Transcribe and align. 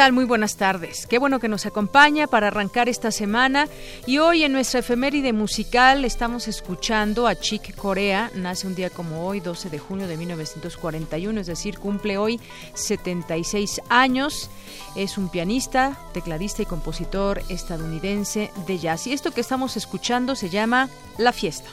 Tal? 0.00 0.14
Muy 0.14 0.24
buenas 0.24 0.56
tardes. 0.56 1.06
Qué 1.06 1.18
bueno 1.18 1.40
que 1.40 1.48
nos 1.48 1.66
acompaña 1.66 2.26
para 2.26 2.46
arrancar 2.46 2.88
esta 2.88 3.10
semana. 3.10 3.68
Y 4.06 4.16
hoy 4.16 4.44
en 4.44 4.52
nuestra 4.52 4.80
efeméride 4.80 5.34
musical 5.34 6.06
estamos 6.06 6.48
escuchando 6.48 7.26
a 7.26 7.34
Chick 7.34 7.76
Corea. 7.76 8.30
Nace 8.34 8.66
un 8.66 8.74
día 8.74 8.88
como 8.88 9.26
hoy, 9.26 9.40
12 9.40 9.68
de 9.68 9.78
junio 9.78 10.08
de 10.08 10.16
1941, 10.16 11.42
es 11.42 11.46
decir, 11.46 11.78
cumple 11.78 12.16
hoy 12.16 12.40
76 12.72 13.82
años. 13.90 14.48
Es 14.96 15.18
un 15.18 15.28
pianista, 15.28 15.98
tecladista 16.14 16.62
y 16.62 16.64
compositor 16.64 17.42
estadounidense 17.50 18.50
de 18.66 18.78
jazz. 18.78 19.06
Y 19.06 19.12
esto 19.12 19.32
que 19.32 19.42
estamos 19.42 19.76
escuchando 19.76 20.34
se 20.34 20.48
llama 20.48 20.88
La 21.18 21.34
Fiesta. 21.34 21.68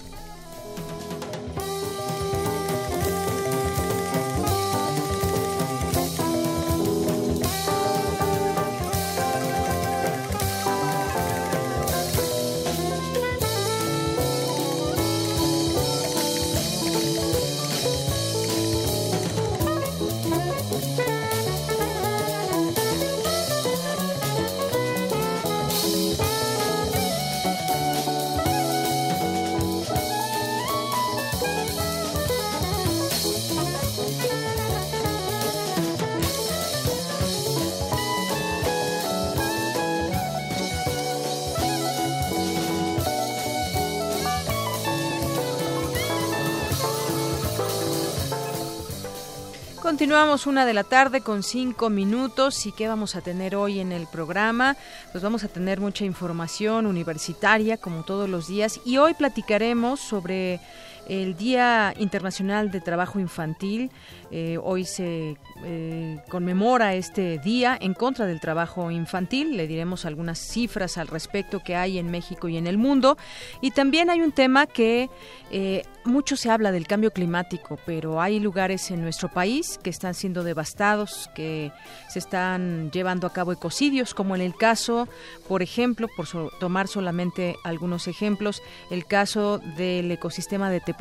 Continuamos 50.08 50.48
una 50.48 50.66
de 50.66 50.74
la 50.74 50.86
tarde 50.86 51.20
con 51.20 51.44
cinco 51.44 51.90
minutos 51.90 52.66
y 52.66 52.72
qué 52.72 52.88
vamos 52.88 53.18
a 53.18 53.22
tener 53.22 53.58
hoy 53.58 53.82
en 53.82 53.92
el 53.92 54.08
programa. 54.08 54.78
Pues 55.12 55.22
vamos 55.22 55.44
a 55.44 55.50
tener 55.50 55.82
mucha 55.82 56.06
información 56.06 56.86
universitaria 56.86 57.76
como 57.76 58.04
todos 58.06 58.30
los 58.30 58.48
días 58.48 58.80
y 58.86 59.00
hoy 59.00 59.16
platicaremos 59.16 60.00
sobre 60.00 60.62
el 61.08 61.36
Día 61.36 61.94
Internacional 61.98 62.72
de 62.72 62.82
Trabajo 62.82 63.20
Infantil. 63.20 63.92
Eh, 64.30 64.58
hoy 64.62 64.84
se 64.84 65.38
eh, 65.64 66.20
conmemora 66.30 66.96
este 66.96 67.40
día 67.40 67.78
en 67.80 67.94
contra 67.94 68.26
del 68.26 68.40
trabajo 68.40 68.92
infantil. 68.92 69.56
Le 69.56 69.68
diremos 69.68 70.06
algunas 70.06 70.40
cifras 70.40 70.98
al 70.98 71.08
respecto 71.08 71.62
que 71.64 71.76
hay 71.76 71.98
en 71.98 72.12
México 72.12 72.48
y 72.50 72.58
en 72.58 72.68
el 72.68 72.78
mundo. 72.78 73.18
Y 73.62 73.72
también 73.72 74.10
hay 74.10 74.22
un 74.22 74.32
tema 74.32 74.68
que 74.68 75.10
eh, 75.50 75.84
mucho 76.04 76.36
se 76.36 76.50
habla 76.50 76.72
del 76.72 76.88
cambio 76.88 77.12
climático, 77.12 77.80
pero 77.86 78.22
hay 78.22 78.40
lugares 78.40 78.92
en 78.92 79.02
nuestro 79.02 79.30
país 79.30 79.80
que 79.82 79.90
están 79.90 80.14
siendo 80.14 80.44
devastados, 80.44 81.30
que 81.36 81.72
se 82.10 82.20
están 82.20 82.92
llevando 82.92 83.28
a 83.28 83.34
cabo 83.34 83.52
ecocidios, 83.52 84.14
como 84.14 84.36
en 84.36 84.42
el 84.42 84.56
caso, 84.56 85.08
por 85.48 85.62
ejemplo, 85.62 86.08
por 86.16 86.28
tomar 86.60 86.88
solamente 86.88 87.56
algunos 87.64 88.08
ejemplos, 88.08 88.62
el 88.90 89.06
caso 89.06 89.60
del 89.78 90.12
ecosistema 90.12 90.70
de 90.70 90.80
Tepoztlán. 90.80 90.97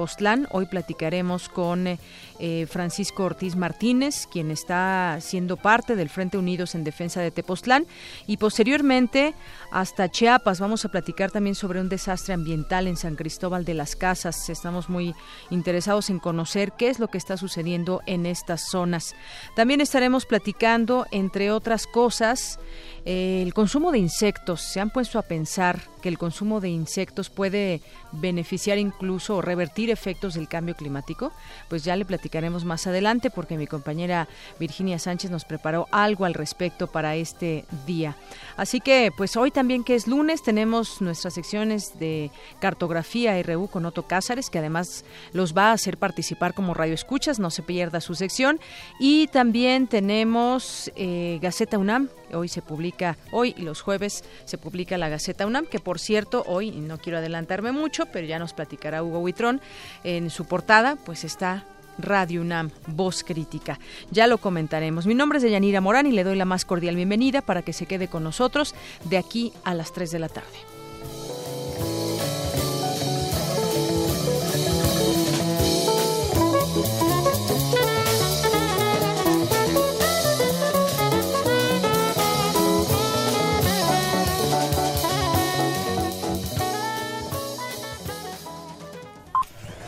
Hoy 0.50 0.66
platicaremos 0.66 1.48
con 1.48 1.86
eh, 2.38 2.66
Francisco 2.68 3.24
Ortiz 3.24 3.56
Martínez, 3.56 4.26
quien 4.30 4.50
está 4.50 5.18
siendo 5.20 5.56
parte 5.56 5.96
del 5.96 6.10
Frente 6.10 6.36
Unidos 6.36 6.74
en 6.74 6.84
Defensa 6.84 7.20
de 7.20 7.30
Tepoztlán, 7.30 7.86
y 8.26 8.36
posteriormente 8.36 9.34
hasta 9.76 10.08
Chiapas. 10.08 10.58
Vamos 10.58 10.86
a 10.86 10.88
platicar 10.88 11.30
también 11.30 11.54
sobre 11.54 11.82
un 11.82 11.90
desastre 11.90 12.32
ambiental 12.32 12.86
en 12.86 12.96
San 12.96 13.14
Cristóbal 13.14 13.66
de 13.66 13.74
las 13.74 13.94
Casas. 13.94 14.48
Estamos 14.48 14.88
muy 14.88 15.14
interesados 15.50 16.08
en 16.08 16.18
conocer 16.18 16.72
qué 16.78 16.88
es 16.88 16.98
lo 16.98 17.08
que 17.08 17.18
está 17.18 17.36
sucediendo 17.36 18.00
en 18.06 18.24
estas 18.24 18.70
zonas. 18.70 19.14
También 19.54 19.82
estaremos 19.82 20.24
platicando, 20.24 21.06
entre 21.10 21.50
otras 21.50 21.86
cosas, 21.86 22.58
eh, 23.04 23.42
el 23.42 23.52
consumo 23.52 23.92
de 23.92 23.98
insectos. 23.98 24.62
¿Se 24.62 24.80
han 24.80 24.88
puesto 24.88 25.18
a 25.18 25.22
pensar 25.22 25.82
que 26.00 26.08
el 26.08 26.16
consumo 26.16 26.62
de 26.62 26.70
insectos 26.70 27.28
puede 27.28 27.82
beneficiar 28.12 28.78
incluso 28.78 29.36
o 29.36 29.42
revertir 29.42 29.90
efectos 29.90 30.34
del 30.34 30.48
cambio 30.48 30.74
climático? 30.74 31.32
Pues 31.68 31.84
ya 31.84 31.96
le 31.96 32.06
platicaremos 32.06 32.64
más 32.64 32.86
adelante 32.86 33.28
porque 33.28 33.58
mi 33.58 33.66
compañera 33.66 34.26
Virginia 34.58 34.98
Sánchez 34.98 35.30
nos 35.30 35.44
preparó 35.44 35.86
algo 35.90 36.24
al 36.24 36.32
respecto 36.32 36.86
para 36.86 37.14
este 37.14 37.66
día. 37.86 38.16
Así 38.56 38.80
que 38.80 39.12
pues 39.14 39.36
hoy 39.36 39.50
también 39.50 39.65
que 39.66 39.96
es 39.96 40.06
lunes 40.06 40.42
tenemos 40.42 41.00
nuestras 41.00 41.34
secciones 41.34 41.98
de 41.98 42.30
cartografía 42.60 43.42
RU 43.42 43.66
con 43.66 43.84
Otto 43.84 44.06
Cázares 44.06 44.48
que 44.48 44.60
además 44.60 45.04
los 45.32 45.56
va 45.56 45.70
a 45.70 45.72
hacer 45.72 45.98
participar 45.98 46.54
como 46.54 46.72
radio 46.72 46.94
escuchas, 46.94 47.40
no 47.40 47.50
se 47.50 47.62
pierda 47.62 48.00
su 48.00 48.14
sección. 48.14 48.60
Y 49.00 49.26
también 49.28 49.88
tenemos 49.88 50.92
eh, 50.94 51.40
Gaceta 51.42 51.78
UNAM, 51.78 52.10
hoy 52.32 52.48
se 52.48 52.62
publica, 52.62 53.16
hoy 53.32 53.54
y 53.56 53.62
los 53.62 53.80
jueves 53.80 54.22
se 54.44 54.56
publica 54.56 54.98
la 54.98 55.08
Gaceta 55.08 55.46
UNAM, 55.46 55.66
que 55.66 55.80
por 55.80 55.98
cierto, 55.98 56.44
hoy, 56.46 56.70
no 56.70 56.98
quiero 56.98 57.18
adelantarme 57.18 57.72
mucho, 57.72 58.06
pero 58.06 58.26
ya 58.26 58.38
nos 58.38 58.52
platicará 58.52 59.02
Hugo 59.02 59.18
Huitrón, 59.18 59.60
en 60.04 60.30
su 60.30 60.44
portada 60.44 60.94
pues 60.94 61.24
está 61.24 61.64
Radio 61.98 62.40
UNAM, 62.40 62.70
Voz 62.86 63.24
Crítica. 63.24 63.78
Ya 64.10 64.26
lo 64.26 64.38
comentaremos. 64.38 65.06
Mi 65.06 65.14
nombre 65.14 65.38
es 65.38 65.42
Deyanira 65.42 65.80
Morán 65.80 66.06
y 66.06 66.12
le 66.12 66.24
doy 66.24 66.36
la 66.36 66.44
más 66.44 66.64
cordial 66.64 66.96
bienvenida 66.96 67.42
para 67.42 67.62
que 67.62 67.72
se 67.72 67.86
quede 67.86 68.08
con 68.08 68.24
nosotros 68.24 68.74
de 69.04 69.18
aquí 69.18 69.52
a 69.64 69.74
las 69.74 69.92
3 69.92 70.10
de 70.10 70.18
la 70.18 70.28
tarde. 70.28 70.76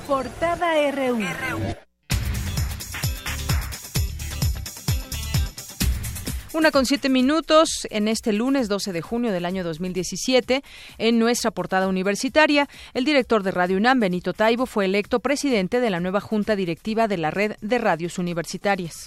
Portada 0.06 0.90
RU. 0.90 1.88
Una 6.54 6.70
con 6.70 6.86
siete 6.86 7.10
minutos 7.10 7.86
en 7.90 8.08
este 8.08 8.32
lunes 8.32 8.68
12 8.68 8.94
de 8.94 9.02
junio 9.02 9.32
del 9.32 9.44
año 9.44 9.64
2017. 9.64 10.62
En 10.96 11.18
nuestra 11.18 11.50
portada 11.50 11.88
universitaria, 11.88 12.68
el 12.94 13.04
director 13.04 13.42
de 13.42 13.50
Radio 13.50 13.76
UNAM, 13.76 14.00
Benito 14.00 14.32
Taibo, 14.32 14.64
fue 14.64 14.86
electo 14.86 15.20
presidente 15.20 15.80
de 15.80 15.90
la 15.90 16.00
nueva 16.00 16.22
junta 16.22 16.56
directiva 16.56 17.06
de 17.06 17.18
la 17.18 17.30
red 17.30 17.56
de 17.60 17.78
radios 17.78 18.18
universitarias. 18.18 19.04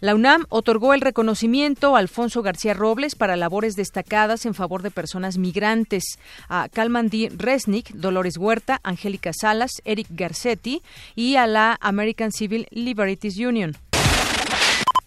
La 0.00 0.14
UNAM 0.14 0.44
otorgó 0.50 0.92
el 0.92 1.00
reconocimiento 1.00 1.96
a 1.96 1.98
Alfonso 1.98 2.42
García 2.42 2.74
Robles 2.74 3.14
para 3.16 3.34
labores 3.34 3.74
destacadas 3.74 4.44
en 4.44 4.54
favor 4.54 4.82
de 4.82 4.90
personas 4.90 5.38
migrantes, 5.38 6.18
a 6.48 6.68
Calman 6.68 7.08
D. 7.08 7.32
Resnick, 7.34 7.90
Dolores 7.94 8.36
Huerta, 8.36 8.80
Angélica 8.84 9.32
Salas, 9.32 9.72
Eric 9.84 10.08
Garcetti 10.10 10.82
y 11.16 11.36
a 11.36 11.46
la 11.46 11.78
American 11.80 12.32
Civil 12.32 12.68
Liberties 12.70 13.38
Union. 13.38 13.74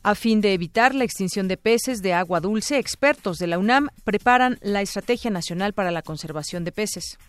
A 0.03 0.15
fin 0.15 0.41
de 0.41 0.53
evitar 0.55 0.95
la 0.95 1.03
extinción 1.03 1.47
de 1.47 1.57
peces 1.57 2.01
de 2.01 2.13
agua 2.13 2.39
dulce, 2.39 2.79
expertos 2.79 3.37
de 3.37 3.45
la 3.45 3.59
UNAM 3.59 3.89
preparan 4.03 4.57
la 4.61 4.81
Estrategia 4.81 5.29
Nacional 5.29 5.73
para 5.73 5.91
la 5.91 6.01
Conservación 6.01 6.63
de 6.63 6.71
Peces. 6.71 7.19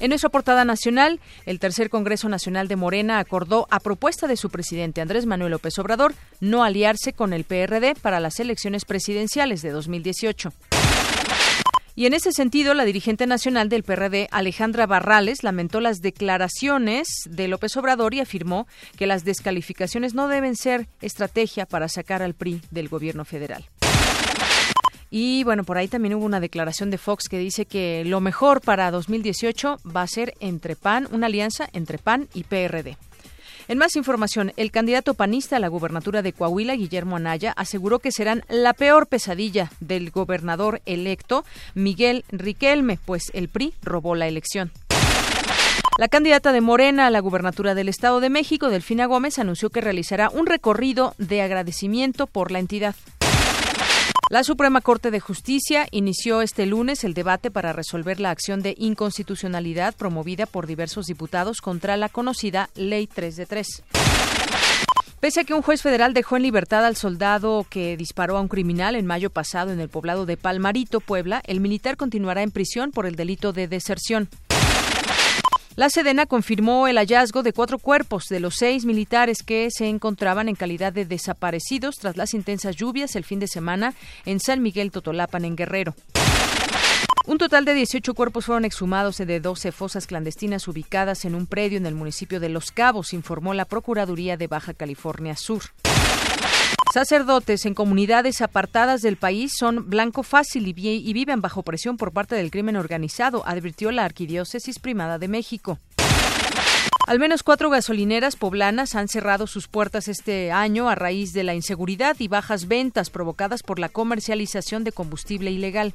En 0.00 0.08
nuestra 0.08 0.30
portada 0.30 0.64
nacional, 0.64 1.20
el 1.46 1.60
tercer 1.60 1.88
Congreso 1.88 2.28
Nacional 2.28 2.66
de 2.66 2.74
Morena 2.74 3.20
acordó, 3.20 3.68
a 3.70 3.78
propuesta 3.78 4.26
de 4.26 4.36
su 4.36 4.50
presidente 4.50 5.02
Andrés 5.02 5.24
Manuel 5.24 5.52
López 5.52 5.78
Obrador, 5.78 6.14
no 6.40 6.64
aliarse 6.64 7.12
con 7.12 7.32
el 7.32 7.44
PRD 7.44 7.94
para 7.94 8.18
las 8.18 8.40
elecciones 8.40 8.84
presidenciales 8.84 9.62
de 9.62 9.70
2018. 9.70 10.52
Y 12.00 12.06
en 12.06 12.14
ese 12.14 12.32
sentido, 12.32 12.72
la 12.72 12.86
dirigente 12.86 13.26
nacional 13.26 13.68
del 13.68 13.82
PRD, 13.82 14.26
Alejandra 14.30 14.86
Barrales, 14.86 15.42
lamentó 15.42 15.80
las 15.80 16.00
declaraciones 16.00 17.06
de 17.28 17.46
López 17.46 17.76
Obrador 17.76 18.14
y 18.14 18.20
afirmó 18.20 18.66
que 18.96 19.06
las 19.06 19.22
descalificaciones 19.22 20.14
no 20.14 20.26
deben 20.26 20.56
ser 20.56 20.88
estrategia 21.02 21.66
para 21.66 21.90
sacar 21.90 22.22
al 22.22 22.32
PRI 22.32 22.62
del 22.70 22.88
gobierno 22.88 23.26
federal. 23.26 23.66
Y 25.10 25.44
bueno, 25.44 25.62
por 25.62 25.76
ahí 25.76 25.88
también 25.88 26.14
hubo 26.14 26.24
una 26.24 26.40
declaración 26.40 26.90
de 26.90 26.96
Fox 26.96 27.28
que 27.28 27.38
dice 27.38 27.66
que 27.66 28.02
lo 28.06 28.22
mejor 28.22 28.62
para 28.62 28.90
2018 28.90 29.80
va 29.94 30.00
a 30.00 30.06
ser 30.06 30.32
entre 30.40 30.76
PAN, 30.76 31.06
una 31.12 31.26
alianza 31.26 31.68
entre 31.74 31.98
PAN 31.98 32.28
y 32.32 32.44
PRD. 32.44 32.96
En 33.70 33.78
más 33.78 33.94
información, 33.94 34.52
el 34.56 34.72
candidato 34.72 35.14
panista 35.14 35.54
a 35.54 35.60
la 35.60 35.68
gubernatura 35.68 36.22
de 36.22 36.32
Coahuila, 36.32 36.74
Guillermo 36.74 37.14
Anaya, 37.14 37.52
aseguró 37.56 38.00
que 38.00 38.10
serán 38.10 38.42
la 38.48 38.74
peor 38.74 39.06
pesadilla 39.06 39.70
del 39.78 40.10
gobernador 40.10 40.82
electo, 40.86 41.44
Miguel 41.76 42.24
Riquelme, 42.32 42.98
pues 43.04 43.30
el 43.32 43.48
PRI 43.48 43.72
robó 43.84 44.16
la 44.16 44.26
elección. 44.26 44.72
La 45.98 46.08
candidata 46.08 46.50
de 46.50 46.60
Morena 46.60 47.06
a 47.06 47.10
la 47.10 47.20
gubernatura 47.20 47.76
del 47.76 47.88
Estado 47.88 48.18
de 48.18 48.28
México, 48.28 48.70
Delfina 48.70 49.06
Gómez, 49.06 49.38
anunció 49.38 49.70
que 49.70 49.80
realizará 49.80 50.30
un 50.30 50.46
recorrido 50.46 51.14
de 51.18 51.42
agradecimiento 51.42 52.26
por 52.26 52.50
la 52.50 52.58
entidad. 52.58 52.96
La 54.30 54.44
Suprema 54.44 54.80
Corte 54.80 55.10
de 55.10 55.18
Justicia 55.18 55.88
inició 55.90 56.40
este 56.40 56.64
lunes 56.64 57.02
el 57.02 57.14
debate 57.14 57.50
para 57.50 57.72
resolver 57.72 58.20
la 58.20 58.30
acción 58.30 58.62
de 58.62 58.76
inconstitucionalidad 58.78 59.92
promovida 59.96 60.46
por 60.46 60.68
diversos 60.68 61.06
diputados 61.06 61.60
contra 61.60 61.96
la 61.96 62.08
conocida 62.08 62.70
Ley 62.76 63.08
3 63.08 63.34
de 63.34 63.46
3. 63.46 63.82
Pese 65.18 65.40
a 65.40 65.44
que 65.44 65.52
un 65.52 65.62
juez 65.62 65.82
federal 65.82 66.14
dejó 66.14 66.36
en 66.36 66.44
libertad 66.44 66.86
al 66.86 66.94
soldado 66.94 67.66
que 67.68 67.96
disparó 67.96 68.36
a 68.36 68.40
un 68.40 68.46
criminal 68.46 68.94
en 68.94 69.04
mayo 69.04 69.30
pasado 69.30 69.72
en 69.72 69.80
el 69.80 69.88
poblado 69.88 70.26
de 70.26 70.36
Palmarito, 70.36 71.00
Puebla, 71.00 71.42
el 71.44 71.58
militar 71.58 71.96
continuará 71.96 72.44
en 72.44 72.52
prisión 72.52 72.92
por 72.92 73.06
el 73.06 73.16
delito 73.16 73.52
de 73.52 73.66
deserción. 73.66 74.28
La 75.76 75.88
Sedena 75.88 76.26
confirmó 76.26 76.88
el 76.88 76.96
hallazgo 76.96 77.42
de 77.42 77.52
cuatro 77.52 77.78
cuerpos 77.78 78.26
de 78.28 78.40
los 78.40 78.56
seis 78.56 78.84
militares 78.84 79.42
que 79.44 79.68
se 79.70 79.88
encontraban 79.88 80.48
en 80.48 80.56
calidad 80.56 80.92
de 80.92 81.04
desaparecidos 81.04 81.96
tras 81.96 82.16
las 82.16 82.34
intensas 82.34 82.74
lluvias 82.76 83.14
el 83.14 83.24
fin 83.24 83.38
de 83.38 83.46
semana 83.46 83.94
en 84.26 84.40
San 84.40 84.62
Miguel 84.62 84.90
Totolapan, 84.90 85.44
en 85.44 85.56
Guerrero. 85.56 85.94
Un 87.26 87.38
total 87.38 87.64
de 87.64 87.74
18 87.74 88.14
cuerpos 88.14 88.46
fueron 88.46 88.64
exhumados 88.64 89.18
de 89.18 89.40
12 89.40 89.70
fosas 89.70 90.08
clandestinas 90.08 90.66
ubicadas 90.66 91.24
en 91.24 91.36
un 91.36 91.46
predio 91.46 91.78
en 91.78 91.86
el 91.86 91.94
municipio 91.94 92.40
de 92.40 92.48
Los 92.48 92.72
Cabos, 92.72 93.12
informó 93.12 93.54
la 93.54 93.64
Procuraduría 93.64 94.36
de 94.36 94.48
Baja 94.48 94.74
California 94.74 95.36
Sur. 95.36 95.62
Sacerdotes 96.92 97.66
en 97.66 97.74
comunidades 97.74 98.40
apartadas 98.40 99.00
del 99.00 99.16
país 99.16 99.52
son 99.56 99.88
blanco 99.88 100.24
fácil 100.24 100.66
y, 100.66 100.74
y, 100.76 101.12
viven 101.12 101.40
bajo 101.40 101.62
presión 101.62 101.96
por 101.96 102.10
parte 102.10 102.34
del 102.34 102.50
crimen 102.50 102.74
organizado, 102.74 103.46
advirtió 103.46 103.92
la 103.92 104.04
Arquidiócesis 104.04 104.80
Primada 104.80 105.18
de 105.18 105.28
México. 105.28 105.78
Al 107.06 107.20
menos 107.20 107.44
cuatro 107.44 107.70
gasolineras 107.70 108.34
poblanas 108.34 108.96
han 108.96 109.06
cerrado 109.06 109.46
sus 109.46 109.68
puertas 109.68 110.08
este 110.08 110.50
año 110.50 110.88
a 110.88 110.96
raíz 110.96 111.32
de 111.32 111.44
la 111.44 111.54
inseguridad 111.54 112.16
y 112.18 112.26
bajas 112.26 112.66
ventas 112.66 113.08
provocadas 113.08 113.62
por 113.62 113.78
la 113.78 113.88
comercialización 113.88 114.82
de 114.82 114.90
combustible 114.90 115.52
ilegal. 115.52 115.94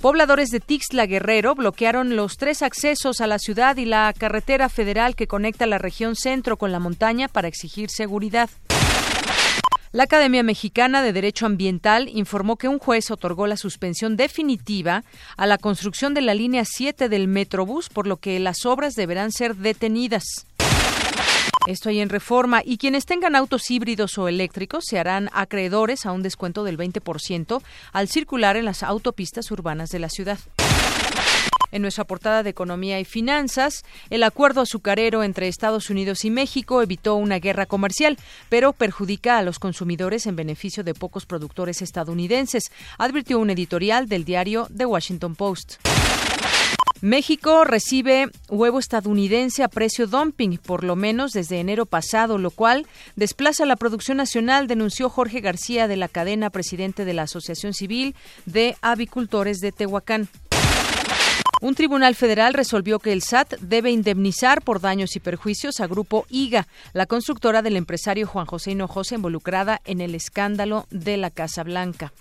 Pobladores 0.00 0.48
de 0.48 0.60
Tixla 0.60 1.06
Guerrero 1.06 1.54
bloquearon 1.54 2.16
los 2.16 2.38
tres 2.38 2.62
accesos 2.62 3.20
a 3.20 3.26
la 3.26 3.38
ciudad 3.38 3.76
y 3.76 3.84
la 3.84 4.14
carretera 4.16 4.70
federal 4.70 5.14
que 5.14 5.26
conecta 5.26 5.66
la 5.66 5.76
región 5.76 6.16
centro 6.16 6.56
con 6.56 6.72
la 6.72 6.78
montaña 6.78 7.28
para 7.28 7.48
exigir 7.48 7.90
seguridad. 7.90 8.48
La 9.98 10.04
Academia 10.04 10.44
Mexicana 10.44 11.02
de 11.02 11.12
Derecho 11.12 11.44
Ambiental 11.44 12.08
informó 12.08 12.54
que 12.54 12.68
un 12.68 12.78
juez 12.78 13.10
otorgó 13.10 13.48
la 13.48 13.56
suspensión 13.56 14.16
definitiva 14.16 15.02
a 15.36 15.44
la 15.44 15.58
construcción 15.58 16.14
de 16.14 16.20
la 16.20 16.34
línea 16.34 16.62
7 16.64 17.08
del 17.08 17.26
Metrobús, 17.26 17.88
por 17.88 18.06
lo 18.06 18.18
que 18.18 18.38
las 18.38 18.64
obras 18.64 18.94
deberán 18.94 19.32
ser 19.32 19.56
detenidas. 19.56 20.22
Esto 21.66 21.88
hay 21.88 21.98
en 21.98 22.10
reforma 22.10 22.62
y 22.64 22.78
quienes 22.78 23.06
tengan 23.06 23.34
autos 23.34 23.72
híbridos 23.72 24.16
o 24.18 24.28
eléctricos 24.28 24.84
se 24.86 25.00
harán 25.00 25.30
acreedores 25.32 26.06
a 26.06 26.12
un 26.12 26.22
descuento 26.22 26.62
del 26.62 26.78
20% 26.78 27.60
al 27.92 28.08
circular 28.08 28.56
en 28.56 28.66
las 28.66 28.84
autopistas 28.84 29.50
urbanas 29.50 29.90
de 29.90 29.98
la 29.98 30.10
ciudad. 30.10 30.38
En 31.70 31.82
nuestra 31.82 32.04
portada 32.04 32.42
de 32.42 32.50
Economía 32.50 32.98
y 33.00 33.04
Finanzas, 33.04 33.84
el 34.10 34.22
acuerdo 34.22 34.62
azucarero 34.62 35.22
entre 35.22 35.48
Estados 35.48 35.90
Unidos 35.90 36.24
y 36.24 36.30
México 36.30 36.82
evitó 36.82 37.16
una 37.16 37.38
guerra 37.38 37.66
comercial, 37.66 38.18
pero 38.48 38.72
perjudica 38.72 39.38
a 39.38 39.42
los 39.42 39.58
consumidores 39.58 40.26
en 40.26 40.36
beneficio 40.36 40.84
de 40.84 40.94
pocos 40.94 41.26
productores 41.26 41.82
estadounidenses, 41.82 42.64
advirtió 42.96 43.38
un 43.38 43.50
editorial 43.50 44.08
del 44.08 44.24
diario 44.24 44.68
The 44.74 44.86
Washington 44.86 45.34
Post. 45.34 45.76
México 47.00 47.62
recibe 47.62 48.28
huevo 48.48 48.80
estadounidense 48.80 49.62
a 49.62 49.68
precio 49.68 50.08
dumping, 50.08 50.58
por 50.58 50.82
lo 50.82 50.96
menos 50.96 51.30
desde 51.30 51.60
enero 51.60 51.86
pasado, 51.86 52.38
lo 52.38 52.50
cual 52.50 52.86
desplaza 53.14 53.66
la 53.66 53.76
producción 53.76 54.16
nacional, 54.16 54.66
denunció 54.66 55.08
Jorge 55.08 55.40
García 55.40 55.86
de 55.86 55.96
la 55.96 56.08
cadena, 56.08 56.50
presidente 56.50 57.04
de 57.04 57.14
la 57.14 57.22
Asociación 57.22 57.72
Civil 57.72 58.16
de 58.46 58.76
Avicultores 58.82 59.60
de 59.60 59.70
Tehuacán. 59.70 60.28
Un 61.60 61.74
tribunal 61.74 62.14
federal 62.14 62.54
resolvió 62.54 63.00
que 63.00 63.12
el 63.12 63.22
SAT 63.22 63.54
debe 63.60 63.90
indemnizar 63.90 64.62
por 64.62 64.80
daños 64.80 65.16
y 65.16 65.20
perjuicios 65.20 65.80
a 65.80 65.88
Grupo 65.88 66.24
IGA, 66.28 66.68
la 66.92 67.06
constructora 67.06 67.62
del 67.62 67.76
empresario 67.76 68.28
Juan 68.28 68.46
José 68.46 68.72
Hinojosa 68.72 69.16
involucrada 69.16 69.80
en 69.84 70.00
el 70.00 70.14
escándalo 70.14 70.86
de 70.90 71.16
la 71.16 71.30
Casa 71.30 71.64
Blanca. 71.64 72.12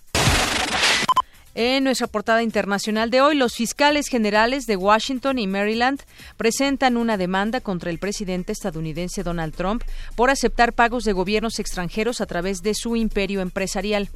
En 1.53 1.83
nuestra 1.83 2.07
portada 2.07 2.43
internacional 2.43 3.09
de 3.09 3.21
hoy, 3.21 3.35
los 3.35 3.55
fiscales 3.55 4.09
generales 4.09 4.65
de 4.65 4.75
Washington 4.75 5.39
y 5.39 5.47
Maryland 5.47 6.01
presentan 6.35 6.97
una 6.97 7.17
demanda 7.17 7.61
contra 7.61 7.89
el 7.89 7.97
presidente 7.97 8.51
estadounidense 8.51 9.23
Donald 9.23 9.55
Trump 9.55 9.83
por 10.15 10.29
aceptar 10.29 10.73
pagos 10.73 11.03
de 11.03 11.13
gobiernos 11.13 11.57
extranjeros 11.57 12.21
a 12.21 12.27
través 12.27 12.61
de 12.61 12.73
su 12.75 12.95
imperio 12.95 13.41
empresarial. 13.41 14.09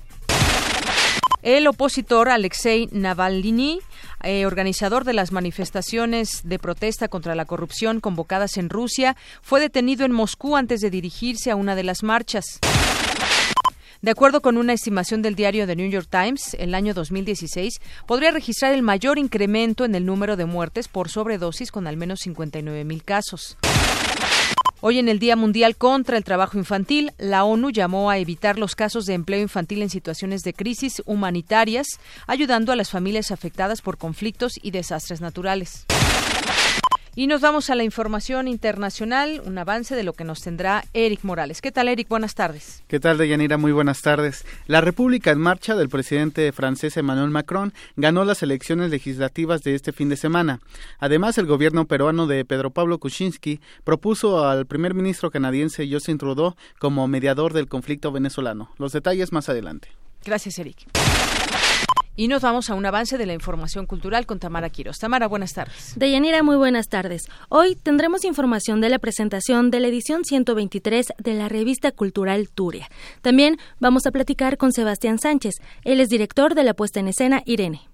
El 1.41 1.65
opositor 1.67 2.29
Alexei 2.29 2.87
Navalny, 2.91 3.79
eh, 4.23 4.45
organizador 4.45 5.05
de 5.05 5.13
las 5.13 5.31
manifestaciones 5.31 6.41
de 6.43 6.59
protesta 6.59 7.07
contra 7.07 7.33
la 7.33 7.45
corrupción 7.45 7.99
convocadas 7.99 8.57
en 8.57 8.69
Rusia, 8.69 9.17
fue 9.41 9.59
detenido 9.59 10.05
en 10.05 10.11
Moscú 10.11 10.55
antes 10.55 10.81
de 10.81 10.91
dirigirse 10.91 11.49
a 11.49 11.55
una 11.55 11.75
de 11.75 11.83
las 11.83 12.03
marchas. 12.03 12.59
De 14.03 14.11
acuerdo 14.11 14.41
con 14.41 14.57
una 14.57 14.73
estimación 14.73 15.21
del 15.21 15.35
diario 15.35 15.67
The 15.67 15.75
New 15.75 15.89
York 15.89 16.07
Times, 16.09 16.55
el 16.59 16.73
año 16.73 16.93
2016 16.93 17.79
podría 18.07 18.31
registrar 18.31 18.73
el 18.73 18.81
mayor 18.81 19.19
incremento 19.19 19.85
en 19.85 19.93
el 19.95 20.05
número 20.05 20.37
de 20.37 20.45
muertes 20.45 20.87
por 20.87 21.09
sobredosis 21.09 21.71
con 21.71 21.87
al 21.87 21.97
menos 21.97 22.21
59 22.21 22.83
mil 22.83 23.03
casos. 23.03 23.57
Hoy 24.83 24.97
en 24.97 25.09
el 25.09 25.19
Día 25.19 25.35
Mundial 25.35 25.75
contra 25.75 26.17
el 26.17 26.23
Trabajo 26.23 26.57
Infantil, 26.57 27.11
la 27.19 27.43
ONU 27.43 27.69
llamó 27.69 28.09
a 28.09 28.17
evitar 28.17 28.57
los 28.57 28.75
casos 28.75 29.05
de 29.05 29.13
empleo 29.13 29.39
infantil 29.39 29.83
en 29.83 29.91
situaciones 29.91 30.41
de 30.41 30.55
crisis 30.55 31.03
humanitarias, 31.05 31.85
ayudando 32.25 32.71
a 32.71 32.75
las 32.75 32.89
familias 32.89 33.29
afectadas 33.29 33.83
por 33.83 33.99
conflictos 33.99 34.53
y 34.59 34.71
desastres 34.71 35.21
naturales. 35.21 35.85
Y 37.13 37.27
nos 37.27 37.41
vamos 37.41 37.69
a 37.69 37.75
la 37.75 37.83
información 37.83 38.47
internacional, 38.47 39.41
un 39.45 39.57
avance 39.57 39.95
de 39.95 40.03
lo 40.03 40.13
que 40.13 40.23
nos 40.23 40.41
tendrá 40.41 40.85
Eric 40.93 41.23
Morales. 41.23 41.61
¿Qué 41.61 41.69
tal, 41.69 41.89
Eric? 41.89 42.07
Buenas 42.07 42.35
tardes. 42.35 42.83
¿Qué 42.87 43.01
tal, 43.01 43.17
Deyanira? 43.17 43.57
Muy 43.57 43.73
buenas 43.73 44.01
tardes. 44.01 44.45
La 44.65 44.79
República 44.79 45.31
en 45.31 45.39
Marcha 45.39 45.75
del 45.75 45.89
presidente 45.89 46.49
francés 46.53 46.95
Emmanuel 46.95 47.29
Macron 47.29 47.73
ganó 47.97 48.23
las 48.23 48.43
elecciones 48.43 48.91
legislativas 48.91 49.61
de 49.61 49.75
este 49.75 49.91
fin 49.91 50.07
de 50.07 50.15
semana. 50.15 50.61
Además, 50.99 51.37
el 51.37 51.47
gobierno 51.47 51.85
peruano 51.85 52.27
de 52.27 52.45
Pedro 52.45 52.71
Pablo 52.71 52.97
Kuczynski 52.97 53.59
propuso 53.83 54.47
al 54.47 54.65
primer 54.65 54.93
ministro 54.93 55.31
canadiense 55.31 55.89
Justin 55.91 56.17
Trudeau 56.17 56.55
como 56.79 57.09
mediador 57.09 57.51
del 57.51 57.67
conflicto 57.67 58.13
venezolano. 58.13 58.71
Los 58.77 58.93
detalles 58.93 59.33
más 59.33 59.49
adelante. 59.49 59.89
Gracias, 60.23 60.59
Eric. 60.59 60.77
Y 62.15 62.27
nos 62.27 62.41
vamos 62.41 62.69
a 62.69 62.75
un 62.75 62.85
avance 62.85 63.17
de 63.17 63.25
la 63.25 63.33
información 63.33 63.85
cultural 63.85 64.25
con 64.25 64.39
Tamara 64.39 64.69
Quiroz. 64.69 64.97
Tamara, 64.99 65.27
buenas 65.27 65.53
tardes. 65.53 65.93
Deyanira, 65.95 66.43
muy 66.43 66.57
buenas 66.57 66.89
tardes. 66.89 67.29
Hoy 67.49 67.75
tendremos 67.75 68.25
información 68.25 68.81
de 68.81 68.89
la 68.89 68.99
presentación 68.99 69.71
de 69.71 69.79
la 69.79 69.87
edición 69.87 70.25
123 70.25 71.13
de 71.17 71.33
la 71.33 71.47
revista 71.47 71.91
cultural 71.91 72.49
Turia. 72.49 72.89
También 73.21 73.57
vamos 73.79 74.05
a 74.05 74.11
platicar 74.11 74.57
con 74.57 74.73
Sebastián 74.73 75.19
Sánchez. 75.19 75.55
Él 75.83 76.01
es 76.01 76.09
director 76.09 76.53
de 76.53 76.63
la 76.63 76.73
puesta 76.73 76.99
en 76.99 77.07
escena 77.07 77.43
Irene. 77.45 77.90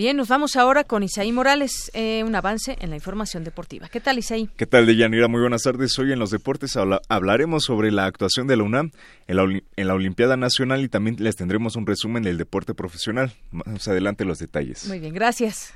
Bien, 0.00 0.16
nos 0.16 0.28
vamos 0.28 0.56
ahora 0.56 0.84
con 0.84 1.02
Isaí 1.02 1.30
Morales, 1.30 1.90
eh, 1.92 2.24
un 2.24 2.34
avance 2.34 2.74
en 2.80 2.88
la 2.88 2.96
información 2.96 3.44
deportiva. 3.44 3.90
¿Qué 3.90 4.00
tal, 4.00 4.16
Isaí? 4.16 4.48
¿Qué 4.56 4.64
tal, 4.64 4.86
Deyanira? 4.86 5.28
Muy 5.28 5.42
buenas 5.42 5.64
tardes. 5.64 5.98
Hoy 5.98 6.10
en 6.10 6.18
los 6.18 6.30
deportes 6.30 6.74
hablaremos 7.10 7.64
sobre 7.64 7.90
la 7.90 8.06
actuación 8.06 8.46
de 8.46 8.56
la 8.56 8.62
UNAM 8.62 8.92
en 9.26 9.36
la, 9.36 9.42
en 9.42 9.86
la 9.86 9.92
Olimpiada 9.92 10.38
Nacional 10.38 10.82
y 10.84 10.88
también 10.88 11.16
les 11.18 11.36
tendremos 11.36 11.76
un 11.76 11.84
resumen 11.84 12.22
del 12.22 12.38
deporte 12.38 12.72
profesional. 12.72 13.34
Más 13.50 13.88
adelante 13.88 14.24
los 14.24 14.38
detalles. 14.38 14.88
Muy 14.88 15.00
bien, 15.00 15.12
gracias. 15.12 15.74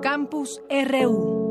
Campus 0.00 0.62
RU. 0.70 1.45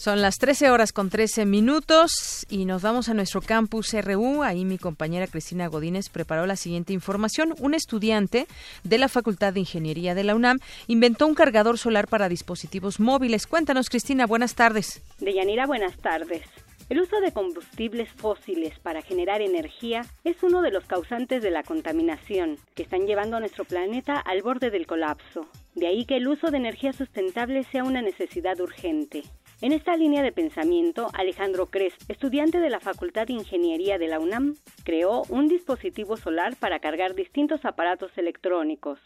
Son 0.00 0.22
las 0.22 0.38
13 0.38 0.70
horas 0.70 0.94
con 0.94 1.10
13 1.10 1.44
minutos 1.44 2.46
y 2.48 2.64
nos 2.64 2.80
vamos 2.80 3.10
a 3.10 3.14
nuestro 3.14 3.42
campus 3.42 3.92
RU. 3.92 4.42
Ahí 4.42 4.64
mi 4.64 4.78
compañera 4.78 5.26
Cristina 5.26 5.66
Godínez 5.66 6.08
preparó 6.08 6.46
la 6.46 6.56
siguiente 6.56 6.94
información. 6.94 7.54
Un 7.58 7.74
estudiante 7.74 8.46
de 8.82 8.96
la 8.96 9.08
Facultad 9.08 9.52
de 9.52 9.60
Ingeniería 9.60 10.14
de 10.14 10.24
la 10.24 10.34
UNAM 10.34 10.58
inventó 10.86 11.26
un 11.26 11.34
cargador 11.34 11.76
solar 11.76 12.08
para 12.08 12.30
dispositivos 12.30 12.98
móviles. 12.98 13.46
Cuéntanos, 13.46 13.90
Cristina, 13.90 14.26
buenas 14.26 14.54
tardes. 14.54 15.02
Deyanira, 15.18 15.66
buenas 15.66 15.94
tardes. 15.98 16.44
El 16.90 17.00
uso 17.00 17.20
de 17.20 17.30
combustibles 17.30 18.08
fósiles 18.08 18.76
para 18.80 19.00
generar 19.00 19.42
energía 19.42 20.02
es 20.24 20.42
uno 20.42 20.60
de 20.60 20.72
los 20.72 20.86
causantes 20.86 21.40
de 21.40 21.52
la 21.52 21.62
contaminación 21.62 22.56
que 22.74 22.82
están 22.82 23.06
llevando 23.06 23.36
a 23.36 23.40
nuestro 23.40 23.64
planeta 23.64 24.18
al 24.18 24.42
borde 24.42 24.72
del 24.72 24.88
colapso. 24.88 25.46
De 25.76 25.86
ahí 25.86 26.04
que 26.04 26.16
el 26.16 26.26
uso 26.26 26.50
de 26.50 26.56
energía 26.56 26.92
sustentable 26.92 27.62
sea 27.62 27.84
una 27.84 28.02
necesidad 28.02 28.58
urgente. 28.58 29.22
En 29.60 29.72
esta 29.72 29.96
línea 29.96 30.24
de 30.24 30.32
pensamiento, 30.32 31.06
Alejandro 31.14 31.66
Cres, 31.66 31.94
estudiante 32.08 32.58
de 32.58 32.70
la 32.70 32.80
Facultad 32.80 33.28
de 33.28 33.34
Ingeniería 33.34 33.96
de 33.96 34.08
la 34.08 34.18
UNAM, 34.18 34.56
creó 34.82 35.22
un 35.28 35.46
dispositivo 35.46 36.16
solar 36.16 36.56
para 36.56 36.80
cargar 36.80 37.14
distintos 37.14 37.64
aparatos 37.64 38.10
electrónicos. 38.18 38.98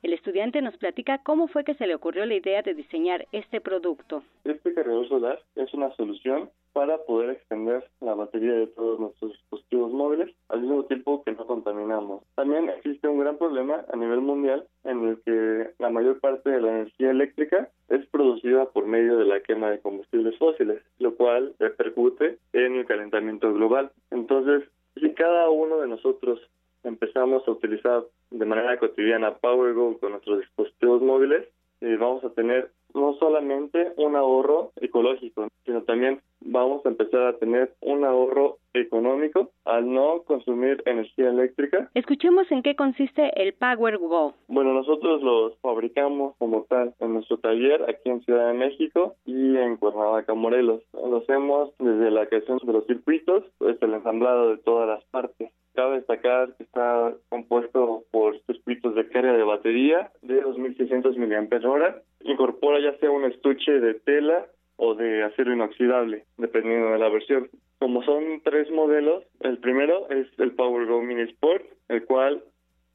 El 0.00 0.12
estudiante 0.12 0.62
nos 0.62 0.76
platica 0.76 1.18
cómo 1.24 1.48
fue 1.48 1.64
que 1.64 1.74
se 1.74 1.86
le 1.88 1.94
ocurrió 1.96 2.24
la 2.24 2.36
idea 2.36 2.62
de 2.62 2.72
diseñar 2.72 3.26
este 3.32 3.60
producto. 3.60 4.22
Este 4.44 4.72
cargador 4.72 5.08
solar 5.08 5.40
es 5.56 5.74
una 5.74 5.90
solución 5.96 6.50
para 6.72 6.98
poder 6.98 7.30
extender 7.30 7.84
la 8.00 8.14
batería 8.14 8.52
de 8.52 8.68
todos 8.68 9.00
nuestros 9.00 9.32
dispositivos 9.32 9.92
móviles 9.92 10.32
al 10.50 10.60
mismo 10.60 10.84
tiempo 10.84 11.24
que 11.24 11.32
no 11.32 11.44
contaminamos. 11.44 12.22
También 12.36 12.68
existe 12.68 13.08
un 13.08 13.18
gran 13.18 13.38
problema 13.38 13.84
a 13.92 13.96
nivel 13.96 14.20
mundial 14.20 14.64
en 14.84 15.08
el 15.08 15.20
que 15.22 15.70
la 15.80 15.90
mayor 15.90 16.20
parte 16.20 16.48
de 16.48 16.60
la 16.60 16.68
energía 16.68 17.10
eléctrica 17.10 17.68
es 17.88 18.06
producida 18.06 18.66
por 18.66 18.86
medio 18.86 19.18
de 19.18 19.24
la 19.24 19.40
quema 19.40 19.70
de 19.70 19.80
combustibles 19.80 20.38
fósiles, 20.38 20.80
lo 21.00 21.16
cual 21.16 21.56
repercute 21.58 22.38
en 22.52 22.76
el 22.76 22.86
calentamiento 22.86 23.52
global. 23.52 23.90
Entonces, 24.12 24.62
si 25.00 25.12
cada 25.14 25.50
uno 25.50 25.78
de 25.78 25.88
nosotros 25.88 26.40
empezamos 26.84 27.46
a 27.48 27.50
utilizar 27.50 28.04
de 28.30 28.44
manera 28.44 28.78
cotidiana 28.78 29.36
PowerGo 29.36 29.98
con 29.98 30.12
nuestros 30.12 30.40
dispositivos 30.40 31.02
móviles, 31.02 31.48
eh, 31.80 31.96
vamos 31.98 32.24
a 32.24 32.30
tener 32.30 32.70
no 32.94 33.14
solamente 33.14 33.92
un 33.96 34.16
ahorro 34.16 34.72
ecológico, 34.76 35.48
sino 35.64 35.82
también 35.82 36.20
vamos 36.40 36.84
a 36.84 36.88
empezar 36.88 37.22
a 37.22 37.38
tener 37.38 37.74
un 37.80 38.04
ahorro 38.04 38.58
económico 38.74 39.50
al 39.64 39.92
no 39.92 40.22
consumir 40.24 40.82
energía 40.86 41.28
eléctrica. 41.28 41.90
Escuchemos 41.94 42.50
en 42.50 42.62
qué 42.62 42.74
consiste 42.74 43.30
el 43.40 43.52
Power 43.54 43.98
Go. 43.98 44.34
Bueno, 44.48 44.72
nosotros 44.72 45.22
los 45.22 45.58
fabricamos 45.60 46.34
como 46.38 46.64
tal 46.64 46.94
en 47.00 47.14
nuestro 47.14 47.38
taller 47.38 47.82
aquí 47.88 48.08
en 48.08 48.22
Ciudad 48.22 48.48
de 48.48 48.58
México 48.58 49.16
y 49.26 49.56
en 49.56 49.76
Cuernavaca, 49.76 50.34
Morelos. 50.34 50.82
Lo 50.92 51.18
hacemos 51.18 51.72
desde 51.78 52.10
la 52.10 52.26
creación 52.26 52.58
de 52.62 52.72
los 52.72 52.86
circuitos, 52.86 53.44
pues 53.58 53.76
el 53.82 53.94
ensamblado 53.94 54.50
de 54.50 54.58
todas 54.58 54.88
las 54.88 55.04
partes. 55.06 55.52
Cabe 55.78 55.98
destacar 55.98 56.56
que 56.56 56.64
está 56.64 57.14
compuesto 57.28 58.02
por 58.10 58.36
circuitos 58.46 58.96
de 58.96 59.06
carga 59.10 59.32
de 59.32 59.44
batería 59.44 60.10
de 60.22 60.40
2600 60.40 61.16
mAh. 61.16 62.02
Incorpora 62.24 62.80
ya 62.80 62.98
sea 62.98 63.12
un 63.12 63.24
estuche 63.26 63.78
de 63.78 63.94
tela 63.94 64.44
o 64.74 64.96
de 64.96 65.22
acero 65.22 65.52
inoxidable, 65.52 66.24
dependiendo 66.36 66.90
de 66.90 66.98
la 66.98 67.08
versión. 67.08 67.48
Como 67.78 68.02
son 68.02 68.40
tres 68.42 68.68
modelos, 68.72 69.22
el 69.38 69.58
primero 69.58 70.10
es 70.10 70.26
el 70.40 70.50
PowerGo 70.50 71.00
Mini 71.00 71.22
Sport, 71.30 71.64
el 71.86 72.04
cual 72.06 72.42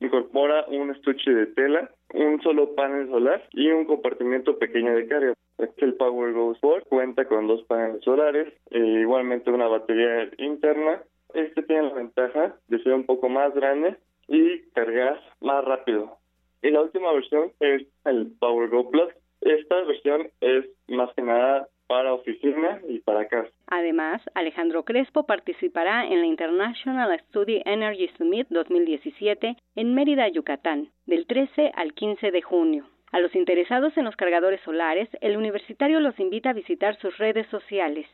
incorpora 0.01 0.65
un 0.67 0.91
estuche 0.91 1.31
de 1.31 1.45
tela, 1.45 1.89
un 2.13 2.41
solo 2.41 2.75
panel 2.75 3.07
solar 3.07 3.47
y 3.53 3.69
un 3.69 3.85
compartimiento 3.85 4.59
pequeño 4.59 4.93
de 4.93 5.07
carga. 5.07 5.33
El 5.77 5.93
PowerGo 5.93 6.51
Sport 6.51 6.85
cuenta 6.89 7.23
con 7.23 7.47
dos 7.47 7.63
paneles 7.63 8.03
solares, 8.03 8.53
e 8.71 8.79
igualmente 8.79 9.51
una 9.51 9.67
batería 9.67 10.29
interna. 10.37 11.01
Este 11.33 11.63
tiene 11.63 11.83
la 11.83 11.93
ventaja 11.93 12.55
de 12.67 12.83
ser 12.83 12.93
un 12.93 13.05
poco 13.05 13.29
más 13.29 13.53
grande 13.53 13.97
y 14.27 14.61
cargar 14.73 15.19
más 15.41 15.63
rápido. 15.65 16.17
Y 16.61 16.69
la 16.69 16.81
última 16.81 17.11
versión 17.11 17.51
es 17.59 17.83
el 18.05 18.31
PowerGo 18.39 18.89
Plus. 18.89 19.13
Esta 19.41 19.81
versión 19.83 20.29
es 20.39 20.65
más 20.87 21.13
que 21.15 21.21
nada 21.21 21.67
para 21.87 22.13
oficina 22.13 22.79
y 22.87 22.99
para 22.99 23.27
casa. 23.27 23.49
Además, 23.67 24.21
Alejandro 24.33 24.83
Crespo 24.85 25.25
participará 25.25 26.07
en 26.07 26.21
la 26.21 26.27
International 26.27 27.19
Study 27.27 27.61
Energy 27.65 28.09
Summit 28.17 28.47
2017 28.49 29.57
en 29.75 29.93
Mérida, 29.93 30.27
Yucatán, 30.29 30.89
del 31.05 31.27
13 31.27 31.71
al 31.75 31.93
15 31.93 32.31
de 32.31 32.41
junio. 32.41 32.85
A 33.11 33.19
los 33.19 33.35
interesados 33.35 33.95
en 33.97 34.05
los 34.05 34.15
cargadores 34.15 34.61
solares, 34.61 35.09
el 35.21 35.37
universitario 35.37 35.99
los 35.99 36.19
invita 36.19 36.49
a 36.49 36.53
visitar 36.53 36.97
sus 36.99 37.15
redes 37.17 37.45
sociales. 37.47 38.07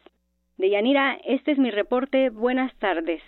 Deyanira, 0.59 1.17
este 1.23 1.51
es 1.51 1.57
mi 1.57 1.71
reporte. 1.71 2.29
Buenas 2.31 2.75
tardes. 2.79 3.21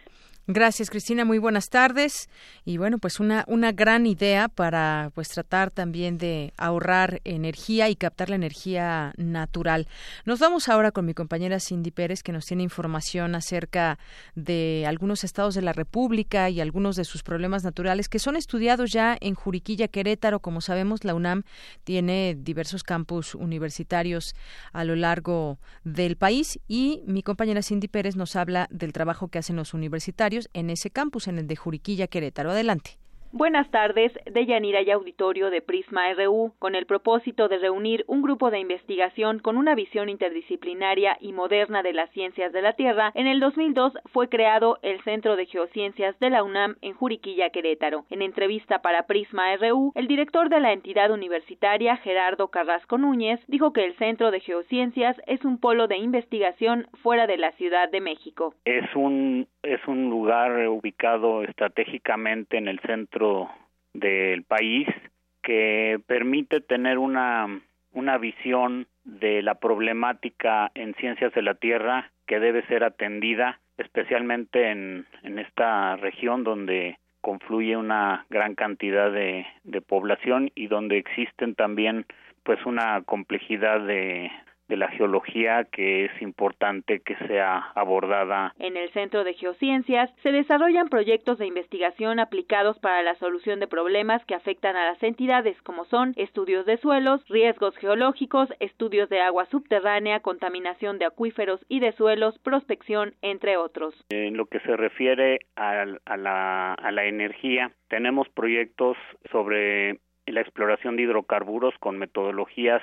Gracias, 0.47 0.89
Cristina. 0.89 1.23
Muy 1.23 1.37
buenas 1.37 1.69
tardes. 1.69 2.27
Y 2.65 2.77
bueno, 2.77 2.97
pues 2.97 3.19
una, 3.19 3.45
una 3.47 3.71
gran 3.71 4.07
idea 4.07 4.47
para 4.47 5.11
pues 5.13 5.29
tratar 5.29 5.69
también 5.69 6.17
de 6.17 6.51
ahorrar 6.57 7.21
energía 7.25 7.89
y 7.89 7.95
captar 7.95 8.29
la 8.29 8.37
energía 8.37 9.13
natural. 9.17 9.87
Nos 10.25 10.39
vamos 10.39 10.67
ahora 10.67 10.91
con 10.91 11.05
mi 11.05 11.13
compañera 11.13 11.59
Cindy 11.59 11.91
Pérez, 11.91 12.23
que 12.23 12.31
nos 12.31 12.47
tiene 12.47 12.63
información 12.63 13.35
acerca 13.35 13.99
de 14.33 14.85
algunos 14.87 15.23
estados 15.23 15.53
de 15.53 15.61
la 15.61 15.73
República 15.73 16.49
y 16.49 16.59
algunos 16.59 16.95
de 16.95 17.05
sus 17.05 17.21
problemas 17.21 17.63
naturales 17.63 18.09
que 18.09 18.17
son 18.17 18.35
estudiados 18.35 18.91
ya 18.91 19.15
en 19.21 19.35
Juriquilla, 19.35 19.89
Querétaro. 19.89 20.39
Como 20.39 20.61
sabemos, 20.61 21.03
la 21.03 21.13
UNAM 21.13 21.43
tiene 21.83 22.35
diversos 22.35 22.81
campus 22.81 23.35
universitarios 23.35 24.33
a 24.73 24.83
lo 24.85 24.95
largo 24.95 25.59
del 25.83 26.17
país 26.17 26.59
y 26.67 27.03
mi 27.05 27.21
compañera 27.21 27.61
Cindy 27.61 27.87
Pérez 27.87 28.15
nos 28.15 28.35
habla 28.35 28.67
del 28.71 28.91
trabajo 28.91 29.27
que 29.27 29.37
hacen 29.37 29.55
los 29.55 29.75
universitarios 29.75 30.30
en 30.53 30.69
ese 30.69 30.89
campus, 30.89 31.27
en 31.27 31.37
el 31.37 31.47
de 31.47 31.55
Juriquilla, 31.55 32.07
Querétaro. 32.07 32.51
Adelante. 32.51 33.00
Buenas 33.33 33.71
tardes, 33.71 34.11
de 34.25 34.45
Yanira 34.45 34.81
y 34.81 34.91
Auditorio 34.91 35.49
de 35.49 35.61
Prisma 35.61 36.13
RU, 36.13 36.51
con 36.59 36.75
el 36.75 36.85
propósito 36.85 37.47
de 37.47 37.59
reunir 37.59 38.03
un 38.07 38.21
grupo 38.21 38.51
de 38.51 38.59
investigación 38.59 39.39
con 39.39 39.55
una 39.55 39.73
visión 39.73 40.09
interdisciplinaria 40.09 41.15
y 41.21 41.31
moderna 41.31 41.81
de 41.81 41.93
las 41.93 42.09
ciencias 42.11 42.51
de 42.51 42.61
la 42.61 42.73
Tierra. 42.73 43.13
En 43.15 43.27
el 43.27 43.39
2002 43.39 43.93
fue 44.11 44.27
creado 44.27 44.79
el 44.81 45.01
Centro 45.03 45.37
de 45.37 45.45
Geociencias 45.45 46.19
de 46.19 46.29
la 46.29 46.43
UNAM 46.43 46.75
en 46.81 46.93
Juriquilla, 46.93 47.51
Querétaro. 47.51 48.03
En 48.09 48.21
entrevista 48.21 48.81
para 48.81 49.07
Prisma 49.07 49.55
RU, 49.55 49.93
el 49.95 50.07
director 50.07 50.49
de 50.49 50.59
la 50.59 50.73
entidad 50.73 51.09
universitaria, 51.09 51.95
Gerardo 51.95 52.49
Carrasco 52.49 52.97
Núñez, 52.97 53.39
dijo 53.47 53.71
que 53.71 53.85
el 53.85 53.95
Centro 53.95 54.31
de 54.31 54.41
Geociencias 54.41 55.15
es 55.25 55.45
un 55.45 55.57
polo 55.57 55.87
de 55.87 55.95
investigación 55.95 56.87
fuera 57.01 57.27
de 57.27 57.37
la 57.37 57.53
Ciudad 57.53 57.89
de 57.89 58.01
México. 58.01 58.53
Es 58.65 58.93
un 58.93 59.47
es 59.63 59.79
un 59.87 60.09
lugar 60.09 60.67
ubicado 60.67 61.43
estratégicamente 61.43 62.57
en 62.57 62.67
el 62.67 62.79
centro 62.79 63.20
del 63.93 64.43
país 64.43 64.87
que 65.41 65.99
permite 66.07 66.61
tener 66.61 66.97
una, 66.97 67.61
una 67.93 68.17
visión 68.17 68.87
de 69.03 69.41
la 69.41 69.55
problemática 69.55 70.71
en 70.75 70.93
ciencias 70.95 71.33
de 71.33 71.41
la 71.41 71.55
Tierra 71.55 72.11
que 72.27 72.39
debe 72.39 72.65
ser 72.67 72.83
atendida, 72.83 73.59
especialmente 73.77 74.69
en, 74.69 75.05
en 75.23 75.39
esta 75.39 75.95
región 75.97 76.43
donde 76.43 76.97
confluye 77.21 77.77
una 77.77 78.25
gran 78.29 78.55
cantidad 78.55 79.11
de, 79.11 79.45
de 79.63 79.81
población 79.81 80.51
y 80.55 80.67
donde 80.67 80.97
existen 80.97 81.55
también 81.55 82.05
pues 82.43 82.65
una 82.65 83.01
complejidad 83.03 83.81
de, 83.81 84.31
de 84.71 84.77
la 84.77 84.87
geología 84.87 85.65
que 85.65 86.05
es 86.05 86.21
importante 86.21 87.01
que 87.01 87.17
sea 87.27 87.57
abordada. 87.75 88.53
En 88.57 88.77
el 88.77 88.89
Centro 88.93 89.25
de 89.25 89.33
Geociencias 89.33 90.09
se 90.23 90.31
desarrollan 90.31 90.87
proyectos 90.87 91.37
de 91.37 91.45
investigación 91.45 92.19
aplicados 92.21 92.79
para 92.79 93.03
la 93.03 93.15
solución 93.15 93.59
de 93.59 93.67
problemas 93.67 94.23
que 94.25 94.33
afectan 94.33 94.77
a 94.77 94.85
las 94.85 95.03
entidades 95.03 95.61
como 95.63 95.83
son 95.83 96.13
estudios 96.15 96.65
de 96.65 96.77
suelos, 96.77 97.21
riesgos 97.27 97.75
geológicos, 97.75 98.47
estudios 98.61 99.09
de 99.09 99.19
agua 99.19 99.45
subterránea, 99.47 100.21
contaminación 100.21 100.99
de 100.99 101.05
acuíferos 101.05 101.59
y 101.67 101.81
de 101.81 101.91
suelos, 101.91 102.39
prospección, 102.39 103.13
entre 103.21 103.57
otros. 103.57 103.93
En 104.09 104.37
lo 104.37 104.45
que 104.45 104.61
se 104.61 104.77
refiere 104.77 105.39
a, 105.57 105.83
la, 106.15 106.73
a 106.75 106.91
la 106.91 107.05
energía, 107.05 107.73
tenemos 107.89 108.29
proyectos 108.29 108.95
sobre 109.33 109.99
la 110.27 110.39
exploración 110.39 110.95
de 110.95 111.03
hidrocarburos 111.03 111.73
con 111.79 111.97
metodologías 111.97 112.81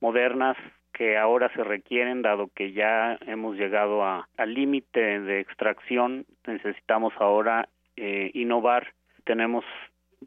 modernas 0.00 0.58
que 0.92 1.16
ahora 1.16 1.50
se 1.54 1.64
requieren, 1.64 2.22
dado 2.22 2.48
que 2.54 2.72
ya 2.72 3.18
hemos 3.26 3.56
llegado 3.56 4.04
al 4.04 4.54
límite 4.54 5.20
de 5.20 5.40
extracción, 5.40 6.26
necesitamos 6.46 7.12
ahora 7.18 7.68
eh, 7.96 8.30
innovar. 8.34 8.92
Tenemos 9.24 9.64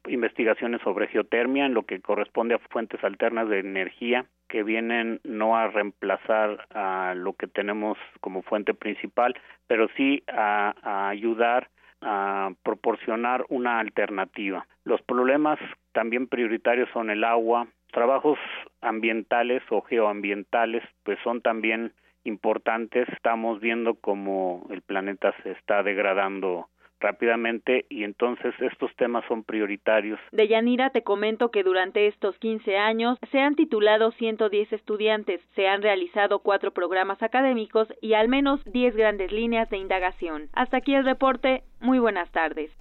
investigaciones 0.08 0.82
sobre 0.82 1.08
geotermia 1.08 1.66
en 1.66 1.74
lo 1.74 1.84
que 1.84 2.02
corresponde 2.02 2.56
a 2.56 2.60
fuentes 2.60 3.04
alternas 3.04 3.48
de 3.50 3.60
energía 3.60 4.26
que 4.50 4.64
vienen 4.64 5.22
no 5.24 5.58
a 5.58 5.68
reemplazar 5.68 6.68
a 6.72 7.14
lo 7.16 7.34
que 7.34 7.48
tenemos 7.48 7.98
como 8.20 8.44
fuente 8.44 8.74
principal, 8.74 9.36
pero 9.68 9.88
sí 9.96 10.24
a 10.28 11.10
ayudar 11.10 11.70
a 12.02 12.52
proporcionar 12.64 13.46
una 13.50 13.80
alternativa. 13.80 14.68
Los 14.84 15.02
problemas 15.02 15.60
también 15.92 16.28
prioritarios 16.28 16.90
son 16.94 17.10
el 17.10 17.24
agua, 17.24 17.68
trabajos 17.96 18.38
ambientales 18.82 19.64
o 19.70 19.82
geoambientales, 19.82 20.84
pues 21.04 21.18
son 21.24 21.42
también 21.42 21.94
importantes. 22.26 23.08
Estamos 23.10 23.62
viendo 23.62 23.96
cómo 23.96 24.68
el 24.70 24.82
planeta 24.82 25.34
se 25.42 25.52
está 25.52 25.82
degradando 25.82 26.68
rápidamente 27.00 27.86
y 27.90 28.04
entonces 28.04 28.54
estos 28.60 28.94
temas 28.98 29.24
son 29.30 29.44
prioritarios. 29.44 30.20
De 30.34 30.48
Yanira 30.48 30.90
te 30.90 31.04
comento 31.04 31.52
que 31.52 31.64
durante 31.64 32.08
estos 32.08 32.38
15 32.40 32.78
años 32.78 33.18
se 33.32 33.40
han 33.40 33.56
titulado 33.56 34.12
110 34.12 34.74
estudiantes, 34.74 35.40
se 35.56 35.68
han 35.68 35.82
realizado 35.82 36.40
cuatro 36.40 36.72
programas 36.72 37.24
académicos 37.24 37.88
y 38.02 38.14
al 38.14 38.28
menos 38.28 38.62
10 38.66 38.96
grandes 38.96 39.32
líneas 39.32 39.70
de 39.70 39.78
indagación. 39.78 40.50
Hasta 40.54 40.78
aquí 40.78 40.96
el 40.96 41.06
reporte. 41.06 41.64
Muy 41.80 42.00
buenas 42.00 42.30
tardes. 42.32 42.72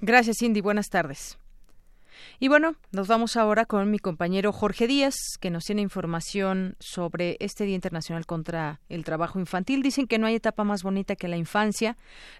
Gracias, 0.00 0.38
Cindy. 0.38 0.60
Buenas 0.60 0.90
tardes. 0.90 1.38
Y 2.40 2.48
bueno, 2.48 2.76
nos 2.92 3.08
vamos 3.08 3.36
ahora 3.36 3.66
con 3.66 3.90
mi 3.90 3.98
compañero 3.98 4.52
Jorge 4.52 4.86
Díaz, 4.86 5.14
que 5.40 5.50
nos 5.50 5.64
tiene 5.64 5.82
información 5.82 6.76
sobre 6.80 7.36
este 7.40 7.64
Día 7.64 7.74
Internacional 7.74 8.26
contra 8.26 8.80
el 8.88 9.04
Trabajo 9.04 9.38
Infantil. 9.38 9.82
Dicen 9.82 10.06
que 10.06 10.18
no 10.18 10.26
hay 10.26 10.34
etapa 10.34 10.64
más 10.64 10.82
bonita 10.82 11.16
que 11.16 11.28
la 11.28 11.36
infancia, 11.36 11.96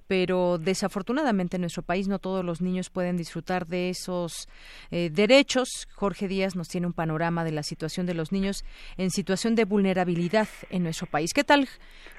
pero 0.07 0.59
desafortunadamente 0.59 1.57
en 1.57 1.63
nuestro 1.63 1.83
país 1.83 2.09
no 2.09 2.19
todos 2.19 2.45
los 2.45 2.61
niños 2.61 2.91
pueden 2.91 3.17
disfrutar 3.17 3.67
de 3.67 3.91
esos 3.91 4.49
eh, 4.91 5.11
derechos. 5.13 5.69
Jorge 5.95 6.29
Díaz 6.29 6.57
nos 6.57 6.69
tiene 6.69 6.87
un 6.87 6.93
panorama 6.93 7.45
de 7.45 7.53
la 7.53 7.63
situación 7.63 8.07
de 8.07 8.15
los 8.15 8.33
niños 8.33 8.65
en 8.97 9.11
situación 9.11 9.55
de 9.55 9.65
vulnerabilidad 9.65 10.49
en 10.71 10.83
nuestro 10.83 11.07
país. 11.07 11.33
¿Qué 11.33 11.45
tal, 11.45 11.69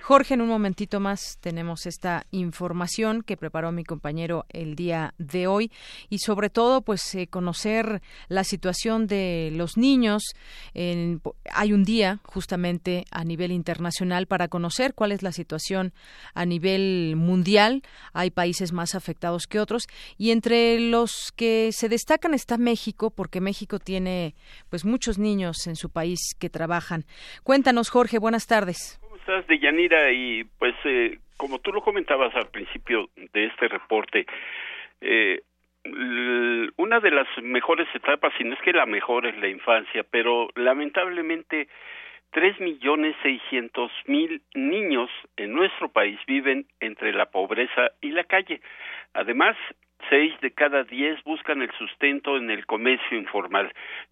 Jorge? 0.02 0.36
En 0.36 0.42
un 0.42 0.50
momentito 0.50 1.00
más 1.00 1.38
tenemos 1.42 1.86
esta 1.86 2.26
información 2.32 3.22
que 3.22 3.38
preparó 3.38 3.72
mi 3.72 3.84
compañero 3.84 4.46
el 4.50 4.76
día 4.76 5.14
de 5.18 5.48
hoy 5.48 5.72
y 6.10 6.20
sobre 6.20 6.50
todo, 6.50 6.82
pues, 6.82 7.16
eh, 7.16 7.28
conocer 7.46 8.02
la 8.28 8.44
situación 8.44 9.06
de 9.06 9.52
los 9.54 9.78
niños. 9.78 10.24
hay 10.74 11.74
un 11.74 11.84
día 11.84 12.18
justamente 12.24 13.04
a 13.12 13.24
nivel 13.24 13.52
internacional 13.52 14.26
para 14.26 14.48
conocer 14.48 14.96
cuál 14.96 15.12
es 15.12 15.22
la 15.22 15.32
situación 15.32 15.94
a 16.34 16.44
nivel 16.48 17.14
mundial. 17.16 17.84
Hay 18.14 18.32
países 18.32 18.74
más 18.74 18.96
afectados 18.96 19.46
que 19.46 19.60
otros 19.60 19.84
y 20.18 20.32
entre 20.32 20.80
los 20.80 21.32
que 21.38 21.70
se 21.72 21.88
destacan 21.88 22.34
está 22.34 22.58
México 22.58 23.12
porque 23.16 23.42
México 23.42 23.78
tiene 23.78 24.34
pues 24.72 24.84
muchos 24.84 25.20
niños 25.20 25.68
en 25.68 25.76
su 25.76 25.92
país 25.92 26.20
que 26.40 26.50
trabajan. 26.50 27.04
Cuéntanos 27.44 27.92
Jorge, 27.92 28.18
buenas 28.18 28.48
tardes. 28.48 28.98
¿Cómo 29.02 29.18
estás, 29.18 29.46
Deyanira? 29.46 30.12
Y 30.12 30.46
pues 30.58 30.74
eh, 30.86 31.20
como 31.38 31.60
tú 31.60 31.72
lo 31.72 31.84
comentabas 31.84 32.34
al 32.36 32.48
principio 32.48 33.08
de 33.16 33.46
este 33.46 33.68
reporte, 33.68 34.26
eh, 35.02 35.44
una 36.78 37.00
de 37.00 37.12
las 37.12 37.28
mejores 37.42 37.88
etapas, 37.94 38.34
si 38.38 38.44
no 38.44 38.54
es 38.54 38.62
que 38.62 38.74
la 38.74 38.86
mejor 38.86 39.26
es 39.26 39.38
la 39.38 39.48
infancia, 39.48 40.04
pero 40.10 40.50
lamentablemente 40.56 41.68
tres 42.32 42.60
millones 42.60 43.16
seiscientos 43.22 43.92
mil 44.08 44.42
niños 44.54 45.10
en 45.38 45.54
nuestro 45.54 45.90
país 45.90 46.20
viven 46.28 46.66
entre 46.80 47.14
la 47.14 47.28
pobreza 47.28 47.92
y 48.02 48.10
la 48.12 48.24
calle. 48.24 48.62
Además, 49.14 49.56
seis 50.10 50.34
de 50.42 50.52
cada 50.52 50.84
diez 50.84 51.24
buscan 51.24 51.62
el 51.62 51.72
sustento 51.78 52.38
en 52.38 52.50
el 52.52 52.66
comercio 52.66 53.18
informal, 53.18 53.72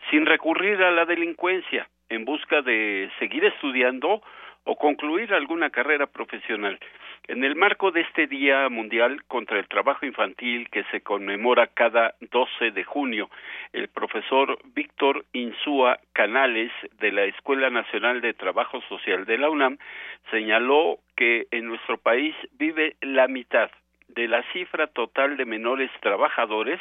sin 0.10 0.26
recurrir 0.26 0.82
a 0.82 0.92
la 0.92 1.06
delincuencia, 1.06 1.88
en 2.10 2.26
busca 2.26 2.62
de 2.62 3.10
seguir 3.20 3.44
estudiando 3.46 4.22
o 4.66 4.76
concluir 4.76 5.34
alguna 5.34 5.70
carrera 5.70 6.08
profesional. 6.08 6.80
En 7.28 7.44
el 7.44 7.56
marco 7.56 7.92
de 7.92 8.02
este 8.02 8.28
Día 8.28 8.68
Mundial 8.70 9.24
contra 9.26 9.58
el 9.58 9.68
Trabajo 9.68 10.06
Infantil 10.06 10.70
que 10.70 10.84
se 10.92 11.02
conmemora 11.02 11.68
cada 11.68 12.16
12 12.20 12.72
de 12.72 12.84
junio, 12.84 13.30
el 13.72 13.88
profesor 13.88 14.60
Víctor 14.76 15.26
Insúa 15.32 16.00
Canales 16.12 16.72
de 17.00 17.12
la 17.12 17.24
Escuela 17.24 17.70
Nacional 17.70 18.20
de 18.20 18.34
Trabajo 18.34 18.82
Social 18.90 19.26
de 19.26 19.38
la 19.38 19.50
UNAM 19.50 19.78
señaló 20.32 21.00
que 21.16 21.48
en 21.52 21.68
nuestro 21.68 21.98
país 21.98 22.36
vive 22.58 22.96
la 23.02 23.28
mitad 23.28 23.72
de 24.10 24.28
la 24.28 24.44
cifra 24.52 24.88
total 24.88 25.38
de 25.38 25.46
menores 25.46 25.90
trabajadores 26.02 26.80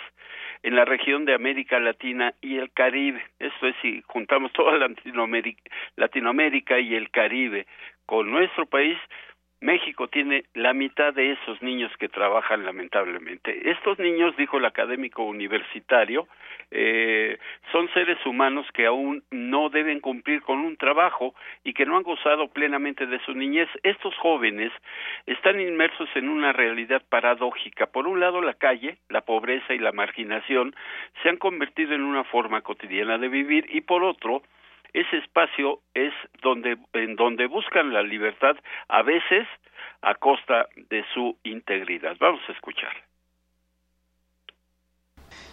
en 0.62 0.76
la 0.76 0.84
región 0.84 1.24
de 1.24 1.34
América 1.34 1.80
Latina 1.80 2.34
y 2.40 2.58
el 2.58 2.70
Caribe. 2.72 3.22
Esto 3.38 3.66
es, 3.66 3.76
si 3.82 4.02
juntamos 4.06 4.52
toda 4.52 4.76
Latinoamérica, 4.76 5.62
Latinoamérica 5.96 6.78
y 6.78 6.94
el 6.94 7.10
Caribe 7.10 7.66
con 8.06 8.30
nuestro 8.30 8.66
país, 8.66 8.98
México 9.62 10.08
tiene 10.08 10.44
la 10.54 10.72
mitad 10.72 11.14
de 11.14 11.32
esos 11.32 11.62
niños 11.62 11.92
que 11.96 12.08
trabajan 12.08 12.64
lamentablemente. 12.64 13.70
Estos 13.70 13.96
niños, 14.00 14.36
dijo 14.36 14.58
el 14.58 14.64
académico 14.64 15.22
universitario, 15.22 16.26
eh, 16.72 17.38
son 17.70 17.88
seres 17.94 18.18
humanos 18.26 18.66
que 18.74 18.86
aún 18.86 19.22
no 19.30 19.68
deben 19.68 20.00
cumplir 20.00 20.42
con 20.42 20.58
un 20.58 20.76
trabajo 20.76 21.32
y 21.62 21.74
que 21.74 21.86
no 21.86 21.96
han 21.96 22.02
gozado 22.02 22.48
plenamente 22.48 23.06
de 23.06 23.20
su 23.20 23.34
niñez. 23.34 23.68
Estos 23.84 24.16
jóvenes 24.16 24.72
están 25.26 25.60
inmersos 25.60 26.08
en 26.16 26.28
una 26.28 26.52
realidad 26.52 27.00
paradójica. 27.08 27.86
Por 27.86 28.08
un 28.08 28.18
lado, 28.18 28.40
la 28.42 28.54
calle, 28.54 28.98
la 29.10 29.20
pobreza 29.20 29.74
y 29.74 29.78
la 29.78 29.92
marginación 29.92 30.74
se 31.22 31.28
han 31.28 31.36
convertido 31.36 31.94
en 31.94 32.02
una 32.02 32.24
forma 32.24 32.62
cotidiana 32.62 33.16
de 33.16 33.28
vivir 33.28 33.66
y 33.68 33.82
por 33.82 34.02
otro, 34.02 34.42
ese 34.92 35.18
espacio 35.18 35.80
es 35.94 36.12
donde 36.42 36.78
en 36.92 37.16
donde 37.16 37.46
buscan 37.46 37.92
la 37.92 38.02
libertad 38.02 38.56
a 38.88 39.02
veces 39.02 39.46
a 40.02 40.14
costa 40.14 40.68
de 40.90 41.04
su 41.14 41.36
integridad. 41.44 42.16
Vamos 42.18 42.40
a 42.48 42.52
escuchar. 42.52 42.92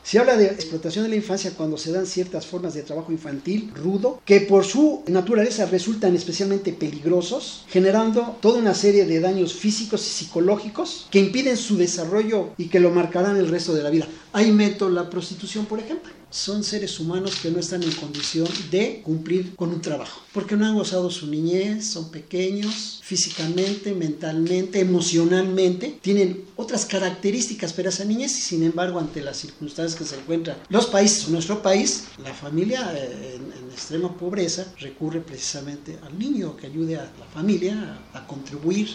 Se 0.02 0.18
habla 0.18 0.38
de 0.38 0.48
explotación 0.48 1.04
de 1.04 1.10
la 1.10 1.18
infancia 1.18 1.52
cuando 1.56 1.78
se 1.78 1.92
dan 1.92 2.06
ciertas 2.06 2.48
formas 2.48 2.74
de 2.74 2.84
trabajo 2.84 3.12
infantil 3.12 3.72
rudo, 3.76 4.22
que 4.26 4.42
por 4.42 4.66
su 4.66 5.04
naturaleza 5.08 5.68
resultan 5.68 6.16
especialmente 6.16 6.74
peligrosos, 6.74 7.66
generando 7.70 8.38
toda 8.42 8.60
una 8.60 8.74
serie 8.74 9.06
de 9.06 9.20
daños 9.20 9.54
físicos 9.54 10.02
y 10.08 10.10
psicológicos 10.10 11.08
que 11.12 11.20
impiden 11.20 11.58
su 11.58 11.78
desarrollo 11.78 12.54
y 12.58 12.70
que 12.70 12.80
lo 12.80 12.90
marcarán 12.90 13.38
el 13.38 13.50
resto 13.50 13.74
de 13.74 13.84
la 13.84 13.90
vida. 13.90 14.08
Ahí 14.34 14.52
meto 14.52 14.90
la 14.90 15.10
prostitución, 15.10 15.66
por 15.66 15.80
ejemplo 15.80 16.19
son 16.30 16.64
seres 16.64 17.00
humanos 17.00 17.40
que 17.42 17.50
no 17.50 17.60
están 17.60 17.84
en 17.84 17.92
condición 17.92 18.48
de 18.72 19.02
cumplir 19.04 19.56
con 19.56 19.70
un 19.70 19.82
trabajo, 19.82 20.22
porque 20.34 20.56
no 20.56 20.66
han 20.66 20.76
gozado 20.76 21.10
su 21.10 21.28
niñez, 21.28 21.92
son 21.92 22.12
pequeños 22.12 23.02
físicamente, 23.04 23.94
mentalmente, 23.94 24.80
emocionalmente, 24.80 25.98
tienen 26.02 26.46
otras 26.56 26.86
características 26.86 27.74
para 27.74 27.90
esa 27.90 28.06
niñez 28.06 28.38
y 28.38 28.42
sin 28.42 28.64
embargo 28.64 29.00
ante 29.00 29.22
las 29.22 29.38
circunstancias 29.38 29.98
que 29.98 30.06
se 30.06 30.20
encuentran 30.20 30.58
los 30.70 30.88
países 30.88 31.30
nuestro 31.30 31.62
país, 31.62 32.16
la 32.24 32.34
familia 32.34 32.94
eh, 32.96 33.36
en, 33.36 33.70
extrema 33.70 34.10
pobreza 34.10 34.66
recurre 34.80 35.22
precisamente 35.22 35.98
al 36.04 36.20
niño 36.20 36.58
que 36.58 36.68
ayude 36.68 36.98
a 36.98 37.04
la 37.04 37.26
familia 37.34 37.98
a, 38.14 38.20
a 38.20 38.28
contribuir. 38.28 38.88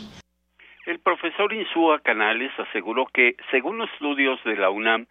El 0.84 0.98
profesor 0.98 1.52
Insúa 1.54 2.00
Canales 2.00 2.52
aseguró 2.58 3.06
que, 3.06 3.36
según 3.50 3.78
los 3.78 3.90
estudios 3.94 4.38
de 4.44 4.56
la 4.56 4.68
UNAM, 4.68 5.06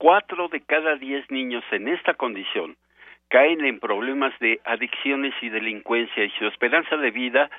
cuatro 0.00 0.48
de 0.48 0.62
cada 0.62 0.96
diez 0.96 1.30
niños 1.30 1.62
en 1.72 1.86
esta 1.86 2.14
condición 2.14 2.76
caen 3.28 3.62
en 3.66 3.78
problemas 3.78 4.32
de 4.40 4.58
adicciones 4.64 5.34
y 5.42 5.50
delincuencia 5.50 6.24
y 6.24 6.30
su 6.30 6.46
esperanza 6.46 6.96
de 6.96 7.10
vida 7.10 7.50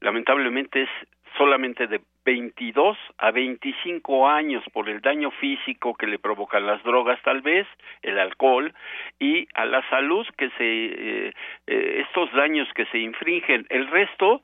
lamentablemente 0.00 0.84
es 0.84 0.88
solamente 1.36 1.86
de 1.86 2.00
22 2.24 2.96
a 3.18 3.30
25 3.30 4.26
años 4.26 4.64
por 4.72 4.88
el 4.88 5.02
daño 5.02 5.30
físico 5.30 5.94
que 5.94 6.06
le 6.06 6.18
provocan 6.18 6.66
las 6.66 6.82
drogas 6.84 7.20
tal 7.22 7.42
vez, 7.42 7.66
el 8.00 8.18
alcohol 8.18 8.72
y 9.18 9.46
a 9.52 9.66
la 9.66 9.86
salud 9.90 10.26
que 10.38 10.48
se 10.56 10.64
eh, 10.64 11.32
eh, 11.66 12.04
estos 12.06 12.32
daños 12.32 12.66
que 12.74 12.86
se 12.86 12.98
infringen, 12.98 13.66
el 13.68 13.88
resto 13.88 14.40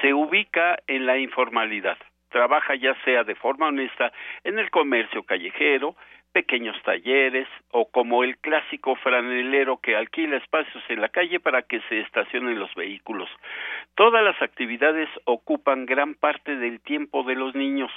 se 0.00 0.12
ubica 0.12 0.80
en 0.88 1.06
la 1.06 1.16
informalidad. 1.16 1.96
Trabaja 2.30 2.74
ya 2.74 2.94
sea 3.04 3.22
de 3.22 3.36
forma 3.36 3.68
honesta 3.68 4.12
en 4.42 4.58
el 4.58 4.68
comercio 4.70 5.22
callejero, 5.22 5.96
pequeños 6.38 6.80
talleres 6.84 7.48
o 7.72 7.90
como 7.90 8.22
el 8.22 8.38
clásico 8.38 8.94
franelero 8.94 9.78
que 9.78 9.96
alquila 9.96 10.36
espacios 10.36 10.84
en 10.88 11.00
la 11.00 11.08
calle 11.08 11.40
para 11.40 11.62
que 11.62 11.80
se 11.88 11.98
estacionen 11.98 12.60
los 12.60 12.72
vehículos. 12.76 13.28
Todas 13.96 14.22
las 14.22 14.40
actividades 14.40 15.08
ocupan 15.24 15.84
gran 15.84 16.14
parte 16.14 16.54
del 16.54 16.78
tiempo 16.80 17.24
de 17.24 17.34
los 17.34 17.56
niños 17.56 17.90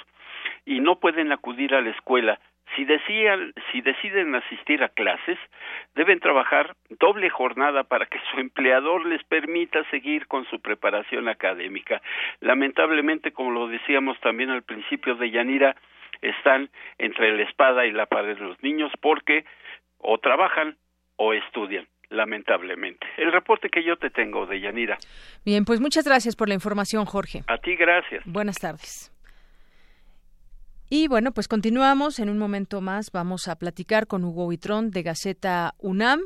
y 0.66 0.80
no 0.80 0.96
pueden 0.96 1.30
acudir 1.30 1.72
a 1.72 1.82
la 1.82 1.90
escuela. 1.90 2.40
Si, 2.74 2.84
si 3.70 3.80
deciden 3.80 4.34
asistir 4.34 4.82
a 4.82 4.88
clases, 4.88 5.38
deben 5.94 6.18
trabajar 6.18 6.74
doble 6.98 7.30
jornada 7.30 7.84
para 7.84 8.06
que 8.06 8.18
su 8.32 8.40
empleador 8.40 9.06
les 9.06 9.22
permita 9.22 9.88
seguir 9.90 10.26
con 10.26 10.46
su 10.46 10.60
preparación 10.60 11.28
académica. 11.28 12.02
Lamentablemente, 12.40 13.30
como 13.30 13.52
lo 13.52 13.68
decíamos 13.68 14.18
también 14.18 14.50
al 14.50 14.62
principio 14.62 15.14
de 15.14 15.30
Yanira, 15.30 15.76
están 16.22 16.70
entre 16.98 17.36
la 17.36 17.42
espada 17.42 17.86
y 17.86 17.92
la 17.92 18.06
pared 18.06 18.36
de 18.36 18.44
los 18.44 18.62
niños 18.62 18.90
porque 19.00 19.44
o 19.98 20.18
trabajan 20.18 20.76
o 21.16 21.32
estudian 21.34 21.86
lamentablemente. 22.08 23.06
El 23.16 23.32
reporte 23.32 23.68
que 23.68 23.82
yo 23.82 23.96
te 23.96 24.10
tengo 24.10 24.46
de 24.46 24.60
Yanira. 24.60 24.98
Bien, 25.44 25.64
pues 25.64 25.80
muchas 25.80 26.04
gracias 26.04 26.36
por 26.36 26.48
la 26.48 26.54
información, 26.54 27.04
Jorge. 27.04 27.42
A 27.48 27.58
ti 27.58 27.74
gracias. 27.74 28.22
Buenas 28.26 28.56
tardes. 28.56 29.12
Y 30.90 31.08
bueno, 31.08 31.32
pues 31.32 31.48
continuamos. 31.48 32.18
En 32.18 32.28
un 32.28 32.38
momento 32.38 32.82
más 32.82 33.10
vamos 33.12 33.48
a 33.48 33.56
platicar 33.56 34.06
con 34.06 34.24
Hugo 34.24 34.46
Huitrón 34.46 34.90
de 34.90 35.02
Gaceta 35.02 35.72
UNAM. 35.78 36.20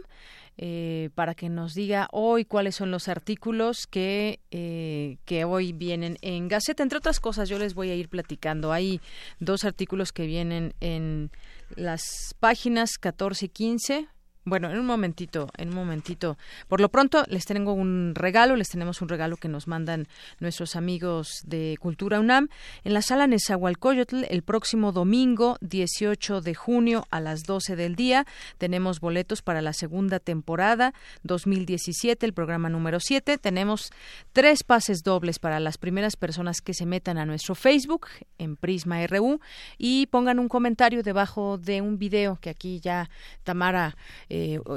Eh, 0.59 1.11
para 1.15 1.35
que 1.35 1.51
nos 1.51 1.75
diga 1.75 2.09
hoy 2.13 2.47
cuáles 2.47 2.77
son 2.77 2.91
los 2.91 3.09
artículos 3.09 3.87
que, 3.87 4.41
eh, 4.51 5.19
que 5.27 5.45
hoy 5.45 5.73
vienen 5.73 6.17
en 6.23 6.49
Gaceta. 6.49 6.83
Entre 6.83 6.97
otras 6.97 7.21
cosas, 7.21 7.51
yo 7.51 7.59
les 7.59 7.75
voy 7.75 7.91
a 7.91 7.95
ir 7.95 8.09
platicando. 8.09 8.73
Hay 8.73 9.03
dos 9.39 9.65
artículos 9.65 10.13
que 10.13 10.27
vienen 10.27 10.73
en 10.81 11.31
las 11.75 12.35
páginas 12.41 12.97
14 12.99 13.47
y 13.47 13.49
15 13.51 14.09
bueno, 14.47 14.71
en 14.71 14.79
un 14.79 14.87
momentito, 14.87 15.51
en 15.59 15.71
un 15.71 15.75
momentito. 15.75 16.39
Por 16.69 16.81
lo 16.81 16.89
pronto 16.89 17.25
les 17.27 17.45
tengo 17.47 17.73
un 17.73 18.13
regalo, 18.15 18.55
les 18.55 18.69
tenemos 18.69 19.03
un 19.03 19.09
regalo 19.09 19.37
que 19.37 19.49
nos 19.49 19.67
mandan 19.67 20.07
nuestros 20.39 20.77
amigos 20.77 21.43
de 21.45 21.77
Cultura 21.81 22.21
UNAM 22.21 22.49
en 22.85 22.95
la 22.95 23.03
sala 23.03 23.27
Nezahualcóyotl 23.27 24.23
el 24.29 24.43
próximo 24.43 24.93
domingo 24.93 25.59
18 25.63 26.43
de 26.43 26.55
junio 26.55 27.09
a 27.11 27.19
las 27.19 27.43
12 27.43 27.75
del 27.75 27.97
día. 27.97 28.25
Tenemos 28.57 29.01
boletos 29.01 29.43
para 29.43 29.63
la 29.63 29.73
segunda 29.73 30.21
temporada 30.21 30.95
2017, 31.25 32.25
el 32.25 32.33
programa 32.33 32.69
número 32.69 33.01
7. 33.01 33.39
Tenemos 33.39 33.91
tres 34.33 34.63
pases 34.63 35.03
dobles 35.03 35.41
para 35.41 35.59
las 35.59 35.77
primeras 35.77 36.15
personas 36.15 36.61
que 36.61 36.73
se 36.73 36.87
metan 36.87 37.19
a 37.19 37.27
nuestro 37.27 37.57
Facebook 37.57 38.07
en 38.39 38.55
Prisma 38.55 39.05
RU 39.09 39.41
y 39.77 40.07
pongan 40.07 40.39
un 40.39 40.49
comentario 40.49 41.03
debajo 41.03 41.59
de 41.59 41.81
un 41.81 41.99
video 41.99 42.39
que 42.41 42.51
aquí 42.51 42.79
ya 42.79 43.11
Tamara 43.43 43.97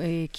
eh 0.01 0.29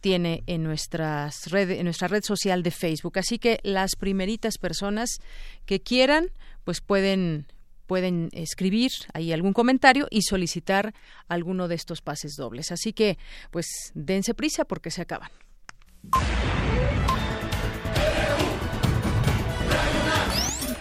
tiene 0.00 0.42
en, 0.46 0.62
nuestras 0.62 1.50
red, 1.50 1.70
en 1.70 1.84
nuestra 1.84 2.08
red 2.08 2.22
social 2.22 2.62
de 2.62 2.70
Facebook. 2.70 3.18
Así 3.18 3.38
que 3.38 3.60
las 3.62 3.96
primeritas 3.96 4.58
personas 4.58 5.18
que 5.66 5.80
quieran, 5.80 6.30
pues 6.64 6.80
pueden 6.80 7.46
pueden 7.90 8.28
escribir 8.30 8.92
ahí 9.14 9.32
algún 9.32 9.52
comentario 9.52 10.06
y 10.12 10.22
solicitar 10.22 10.94
alguno 11.26 11.66
de 11.66 11.74
estos 11.74 12.02
pases 12.02 12.36
dobles. 12.36 12.70
Así 12.70 12.92
que, 12.92 13.18
pues, 13.50 13.66
dense 13.94 14.32
prisa 14.32 14.64
porque 14.64 14.92
se 14.92 15.02
acaban. 15.02 15.30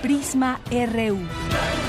Prisma 0.04 0.62
RU. 0.70 1.89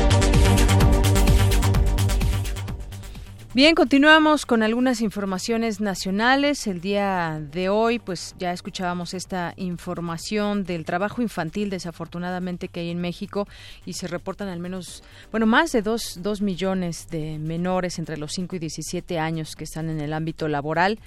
Bien, 3.53 3.75
continuamos 3.75 4.45
con 4.45 4.63
algunas 4.63 5.01
informaciones 5.01 5.81
nacionales. 5.81 6.67
El 6.67 6.79
día 6.79 7.41
de 7.51 7.67
hoy, 7.67 7.99
pues 7.99 8.33
ya 8.39 8.53
escuchábamos 8.53 9.13
esta 9.13 9.53
información 9.57 10.63
del 10.63 10.85
trabajo 10.85 11.21
infantil, 11.21 11.69
desafortunadamente, 11.69 12.69
que 12.69 12.79
hay 12.79 12.91
en 12.91 13.01
México 13.01 13.49
y 13.85 13.91
se 13.91 14.07
reportan 14.07 14.47
al 14.47 14.61
menos, 14.61 15.03
bueno, 15.31 15.47
más 15.47 15.73
de 15.73 15.81
dos, 15.81 16.19
dos 16.21 16.39
millones 16.39 17.09
de 17.09 17.39
menores 17.39 17.99
entre 17.99 18.15
los 18.15 18.31
5 18.31 18.55
y 18.55 18.59
17 18.59 19.19
años 19.19 19.57
que 19.57 19.65
están 19.65 19.89
en 19.89 19.99
el 19.99 20.13
ámbito 20.13 20.47
laboral 20.47 20.97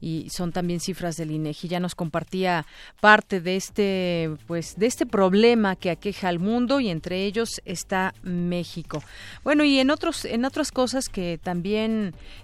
y 0.00 0.30
son 0.30 0.52
también 0.52 0.80
cifras 0.80 1.18
del 1.18 1.30
INEGI. 1.30 1.68
Ya 1.68 1.80
nos 1.80 1.94
compartía 1.94 2.64
parte 3.02 3.42
de 3.42 3.56
este, 3.56 4.30
pues, 4.46 4.74
de 4.78 4.86
este 4.86 5.04
problema 5.04 5.76
que 5.76 5.90
aqueja 5.90 6.28
al 6.28 6.38
mundo 6.38 6.80
y 6.80 6.88
entre 6.88 7.26
ellos 7.26 7.60
está 7.66 8.14
México. 8.22 9.02
Bueno, 9.44 9.64
y 9.64 9.78
en 9.78 9.90
otros, 9.90 10.24
en 10.24 10.46
otras 10.46 10.72
cosas 10.72 11.10
que 11.10 11.38
también 11.42 11.89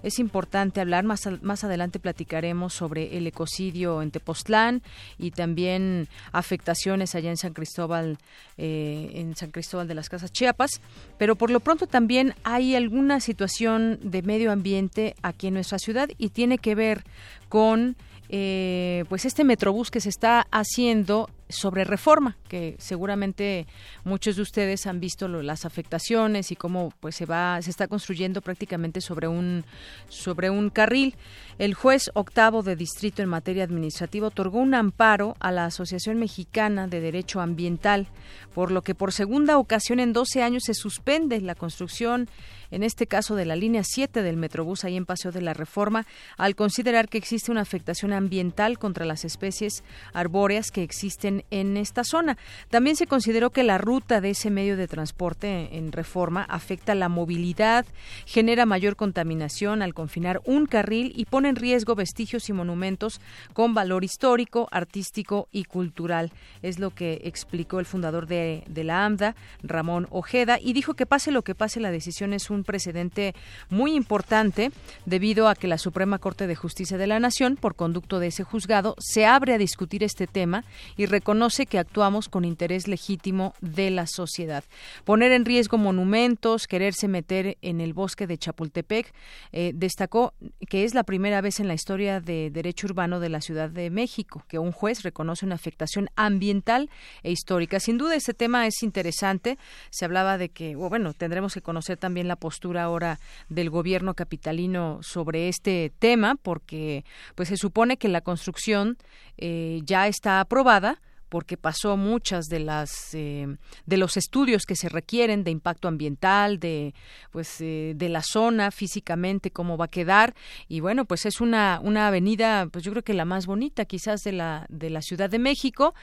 es 0.03 0.19
importante 0.19 0.81
hablar. 0.81 1.03
Más, 1.03 1.27
más 1.41 1.63
adelante 1.63 1.99
platicaremos 1.99 2.73
sobre 2.73 3.17
el 3.17 3.27
ecocidio 3.27 4.01
en 4.01 4.11
Tepoztlán 4.11 4.81
y 5.17 5.31
también 5.31 6.07
afectaciones 6.31 7.15
allá 7.15 7.29
en 7.29 7.37
San 7.37 7.53
Cristóbal, 7.53 8.17
eh, 8.57 9.11
en 9.15 9.35
San 9.35 9.51
Cristóbal 9.51 9.87
de 9.87 9.95
las 9.95 10.09
Casas 10.09 10.31
Chiapas. 10.31 10.81
Pero 11.17 11.35
por 11.35 11.49
lo 11.49 11.59
pronto 11.59 11.87
también 11.87 12.33
hay 12.43 12.75
alguna 12.75 13.19
situación 13.19 13.99
de 14.01 14.21
medio 14.21 14.51
ambiente 14.51 15.15
aquí 15.21 15.47
en 15.47 15.55
nuestra 15.55 15.79
ciudad 15.79 16.09
y 16.17 16.29
tiene 16.29 16.57
que 16.57 16.75
ver 16.75 17.03
con 17.49 17.95
eh, 18.29 19.05
pues 19.09 19.25
este 19.25 19.43
metrobús 19.43 19.89
que 19.89 20.01
se 20.01 20.09
está 20.09 20.47
haciendo 20.51 21.29
sobre 21.49 21.85
reforma, 21.85 22.35
que 22.49 22.75
seguramente 22.77 23.67
muchos 24.03 24.35
de 24.35 24.41
ustedes 24.41 24.85
han 24.85 24.99
visto 24.99 25.29
las 25.29 25.63
afectaciones 25.63 26.51
y 26.51 26.57
cómo 26.57 26.91
pues 26.99 27.15
se 27.15 27.25
va 27.25 27.61
se 27.61 27.69
está 27.69 27.87
construyendo 27.87 28.41
prácticamente 28.41 28.99
sobre 28.99 29.29
un 29.29 29.63
sobre 30.09 30.49
un 30.49 30.69
carril. 30.69 31.15
El 31.57 31.73
juez 31.73 32.11
octavo 32.13 32.63
de 32.63 32.75
distrito 32.75 33.21
en 33.21 33.29
materia 33.29 33.63
administrativa 33.63 34.27
otorgó 34.27 34.59
un 34.59 34.73
amparo 34.73 35.35
a 35.39 35.51
la 35.51 35.65
Asociación 35.65 36.19
Mexicana 36.19 36.87
de 36.87 36.99
Derecho 36.99 37.39
Ambiental, 37.39 38.07
por 38.53 38.71
lo 38.71 38.81
que 38.81 38.93
por 38.93 39.13
segunda 39.13 39.57
ocasión 39.57 39.99
en 39.99 40.11
12 40.11 40.43
años 40.43 40.63
se 40.65 40.73
suspende 40.73 41.39
la 41.39 41.55
construcción 41.55 42.29
en 42.71 42.83
este 42.83 43.07
caso 43.07 43.35
de 43.35 43.45
la 43.45 43.55
línea 43.55 43.83
7 43.83 44.23
del 44.23 44.37
Metrobús 44.37 44.83
ahí 44.83 44.95
en 44.95 45.05
Paseo 45.05 45.31
de 45.31 45.41
la 45.41 45.53
Reforma, 45.53 46.05
al 46.37 46.55
considerar 46.55 47.09
que 47.09 47.17
existe 47.17 47.51
una 47.51 47.61
afectación 47.61 48.13
ambiental 48.13 48.77
contra 48.77 49.05
las 49.05 49.25
especies 49.25 49.83
arbóreas 50.13 50.71
que 50.71 50.83
existen 50.83 51.43
en 51.51 51.77
esta 51.77 52.03
zona. 52.03 52.37
También 52.69 52.95
se 52.95 53.07
consideró 53.07 53.51
que 53.51 53.63
la 53.63 53.77
ruta 53.77 54.21
de 54.21 54.31
ese 54.31 54.49
medio 54.49 54.77
de 54.77 54.87
transporte 54.87 55.77
en 55.77 55.91
Reforma 55.91 56.43
afecta 56.43 56.95
la 56.95 57.09
movilidad, 57.09 57.85
genera 58.25 58.65
mayor 58.65 58.95
contaminación 58.95 59.81
al 59.81 59.93
confinar 59.93 60.41
un 60.45 60.65
carril 60.65 61.13
y 61.15 61.25
pone 61.25 61.49
en 61.49 61.55
riesgo 61.55 61.95
vestigios 61.95 62.49
y 62.49 62.53
monumentos 62.53 63.21
con 63.53 63.73
valor 63.73 64.03
histórico, 64.03 64.67
artístico 64.71 65.47
y 65.51 65.65
cultural. 65.65 66.31
Es 66.61 66.79
lo 66.79 66.91
que 66.91 67.21
explicó 67.23 67.79
el 67.79 67.85
fundador 67.85 68.27
de, 68.27 68.63
la 68.75 69.05
AMDA, 69.05 69.35
Ramón 69.63 70.07
Ojeda, 70.09 70.59
y 70.61 70.73
dijo 70.73 70.93
que 70.93 71.05
pase 71.05 71.31
lo 71.31 71.43
que 71.43 71.55
pase, 71.55 71.79
la 71.79 71.91
decisión 71.91 72.33
es 72.33 72.49
un 72.49 72.56
un 72.57 72.63
precedente 72.63 73.33
muy 73.69 73.95
importante 73.95 74.71
debido 75.05 75.47
a 75.47 75.55
que 75.55 75.67
la 75.67 75.77
Suprema 75.77 76.19
Corte 76.19 76.47
de 76.47 76.55
Justicia 76.55 76.97
de 76.97 77.07
la 77.07 77.19
Nación, 77.19 77.55
por 77.55 77.75
conducto 77.75 78.19
de 78.19 78.27
ese 78.27 78.43
juzgado, 78.43 78.95
se 78.99 79.25
abre 79.25 79.53
a 79.53 79.57
discutir 79.57 80.03
este 80.03 80.27
tema 80.27 80.65
y 80.95 81.05
reconoce 81.05 81.65
que 81.65 81.79
actuamos 81.79 82.29
con 82.29 82.43
interés 82.43 82.87
legítimo 82.87 83.53
de 83.61 83.91
la 83.91 84.07
sociedad. 84.07 84.63
Poner 85.05 85.31
en 85.31 85.45
riesgo 85.45 85.77
monumentos, 85.77 86.67
quererse 86.67 87.07
meter 87.07 87.57
en 87.61 87.81
el 87.81 87.93
bosque 87.93 88.27
de 88.27 88.37
Chapultepec, 88.37 89.13
eh, 89.51 89.71
destacó 89.73 90.33
que 90.67 90.83
es 90.83 90.93
la 90.93 91.03
primera 91.03 91.41
vez 91.41 91.59
en 91.59 91.67
la 91.67 91.73
historia 91.73 92.19
de 92.19 92.49
derecho 92.51 92.87
urbano 92.87 93.19
de 93.19 93.29
la 93.29 93.41
Ciudad 93.41 93.69
de 93.69 93.89
México 93.89 94.43
que 94.47 94.59
un 94.59 94.71
juez 94.71 95.03
reconoce 95.03 95.45
una 95.45 95.55
afectación 95.55 96.09
ambiental 96.15 96.89
e 97.23 97.31
histórica. 97.31 97.79
Sin 97.79 97.97
duda, 97.97 98.15
este 98.15 98.33
tema 98.33 98.67
es 98.67 98.81
interesante. 98.83 99.57
Se 99.89 100.05
hablaba 100.05 100.37
de 100.37 100.49
que, 100.49 100.75
bueno, 100.75 101.13
tendremos 101.13 101.53
que 101.53 101.61
conocer 101.61 101.97
también 101.97 102.27
la 102.27 102.35
postura 102.47 102.83
ahora 102.83 103.19
del 103.49 103.69
gobierno 103.69 104.13
capitalino 104.13 104.99
sobre 105.01 105.49
este 105.49 105.91
tema, 105.99 106.35
porque 106.41 107.03
pues 107.35 107.49
se 107.49 107.57
supone 107.57 107.97
que 107.97 108.07
la 108.07 108.21
construcción 108.21 108.95
eh, 109.37 109.81
ya 109.83 110.07
está 110.07 110.39
aprobada 110.39 111.01
porque 111.27 111.57
pasó 111.57 111.97
muchas 111.97 112.45
de 112.45 112.59
las 112.59 113.13
eh, 113.13 113.57
de 113.85 113.97
los 113.97 114.15
estudios 114.15 114.63
que 114.65 114.77
se 114.77 114.87
requieren 114.87 115.43
de 115.43 115.51
impacto 115.51 115.89
ambiental 115.89 116.57
de 116.57 116.93
pues 117.31 117.59
eh, 117.59 117.91
de 117.97 118.07
la 118.07 118.21
zona 118.21 118.71
físicamente 118.71 119.51
cómo 119.51 119.75
va 119.75 119.85
a 119.85 119.89
quedar. 119.89 120.33
Y 120.69 120.79
bueno 120.79 121.03
pues 121.03 121.25
es 121.25 121.41
una 121.41 121.81
una 121.83 122.07
avenida 122.07 122.67
pues 122.71 122.85
yo 122.85 122.91
creo 122.91 123.03
que 123.03 123.13
la 123.13 123.25
más 123.25 123.45
bonita 123.45 123.83
quizás 123.83 124.21
de 124.21 124.31
la 124.31 124.65
de 124.69 124.89
la 124.89 125.01
Ciudad 125.01 125.29
de 125.29 125.39
México. 125.39 125.93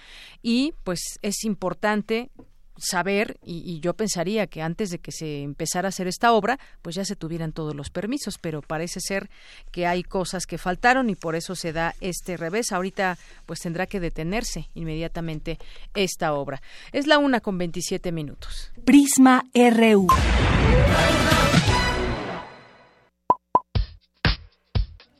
Y 0.43 0.75
pues 0.85 1.01
es 1.23 1.43
importante 1.45 2.31
saber, 2.77 3.39
y, 3.45 3.81
yo 3.81 3.95
pensaría 3.95 4.47
que 4.47 4.63
antes 4.63 4.91
de 4.91 4.99
que 4.99 5.13
se 5.13 5.43
empezara 5.43 5.89
a 5.89 5.91
hacer 5.91 6.07
esta 6.07 6.33
obra, 6.33 6.59
pues 6.83 6.97
ya 6.97 7.05
se 7.05 7.17
tuvieran 7.17 7.53
todos 7.53 7.75
los 7.75 7.91
permisos, 7.91 8.39
pero 8.39 8.63
parece 8.63 9.01
ser 9.01 9.31
que 9.71 9.87
hay 9.87 10.03
cosas 10.03 10.47
que 10.47 10.59
faltaron 10.59 11.11
y 11.11 11.15
por 11.15 11.37
eso 11.37 11.55
se 11.55 11.73
da 11.73 11.95
este 12.01 12.37
revés. 12.37 12.73
Ahorita 12.73 13.19
pues 13.47 13.61
tendrá 13.61 13.87
que 13.87 14.01
detenerse 14.01 14.69
inmediatamente 14.75 15.59
esta 15.95 16.33
obra. 16.35 16.63
Es 16.93 17.07
la 17.07 17.19
una 17.19 17.41
con 17.41 17.59
27 17.59 18.13
minutos. 18.13 18.73
Prisma 18.85 19.45
RU. 19.55 20.09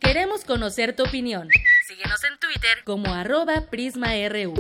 Queremos 0.01 0.45
conocer 0.45 0.95
tu 0.95 1.03
opinión. 1.03 1.49
Síguenos 1.89 2.23
en 2.25 2.39
Twitter 2.39 2.85
como 2.85 3.13
arroba 3.13 3.67
PrismaRU. 3.71 4.55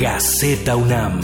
Gaceta 0.00 0.74
UNAM. 0.76 1.20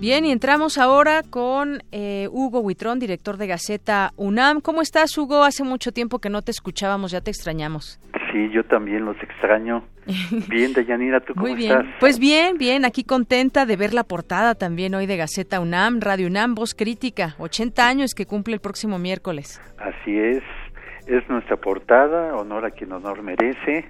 Bien, 0.00 0.24
y 0.24 0.30
entramos 0.32 0.78
ahora 0.78 1.22
con 1.28 1.82
eh, 1.92 2.28
Hugo 2.30 2.60
Huitrón, 2.60 2.98
director 2.98 3.36
de 3.36 3.46
Gaceta 3.46 4.12
UNAM. 4.16 4.60
¿Cómo 4.62 4.80
estás, 4.80 5.18
Hugo? 5.18 5.42
Hace 5.44 5.64
mucho 5.64 5.92
tiempo 5.92 6.18
que 6.18 6.30
no 6.30 6.40
te 6.40 6.50
escuchábamos, 6.52 7.10
ya 7.10 7.20
te 7.20 7.30
extrañamos. 7.30 8.00
Sí, 8.32 8.48
yo 8.50 8.64
también 8.64 9.04
los 9.04 9.16
extraño. 9.22 9.84
Bien, 10.48 10.72
Deyanira, 10.72 11.20
¿tú 11.20 11.34
cómo 11.34 11.48
Muy 11.48 11.54
bien. 11.54 11.72
estás? 11.72 11.94
Pues 12.00 12.18
bien, 12.18 12.56
bien, 12.56 12.86
aquí 12.86 13.04
contenta 13.04 13.66
de 13.66 13.76
ver 13.76 13.92
la 13.92 14.04
portada 14.04 14.54
también 14.54 14.94
hoy 14.94 15.04
de 15.04 15.18
Gaceta 15.18 15.60
UNAM, 15.60 16.00
Radio 16.00 16.26
UNAM, 16.26 16.54
Voz 16.54 16.74
Crítica, 16.74 17.34
80 17.38 17.86
años 17.86 18.14
que 18.14 18.24
cumple 18.24 18.54
el 18.54 18.60
próximo 18.60 18.98
miércoles. 18.98 19.60
Así 19.76 20.16
es, 20.18 20.42
es 21.06 21.28
nuestra 21.28 21.56
portada, 21.56 22.34
honor 22.34 22.64
a 22.64 22.70
quien 22.70 22.92
honor 22.92 23.22
merece. 23.22 23.84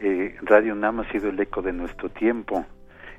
Eh, 0.00 0.36
Radio 0.42 0.74
UNAM 0.74 1.00
ha 1.00 1.10
sido 1.10 1.28
el 1.28 1.40
eco 1.40 1.62
de 1.62 1.72
nuestro 1.72 2.08
tiempo. 2.08 2.64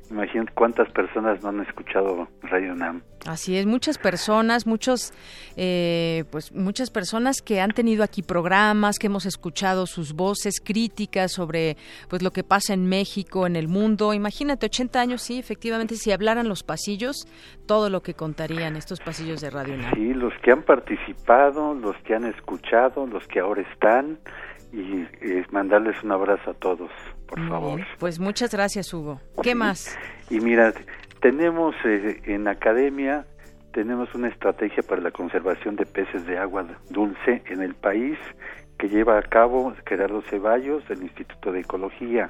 Imagínate 0.10 0.52
cuántas 0.56 0.90
personas 0.92 1.44
no 1.44 1.50
han 1.50 1.60
escuchado 1.62 2.28
Radio 2.42 2.74
UNAM. 2.74 3.04
Así 3.28 3.58
es, 3.58 3.68
muchas 3.68 4.00
personas, 4.00 4.66
muchos, 4.66 5.14
eh, 5.56 6.24
pues 6.32 6.52
muchas 6.52 6.90
personas 6.90 7.44
que 7.44 7.62
han 7.62 7.72
tenido 7.72 8.04
aquí 8.04 8.24
programas, 8.24 8.98
que 8.98 9.06
hemos 9.06 9.28
escuchado 9.28 9.86
sus 9.86 10.14
voces 10.14 10.62
críticas 10.64 11.32
sobre, 11.32 11.78
pues 12.10 12.24
lo 12.24 12.32
que 12.32 12.44
pasa 12.44 12.74
en 12.74 12.88
México, 12.88 13.46
en 13.46 13.56
el 13.56 13.68
mundo. 13.68 14.14
Imagínate, 14.14 14.66
80 14.66 15.00
años, 15.00 15.22
sí, 15.22 15.38
efectivamente, 15.38 15.96
si 15.96 16.12
hablaran 16.12 16.48
los 16.48 16.64
pasillos, 16.64 17.28
todo 17.68 17.92
lo 17.92 18.02
que 18.02 18.16
contarían 18.16 18.78
estos 18.78 19.02
pasillos 19.02 19.42
de 19.42 19.52
Radio 19.52 19.76
UNAM. 19.76 19.94
Sí, 19.94 20.14
los 20.16 20.34
que 20.42 20.52
han 20.52 20.64
participado, 20.64 21.76
los 21.76 21.96
que 21.98 22.16
han 22.16 22.26
escuchado, 22.26 23.06
los 23.06 23.28
que 23.28 23.42
ahora 23.42 23.62
están, 23.62 24.18
y 24.72 25.08
mandarles 25.52 26.02
un 26.04 26.12
abrazo 26.12 26.52
a 26.52 26.54
todos, 26.54 26.92
por 27.28 27.48
favor. 27.48 27.82
Pues 28.00 28.20
muchas 28.20 28.52
gracias, 28.52 28.94
Hugo. 28.94 29.20
¿Qué 29.42 29.56
más? 29.56 29.98
Y 30.30 30.40
mira, 30.40 30.74
tenemos 31.22 31.74
eh, 31.86 32.22
en 32.26 32.48
academia, 32.48 33.26
tenemos 33.74 34.14
una 34.16 34.30
estrategia 34.30 34.82
para 34.84 35.02
la 35.02 35.12
conservación 35.12 35.76
de 35.76 35.86
peces 35.86 36.26
de 36.26 36.38
agua 36.38 36.66
dulce 36.90 37.44
en 37.48 37.62
el 37.62 37.76
país 37.76 38.18
que 38.78 38.88
lleva 38.88 39.18
a 39.18 39.22
cabo 39.22 39.74
Gerardo 39.86 40.22
Ceballos 40.30 40.88
del 40.88 41.04
Instituto 41.04 41.52
de 41.52 41.60
Ecología. 41.62 42.30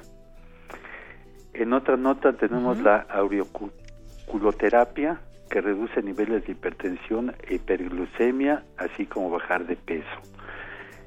En 1.54 1.72
otra 1.72 1.96
nota 1.96 2.32
tenemos 2.32 2.82
la 2.82 3.06
aureoculoterapia 3.08 5.20
que 5.48 5.60
reduce 5.60 6.02
niveles 6.02 6.44
de 6.46 6.52
hipertensión 6.52 7.34
e 7.48 7.54
hiperglucemia, 7.56 8.62
así 8.78 9.06
como 9.06 9.30
bajar 9.30 9.66
de 9.66 9.74
peso. 9.76 10.06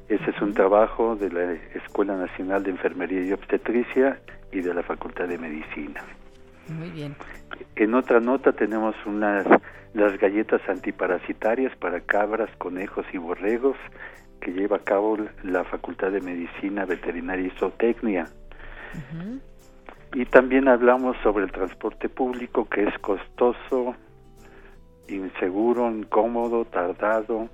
Ese 0.09 0.31
es 0.31 0.41
un 0.41 0.53
trabajo 0.53 1.15
de 1.15 1.31
la 1.31 1.53
Escuela 1.75 2.15
Nacional 2.15 2.63
de 2.63 2.71
Enfermería 2.71 3.23
y 3.23 3.31
Obstetricia 3.31 4.19
y 4.51 4.61
de 4.61 4.73
la 4.73 4.83
Facultad 4.83 5.27
de 5.27 5.37
Medicina. 5.37 6.03
Muy 6.67 6.89
bien. 6.89 7.15
En 7.75 7.93
otra 7.93 8.19
nota 8.19 8.51
tenemos 8.51 8.95
unas 9.05 9.45
las 9.93 10.17
galletas 10.17 10.61
antiparasitarias 10.67 11.75
para 11.77 12.01
cabras, 12.01 12.49
conejos 12.57 13.05
y 13.13 13.17
borregos 13.17 13.77
que 14.41 14.51
lleva 14.51 14.77
a 14.77 14.83
cabo 14.83 15.17
la 15.43 15.63
Facultad 15.63 16.11
de 16.11 16.19
Medicina 16.19 16.85
Veterinaria 16.85 17.47
y 17.47 17.59
Zootecnia. 17.59 18.27
Y 20.13 20.25
también 20.25 20.67
hablamos 20.67 21.15
sobre 21.23 21.45
el 21.45 21.51
transporte 21.51 22.09
público 22.09 22.67
que 22.67 22.83
es 22.83 22.99
costoso, 22.99 23.95
inseguro, 25.07 25.89
incómodo, 25.89 26.65
tardado 26.65 27.49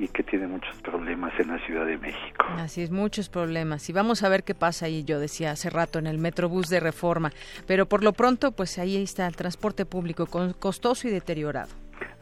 y 0.00 0.08
que 0.08 0.22
tiene 0.22 0.46
muchos 0.46 0.74
problemas 0.80 1.32
en 1.38 1.48
la 1.48 1.58
Ciudad 1.66 1.84
de 1.84 1.98
México. 1.98 2.46
Así 2.56 2.82
es, 2.82 2.90
muchos 2.90 3.28
problemas. 3.28 3.88
Y 3.90 3.92
vamos 3.92 4.22
a 4.22 4.30
ver 4.30 4.44
qué 4.44 4.54
pasa 4.54 4.86
ahí, 4.86 5.04
yo 5.04 5.20
decía 5.20 5.50
hace 5.50 5.68
rato, 5.68 5.98
en 5.98 6.06
el 6.06 6.18
Metrobús 6.18 6.68
de 6.68 6.80
Reforma. 6.80 7.30
Pero 7.66 7.84
por 7.86 8.02
lo 8.02 8.14
pronto, 8.14 8.52
pues 8.52 8.78
ahí 8.78 8.96
está 9.02 9.26
el 9.26 9.36
transporte 9.36 9.84
público 9.84 10.26
costoso 10.58 11.06
y 11.06 11.10
deteriorado. 11.10 11.68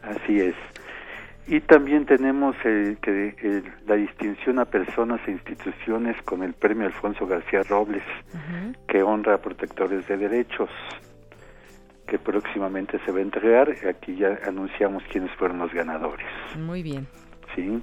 Así 0.03 0.39
es. 0.39 0.55
Y 1.47 1.61
también 1.61 2.05
tenemos 2.05 2.55
eh, 2.65 2.97
que 3.01 3.35
eh, 3.41 3.63
la 3.87 3.95
distinción 3.95 4.59
a 4.59 4.65
personas 4.65 5.21
e 5.25 5.31
instituciones 5.31 6.21
con 6.23 6.43
el 6.43 6.53
premio 6.53 6.85
Alfonso 6.85 7.25
García 7.25 7.63
Robles, 7.63 8.03
que 8.87 9.01
honra 9.01 9.35
a 9.35 9.37
protectores 9.37 10.05
de 10.07 10.17
derechos, 10.17 10.69
que 12.05 12.19
próximamente 12.19 12.99
se 13.05 13.11
va 13.11 13.19
a 13.19 13.21
entregar. 13.21 13.73
Aquí 13.87 14.17
ya 14.17 14.37
anunciamos 14.45 15.01
quiénes 15.11 15.31
fueron 15.37 15.59
los 15.59 15.73
ganadores. 15.73 16.27
Muy 16.57 16.83
bien. 16.83 17.07
¿Sí? 17.55 17.81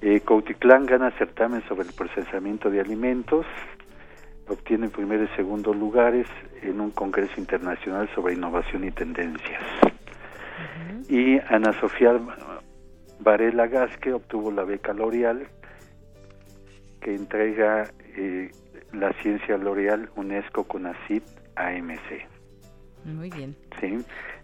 Eh, 0.00 0.20
Cautitlán 0.20 0.86
gana 0.86 1.10
certamen 1.12 1.62
sobre 1.68 1.88
el 1.88 1.94
procesamiento 1.94 2.70
de 2.70 2.80
alimentos, 2.80 3.46
obtiene 4.48 4.88
primer 4.88 5.22
y 5.22 5.36
segundo 5.36 5.72
lugares 5.72 6.26
en 6.62 6.80
un 6.80 6.90
congreso 6.90 7.34
internacional 7.38 8.08
sobre 8.14 8.34
innovación 8.34 8.84
y 8.84 8.90
tendencias. 8.90 9.62
Y 11.08 11.38
Ana 11.48 11.72
Sofía 11.80 12.18
Varela 13.20 13.66
Gasque 13.66 14.12
obtuvo 14.12 14.50
la 14.50 14.64
beca 14.64 14.92
L'Oreal, 14.92 15.46
que 17.00 17.14
entrega 17.14 17.88
eh, 18.16 18.50
la 18.92 19.12
ciencia 19.22 19.56
L'Oreal 19.56 20.10
UNESCO 20.16 20.64
con 20.64 20.86
ACID 20.86 21.22
AMC. 21.56 22.26
Muy 23.04 23.30
bien. 23.30 23.56
¿sí? 23.80 23.98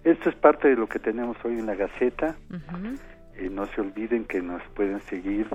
Esto 0.04 0.30
es 0.30 0.36
parte 0.36 0.68
de 0.68 0.76
lo 0.76 0.88
que 0.88 0.98
tenemos 0.98 1.36
hoy 1.44 1.58
en 1.58 1.66
la 1.66 1.74
Gaceta. 1.74 2.36
Ujú. 2.50 2.96
Eh, 3.38 3.48
no 3.50 3.66
se 3.66 3.80
olviden 3.80 4.24
que 4.24 4.40
nos 4.42 4.62
pueden 4.74 5.00
seguir 5.02 5.46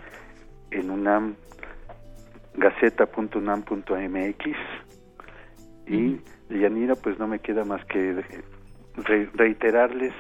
en 0.72 0.90
UNAM, 0.90 1.36
gaceta.unam.mx 2.56 4.46
y 5.88 6.20
Yanira, 6.50 6.96
pues 6.96 7.20
no 7.20 7.28
me 7.28 7.40
queda 7.40 7.66
más 7.66 7.84
que 7.86 8.24
re- 8.96 9.30
reiterarles 9.34 10.14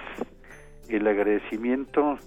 el 0.89 1.07
agradecimiento 1.07 2.17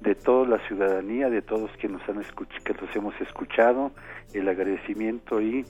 de 0.00 0.14
toda 0.14 0.46
la 0.46 0.58
ciudadanía, 0.68 1.28
de 1.30 1.42
todos 1.42 1.70
que 1.78 1.88
nos 1.88 2.06
han 2.08 2.20
que 2.64 2.74
los 2.74 2.94
hemos 2.94 3.18
escuchado, 3.20 3.90
el 4.32 4.48
agradecimiento 4.48 5.40
y, 5.40 5.64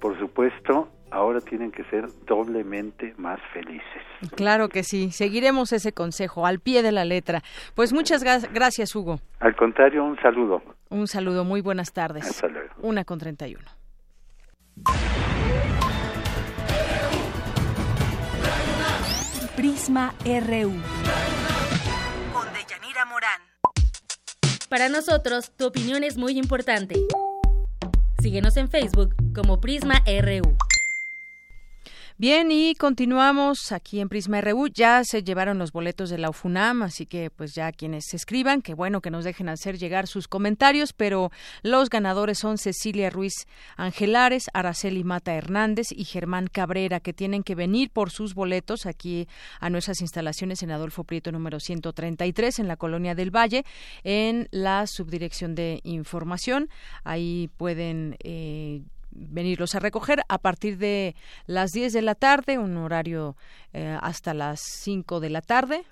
por 0.00 0.18
supuesto, 0.18 0.88
ahora 1.14 1.40
tienen 1.40 1.70
que 1.70 1.84
ser 1.84 2.06
doblemente 2.26 3.14
más 3.16 3.40
felices. 3.52 4.02
Claro 4.36 4.68
que 4.68 4.82
sí. 4.82 5.10
Seguiremos 5.12 5.72
ese 5.72 5.92
consejo 5.92 6.46
al 6.46 6.60
pie 6.60 6.82
de 6.82 6.92
la 6.92 7.04
letra. 7.04 7.42
Pues 7.74 7.92
muchas 7.92 8.24
gra- 8.24 8.48
gracias, 8.52 8.94
Hugo. 8.94 9.20
Al 9.40 9.54
contrario, 9.56 10.04
un 10.04 10.16
saludo. 10.20 10.62
Un 10.90 11.06
saludo, 11.06 11.44
muy 11.44 11.60
buenas 11.60 11.92
tardes. 11.92 12.26
Hasta 12.28 12.48
luego. 12.48 12.74
Una 12.82 13.04
con 13.04 13.18
31. 13.18 13.62
Prisma 19.56 20.14
RU. 20.24 20.72
Con 22.32 22.46
Deyanira 22.52 23.04
Morán. 23.06 23.40
Para 24.68 24.88
nosotros, 24.88 25.52
tu 25.56 25.66
opinión 25.66 26.02
es 26.04 26.16
muy 26.16 26.36
importante. 26.38 26.96
Síguenos 28.20 28.56
en 28.56 28.68
Facebook 28.68 29.14
como 29.34 29.60
Prisma 29.60 30.02
RU. 30.06 30.56
Bien, 32.16 32.52
y 32.52 32.76
continuamos 32.76 33.72
aquí 33.72 33.98
en 33.98 34.08
Prisma 34.08 34.40
RU. 34.40 34.68
Ya 34.68 35.02
se 35.02 35.24
llevaron 35.24 35.58
los 35.58 35.72
boletos 35.72 36.10
de 36.10 36.18
la 36.18 36.30
UFUNAM, 36.30 36.84
así 36.84 37.06
que 37.06 37.28
pues 37.28 37.56
ya 37.56 37.72
quienes 37.72 38.04
se 38.06 38.14
escriban, 38.16 38.62
que 38.62 38.72
bueno 38.72 39.00
que 39.00 39.10
nos 39.10 39.24
dejen 39.24 39.48
hacer 39.48 39.78
llegar 39.78 40.06
sus 40.06 40.28
comentarios, 40.28 40.92
pero 40.92 41.32
los 41.64 41.90
ganadores 41.90 42.38
son 42.38 42.56
Cecilia 42.56 43.10
Ruiz 43.10 43.48
Angelares, 43.76 44.48
Araceli 44.54 45.02
Mata 45.02 45.34
Hernández 45.34 45.88
y 45.90 46.04
Germán 46.04 46.46
Cabrera, 46.46 47.00
que 47.00 47.12
tienen 47.12 47.42
que 47.42 47.56
venir 47.56 47.90
por 47.90 48.12
sus 48.12 48.34
boletos 48.34 48.86
aquí 48.86 49.26
a 49.58 49.68
nuestras 49.68 50.00
instalaciones 50.00 50.62
en 50.62 50.70
Adolfo 50.70 51.02
Prieto 51.02 51.32
número 51.32 51.58
133 51.58 52.60
en 52.60 52.68
la 52.68 52.76
Colonia 52.76 53.16
del 53.16 53.34
Valle, 53.34 53.64
en 54.04 54.46
la 54.52 54.86
Subdirección 54.86 55.56
de 55.56 55.80
Información. 55.82 56.68
Ahí 57.02 57.50
pueden 57.56 58.16
eh, 58.22 58.82
venirlos 59.14 59.74
a 59.74 59.78
recoger 59.78 60.22
a 60.28 60.38
partir 60.38 60.78
de 60.78 61.14
las 61.46 61.72
10 61.72 61.92
de 61.92 62.02
la 62.02 62.14
tarde, 62.14 62.58
un 62.58 62.76
horario 62.76 63.36
eh, 63.72 63.96
hasta 64.00 64.34
las 64.34 64.60
5 64.60 65.20
de 65.20 65.30
la 65.30 65.40
tarde, 65.40 65.84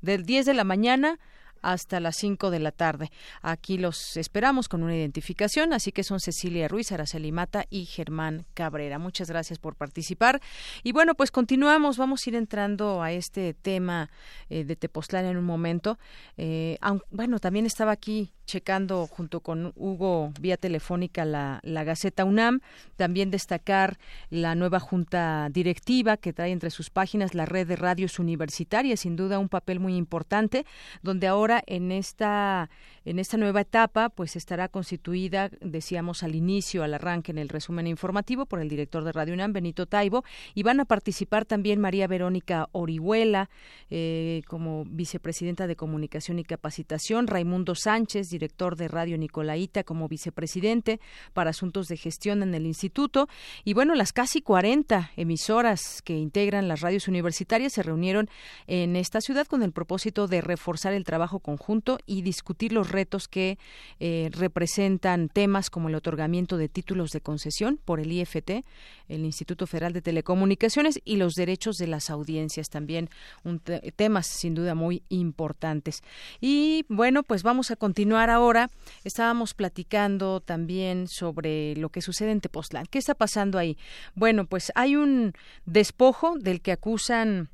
del 0.00 0.24
10 0.24 0.46
de 0.46 0.54
la 0.54 0.64
mañana 0.64 1.18
hasta 1.64 1.98
las 1.98 2.16
5 2.16 2.50
de 2.50 2.60
la 2.60 2.70
tarde. 2.70 3.10
Aquí 3.42 3.78
los 3.78 4.16
esperamos 4.16 4.68
con 4.68 4.82
una 4.82 4.94
identificación, 4.94 5.72
así 5.72 5.92
que 5.92 6.04
son 6.04 6.20
Cecilia 6.20 6.68
Ruiz, 6.68 6.92
Araceli 6.92 7.32
Mata 7.32 7.64
y 7.70 7.86
Germán 7.86 8.44
Cabrera. 8.54 8.98
Muchas 8.98 9.28
gracias 9.28 9.58
por 9.58 9.74
participar. 9.74 10.40
Y 10.82 10.92
bueno, 10.92 11.14
pues 11.14 11.30
continuamos, 11.30 11.96
vamos 11.96 12.26
a 12.26 12.30
ir 12.30 12.36
entrando 12.36 13.02
a 13.02 13.12
este 13.12 13.54
tema 13.54 14.10
eh, 14.50 14.64
de 14.64 14.76
Tepoztlán 14.76 15.24
en 15.24 15.36
un 15.36 15.44
momento. 15.44 15.98
Eh, 16.36 16.78
bueno, 17.10 17.38
también 17.38 17.66
estaba 17.66 17.92
aquí 17.92 18.32
checando 18.46 19.06
junto 19.06 19.40
con 19.40 19.72
Hugo 19.74 20.32
vía 20.38 20.56
telefónica 20.56 21.24
la, 21.24 21.60
la, 21.62 21.84
Gaceta 21.84 22.24
UNAM, 22.24 22.60
también 22.96 23.30
destacar 23.30 23.98
la 24.30 24.54
nueva 24.54 24.80
junta 24.80 25.48
directiva 25.50 26.16
que 26.16 26.32
trae 26.32 26.52
entre 26.52 26.70
sus 26.70 26.90
páginas 26.90 27.34
la 27.34 27.46
red 27.46 27.66
de 27.66 27.76
radios 27.76 28.18
universitarias, 28.18 29.00
sin 29.00 29.16
duda 29.16 29.38
un 29.38 29.48
papel 29.48 29.80
muy 29.80 29.96
importante, 29.96 30.66
donde 31.02 31.26
ahora 31.26 31.53
en 31.66 31.92
esta 31.92 32.68
en 33.04 33.18
esta 33.18 33.36
nueva 33.36 33.60
etapa, 33.60 34.08
pues 34.08 34.34
estará 34.34 34.68
constituida, 34.68 35.50
decíamos 35.60 36.22
al 36.22 36.34
inicio, 36.34 36.82
al 36.82 36.94
arranque 36.94 37.32
en 37.32 37.38
el 37.38 37.50
resumen 37.50 37.86
informativo, 37.86 38.46
por 38.46 38.60
el 38.60 38.68
director 38.68 39.04
de 39.04 39.12
Radio 39.12 39.34
UNAM, 39.34 39.52
Benito 39.52 39.86
Taibo, 39.86 40.24
y 40.54 40.62
van 40.62 40.80
a 40.80 40.86
participar 40.86 41.44
también 41.44 41.80
María 41.80 42.06
Verónica 42.06 42.68
Orihuela, 42.72 43.50
eh, 43.90 44.42
como 44.48 44.84
vicepresidenta 44.86 45.66
de 45.66 45.76
Comunicación 45.76 46.38
y 46.38 46.44
Capacitación, 46.44 47.26
Raimundo 47.26 47.74
Sánchez, 47.74 48.30
director 48.30 48.76
de 48.76 48.88
Radio 48.88 49.18
Nicolaita, 49.18 49.84
como 49.84 50.08
vicepresidente 50.08 50.98
para 51.34 51.50
asuntos 51.50 51.88
de 51.88 51.98
gestión 51.98 52.42
en 52.42 52.54
el 52.54 52.64
instituto, 52.64 53.28
y 53.64 53.74
bueno, 53.74 53.94
las 53.94 54.12
casi 54.12 54.40
40 54.40 55.10
emisoras 55.16 56.00
que 56.02 56.16
integran 56.16 56.68
las 56.68 56.80
radios 56.80 57.06
universitarias 57.06 57.74
se 57.74 57.82
reunieron 57.82 58.30
en 58.66 58.96
esta 58.96 59.20
ciudad 59.20 59.46
con 59.46 59.62
el 59.62 59.72
propósito 59.72 60.26
de 60.26 60.40
reforzar 60.40 60.94
el 60.94 61.04
trabajo 61.04 61.38
conjunto 61.44 61.98
y 62.06 62.22
discutir 62.22 62.72
los 62.72 62.90
retos 62.90 63.28
que 63.28 63.58
eh, 64.00 64.30
representan 64.32 65.28
temas 65.28 65.68
como 65.68 65.90
el 65.90 65.94
otorgamiento 65.94 66.56
de 66.56 66.70
títulos 66.70 67.10
de 67.10 67.20
concesión 67.20 67.78
por 67.84 68.00
el 68.00 68.10
IFT, 68.10 68.64
el 69.08 69.24
Instituto 69.24 69.66
Federal 69.66 69.92
de 69.92 70.00
Telecomunicaciones, 70.00 71.00
y 71.04 71.16
los 71.16 71.34
derechos 71.34 71.76
de 71.76 71.86
las 71.86 72.08
audiencias, 72.08 72.70
también 72.70 73.10
un 73.44 73.60
temas 73.60 74.26
sin 74.26 74.54
duda 74.54 74.74
muy 74.74 75.02
importantes. 75.10 76.02
Y 76.40 76.86
bueno, 76.88 77.22
pues 77.22 77.42
vamos 77.42 77.70
a 77.70 77.76
continuar 77.76 78.30
ahora. 78.30 78.70
Estábamos 79.04 79.52
platicando 79.52 80.40
también 80.40 81.06
sobre 81.08 81.76
lo 81.76 81.90
que 81.90 82.00
sucede 82.00 82.30
en 82.30 82.40
Tepoztlán. 82.40 82.86
¿Qué 82.86 82.98
está 82.98 83.14
pasando 83.14 83.58
ahí? 83.58 83.76
Bueno, 84.14 84.46
pues 84.46 84.72
hay 84.74 84.96
un 84.96 85.34
despojo 85.66 86.38
del 86.38 86.62
que 86.62 86.72
acusan 86.72 87.50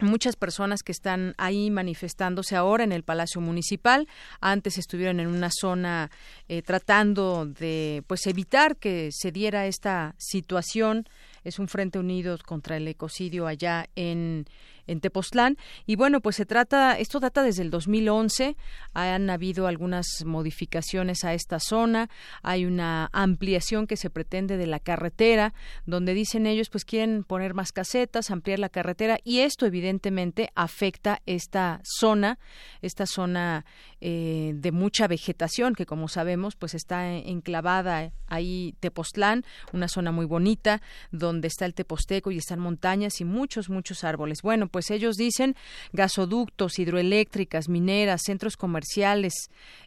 muchas 0.00 0.36
personas 0.36 0.82
que 0.82 0.92
están 0.92 1.34
ahí 1.38 1.70
manifestándose 1.70 2.56
ahora 2.56 2.84
en 2.84 2.92
el 2.92 3.02
Palacio 3.02 3.40
Municipal. 3.40 4.08
Antes 4.40 4.78
estuvieron 4.78 5.20
en 5.20 5.28
una 5.28 5.50
zona 5.50 6.10
eh, 6.48 6.62
tratando 6.62 7.46
de 7.46 8.02
pues 8.06 8.26
evitar 8.26 8.76
que 8.76 9.10
se 9.12 9.32
diera 9.32 9.66
esta 9.66 10.14
situación. 10.18 11.08
Es 11.46 11.58
un 11.58 11.68
frente 11.68 11.98
unido 11.98 12.36
contra 12.44 12.76
el 12.76 12.88
ecocidio 12.88 13.46
allá 13.46 13.88
en 13.94 14.46
en 14.86 15.00
Tepoztlán. 15.00 15.56
Y 15.84 15.96
bueno, 15.96 16.20
pues 16.20 16.36
se 16.36 16.46
trata, 16.46 16.98
esto 16.98 17.20
data 17.20 17.42
desde 17.42 17.62
el 17.62 17.70
2011, 17.70 18.56
han 18.94 19.30
habido 19.30 19.66
algunas 19.66 20.06
modificaciones 20.24 21.24
a 21.24 21.34
esta 21.34 21.60
zona, 21.60 22.08
hay 22.42 22.64
una 22.64 23.08
ampliación 23.12 23.86
que 23.86 23.96
se 23.96 24.10
pretende 24.10 24.56
de 24.56 24.66
la 24.66 24.80
carretera, 24.80 25.54
donde 25.84 26.14
dicen 26.14 26.46
ellos 26.46 26.70
pues 26.70 26.84
quieren 26.84 27.24
poner 27.24 27.54
más 27.54 27.72
casetas, 27.72 28.30
ampliar 28.30 28.58
la 28.58 28.68
carretera 28.68 29.18
y 29.24 29.40
esto 29.40 29.66
evidentemente 29.66 30.50
afecta 30.54 31.20
esta 31.26 31.80
zona, 31.84 32.38
esta 32.82 33.06
zona 33.06 33.64
eh, 34.00 34.52
de 34.54 34.72
mucha 34.72 35.08
vegetación 35.08 35.74
que 35.74 35.86
como 35.86 36.08
sabemos 36.08 36.54
pues 36.56 36.74
está 36.74 37.14
enclavada 37.14 38.12
ahí 38.28 38.74
Tepoztlán, 38.80 39.44
una 39.72 39.88
zona 39.88 40.12
muy 40.12 40.26
bonita 40.26 40.82
donde 41.10 41.48
está 41.48 41.64
el 41.64 41.74
Teposteco 41.74 42.30
y 42.30 42.38
están 42.38 42.58
montañas 42.58 43.20
y 43.20 43.24
muchos, 43.24 43.70
muchos 43.70 44.04
árboles. 44.04 44.42
Bueno, 44.42 44.68
pues 44.68 44.90
ellos 44.90 45.16
dicen 45.16 45.54
gasoductos, 45.92 46.78
hidroeléctricas, 46.78 47.68
mineras, 47.68 48.22
centros 48.24 48.56
comerciales, 48.56 49.32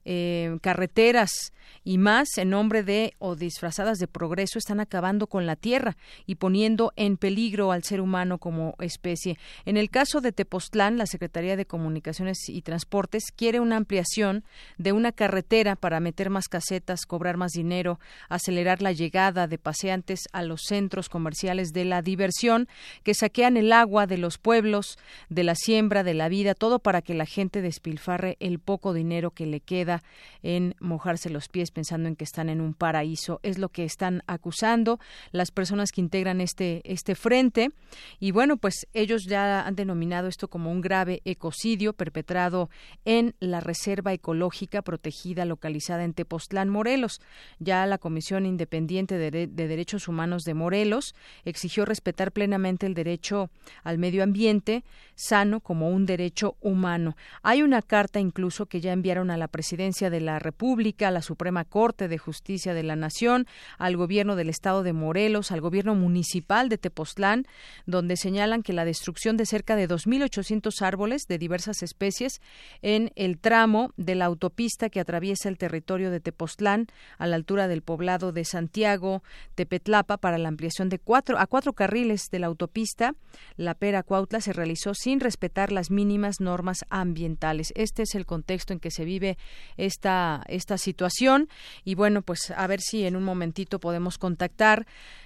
eh, 0.05 0.57
carreteras 0.61 1.53
y 1.83 1.97
más 1.97 2.37
en 2.37 2.49
nombre 2.49 2.83
de 2.83 3.13
o 3.19 3.35
disfrazadas 3.35 3.99
de 3.99 4.07
progreso 4.07 4.57
están 4.57 4.79
acabando 4.79 5.27
con 5.27 5.45
la 5.45 5.55
tierra 5.55 5.97
y 6.25 6.35
poniendo 6.35 6.93
en 6.95 7.17
peligro 7.17 7.71
al 7.71 7.83
ser 7.83 8.01
humano 8.01 8.37
como 8.37 8.75
especie. 8.79 9.37
En 9.65 9.77
el 9.77 9.89
caso 9.89 10.21
de 10.21 10.31
Tepoztlán, 10.31 10.97
la 10.97 11.05
Secretaría 11.05 11.55
de 11.55 11.65
Comunicaciones 11.65 12.49
y 12.49 12.61
Transportes 12.61 13.25
quiere 13.35 13.59
una 13.59 13.77
de 14.77 14.91
una 14.91 15.11
carretera 15.11 15.75
para 15.75 15.99
meter 15.99 16.29
más 16.29 16.47
casetas, 16.47 17.05
cobrar 17.05 17.37
más 17.37 17.51
dinero, 17.51 17.99
acelerar 18.29 18.81
la 18.81 18.91
llegada 18.91 19.47
de 19.47 19.57
paseantes 19.57 20.21
a 20.31 20.43
los 20.43 20.61
centros 20.67 21.09
comerciales 21.09 21.73
de 21.73 21.85
la 21.85 22.01
diversión 22.01 22.67
que 23.03 23.13
saquean 23.13 23.57
el 23.57 23.71
agua 23.71 24.07
de 24.07 24.17
los 24.17 24.37
pueblos 24.37 24.97
de 25.29 25.43
la 25.43 25.55
siembra, 25.55 26.03
de 26.03 26.13
la 26.13 26.29
vida, 26.29 26.53
todo 26.53 26.79
para 26.79 27.01
que 27.01 27.13
la 27.13 27.25
gente 27.25 27.61
despilfarre 27.61 28.37
el 28.39 28.59
poco 28.59 28.93
dinero 28.93 29.31
que 29.31 29.45
le 29.45 29.59
queda 29.59 30.03
en 30.43 30.75
mojarse 30.79 31.29
los 31.29 31.47
pies 31.47 31.71
pensando 31.71 32.07
en 32.07 32.15
que 32.15 32.23
están 32.23 32.49
en 32.49 32.61
un 32.61 32.73
paraíso. 32.73 33.39
Es 33.43 33.57
lo 33.57 33.69
que 33.69 33.83
están 33.83 34.23
acusando 34.27 34.99
las 35.31 35.51
personas 35.51 35.91
que 35.91 36.01
integran 36.01 36.41
este, 36.41 36.81
este 36.85 37.15
frente. 37.15 37.71
Y 38.19 38.31
bueno, 38.31 38.57
pues 38.57 38.87
ellos 38.93 39.25
ya 39.25 39.65
han 39.65 39.75
denominado 39.75 40.27
esto 40.27 40.47
como 40.47 40.71
un 40.71 40.81
grave 40.81 41.21
ecocidio 41.25 41.93
perpetrado 41.93 42.69
en 43.05 43.35
la 43.39 43.59
Ecológica 43.93 44.81
Protegida 44.81 45.45
localizada 45.45 46.03
en 46.03 46.13
Tepoztlán, 46.13 46.69
Morelos. 46.69 47.21
Ya 47.59 47.85
la 47.85 47.97
Comisión 47.97 48.45
Independiente 48.45 49.17
de, 49.17 49.47
de 49.47 49.67
Derechos 49.67 50.07
Humanos 50.07 50.43
de 50.43 50.53
Morelos 50.53 51.15
exigió 51.45 51.85
respetar 51.85 52.31
plenamente 52.31 52.85
el 52.85 52.93
derecho 52.93 53.49
al 53.83 53.97
medio 53.97 54.23
ambiente 54.23 54.83
sano 55.15 55.59
como 55.59 55.89
un 55.89 56.05
derecho 56.05 56.55
humano. 56.61 57.15
Hay 57.43 57.61
una 57.61 57.81
carta 57.81 58.19
incluso 58.19 58.67
que 58.67 58.81
ya 58.81 58.93
enviaron 58.93 59.31
a 59.31 59.37
la 59.37 59.47
Presidencia 59.47 60.09
de 60.09 60.21
la 60.21 60.39
República, 60.39 61.07
a 61.07 61.11
la 61.11 61.21
Suprema 61.21 61.65
Corte 61.65 62.07
de 62.07 62.17
Justicia 62.17 62.73
de 62.73 62.83
la 62.83 62.95
Nación, 62.95 63.47
al 63.77 63.97
Gobierno 63.97 64.35
del 64.35 64.49
Estado 64.49 64.83
de 64.83 64.93
Morelos, 64.93 65.51
al 65.51 65.61
Gobierno 65.61 65.95
Municipal 65.95 66.69
de 66.69 66.77
Tepoztlán, 66.77 67.45
donde 67.85 68.17
señalan 68.17 68.63
que 68.63 68.73
la 68.73 68.85
destrucción 68.85 69.37
de 69.37 69.45
cerca 69.45 69.75
de 69.75 69.87
2.800 69.87 70.81
árboles 70.81 71.27
de 71.27 71.37
diversas 71.37 71.81
especies 71.83 72.41
en 72.81 73.11
el 73.15 73.39
tramo 73.39 73.78
de 73.97 74.15
la 74.15 74.25
autopista 74.25 74.89
que 74.89 74.99
atraviesa 74.99 75.49
el 75.49 75.57
territorio 75.57 76.11
de 76.11 76.19
Tepoztlán 76.19 76.87
a 77.17 77.27
la 77.27 77.35
altura 77.35 77.67
del 77.67 77.81
poblado 77.81 78.31
de 78.31 78.45
Santiago, 78.45 79.23
Tepetlapa, 79.55 80.17
para 80.17 80.37
la 80.37 80.49
ampliación 80.49 80.89
de 80.89 80.99
cuatro 80.99 81.39
a 81.39 81.47
cuatro 81.47 81.73
carriles 81.73 82.29
de 82.31 82.39
la 82.39 82.47
autopista, 82.47 83.15
la 83.57 83.73
Pera 83.73 84.03
Cuautla 84.03 84.41
se 84.41 84.53
realizó 84.53 84.93
sin 84.93 85.19
respetar 85.19 85.71
las 85.71 85.91
mínimas 85.91 86.39
normas 86.39 86.85
ambientales. 86.89 87.71
Este 87.75 88.03
es 88.03 88.15
el 88.15 88.25
contexto 88.25 88.73
en 88.73 88.79
que 88.79 88.91
se 88.91 89.05
vive 89.05 89.37
esta, 89.77 90.43
esta 90.47 90.77
situación 90.77 91.49
y 91.83 91.95
bueno, 91.95 92.21
pues 92.21 92.51
a 92.51 92.67
ver 92.67 92.81
si 92.81 93.05
en 93.05 93.15
un 93.15 93.23
momentito 93.23 93.79
podemos 93.79 94.17
contactar 94.17 94.85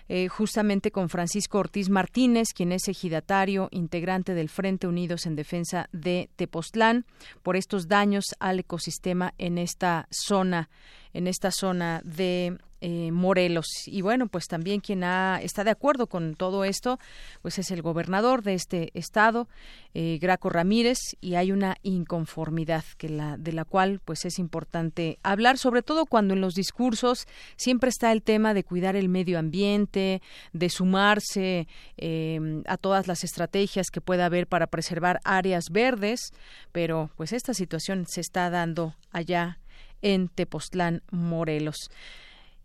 eh, 0.09 0.27
justamente 0.27 0.91
con 0.91 1.09
Francisco 1.09 1.59
Ortiz 1.59 1.89
Martínez, 1.89 2.49
quien 2.53 2.71
es 2.71 2.87
ejidatario, 2.87 3.69
integrante 3.71 4.33
del 4.33 4.49
Frente 4.49 4.87
Unidos 4.87 5.25
en 5.25 5.35
Defensa 5.35 5.87
de 5.91 6.29
Tepoztlán, 6.35 7.05
por 7.41 7.55
estos 7.55 7.87
daños 7.87 8.25
al 8.39 8.59
ecosistema 8.59 9.33
en 9.37 9.57
esta 9.57 10.07
zona, 10.11 10.69
en 11.13 11.27
esta 11.27 11.51
zona 11.51 12.01
de 12.03 12.57
eh, 12.85 13.11
Morelos. 13.13 13.67
Y 13.85 14.01
bueno, 14.01 14.27
pues 14.27 14.47
también 14.47 14.81
quien 14.81 15.05
ha, 15.05 15.39
está 15.41 15.63
de 15.63 15.71
acuerdo 15.71 16.07
con 16.07 16.35
todo 16.35 16.65
esto, 16.65 16.99
pues 17.41 17.57
es 17.57 17.71
el 17.71 17.81
gobernador 17.81 18.43
de 18.43 18.55
este 18.55 18.91
estado, 18.93 19.47
eh, 19.93 20.17
Graco 20.21 20.49
Ramírez, 20.49 20.97
y 21.21 21.35
hay 21.35 21.53
una 21.53 21.77
inconformidad 21.83 22.83
que 22.97 23.07
la, 23.07 23.37
de 23.37 23.53
la 23.53 23.63
cual 23.63 24.01
pues 24.03 24.25
es 24.25 24.37
importante 24.37 25.17
hablar, 25.23 25.57
sobre 25.57 25.81
todo 25.81 26.05
cuando 26.05 26.33
en 26.33 26.41
los 26.41 26.55
discursos 26.55 27.25
siempre 27.55 27.89
está 27.89 28.11
el 28.11 28.21
tema 28.21 28.53
de 28.53 28.65
cuidar 28.65 28.97
el 28.97 29.07
medio 29.07 29.39
ambiente, 29.39 30.21
de 30.51 30.69
sumarse 30.69 31.69
em, 31.95 32.63
a 32.67 32.75
todas 32.75 33.07
las 33.07 33.23
estrategias 33.23 33.91
que 33.91 34.01
pueda 34.01 34.25
haber 34.25 34.45
para 34.45 34.67
preservar 34.67 35.21
áreas 35.23 35.69
verdes, 35.71 36.33
pero 36.73 37.11
pues 37.15 37.31
esta 37.31 37.53
situación 37.53 38.07
se 38.09 38.19
está 38.19 38.49
dando 38.49 38.93
allá 39.13 39.59
en 40.01 40.27
Tepoztlán, 40.27 41.01
Morelos. 41.11 41.89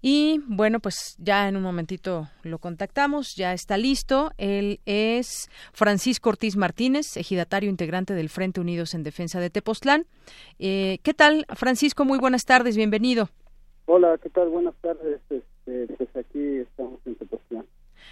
Y 0.00 0.40
bueno, 0.46 0.78
pues 0.78 1.16
ya 1.18 1.48
en 1.48 1.56
un 1.56 1.62
momentito 1.62 2.28
lo 2.42 2.58
contactamos, 2.58 3.34
ya 3.34 3.52
está 3.52 3.76
listo. 3.76 4.30
Él 4.38 4.80
es 4.86 5.50
Francisco 5.72 6.28
Ortiz 6.28 6.56
Martínez, 6.56 7.16
ejidatario 7.16 7.68
integrante 7.68 8.14
del 8.14 8.28
Frente 8.28 8.60
Unidos 8.60 8.94
en 8.94 9.02
Defensa 9.02 9.40
de 9.40 9.50
Tepoztlán. 9.50 10.06
Eh, 10.58 10.98
¿Qué 11.02 11.14
tal, 11.14 11.46
Francisco? 11.54 12.04
Muy 12.04 12.18
buenas 12.18 12.44
tardes, 12.44 12.76
bienvenido. 12.76 13.28
Hola, 13.86 14.18
¿qué 14.22 14.30
tal? 14.30 14.50
Buenas 14.50 14.74
tardes. 14.80 15.20
Este, 15.30 15.94
pues 15.96 16.14
aquí 16.14 16.58
estamos 16.58 17.00
en 17.04 17.16
Tepoztlán. 17.16 17.64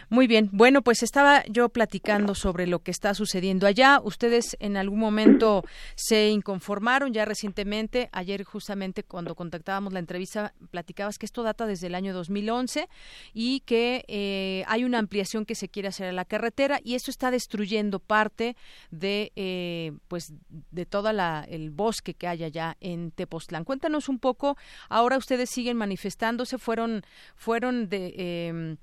Muy 0.08 0.28
bien. 0.28 0.50
Bueno, 0.52 0.82
pues 0.82 1.02
estaba 1.02 1.44
yo 1.46 1.68
platicando 1.68 2.36
sobre 2.36 2.68
lo 2.68 2.78
que 2.78 2.92
está 2.92 3.12
sucediendo 3.12 3.66
allá. 3.66 4.00
Ustedes 4.00 4.56
en 4.60 4.76
algún 4.76 5.00
momento 5.00 5.64
se 5.96 6.28
inconformaron 6.28 7.12
ya 7.12 7.24
recientemente. 7.24 8.08
Ayer 8.12 8.44
justamente 8.44 9.02
cuando 9.02 9.34
contactábamos 9.34 9.92
la 9.92 9.98
entrevista 9.98 10.54
platicabas 10.70 11.18
que 11.18 11.26
esto 11.26 11.42
data 11.42 11.66
desde 11.66 11.88
el 11.88 11.96
año 11.96 12.14
2011 12.14 12.88
y 13.34 13.60
que 13.60 14.04
eh, 14.06 14.62
hay 14.68 14.84
una 14.84 15.00
ampliación 15.00 15.44
que 15.44 15.56
se 15.56 15.68
quiere 15.68 15.88
hacer 15.88 16.06
a 16.06 16.12
la 16.12 16.24
carretera 16.24 16.78
y 16.84 16.94
esto 16.94 17.10
está 17.10 17.32
destruyendo 17.32 17.98
parte 17.98 18.56
de 18.92 19.32
eh, 19.34 19.90
pues 20.06 20.32
de 20.70 20.86
todo 20.86 21.10
el 21.10 21.70
bosque 21.70 22.14
que 22.14 22.28
hay 22.28 22.44
allá 22.44 22.76
en 22.80 23.10
Tepoztlán. 23.10 23.64
Cuéntanos 23.64 24.08
un 24.08 24.20
poco. 24.20 24.56
Ahora 24.88 25.18
ustedes 25.18 25.50
siguen 25.50 25.76
manifestándose. 25.76 26.58
Fueron 26.58 27.02
fueron 27.34 27.88
de 27.88 28.14
eh, 28.16 28.76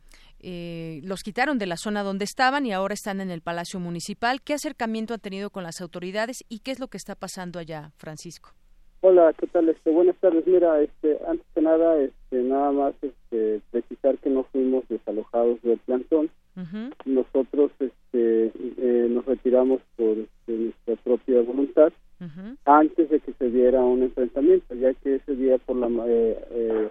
eh, 0.43 0.99
los 1.03 1.23
quitaron 1.23 1.57
de 1.57 1.65
la 1.65 1.77
zona 1.77 2.03
donde 2.03 2.25
estaban 2.25 2.65
y 2.65 2.73
ahora 2.73 2.93
están 2.93 3.21
en 3.21 3.31
el 3.31 3.41
Palacio 3.41 3.79
Municipal. 3.79 4.41
¿Qué 4.41 4.53
acercamiento 4.53 5.13
han 5.13 5.21
tenido 5.21 5.49
con 5.49 5.63
las 5.63 5.81
autoridades 5.81 6.43
y 6.49 6.59
qué 6.59 6.71
es 6.71 6.79
lo 6.79 6.87
que 6.87 6.97
está 6.97 7.15
pasando 7.15 7.59
allá, 7.59 7.91
Francisco? 7.97 8.51
Hola, 9.01 9.33
¿qué 9.37 9.47
tal? 9.47 9.69
Este, 9.69 9.91
buenas 9.91 10.15
tardes. 10.17 10.45
Mira, 10.47 10.81
este, 10.81 11.17
antes 11.27 11.45
que 11.53 11.61
nada, 11.61 11.97
este, 11.99 12.43
nada 12.43 12.71
más 12.71 12.93
este, 13.01 13.61
precisar 13.71 14.17
que 14.19 14.29
no 14.29 14.43
fuimos 14.45 14.87
desalojados 14.89 15.61
del 15.61 15.77
plantón. 15.79 16.29
Nosotros 17.05 17.71
este, 17.79 18.51
eh, 18.53 19.07
nos 19.09 19.25
retiramos 19.25 19.81
por 19.95 20.17
este, 20.19 20.51
nuestra 20.51 20.95
propia 20.97 21.41
voluntad 21.41 21.91
antes 22.65 23.09
de 23.09 23.19
que 23.19 23.33
se 23.33 23.49
diera 23.49 23.81
un 23.81 24.03
enfrentamiento, 24.03 24.73
ya 24.75 24.93
que 24.93 25.15
ese 25.15 25.35
día 25.35 25.57
por 25.57 25.75
la 25.75 25.87
eh, 26.07 26.45
eh 26.51 26.89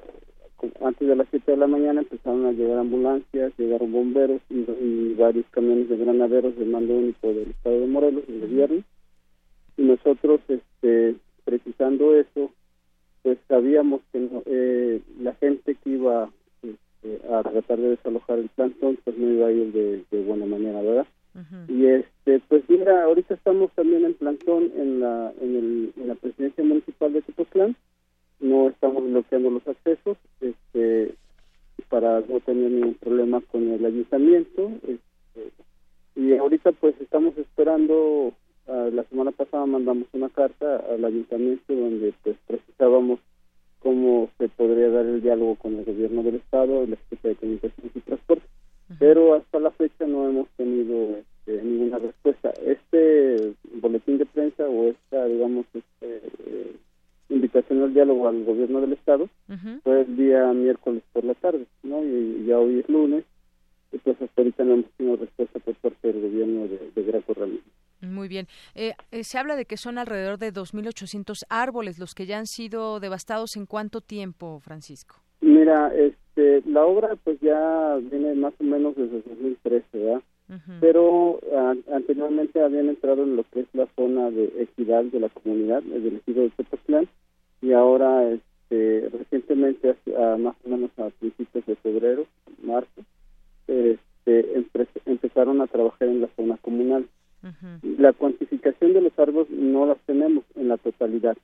antes 0.81 1.09
de 1.09 1.17
las 1.17 1.27
7 1.31 1.53
de 1.53 1.57
la 1.57 1.67
mañana 1.67 2.01
empezaron 2.01 2.47
a 2.47 2.53
llegar 2.53 2.79
ambulancias, 2.79 3.53
llegaron 3.59 3.93
bomberos 3.93 4.41
y, 4.49 5.15
varios 5.15 5.47
camiones 5.51 5.89
de 5.89 5.97
granaderos 5.97 6.57
del 6.57 6.69
mando 6.69 6.95
único 6.95 7.29
del 7.29 7.51
estado 7.51 7.81
de 7.81 7.87
Morelos, 7.87 8.27
del 8.27 8.41
gobierno. 8.41 8.83
Y 9.77 9.83
nosotros, 9.83 10.41
este, 10.49 11.17
precisando 11.45 12.17
eso, 12.17 12.51
pues 13.23 13.39
sabíamos 13.49 14.01
que 14.13 14.29
eh, 14.47 15.01
la 15.21 15.35
gente 15.35 15.77
que 15.77 15.91
iba 15.91 16.31
este, 16.63 17.21
a 17.33 17.43
tratar 17.43 17.79
de 17.79 17.91
desalojar 17.91 18.39
el 18.39 18.49
plantón, 18.49 18.99
pues 19.05 19.17
no 19.17 19.31
iba 19.31 19.47
a 19.49 19.53
ir 19.53 19.73
de, 19.73 20.23
buena 20.25 20.47
manera, 20.47 20.83
¿verdad? 20.83 21.07
Y 21.69 21.87
este, 21.87 22.41
pues 22.49 22.63
mira, 22.69 23.05
ahorita 23.05 23.35
estamos 23.35 23.71
también 23.73 24.05
en 24.05 24.15
plantón 24.15 24.71
en 24.77 25.01
la, 25.01 25.33
en, 25.41 25.57
el, 25.57 25.93
en 25.97 26.09
la 26.09 26.15
presidencia 26.15 26.63
municipal 26.63 27.13
de 27.13 27.23
Tepoztlán 27.23 27.75
no 28.43 28.69
estamos 28.69 29.05
bloqueando 29.05 29.51
los 29.51 29.67
accesos 29.67 30.19
este, 30.41 31.15
para 31.89 32.21
no 32.21 32.41
tener 32.41 32.71
ningún 32.71 32.95
problema 32.95 33.41
con 33.41 33.71
el 33.71 33.85
ayuntamiento 33.85 34.71
este, 34.83 35.53
y 36.17 36.37
ahorita 36.37 36.73
pues 36.73 36.95
estamos 37.01 37.37
esperando 37.39 38.35
la 38.67 39.03
semana 39.05 39.33
pasada 39.33 39.67
mandamos 39.67 40.07
una 40.13 40.29
carta 40.29 40.77
al 40.91 41.05
ayuntamiento 41.05 41.75
donde 41.75 42.15
pues 42.23 42.37
precisábamos 42.47 43.19
cómo 43.81 44.31
se 44.39 44.49
podría 44.49 44.89
dar 44.89 45.05
el 45.05 45.21
diálogo 45.21 45.57
con 45.57 45.77
el 45.77 45.85
gobierno 45.85 46.23
del 46.23 46.37
estado 46.37 46.87
la 46.87 46.97
Secretaría 46.97 47.31
de 47.31 47.37
Comunicaciones 47.37 47.97
y 47.97 48.01
Transporte 48.01 48.47
pero 48.99 49.35
hasta 49.35 49.59
la 49.59 49.71
fecha 49.73 50.07
no 50.07 50.29
hemos 50.29 50.49
tenido 50.51 51.17
este, 51.17 51.63
ninguna 51.63 51.99
respuesta. 51.99 52.53
Este 52.65 53.55
boletín 53.81 54.19
de 54.19 54.27
prensa 54.27 54.65
o 54.65 54.89
esta 54.89 55.25
digamos 55.27 55.67
este 55.75 56.23
invitación 57.33 57.83
al 57.83 57.95
diálogo 57.95 58.29
al 58.29 58.45
gobierno 58.45 58.81
del 58.81 58.93
estado 58.93 59.29
fue 59.83 60.03
el 60.03 60.17
día 60.17 60.53
miércoles 60.53 61.03
por 61.13 61.25
la 61.25 61.35
tarde, 61.35 61.67
¿no? 61.83 62.03
Y, 62.05 62.45
ya 62.47 62.59
hoy 62.59 62.81
es 62.81 62.89
lunes, 62.89 63.25
y 63.93 63.99
pues 63.99 64.21
hasta 64.21 64.41
ahorita 64.41 64.65
no 64.65 64.75
hemos 64.75 64.91
tenido 64.93 65.17
respuesta 65.17 65.59
por 65.61 65.75
parte 65.77 66.13
del 66.13 66.23
gobierno 66.23 66.69
de, 66.69 66.91
de 66.95 67.03
Graco 67.03 67.35
Ramírez. 67.35 67.63
Muy 68.03 68.29
bien. 68.29 68.49
Eh, 68.75 68.95
eh, 69.13 69.25
se 69.25 69.39
habla 69.39 69.55
de 69.55 69.65
que 69.65 69.77
son 69.77 69.97
alrededor 69.97 70.39
de 70.39 70.53
2.800 70.53 71.45
árboles 71.49 71.99
los 71.99 72.15
que 72.15 72.27
ya 72.27 72.39
han 72.39 72.47
sido 72.47 72.99
devastados. 72.99 73.57
¿En 73.57 73.67
cuánto 73.67 74.01
tiempo, 74.01 74.59
Francisco? 74.61 75.17
Mira, 75.41 75.93
este, 75.95 76.63
la 76.69 76.85
obra 76.85 77.17
pues 77.23 77.39
ya 77.41 77.97
viene 78.11 78.35
más 78.35 78.55
o 78.59 78.65
menos 78.65 78.97
desde 78.97 79.23
2013, 79.23 79.87
¿verdad? 79.93 80.23
Pero 80.81 81.41
anteriormente 81.91 82.61
habían 82.61 82.89
entrado 82.89 83.23
en 83.23 83.37
lo 83.37 83.45
que 83.45 83.61
es 83.61 83.67
la 83.73 83.87
zona 83.97 84.31
de 84.31 84.53
equidad 84.59 85.05
de 85.05 85.21
la 85.21 85.31
comunidad, 85.31 85.83
el 85.85 86.07
elegido 86.07 86.43
de 86.43 86.51
Tepoztlán, 86.51 87.09
y 87.63 87.73
ahora 87.73 88.29
este, 88.29 89.09
recientemente 89.11 89.97
más 90.39 90.55
o 90.65 90.69
menos 90.69 90.91
a 90.99 91.09
principios 91.11 91.65
de 91.65 91.77
febrero 91.77 92.27
marzo 92.63 93.03
este, 93.67 94.65
empezaron 95.07 95.61
a 95.61 95.67
trabajar 95.67 96.09
en 96.09 96.21
la 96.21 96.29
zona 96.37 96.57
comunal. 96.59 97.07
La 97.99 98.13
cuantificación 98.13 98.93
de 98.93 99.01
los 99.01 99.19
árboles 99.19 99.51
no 99.51 99.87
las 99.87 99.99
tenemos 100.07 100.45
en 100.55 100.69
la 100.69 100.77
totalidad. 100.77 101.37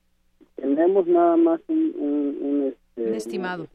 Tenemos 0.54 1.06
nada 1.06 1.36
más 1.36 1.60
un, 1.68 1.94
un, 1.98 2.72
este, 2.72 3.16
estimado 3.16 3.66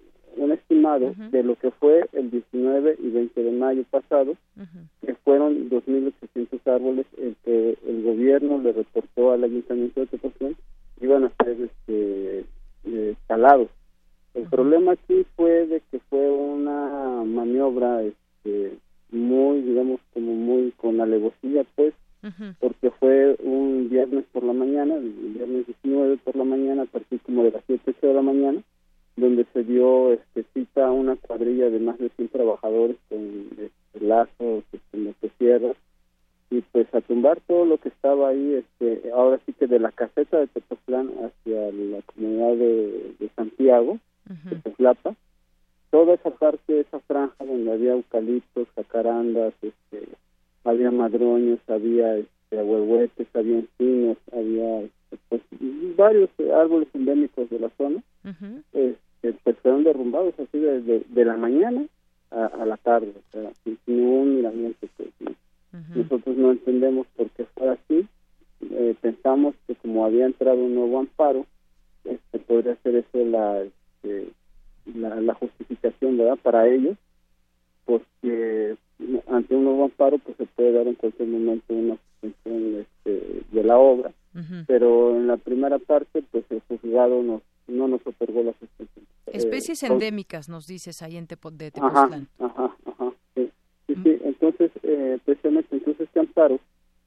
un, 0.43 0.51
estimado 0.51 1.13
de 1.31 1.43
lo 1.43 1.55
que 1.55 1.71
fue 1.71 2.05
el 2.13 2.31
19 2.31 2.97
y 3.01 3.09
20 3.09 3.43
de 3.43 3.51
mayo 3.51 3.83
pasado 3.89 4.35
que 5.05 5.15
fueron 5.23 5.69
2.800 5.69 6.73
árboles 6.73 7.05
el 7.17 7.35
que 7.43 7.77
el 7.87 8.03
gobierno 8.03 8.59
le 8.59 8.73
reportó 8.73 9.31
al 9.31 9.43
ayuntamiento 9.43 10.01
de 10.01 10.07
Tepoztlán 10.07 10.55
iban 11.01 11.25
a 11.25 11.31
ser 11.43 11.57
este, 11.61 12.45
eh, 12.85 13.15
talados. 13.27 13.69
El 14.33 14.43
problema 14.47 14.93
aquí 14.93 15.25
fue 15.35 15.67
de 15.67 15.81
que 15.91 15.99
fue 16.09 16.29
una 16.31 17.23
maniobra 17.23 18.01
este, 18.01 18.77
muy, 19.11 19.61
digamos, 19.61 19.99
como 20.13 20.33
muy 20.33 20.71
con 20.77 20.99
alevosía, 21.01 21.65
pues, 21.75 21.93
porque 22.59 22.89
fue 22.91 23.35
un 23.43 23.89
viernes 23.89 24.23
por 24.31 24.43
la 24.43 24.53
mañana, 24.53 24.95
el 24.95 25.11
viernes 25.11 25.67
19 25.67 26.17
por 26.23 26.35
la 26.37 26.45
mañana, 26.45 26.83
a 26.83 26.85
partir 26.85 27.19
como 27.21 27.43
de 27.43 27.51
las 27.51 27.63
7, 27.67 27.81
8 27.85 28.07
de 28.07 28.13
la 28.13 28.21
mañana, 28.21 28.61
donde 29.15 29.45
se 29.53 29.63
dio 29.63 30.13
este, 30.13 30.43
cita 30.53 30.91
una 30.91 31.15
cuadrilla 31.15 31.69
de 31.69 31.79
más 31.79 31.97
de 31.99 32.09
100 32.09 32.29
trabajadores 32.29 32.97
con 33.09 33.47
este, 33.51 34.05
lazos, 34.05 34.63
este, 34.71 34.97
motosierras, 34.97 35.75
y 36.49 36.61
pues 36.71 36.87
a 36.93 37.01
tumbar 37.01 37.39
todo 37.47 37.65
lo 37.65 37.77
que 37.77 37.89
estaba 37.89 38.29
ahí, 38.29 38.53
este, 38.53 39.11
ahora 39.11 39.39
sí 39.45 39.53
que 39.53 39.67
de 39.67 39.79
la 39.79 39.91
caseta 39.91 40.39
de 40.39 40.47
Tepoztlán 40.47 41.09
hacia 41.23 41.71
la 41.71 42.01
comunidad 42.03 42.55
de, 42.55 43.29
Santiago, 43.35 43.97
de 44.25 44.55
Tetlapa, 44.57 45.15
toda 45.89 46.13
esa 46.13 46.29
parte, 46.29 46.81
esa 46.81 46.99
franja 47.01 47.43
donde 47.43 47.71
había 47.71 47.93
eucaliptos, 47.93 48.67
jacarandas, 48.75 49.53
este, 49.61 50.07
había 50.63 50.91
madroños, 50.91 51.59
había 51.67 52.17
este, 52.17 52.59
ahuehuetes, 52.59 53.27
había 53.33 53.59
encinos, 53.59 54.17
había 54.31 54.81
este, 54.81 55.17
pues, 55.29 55.41
varios 55.95 56.29
árboles 56.55 56.87
endémicos 56.93 57.49
de 57.49 57.59
la 57.59 57.69
zona, 57.77 58.03
pues 59.43 59.57
fueron 59.59 59.83
derrumbados 59.83 60.33
así 60.39 60.59
de, 60.59 60.81
de, 61.07 61.25
la 61.25 61.37
mañana 61.37 61.85
a, 62.31 62.65
la 62.65 62.77
tarde, 62.77 63.13
o 63.15 63.31
sea, 63.31 63.51
sin, 63.63 63.77
ningún 63.85 64.35
miramiento. 64.35 64.87
Pues, 64.97 65.09
nosotros 65.95 66.35
no 66.37 66.51
entendemos 66.51 67.07
por 67.15 67.29
qué 67.31 67.45
fue 67.55 67.69
así. 67.69 68.07
Eh, 68.71 68.95
pensamos 69.01 69.55
que 69.65 69.75
como 69.75 70.05
había 70.05 70.25
entrado 70.25 70.57
un 70.57 70.75
nuevo 70.75 70.99
amparo, 70.99 71.45
este, 72.05 72.39
podría 72.39 72.75
ser 72.77 72.95
eso 72.95 73.25
la, 73.25 73.61
este, 73.61 74.29
la, 74.95 75.33
justificación 75.33 76.17
verdad 76.17 76.37
para 76.41 76.67
ellos, 76.67 76.97
porque 77.85 78.75
ante 79.27 79.55
un 79.55 79.63
nuevo 79.65 79.85
amparo 79.85 80.17
pues 80.19 80.37
se 80.37 80.45
puede 80.45 80.73
dar 80.73 80.87
en 80.87 80.95
cualquier 80.95 81.27
momento 81.27 81.73
una 81.73 81.97
suspensión 81.97 82.81
este, 82.81 83.41
de 83.51 83.63
la 83.63 83.77
obra, 83.77 84.11
pero 84.67 85.15
en 85.15 85.27
la 85.27 85.37
primera 85.37 85.77
parte 85.79 86.23
pues 86.31 86.43
el 86.49 86.61
juzgado 86.67 87.21
nos 87.21 87.41
no 87.67 87.87
nos 87.87 88.05
otorgó 88.05 88.43
las 88.43 88.55
extensiones. 88.61 89.09
Especies 89.27 89.83
endémicas, 89.83 90.49
nos 90.49 90.67
dices 90.67 91.01
ahí 91.01 91.17
en 91.17 91.27
Tepo, 91.27 91.51
de 91.51 91.71
Tepoztlán. 91.71 92.27
Ajá, 92.39 92.75
ajá, 92.85 93.13
sí. 93.35 93.49
sí, 93.87 93.95
sí. 94.03 94.17
Entonces, 94.23 94.71
eh, 94.83 95.17
precisamente, 95.25 95.75
entonces 95.75 96.07
este 96.07 96.19
amparo 96.19 96.59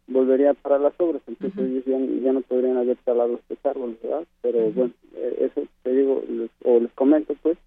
volvería 0.08 0.54
para 0.54 0.78
las 0.78 0.94
obras, 0.98 1.22
entonces 1.26 1.58
ellos 1.58 1.84
ya, 2.22 2.32
no 2.32 2.40
podrían 2.42 2.76
haber 2.76 2.96
talado 2.98 3.34
estos 3.34 3.58
árboles, 3.64 3.96
¿verdad? 4.02 4.24
Pero 4.40 4.70
bueno, 4.70 4.92
eh, 5.14 5.50
eso 5.50 5.66
te 5.82 5.92
digo, 5.92 6.22
o 6.64 6.80
les 6.80 6.92
comento 6.92 7.34
pues, 7.42 7.58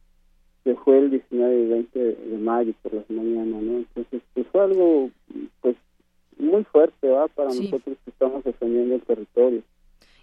que 0.63 0.75
fue 0.75 0.99
el 0.99 1.11
19 1.11 1.61
y 1.61 1.67
20 1.67 1.99
de 1.99 2.37
mayo 2.37 2.73
por 2.81 2.93
las 2.93 3.09
mañanas, 3.09 3.61
¿no? 3.61 3.77
Entonces, 3.77 4.21
pues 4.33 4.47
fue 4.47 4.61
algo, 4.61 5.09
pues, 5.61 5.75
muy 6.37 6.63
fuerte, 6.65 7.07
¿verdad? 7.07 7.29
Para 7.35 7.49
nosotros 7.49 7.97
que 8.03 8.09
estamos 8.09 8.43
defendiendo 8.43 8.95
el 8.95 9.01
territorio. 9.01 9.61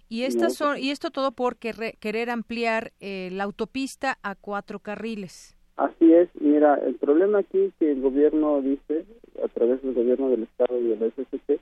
Y, 0.09 0.23
estas 0.23 0.55
son, 0.55 0.77
y 0.77 0.91
esto 0.91 1.11
todo 1.11 1.31
por 1.31 1.57
querer 1.57 2.29
ampliar 2.29 2.93
eh, 2.99 3.29
la 3.31 3.43
autopista 3.43 4.17
a 4.23 4.35
cuatro 4.35 4.79
carriles. 4.79 5.57
Así 5.75 6.11
es, 6.11 6.29
mira, 6.39 6.75
el 6.75 6.95
problema 6.95 7.39
aquí 7.39 7.59
es 7.59 7.73
que 7.77 7.91
el 7.91 8.01
gobierno 8.01 8.61
dice, 8.61 9.05
a 9.43 9.47
través 9.49 9.81
del 9.83 9.93
gobierno 9.93 10.29
del 10.29 10.43
Estado 10.43 10.79
y 10.79 10.87
del 10.87 11.11
SST, 11.11 11.59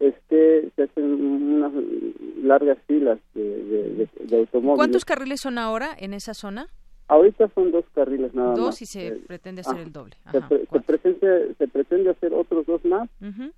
es 0.00 0.14
que 0.28 0.68
se 0.74 0.82
hacen 0.82 1.04
unas 1.04 1.72
largas 2.42 2.78
filas 2.88 3.20
de, 3.34 4.08
automóviles. 4.32 4.76
¿Cuántos 4.76 5.04
carriles 5.04 5.40
son 5.40 5.58
ahora 5.58 5.94
en 5.96 6.12
esa 6.12 6.34
zona? 6.34 6.66
Ahorita 7.12 7.46
son 7.54 7.70
dos 7.72 7.84
carriles 7.94 8.32
nada 8.34 8.48
más. 8.50 8.58
Dos 8.58 8.80
y 8.80 8.86
se 8.86 9.08
eh, 9.08 9.20
pretende 9.26 9.60
hacer 9.60 9.80
el 9.80 9.92
doble. 9.92 10.16
se, 10.30 10.40
pretende, 10.80 11.54
se, 11.58 11.68
pretende, 11.68 12.08
hacer 12.08 12.32
otros 12.32 12.64
dos 12.64 12.82
más, 12.86 13.06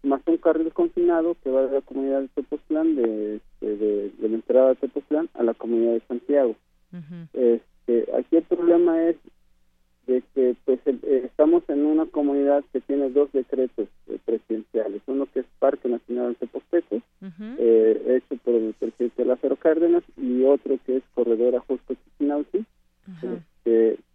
más 0.03 0.21
un 0.27 0.39
carril 0.39 0.73
confinado 0.73 1.37
que 1.41 1.51
va 1.51 1.63
de 1.63 1.75
la 1.75 1.81
comunidad 1.83 2.23
de 2.23 2.29
Tepoztlán, 2.35 2.97
de, 2.97 3.41
de, 3.61 3.77
de, 3.77 4.29
la 4.29 4.35
entrada 4.35 4.69
de 4.71 4.75
Tepoztlán 4.75 5.29
a 5.35 5.45
la 5.45 5.55
comunidad 5.55 5.93
de 5.93 6.03
Santiago. 6.09 6.57
este, 7.33 8.09
aquí 8.19 8.39
el 8.39 8.43
problema 8.43 9.01
es 9.05 9.17
de 10.09 10.25
que 10.35 10.57
pues 10.65 10.81
eh, 10.87 11.23
estamos 11.25 11.63
en 11.69 11.87
una 11.87 12.07
comunidad 12.07 12.65
que 12.73 12.81
tiene 12.81 13.09
dos 13.11 13.31
decretos 13.33 13.87
eh, 14.09 14.19
presidenciales, 14.25 15.01
uno 15.07 15.27
que 15.33 15.41
es 15.41 15.47
Parque 15.61 15.89
Nacional 15.89 16.31
de 16.31 16.47
Teposteco, 16.47 17.01
eh, 17.23 18.21
hecho 18.21 18.37
por 18.43 18.55
el 18.55 18.75
presidente 18.75 19.25
Lázaro 19.25 19.55
Cárdenas, 19.55 20.03
y 20.17 20.43
otro 20.43 20.77
que 20.85 20.97
es 20.97 21.05
Corredor 21.15 21.55
Ajusco 21.55 21.95
Chichinauti, 23.05 23.45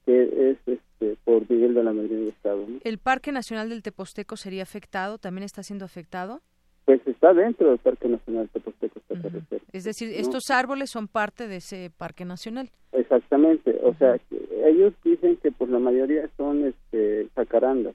que 0.06 0.52
es 0.52 0.58
este, 0.66 1.18
por 1.24 1.50
Miguel 1.50 1.74
de 1.74 1.84
la 1.84 1.94
Medina 1.94 2.22
de 2.22 2.30
Estado. 2.30 2.66
¿El 2.84 2.98
Parque 2.98 3.32
Nacional 3.32 3.70
del 3.70 3.84
Teposteco 3.84 4.38
sería 4.38 4.64
afectado? 4.64 5.18
¿También 5.18 5.44
está 5.44 5.64
siendo 5.64 5.86
afectado? 5.86 6.42
Pues 6.86 7.06
está 7.06 7.34
dentro 7.34 7.70
del 7.70 7.78
Parque 7.78 8.08
Nacional 8.08 8.50
Teposteco 8.50 9.00
Es 9.72 9.84
decir, 9.84 10.12
estos 10.16 10.50
árboles 10.50 10.90
son 10.90 11.08
parte 11.08 11.48
de 11.48 11.58
ese 11.58 11.92
Parque 11.96 12.26
Nacional. 12.26 12.72
Exactamente, 12.92 13.80
o 13.84 13.94
sea, 13.94 14.20
ellos 14.66 14.94
dicen 15.04 15.38
que 15.38 15.52
por 15.52 15.70
la 15.70 15.78
mayoría 15.78 16.28
son 16.36 16.66
este 16.66 17.28
jacarandas, 17.36 17.94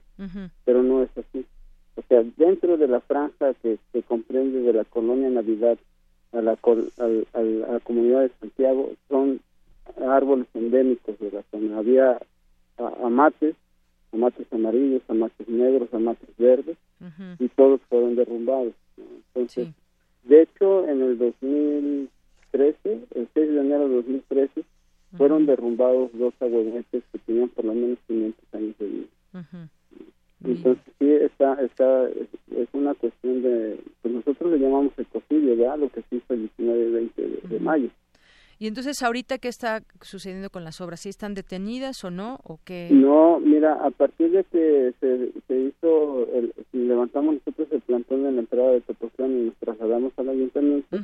pero 0.63 0.81
no 0.81 1.03
es 1.03 1.09
así. 1.17 1.45
O 1.97 2.01
sea, 2.07 2.23
dentro 2.37 2.77
de 2.77 2.87
la 2.87 3.01
franja 3.01 3.53
que, 3.55 3.77
se 3.91 4.03
comprende 4.03 4.61
de 4.61 4.73
la 4.73 4.85
colonia 4.85 5.29
Navidad 5.29 5.77
a 6.31 6.41
la, 6.41 6.51
a 6.53 7.41
la 7.41 7.79
comunidad 7.81 8.21
de 8.21 8.31
Santiago 8.39 8.91
son 9.09 9.41
árboles 10.07 10.47
endémicos 10.53 11.17
de 11.19 11.31
la 11.31 11.43
zona. 11.51 11.77
Había 11.77 12.19
amates, 13.03 13.55
amates 14.11 14.47
amarillos, 14.51 15.01
amates 15.07 15.47
negros, 15.47 15.93
amates 15.93 16.29
verdes, 16.37 16.77
y 17.39 17.47
todos 17.49 17.81
fueron 17.89 18.15
derrumbados. 18.15 18.73
Entonces, 19.33 19.69
de 20.23 20.41
hecho, 20.41 20.87
en 20.87 21.01
el 21.01 21.17
2013, 21.17 22.99
el 23.15 23.27
6 23.33 23.53
de 23.53 23.59
enero 23.59 23.87
de 23.87 23.95
2013, 23.95 24.63
fueron 25.17 25.45
derrumbados 25.45 26.11
dos 26.13 26.33
aguaguetes 26.39 27.03
que 27.11 27.19
tenían 27.19 27.49
por 27.49 27.65
lo 27.65 27.73
menos 27.73 27.97
500 28.07 28.53
años 28.53 28.77
de 28.79 28.85
vida. 28.87 29.07
Entonces 30.43 30.83
sí, 30.99 31.09
está, 31.09 31.53
está, 31.61 32.07
es, 32.09 32.67
una 32.73 32.93
cuestión 32.93 33.41
de, 33.41 33.79
pues 34.01 34.13
nosotros 34.13 34.51
le 34.51 34.59
llamamos 34.59 34.91
ecocidio, 34.97 35.55
¿verdad? 35.55 35.79
Lo 35.79 35.89
que 35.89 36.01
se 36.03 36.17
hizo 36.17 36.33
el 36.33 36.41
19 36.57 36.87
y 36.87 36.91
20 36.91 37.41
de, 37.49 37.59
mayo. 37.59 37.89
Y 38.57 38.67
entonces, 38.67 39.01
¿ahorita 39.03 39.37
qué 39.37 39.49
está 39.49 39.81
sucediendo 40.01 40.49
con 40.49 40.63
las 40.63 40.79
obras? 40.79 41.01
¿Sí 41.01 41.09
están 41.09 41.33
detenidas 41.33 42.03
o 42.03 42.11
no? 42.11 42.39
¿O 42.43 42.59
qué? 42.63 42.89
No, 42.91 43.39
mira, 43.39 43.73
a 43.73 43.91
partir 43.91 44.31
de 44.31 44.43
que 44.45 44.93
se, 45.01 45.31
se 45.47 45.59
hizo, 45.59 46.27
el, 46.33 46.53
levantamos 46.71 47.35
nosotros 47.35 47.67
el 47.71 47.81
plantón 47.81 48.25
en 48.25 48.35
la 48.35 48.41
entrada 48.41 48.71
de 48.71 48.81
Tepoztlán 48.81 49.31
y 49.31 49.43
nos 49.45 49.55
trasladamos 49.55 50.13
al 50.17 50.29
ayuntamiento, 50.29 50.97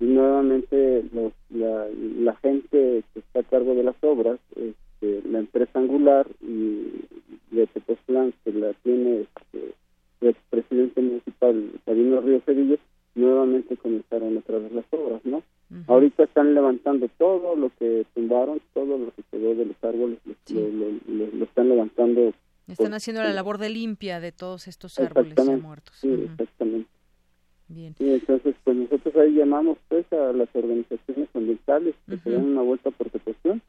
y 0.00 0.04
nuevamente 0.04 1.04
los, 1.12 1.32
la, 1.50 2.34
gente 2.42 3.02
que 3.12 3.20
está 3.20 3.40
a 3.40 3.44
cargo 3.44 3.74
de 3.74 3.82
las 3.82 3.96
obras, 4.02 4.38
este, 4.56 5.22
la 5.28 5.40
empresa 5.40 5.78
Angular 5.78 6.26
y 6.40 7.04
de 7.50 7.66
Tepoztlán, 7.66 8.32
que 8.44 8.52
la 8.52 8.72
tiene 8.82 9.22
este, 9.22 9.74
el 10.20 10.36
presidente 10.50 11.00
municipal 11.00 11.70
Sabino 11.84 12.20
Río 12.20 12.40
Cedillo, 12.44 12.78
nuevamente 13.18 13.76
comenzaron 13.76 14.36
otra 14.38 14.58
vez 14.58 14.72
las 14.72 14.84
obras, 14.90 15.20
¿no? 15.24 15.42
Ahorita 15.86 16.24
están 16.24 16.54
levantando 16.54 17.08
todo 17.18 17.54
lo 17.54 17.70
que 17.78 18.06
tumbaron, 18.14 18.60
todo 18.72 18.96
lo 18.96 19.12
que 19.14 19.22
quedó 19.30 19.54
de 19.54 19.66
los 19.66 19.76
árboles, 19.84 20.18
lo, 20.26 21.44
están 21.44 21.68
levantando. 21.68 22.32
Están 22.66 22.94
haciendo 22.94 23.22
la 23.22 23.32
labor 23.34 23.58
de 23.58 23.68
limpia 23.68 24.18
de 24.20 24.32
todos 24.32 24.66
estos 24.66 24.98
árboles 24.98 25.34
muertos. 25.60 25.96
Sí, 25.96 26.10
exactamente. 26.10 26.88
Bien. 27.68 27.94
Y 27.98 28.14
entonces, 28.14 28.54
pues 28.64 28.76
nosotros 28.78 29.14
ahí 29.16 29.34
llamamos 29.34 29.76
pues 29.88 30.10
a 30.14 30.32
las 30.32 30.48
organizaciones 30.54 31.28
ambientales 31.34 31.94
que 32.08 32.16
se 32.16 32.30
den 32.30 32.46
una 32.46 32.62
vuelta 32.62 32.90
por 32.90 33.10
cuestión, 33.10 33.60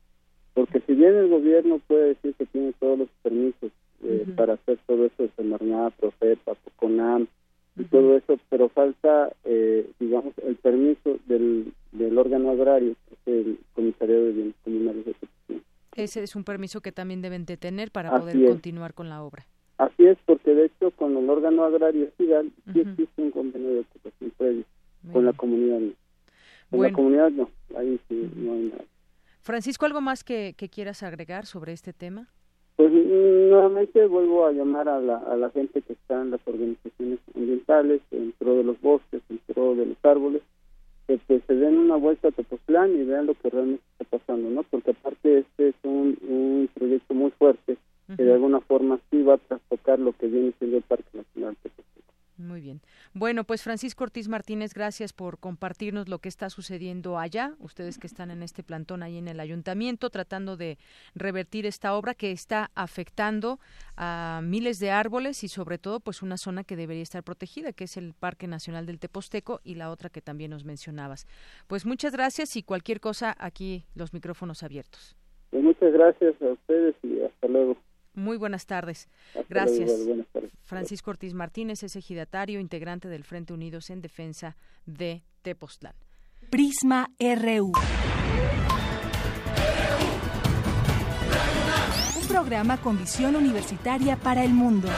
porque 0.53 0.81
si 0.87 0.93
bien 0.93 1.15
el 1.15 1.27
gobierno 1.27 1.79
puede 1.85 2.09
decir 2.09 2.33
que 2.35 2.45
tiene 2.45 2.73
todos 2.79 2.99
los 2.99 3.09
permisos 3.21 3.71
eh, 4.03 4.25
para 4.37 4.53
hacer 4.53 4.79
todo 4.87 5.05
eso 5.05 5.23
de 5.23 5.29
Semarnat, 5.35 5.93
Profepa, 5.95 6.55
Poconam, 6.55 7.27
y 7.79 7.85
todo 7.85 8.17
eso, 8.17 8.37
pero 8.49 8.67
falta, 8.69 9.31
eh, 9.45 9.89
digamos, 9.99 10.33
el 10.45 10.57
permiso 10.57 11.17
del, 11.27 11.73
del 11.93 12.17
órgano 12.17 12.51
agrario, 12.51 12.95
que 13.07 13.15
es 13.15 13.45
el 13.45 13.59
Comisariado 13.73 14.25
de 14.25 14.31
Bienes 14.33 14.55
Comunales 14.63 15.05
de 15.05 15.13
Protección. 15.13 15.63
Ese 15.95 16.23
es 16.23 16.35
un 16.35 16.43
permiso 16.43 16.81
que 16.81 16.91
también 16.91 17.21
deben 17.21 17.45
de 17.45 17.55
tener 17.57 17.91
para 17.91 18.19
poder 18.19 18.45
continuar 18.45 18.93
con 18.93 19.07
la 19.07 19.23
obra. 19.23 19.45
Así 19.77 20.05
es, 20.05 20.17
porque 20.25 20.53
de 20.53 20.65
hecho 20.65 20.91
con 20.91 21.15
el 21.15 21.29
órgano 21.29 21.63
agrario 21.63 22.03
estival 22.03 22.51
sí 22.73 22.81
existe 22.81 23.21
un 23.21 23.31
convenio 23.31 23.69
de 23.69 23.79
ocupación 23.79 24.31
previo 24.37 24.63
con 25.13 25.25
la 25.25 25.33
comunidad. 25.33 25.79
Con 26.69 26.81
la 26.81 26.91
comunidad 26.91 27.31
no, 27.31 27.49
ahí 27.77 27.99
sí 28.09 28.29
no 28.35 28.53
hay 28.53 28.63
nada. 28.63 28.83
Francisco, 29.41 29.85
¿algo 29.85 30.01
más 30.01 30.25
que, 30.25 30.53
que 30.57 30.67
quieras 30.67 31.01
agregar 31.01 31.45
sobre 31.45 31.71
este 31.71 31.93
tema? 31.93 32.27
Pues 33.09 33.49
nuevamente 33.49 34.05
vuelvo 34.05 34.45
a 34.45 34.51
llamar 34.51 34.87
a 34.87 34.99
la, 34.99 35.17
a 35.17 35.35
la 35.35 35.49
gente 35.49 35.81
que 35.81 35.93
está 35.93 36.21
en 36.21 36.29
las 36.29 36.41
organizaciones 36.45 37.17
ambientales, 37.35 38.01
dentro 38.11 38.53
de 38.53 38.63
los 38.63 38.79
bosques, 38.81 39.23
dentro 39.27 39.73
de 39.73 39.87
los 39.87 39.97
árboles, 40.03 40.43
que, 41.07 41.19
se 41.27 41.55
den 41.55 41.79
una 41.79 41.95
vuelta 41.95 42.27
a 42.27 42.31
Tepoztlán 42.31 42.91
y 42.91 43.05
vean 43.05 43.25
lo 43.25 43.33
que 43.33 43.49
realmente 43.49 43.83
está 43.97 44.15
pasando, 44.19 44.51
¿no? 44.51 44.61
Porque 44.61 44.91
aparte 44.91 45.39
este 45.39 45.69
es 45.69 45.75
un, 45.81 46.19
un 46.21 46.69
proyecto 46.71 47.15
muy 47.15 47.31
fuerte 47.31 47.77
que 48.15 48.23
de 48.23 48.31
alguna 48.31 48.59
forma 48.59 48.99
sí 49.09 49.23
va 49.23 49.33
a 49.33 49.37
trastocar 49.39 49.97
lo 49.97 50.13
que 50.13 50.27
viene 50.27 50.53
siendo 50.59 50.77
el 50.77 50.83
Parque 50.83 51.09
Nacional 51.17 51.57
Tepoztlán. 51.63 52.18
Muy 52.39 52.61
bien. 52.61 52.79
Bueno, 53.13 53.43
pues 53.43 53.63
Francisco 53.63 54.05
Ortiz 54.05 54.29
Martínez, 54.29 54.73
gracias 54.73 55.11
por 55.11 55.39
compartirnos 55.39 56.07
lo 56.07 56.19
que 56.19 56.29
está 56.29 56.49
sucediendo 56.49 57.19
allá, 57.19 57.53
ustedes 57.59 57.97
que 57.97 58.07
están 58.07 58.31
en 58.31 58.43
este 58.43 58.63
plantón 58.63 59.03
ahí 59.03 59.17
en 59.17 59.27
el 59.27 59.41
ayuntamiento, 59.41 60.09
tratando 60.09 60.55
de 60.55 60.77
revertir 61.15 61.65
esta 61.65 61.93
obra 61.95 62.13
que 62.13 62.31
está 62.31 62.71
afectando 62.75 63.59
a 63.97 64.39
miles 64.41 64.79
de 64.79 64.89
árboles 64.89 65.43
y 65.43 65.49
sobre 65.49 65.77
todo 65.77 65.99
pues 65.99 66.21
una 66.21 66.37
zona 66.37 66.63
que 66.63 66.77
debería 66.77 67.03
estar 67.03 67.23
protegida, 67.23 67.73
que 67.73 67.83
es 67.83 67.97
el 67.97 68.13
Parque 68.13 68.47
Nacional 68.47 68.85
del 68.85 68.99
Teposteco 68.99 69.59
y 69.65 69.75
la 69.75 69.91
otra 69.91 70.09
que 70.09 70.21
también 70.21 70.51
nos 70.51 70.63
mencionabas. 70.63 71.27
Pues 71.67 71.85
muchas 71.85 72.13
gracias 72.13 72.55
y 72.55 72.63
cualquier 72.63 73.01
cosa 73.01 73.35
aquí 73.37 73.83
los 73.95 74.13
micrófonos 74.13 74.63
abiertos. 74.63 75.17
Pues 75.49 75.61
muchas 75.61 75.91
gracias 75.91 76.41
a 76.41 76.45
ustedes 76.53 76.95
y 77.03 77.21
hasta 77.21 77.47
luego. 77.49 77.75
Muy 78.19 78.37
buenas 78.37 78.65
tardes. 78.65 79.07
Gracias. 79.47 79.91
Francisco 80.63 81.11
Ortiz 81.11 81.33
Martínez 81.33 81.83
es 81.83 81.95
ejidatario, 81.95 82.59
integrante 82.59 83.07
del 83.07 83.23
Frente 83.23 83.53
Unidos 83.53 83.89
en 83.89 84.01
Defensa 84.01 84.57
de 84.85 85.23
Tepoztlán. 85.41 85.95
Prisma 86.49 87.09
RU. 87.19 87.71
Un 92.21 92.27
programa 92.27 92.77
con 92.81 92.99
visión 92.99 93.35
universitaria 93.35 94.17
para 94.17 94.43
el 94.43 94.51
mundo. 94.53 94.89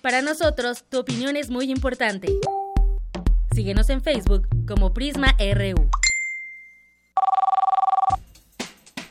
Para 0.00 0.22
nosotros, 0.22 0.84
tu 0.88 1.00
opinión 1.00 1.36
es 1.36 1.50
muy 1.50 1.70
importante. 1.70 2.28
Síguenos 3.52 3.90
en 3.90 4.00
Facebook 4.00 4.48
como 4.66 4.94
Prisma 4.94 5.34
RU. 5.38 5.99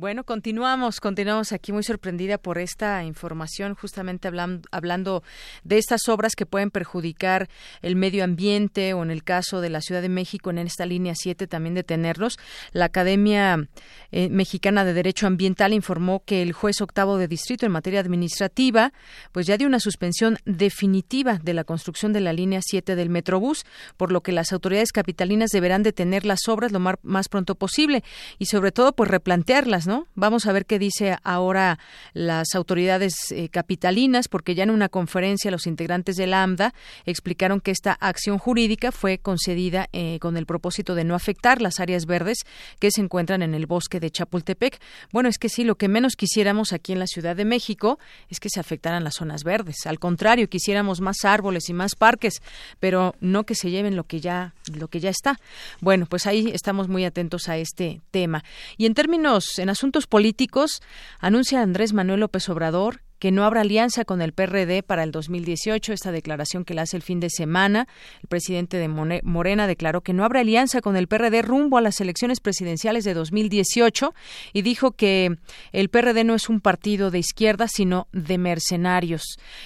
Bueno, 0.00 0.22
continuamos, 0.22 1.00
continuamos 1.00 1.50
aquí 1.50 1.72
muy 1.72 1.82
sorprendida 1.82 2.38
por 2.38 2.58
esta 2.58 3.02
información, 3.02 3.74
justamente 3.74 4.30
hablando 4.70 5.24
de 5.64 5.78
estas 5.78 6.08
obras 6.08 6.36
que 6.36 6.46
pueden 6.46 6.70
perjudicar 6.70 7.48
el 7.82 7.96
medio 7.96 8.22
ambiente 8.22 8.94
o 8.94 9.02
en 9.02 9.10
el 9.10 9.24
caso 9.24 9.60
de 9.60 9.70
la 9.70 9.80
Ciudad 9.80 10.00
de 10.00 10.08
México 10.08 10.50
en 10.50 10.58
esta 10.58 10.86
línea 10.86 11.14
7 11.16 11.48
también 11.48 11.74
detenerlos. 11.74 12.38
La 12.70 12.84
Academia 12.84 13.68
eh, 14.12 14.28
Mexicana 14.28 14.84
de 14.84 14.94
Derecho 14.94 15.26
Ambiental 15.26 15.72
informó 15.72 16.22
que 16.24 16.42
el 16.42 16.52
juez 16.52 16.80
octavo 16.80 17.18
de 17.18 17.26
distrito 17.26 17.66
en 17.66 17.72
materia 17.72 17.98
administrativa 17.98 18.92
pues 19.32 19.48
ya 19.48 19.56
dio 19.56 19.66
una 19.66 19.80
suspensión 19.80 20.38
definitiva 20.44 21.40
de 21.42 21.54
la 21.54 21.64
construcción 21.64 22.12
de 22.12 22.20
la 22.20 22.32
línea 22.32 22.60
7 22.62 22.94
del 22.94 23.10
Metrobús, 23.10 23.66
por 23.96 24.12
lo 24.12 24.20
que 24.20 24.30
las 24.30 24.52
autoridades 24.52 24.92
capitalinas 24.92 25.50
deberán 25.50 25.82
detener 25.82 26.24
las 26.24 26.46
obras 26.46 26.70
lo 26.70 26.78
más 26.78 27.28
pronto 27.28 27.56
posible 27.56 28.04
y 28.38 28.46
sobre 28.46 28.70
todo 28.70 28.92
pues 28.92 29.10
replantearlas 29.10 29.87
Vamos 30.14 30.46
a 30.46 30.52
ver 30.52 30.66
qué 30.66 30.78
dice 30.78 31.16
ahora 31.22 31.78
las 32.12 32.54
autoridades 32.54 33.30
eh, 33.30 33.48
capitalinas, 33.48 34.28
porque 34.28 34.54
ya 34.54 34.64
en 34.64 34.70
una 34.70 34.88
conferencia 34.88 35.50
los 35.50 35.66
integrantes 35.66 36.16
de 36.16 36.26
la 36.26 36.42
AMDA 36.42 36.74
explicaron 37.06 37.60
que 37.60 37.70
esta 37.70 37.92
acción 37.92 38.38
jurídica 38.38 38.92
fue 38.92 39.18
concedida 39.18 39.88
eh, 39.92 40.18
con 40.20 40.36
el 40.36 40.46
propósito 40.46 40.94
de 40.94 41.04
no 41.04 41.14
afectar 41.14 41.62
las 41.62 41.80
áreas 41.80 42.06
verdes 42.06 42.38
que 42.78 42.90
se 42.90 43.00
encuentran 43.00 43.42
en 43.42 43.54
el 43.54 43.66
bosque 43.66 44.00
de 44.00 44.10
Chapultepec. 44.10 44.80
Bueno, 45.12 45.28
es 45.28 45.38
que 45.38 45.48
sí, 45.48 45.64
lo 45.64 45.76
que 45.76 45.88
menos 45.88 46.16
quisiéramos 46.16 46.72
aquí 46.72 46.92
en 46.92 46.98
la 46.98 47.06
Ciudad 47.06 47.36
de 47.36 47.44
México 47.44 47.98
es 48.28 48.40
que 48.40 48.50
se 48.50 48.60
afectaran 48.60 49.04
las 49.04 49.14
zonas 49.14 49.44
verdes. 49.44 49.86
Al 49.86 49.98
contrario, 49.98 50.48
quisiéramos 50.48 51.00
más 51.00 51.24
árboles 51.24 51.68
y 51.68 51.72
más 51.72 51.94
parques, 51.94 52.42
pero 52.80 53.14
no 53.20 53.44
que 53.44 53.54
se 53.54 53.70
lleven 53.70 53.96
lo 53.96 54.04
que 54.04 54.20
ya 54.20 54.54
lo 54.74 54.88
que 54.88 55.00
ya 55.00 55.10
está. 55.10 55.40
Bueno, 55.80 56.06
pues 56.06 56.26
ahí 56.26 56.50
estamos 56.52 56.88
muy 56.88 57.04
atentos 57.04 57.48
a 57.48 57.56
este 57.56 58.00
tema. 58.10 58.44
Y 58.76 58.86
en 58.86 58.94
términos 58.94 59.58
en 59.58 59.70
asuntos 59.78 60.08
políticos, 60.08 60.82
anuncia 61.20 61.62
Andrés 61.62 61.92
Manuel 61.92 62.20
López 62.20 62.48
Obrador 62.48 63.00
que 63.18 63.32
no 63.32 63.44
habrá 63.44 63.62
alianza 63.62 64.04
con 64.04 64.22
el 64.22 64.32
PRD 64.32 64.82
para 64.82 65.02
el 65.02 65.10
2018. 65.10 65.92
Esta 65.92 66.12
declaración 66.12 66.64
que 66.64 66.74
le 66.74 66.82
hace 66.82 66.96
el 66.96 67.02
fin 67.02 67.20
de 67.20 67.30
semana, 67.30 67.88
el 68.22 68.28
presidente 68.28 68.76
de 68.76 68.88
Morena 68.88 69.66
declaró 69.66 70.02
que 70.02 70.12
no 70.12 70.24
habrá 70.24 70.40
alianza 70.40 70.80
con 70.80 70.96
el 70.96 71.08
PRD 71.08 71.42
rumbo 71.42 71.78
a 71.78 71.80
las 71.80 72.00
elecciones 72.00 72.40
presidenciales 72.40 73.04
de 73.04 73.14
2018 73.14 74.14
y 74.52 74.62
dijo 74.62 74.92
que 74.92 75.36
el 75.72 75.88
PRD 75.88 76.24
no 76.24 76.34
es 76.34 76.48
un 76.48 76.60
partido 76.60 77.10
de 77.10 77.18
izquierda, 77.18 77.66
sino 77.68 78.06
de 78.12 78.38
mercenarios. 78.38 79.22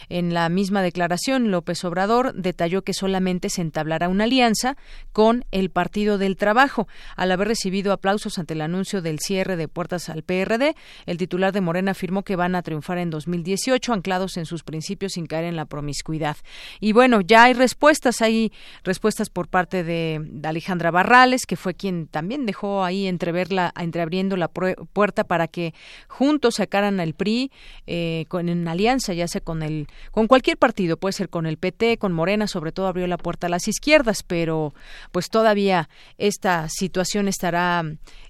En 0.08 0.32
la 0.32 0.48
misma 0.48 0.82
declaración, 0.82 1.50
López 1.50 1.84
Obrador 1.84 2.34
detalló 2.34 2.82
que 2.82 2.94
solamente 2.94 3.50
se 3.50 3.60
entablará 3.60 4.08
una 4.08 4.24
alianza 4.24 4.76
con 5.12 5.44
el 5.50 5.70
Partido 5.70 6.18
del 6.18 6.36
Trabajo. 6.36 6.88
Al 7.16 7.32
haber 7.32 7.48
recibido 7.48 7.92
aplausos 7.92 8.38
ante 8.38 8.54
el 8.54 8.62
anuncio 8.62 9.02
del 9.02 9.18
cierre 9.18 9.56
de 9.56 9.68
puertas 9.68 10.08
al 10.08 10.22
PRD, 10.22 10.74
el 11.06 11.18
titular 11.18 11.52
de 11.52 11.60
Morena 11.60 11.90
afirmó 11.92 12.22
que 12.22 12.36
van 12.36 12.54
a 12.54 12.62
triunfar 12.62 12.98
en 12.98 13.10
2018 13.10 13.41
18 13.42 13.92
anclados 13.92 14.36
en 14.36 14.46
sus 14.46 14.62
principios 14.62 15.12
sin 15.12 15.26
caer 15.26 15.44
en 15.44 15.56
la 15.56 15.66
promiscuidad. 15.66 16.36
Y 16.80 16.92
bueno, 16.92 17.20
ya 17.20 17.44
hay 17.44 17.54
respuestas, 17.54 18.22
hay 18.22 18.52
respuestas 18.84 19.30
por 19.30 19.48
parte 19.48 19.84
de, 19.84 20.20
Alejandra 20.44 20.90
Barrales, 20.90 21.46
que 21.46 21.56
fue 21.56 21.74
quien 21.74 22.06
también 22.06 22.46
dejó 22.46 22.84
ahí 22.84 23.06
entreverla, 23.06 23.72
entreabriendo 23.78 24.36
la 24.36 24.48
puerta 24.48 25.24
para 25.24 25.48
que 25.48 25.74
juntos 26.08 26.56
sacaran 26.56 27.00
al 27.00 27.14
PRI 27.14 27.50
eh, 27.86 28.26
con 28.28 28.48
una 28.48 28.72
alianza, 28.72 29.12
ya 29.12 29.28
sea 29.28 29.40
con 29.40 29.62
el, 29.62 29.86
con 30.10 30.26
cualquier 30.26 30.56
partido, 30.56 30.96
puede 30.96 31.12
ser 31.12 31.28
con 31.28 31.46
el 31.46 31.56
PT, 31.56 31.98
con 31.98 32.12
Morena, 32.12 32.46
sobre 32.46 32.72
todo 32.72 32.86
abrió 32.86 33.06
la 33.06 33.18
puerta 33.18 33.46
a 33.46 33.50
las 33.50 33.68
izquierdas, 33.68 34.22
pero 34.22 34.74
pues 35.10 35.28
todavía 35.28 35.88
esta 36.18 36.68
situación 36.68 37.28
estará 37.28 37.84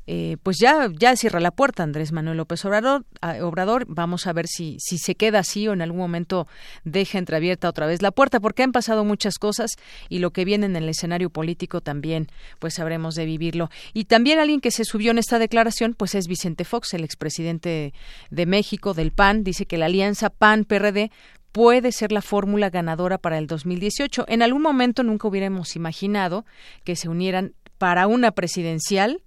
eh, 0.07 0.37
pues 0.43 0.59
ya, 0.59 0.89
ya 0.99 1.15
cierra 1.17 1.39
la 1.39 1.53
puerta 1.53 1.83
Andrés 1.83 2.13
Manuel 2.13 2.37
López 2.37 2.65
Obrador, 2.65 3.05
Obrador. 3.43 3.85
Vamos 3.89 4.27
a 4.27 4.33
ver 4.33 4.47
si, 4.49 4.77
si 4.81 4.99
se 4.99 5.15
queda 5.15 5.41
así 5.41 5.69
o 5.69 5.73
en 5.73 5.83
algún 5.83 6.01
momento 6.01 6.49
deja 6.85 7.19
entreabierta 7.19 7.69
otra 7.69 7.87
vez 7.87 8.03
la 8.03 8.11
puerta, 8.11 8.41
porque 8.41 8.63
han 8.63 8.73
pasado 8.73 9.05
muchas 9.05 9.39
cosas 9.39 9.71
y 10.09 10.19
lo 10.19 10.33
que 10.33 10.45
viene 10.45 10.67
en 10.67 10.77
el 10.77 10.89
escenario 10.89 11.31
político 11.31 11.81
también, 11.81 12.29
pues 12.59 12.75
sabremos 12.75 13.15
de 13.15 13.27
vivirlo. 13.27 13.71
Y 13.93 14.05
también 14.05 14.39
alguien 14.39 14.61
que 14.61 14.71
se 14.71 14.85
subió 14.85 15.13
en 15.13 15.19
esta 15.19 15.39
declaración, 15.39 15.95
pues 15.95 16.15
es 16.15 16.27
Vicente 16.27 16.65
Fox, 16.65 16.95
el 16.95 17.05
expresidente 17.05 17.95
de 18.31 18.47
México, 18.47 18.95
del 18.95 19.13
PAN, 19.13 19.45
dice 19.45 19.67
que 19.67 19.79
la 19.79 19.87
alianza 19.87 20.31
PAN-PRD 20.31 21.11
puede 21.53 21.93
ser 21.93 22.13
la 22.13 22.23
fórmula 22.23 22.71
ganadora 22.71 23.19
para 23.19 23.39
el 23.39 23.47
2018. 23.47 24.25
En 24.29 24.43
algún 24.43 24.63
momento 24.63 25.03
nunca 25.03 25.29
hubiéramos 25.29 25.77
imaginado 25.77 26.45
que 26.83 26.97
se 26.97 27.09
unieran 27.09 27.55
para 27.79 28.07
una 28.07 28.33
presidencial 28.33 29.23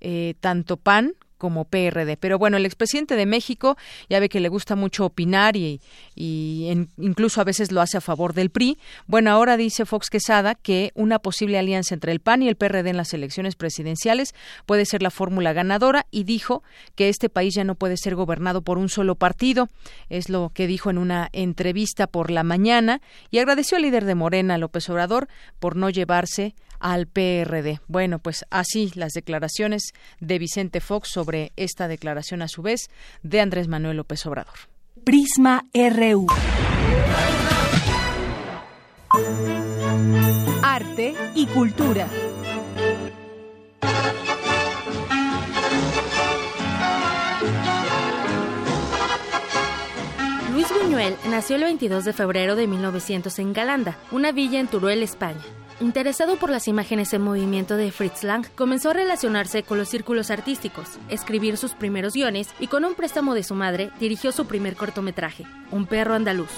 eh, 0.00 0.34
tanto 0.40 0.76
PAN 0.76 1.14
como 1.40 1.64
PRD. 1.64 2.18
Pero 2.18 2.38
bueno, 2.38 2.58
el 2.58 2.66
expresidente 2.66 3.16
de 3.16 3.26
México 3.26 3.76
ya 4.10 4.20
ve 4.20 4.28
que 4.28 4.40
le 4.40 4.50
gusta 4.50 4.76
mucho 4.76 5.06
opinar 5.06 5.56
y, 5.56 5.80
incluso 6.14 7.40
a 7.40 7.44
veces 7.44 7.72
lo 7.72 7.80
hace 7.80 7.96
a 7.96 8.02
favor 8.02 8.34
del 8.34 8.50
PRI. 8.50 8.78
Bueno, 9.06 9.30
ahora 9.30 9.56
dice 9.56 9.86
Fox 9.86 10.10
Quesada 10.10 10.54
que 10.54 10.92
una 10.94 11.18
posible 11.18 11.58
alianza 11.58 11.94
entre 11.94 12.12
el 12.12 12.20
PAN 12.20 12.42
y 12.42 12.48
el 12.48 12.56
PRD 12.56 12.90
en 12.90 12.98
las 12.98 13.14
elecciones 13.14 13.56
presidenciales 13.56 14.34
puede 14.66 14.84
ser 14.84 15.02
la 15.02 15.10
fórmula 15.10 15.54
ganadora 15.54 16.06
y 16.10 16.24
dijo 16.24 16.62
que 16.94 17.08
este 17.08 17.30
país 17.30 17.54
ya 17.54 17.64
no 17.64 17.74
puede 17.74 17.96
ser 17.96 18.14
gobernado 18.14 18.60
por 18.60 18.76
un 18.76 18.90
solo 18.90 19.14
partido. 19.14 19.68
Es 20.10 20.28
lo 20.28 20.50
que 20.54 20.66
dijo 20.66 20.90
en 20.90 20.98
una 20.98 21.30
entrevista 21.32 22.06
por 22.06 22.30
la 22.30 22.44
mañana 22.44 23.00
y 23.30 23.38
agradeció 23.38 23.78
al 23.78 23.82
líder 23.84 24.04
de 24.04 24.14
Morena, 24.14 24.58
López 24.58 24.90
Obrador, 24.90 25.26
por 25.58 25.74
no 25.74 25.88
llevarse 25.88 26.54
al 26.80 27.06
PRD. 27.06 27.80
Bueno, 27.86 28.18
pues 28.18 28.44
así 28.50 28.90
las 28.94 29.12
declaraciones 29.12 29.92
de 30.18 30.38
Vicente 30.38 30.80
Fox 30.80 31.10
sobre 31.10 31.52
esta 31.56 31.86
declaración 31.86 32.42
a 32.42 32.48
su 32.48 32.62
vez 32.62 32.90
de 33.22 33.40
Andrés 33.40 33.68
Manuel 33.68 33.98
López 33.98 34.26
Obrador. 34.26 34.54
Prisma 35.04 35.64
RU. 35.72 36.26
Arte 40.62 41.14
y 41.34 41.46
cultura. 41.46 42.08
Luis 50.52 50.66
Buñuel 50.74 51.16
nació 51.30 51.56
el 51.56 51.62
22 51.62 52.04
de 52.04 52.12
febrero 52.12 52.54
de 52.54 52.66
1900 52.66 53.38
en 53.38 53.52
Galanda, 53.52 53.96
una 54.10 54.32
villa 54.32 54.60
en 54.60 54.68
Turuel, 54.68 55.02
España. 55.02 55.40
Interesado 55.80 56.36
por 56.36 56.50
las 56.50 56.68
imágenes 56.68 57.14
en 57.14 57.22
movimiento 57.22 57.78
de 57.78 57.90
Fritz 57.90 58.22
Lang, 58.22 58.46
comenzó 58.54 58.90
a 58.90 58.92
relacionarse 58.92 59.62
con 59.62 59.78
los 59.78 59.88
círculos 59.88 60.30
artísticos, 60.30 60.98
escribir 61.08 61.56
sus 61.56 61.72
primeros 61.72 62.12
guiones 62.12 62.50
y 62.60 62.66
con 62.66 62.84
un 62.84 62.94
préstamo 62.94 63.34
de 63.34 63.42
su 63.42 63.54
madre 63.54 63.90
dirigió 63.98 64.30
su 64.30 64.44
primer 64.46 64.76
cortometraje, 64.76 65.46
Un 65.70 65.86
perro 65.86 66.12
andaluz. 66.12 66.50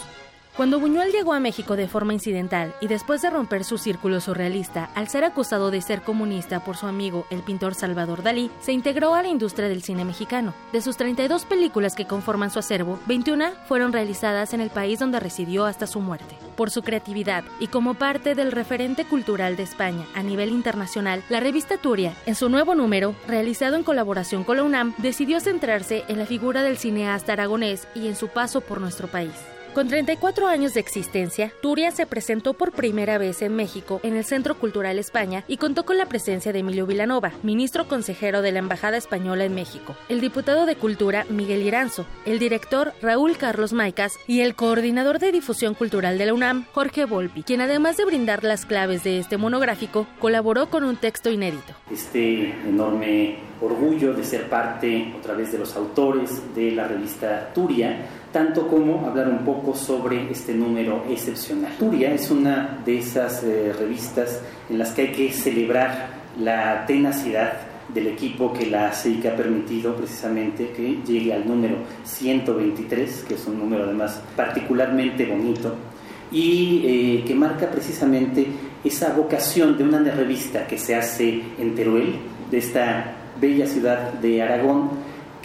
Cuando 0.55 0.79
Buñuel 0.79 1.13
llegó 1.13 1.33
a 1.33 1.41
México 1.41 1.77
de 1.77 1.89
forma 1.89 2.13
incidental 2.13 2.75
y 2.83 2.87
después 2.87 3.23
de 3.23 3.31
romper 3.31 3.65
su 3.65 3.79
círculo 3.79 4.21
surrealista 4.21 4.91
al 4.95 5.09
ser 5.09 5.25
acusado 5.25 5.71
de 5.71 5.81
ser 5.81 6.03
comunista 6.03 6.63
por 6.63 6.77
su 6.77 6.87
amigo 6.87 7.27
el 7.31 7.41
pintor 7.41 7.75
Salvador 7.75 8.23
Dalí, 8.23 8.51
se 8.61 8.73
integró 8.73 9.15
a 9.15 9.23
la 9.23 9.29
industria 9.29 9.71
del 9.71 9.83
cine 9.83 10.05
mexicano. 10.05 10.53
De 10.71 10.83
sus 10.83 10.99
32 10.99 11.47
películas 11.47 11.95
que 11.95 12.07
conforman 12.07 12.51
su 12.51 12.59
acervo, 12.59 12.99
21 13.07 13.53
fueron 13.67 13.95
realizadas 13.95 14.53
en 14.53 14.61
el 14.61 14.69
país 14.69 14.99
donde 14.99 15.21
residió 15.21 15.65
hasta 15.65 15.87
su 15.87 16.01
muerte. 16.01 16.37
Por 16.55 16.69
su 16.69 16.83
creatividad 16.83 17.45
y 17.59 17.69
como 17.69 17.95
parte 17.95 18.35
del 18.35 18.53
referente 18.53 19.07
cultural 19.07 19.57
de 19.57 19.63
España 19.63 20.05
a 20.15 20.23
nivel 20.23 20.51
internacional, 20.51 21.23
la 21.31 21.41
revista 21.41 21.79
Turia, 21.79 22.13
en 22.27 22.35
su 22.35 22.51
nuevo 22.51 22.75
número, 22.75 23.15
realizado 23.27 23.77
en 23.77 23.85
colaboración 23.85 24.45
con 24.45 24.59
la 24.59 24.65
UNAM, 24.65 24.93
decidió 24.99 25.41
centrarse 25.41 26.05
en 26.09 26.19
la 26.19 26.27
figura 26.27 26.63
del 26.63 26.77
cineasta 26.77 27.33
aragonés 27.33 27.89
y 27.95 28.07
en 28.07 28.17
su 28.17 28.29
paso 28.29 28.61
por 28.61 28.83
nuestro 28.83 29.09
país. 29.09 29.33
Con 29.75 29.89
34 29.89 30.49
años 30.49 30.75
de 30.75 30.81
existencia, 30.81 31.51
Turia 31.63 31.91
se 31.93 32.05
presentó 32.05 32.53
por 32.53 32.73
primera 32.73 33.17
vez 33.17 33.41
en 33.41 33.57
México 33.57 34.01
en 34.03 34.17
el 34.17 34.25
Centro 34.27 34.55
Cultural 34.59 34.99
España 34.99 35.45
y 35.49 35.57
contó 35.57 35.87
con 35.87 35.97
la 35.97 36.05
presencia 36.05 36.53
de 36.53 36.59
Emilio 36.59 36.85
Vilanova, 36.87 37.33
ministro 37.43 37.89
consejero 37.89 38.43
de 38.43 38.53
la 38.53 38.59
Embajada 38.59 38.99
Española 38.99 39.47
en 39.47 39.55
México, 39.55 39.97
el 40.11 40.21
diputado 40.21 40.67
de 40.67 40.77
Cultura 40.77 41.25
Miguel 41.31 41.63
Iranzo, 41.63 42.05
el 42.27 42.39
director 42.39 42.93
Raúl 43.01 43.39
Carlos 43.39 43.73
Maicas 43.73 44.13
y 44.27 44.41
el 44.41 44.55
coordinador 44.55 45.19
de 45.19 45.33
difusión 45.33 45.73
cultural 45.73 46.19
de 46.19 46.27
la 46.27 46.35
UNAM, 46.35 46.67
Jorge 46.73 47.07
Volpi, 47.07 47.43
quien 47.43 47.63
además 47.63 47.97
de 47.97 48.05
brindar 48.05 48.45
las 48.45 48.67
claves 48.67 49.03
de 49.05 49.21
este 49.21 49.39
monográfico, 49.39 50.07
colaboró 50.19 50.69
con 50.69 50.85
un 50.85 50.97
texto 50.97 51.31
inédito. 51.31 51.73
Este 51.91 52.51
enorme 52.69 53.39
orgullo 53.63 54.13
de 54.13 54.25
ser 54.25 54.51
parte, 54.51 55.15
otra 55.19 55.35
vez, 55.35 55.51
de 55.51 55.59
los 55.59 55.75
autores 55.77 56.55
de 56.55 56.73
la 56.73 56.87
revista 56.87 57.53
Turia, 57.55 58.07
tanto 58.33 58.67
como 58.67 59.07
hablar 59.07 59.29
un 59.29 59.45
poco 59.45 59.75
sobre 59.75 60.31
este 60.31 60.55
número 60.55 61.05
excepcional. 61.09 61.73
Turia 61.79 62.13
es 62.13 62.31
una 62.31 62.79
de 62.85 62.99
esas 62.99 63.45
eh, 63.45 63.73
revistas 63.79 64.41
en 64.71 64.79
las 64.79 64.91
que 64.91 65.03
hay 65.03 65.13
que 65.13 65.33
celebrar 65.33 66.09
la 66.41 66.87
tenacidad 66.87 67.53
del 67.93 68.07
equipo 68.07 68.53
que 68.53 68.67
la 68.67 68.89
hace 68.89 69.11
y 69.11 69.15
que 69.17 69.29
ha 69.29 69.37
permitido 69.37 69.95
precisamente 69.95 70.71
que 70.71 70.99
llegue 71.07 71.33
al 71.33 71.47
número 71.47 71.77
123, 72.05 73.25
que 73.29 73.35
es 73.35 73.47
un 73.47 73.59
número 73.59 73.85
además 73.85 74.21
particularmente 74.35 75.27
bonito, 75.27 75.75
y 76.31 76.83
eh, 76.85 77.25
que 77.27 77.35
marca 77.35 77.71
precisamente 77.71 78.47
esa 78.83 79.13
vocación 79.13 79.77
de 79.77 79.85
una 79.85 79.99
revista 79.99 80.67
que 80.67 80.79
se 80.79 80.95
hace 80.95 81.43
en 81.59 81.75
Teruel, 81.75 82.15
de 82.51 82.59
esta 82.59 83.15
bella 83.39 83.67
ciudad 83.67 84.15
de 84.15 84.43
Aragón, 84.43 84.91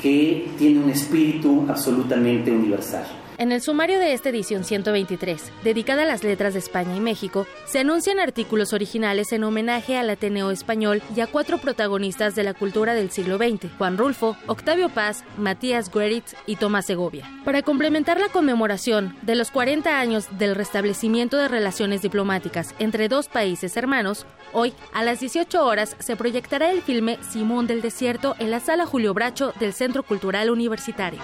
que 0.01 0.49
tiene 0.57 0.79
un 0.79 0.89
espíritu 0.89 1.65
absolutamente 1.67 2.51
universal. 2.51 3.05
En 3.39 3.51
el 3.51 3.61
sumario 3.61 3.99
de 3.99 4.13
esta 4.13 4.29
edición 4.29 4.63
123, 4.63 5.51
dedicada 5.63 6.01
a 6.01 6.05
las 6.07 6.23
letras 6.23 6.53
de 6.53 6.59
España 6.59 6.95
y 6.95 6.99
México, 6.99 7.45
se 7.67 7.77
anuncian 7.77 8.19
artículos 8.19 8.73
originales 8.73 9.31
en 9.31 9.43
homenaje 9.43 9.95
al 9.95 10.09
Ateneo 10.09 10.49
español 10.49 11.03
y 11.15 11.21
a 11.21 11.27
cuatro 11.27 11.59
protagonistas 11.59 12.33
de 12.33 12.43
la 12.43 12.55
cultura 12.55 12.95
del 12.95 13.11
siglo 13.11 13.38
XX, 13.38 13.71
Juan 13.77 13.95
Rulfo, 13.95 14.35
Octavio 14.47 14.89
Paz, 14.89 15.23
Matías 15.38 15.91
Gueritz 15.93 16.35
y 16.47 16.55
Tomás 16.55 16.88
Segovia. 16.88 17.29
Para 17.45 17.61
complementar 17.61 18.19
la 18.19 18.29
conmemoración 18.29 19.15
de 19.21 19.35
los 19.35 19.51
40 19.51 19.99
años 19.99 20.25
del 20.39 20.55
restablecimiento 20.55 21.38
de 21.38 21.47
relaciones 21.47 22.01
diplomáticas 22.01 22.73
entre 22.79 23.07
dos 23.07 23.27
países 23.27 23.77
hermanos, 23.77 24.25
hoy 24.51 24.73
a 24.93 25.03
las 25.03 25.19
18 25.19 25.63
horas 25.63 25.95
se 25.99 26.15
proyectará 26.15 26.71
el 26.71 26.81
filme 26.81 27.19
Simón 27.21 27.67
del 27.67 27.83
Desierto 27.83 28.35
en 28.39 28.49
la 28.49 28.61
sala 28.61 28.88
Julio 28.88 29.13
Bracho 29.13 29.53
del 29.59 29.73
Centro 29.73 30.01
Cultural 30.01 30.49
Universitario. 30.49 31.19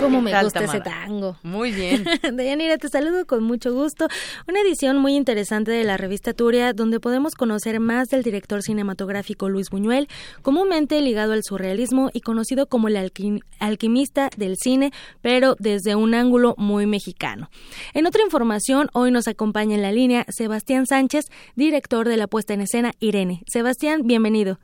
Cómo 0.00 0.22
me 0.22 0.42
gusta 0.42 0.64
ese 0.64 0.80
tango. 0.80 1.36
Muy 1.42 1.72
bien. 1.74 2.04
Deyanira, 2.32 2.78
te 2.78 2.88
saludo 2.88 3.26
con 3.26 3.44
mucho 3.44 3.74
gusto. 3.74 4.08
Una 4.48 4.60
edición 4.62 4.96
muy 4.96 5.14
interesante 5.14 5.70
de 5.70 5.84
la 5.84 5.98
revista 5.98 6.32
Turia, 6.32 6.72
donde 6.72 7.00
podemos 7.00 7.34
conocer 7.34 7.80
más 7.80 8.08
del 8.08 8.22
director 8.22 8.62
cinematográfico 8.62 9.48
Luis 9.50 9.68
Buñuel, 9.68 10.08
comúnmente 10.42 11.00
ligado 11.02 11.34
al 11.34 11.44
surrealismo 11.44 12.10
y 12.14 12.22
conocido 12.22 12.66
como 12.66 12.88
el 12.88 13.12
alquimista 13.58 14.30
del 14.36 14.56
cine, 14.56 14.90
pero 15.20 15.54
desde 15.58 15.94
un 15.96 16.14
ángulo 16.14 16.54
muy 16.56 16.86
mexicano. 16.86 17.50
En 17.92 18.06
otra 18.06 18.22
información, 18.22 18.88
hoy 18.94 19.10
nos 19.10 19.28
acompaña 19.28 19.74
en 19.74 19.82
la 19.82 19.92
línea 19.92 20.24
Sebastián 20.28 20.86
Sánchez, 20.86 21.26
director 21.56 22.08
de 22.08 22.16
la 22.16 22.26
puesta 22.26 22.54
en 22.54 22.62
escena 22.62 22.92
Irene. 23.00 23.42
Sebastián, 23.46 24.02
bienvenido. 24.04 24.58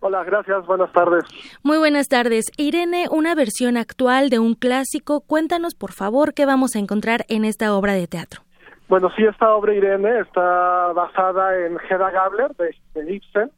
Hola, 0.00 0.24
gracias. 0.24 0.66
Buenas 0.66 0.90
tardes. 0.92 1.24
Muy 1.62 1.76
buenas 1.76 2.08
tardes. 2.08 2.50
Irene, 2.56 3.06
una 3.10 3.34
versión 3.34 3.76
actual 3.76 4.30
de 4.30 4.38
un 4.38 4.54
clásico. 4.54 5.20
Cuéntanos, 5.20 5.74
por 5.74 5.92
favor, 5.92 6.32
qué 6.32 6.46
vamos 6.46 6.74
a 6.74 6.78
encontrar 6.78 7.26
en 7.28 7.44
esta 7.44 7.74
obra 7.74 7.92
de 7.92 8.06
teatro. 8.06 8.40
Bueno, 8.88 9.10
sí, 9.14 9.24
esta 9.24 9.54
obra 9.54 9.74
Irene 9.74 10.20
está 10.20 10.92
basada 10.92 11.56
en 11.56 11.78
Hedda 11.88 12.10
Gabler 12.10 12.52
de, 12.56 13.14
Ibsen. 13.14 13.50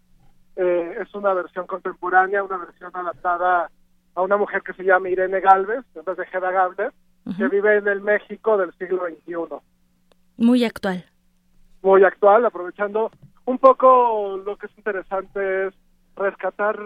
Eh, 0.57 0.97
es 1.01 1.14
una 1.14 1.32
versión 1.32 1.66
contemporánea, 1.66 2.43
una 2.43 2.59
versión 2.59 2.90
adaptada 2.93 3.70
a 4.14 4.22
una 4.22 4.36
mujer 4.36 4.62
que 4.62 4.74
se 4.74 4.82
llama 4.82 5.09
Irene 5.09 5.40
Galvez, 5.40 5.84
en 5.95 6.05
vez 6.05 6.16
de 6.16 6.24
Hedda 6.24 6.51
Gabler, 6.51 6.93
que 7.38 7.49
vive 7.49 7.78
en 7.78 7.88
el 7.88 8.03
México 8.03 8.59
del 8.59 8.74
siglo 8.74 9.07
XXI. 9.07 9.57
Muy 10.36 10.64
actual. 10.64 11.07
Muy 11.82 12.05
actual, 12.05 12.45
aprovechando 12.45 13.11
un 13.47 13.59
poco 13.59 14.36
lo 14.45 14.57
que 14.57 14.66
es 14.66 14.76
interesante 14.76 15.68
es 15.68 15.74
rescatar 16.16 16.78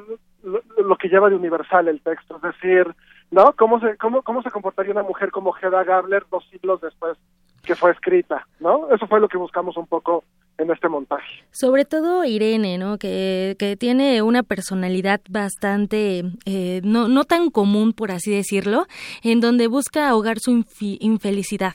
lo, 0.43 0.97
que 0.97 1.09
lleva 1.09 1.29
de 1.29 1.37
universal 1.37 1.89
el 1.89 2.01
texto, 2.01 2.37
es 2.37 2.43
decir, 2.43 2.87
¿no? 3.31 3.53
¿Cómo 3.55 3.81
se, 3.81 3.97
cómo, 3.97 4.23
cómo 4.23 4.43
se 4.43 4.51
comportaría 4.51 4.93
una 4.93 5.03
mujer 5.03 5.31
como 5.31 5.55
Hedda 5.57 5.85
Gabler 5.85 6.25
dos 6.31 6.45
siglos 6.51 6.81
después 6.81 7.19
que 7.65 7.75
fue 7.75 7.91
escrita, 7.91 8.47
¿no? 8.61 8.89
Eso 8.95 9.07
fue 9.09 9.21
lo 9.21 9.29
que 9.29 9.39
buscamos 9.39 9.77
un 9.77 9.87
poco 9.87 10.25
en 10.57 10.71
este 10.71 10.89
montaje. 10.89 11.45
Sobre 11.51 11.85
todo 11.85 12.25
Irene, 12.25 12.79
¿no? 12.79 12.97
Que, 12.97 13.57
que 13.59 13.77
tiene 13.77 14.23
una 14.23 14.43
personalidad 14.43 15.21
bastante, 15.29 16.23
eh, 16.47 16.81
no, 16.85 17.09
no 17.09 17.25
tan 17.25 17.51
común, 17.51 17.93
por 17.93 18.13
así 18.13 18.33
decirlo, 18.33 18.87
en 19.23 19.41
donde 19.41 19.67
busca 19.67 20.09
ahogar 20.09 20.39
su 20.39 20.65
infelicidad. 21.01 21.75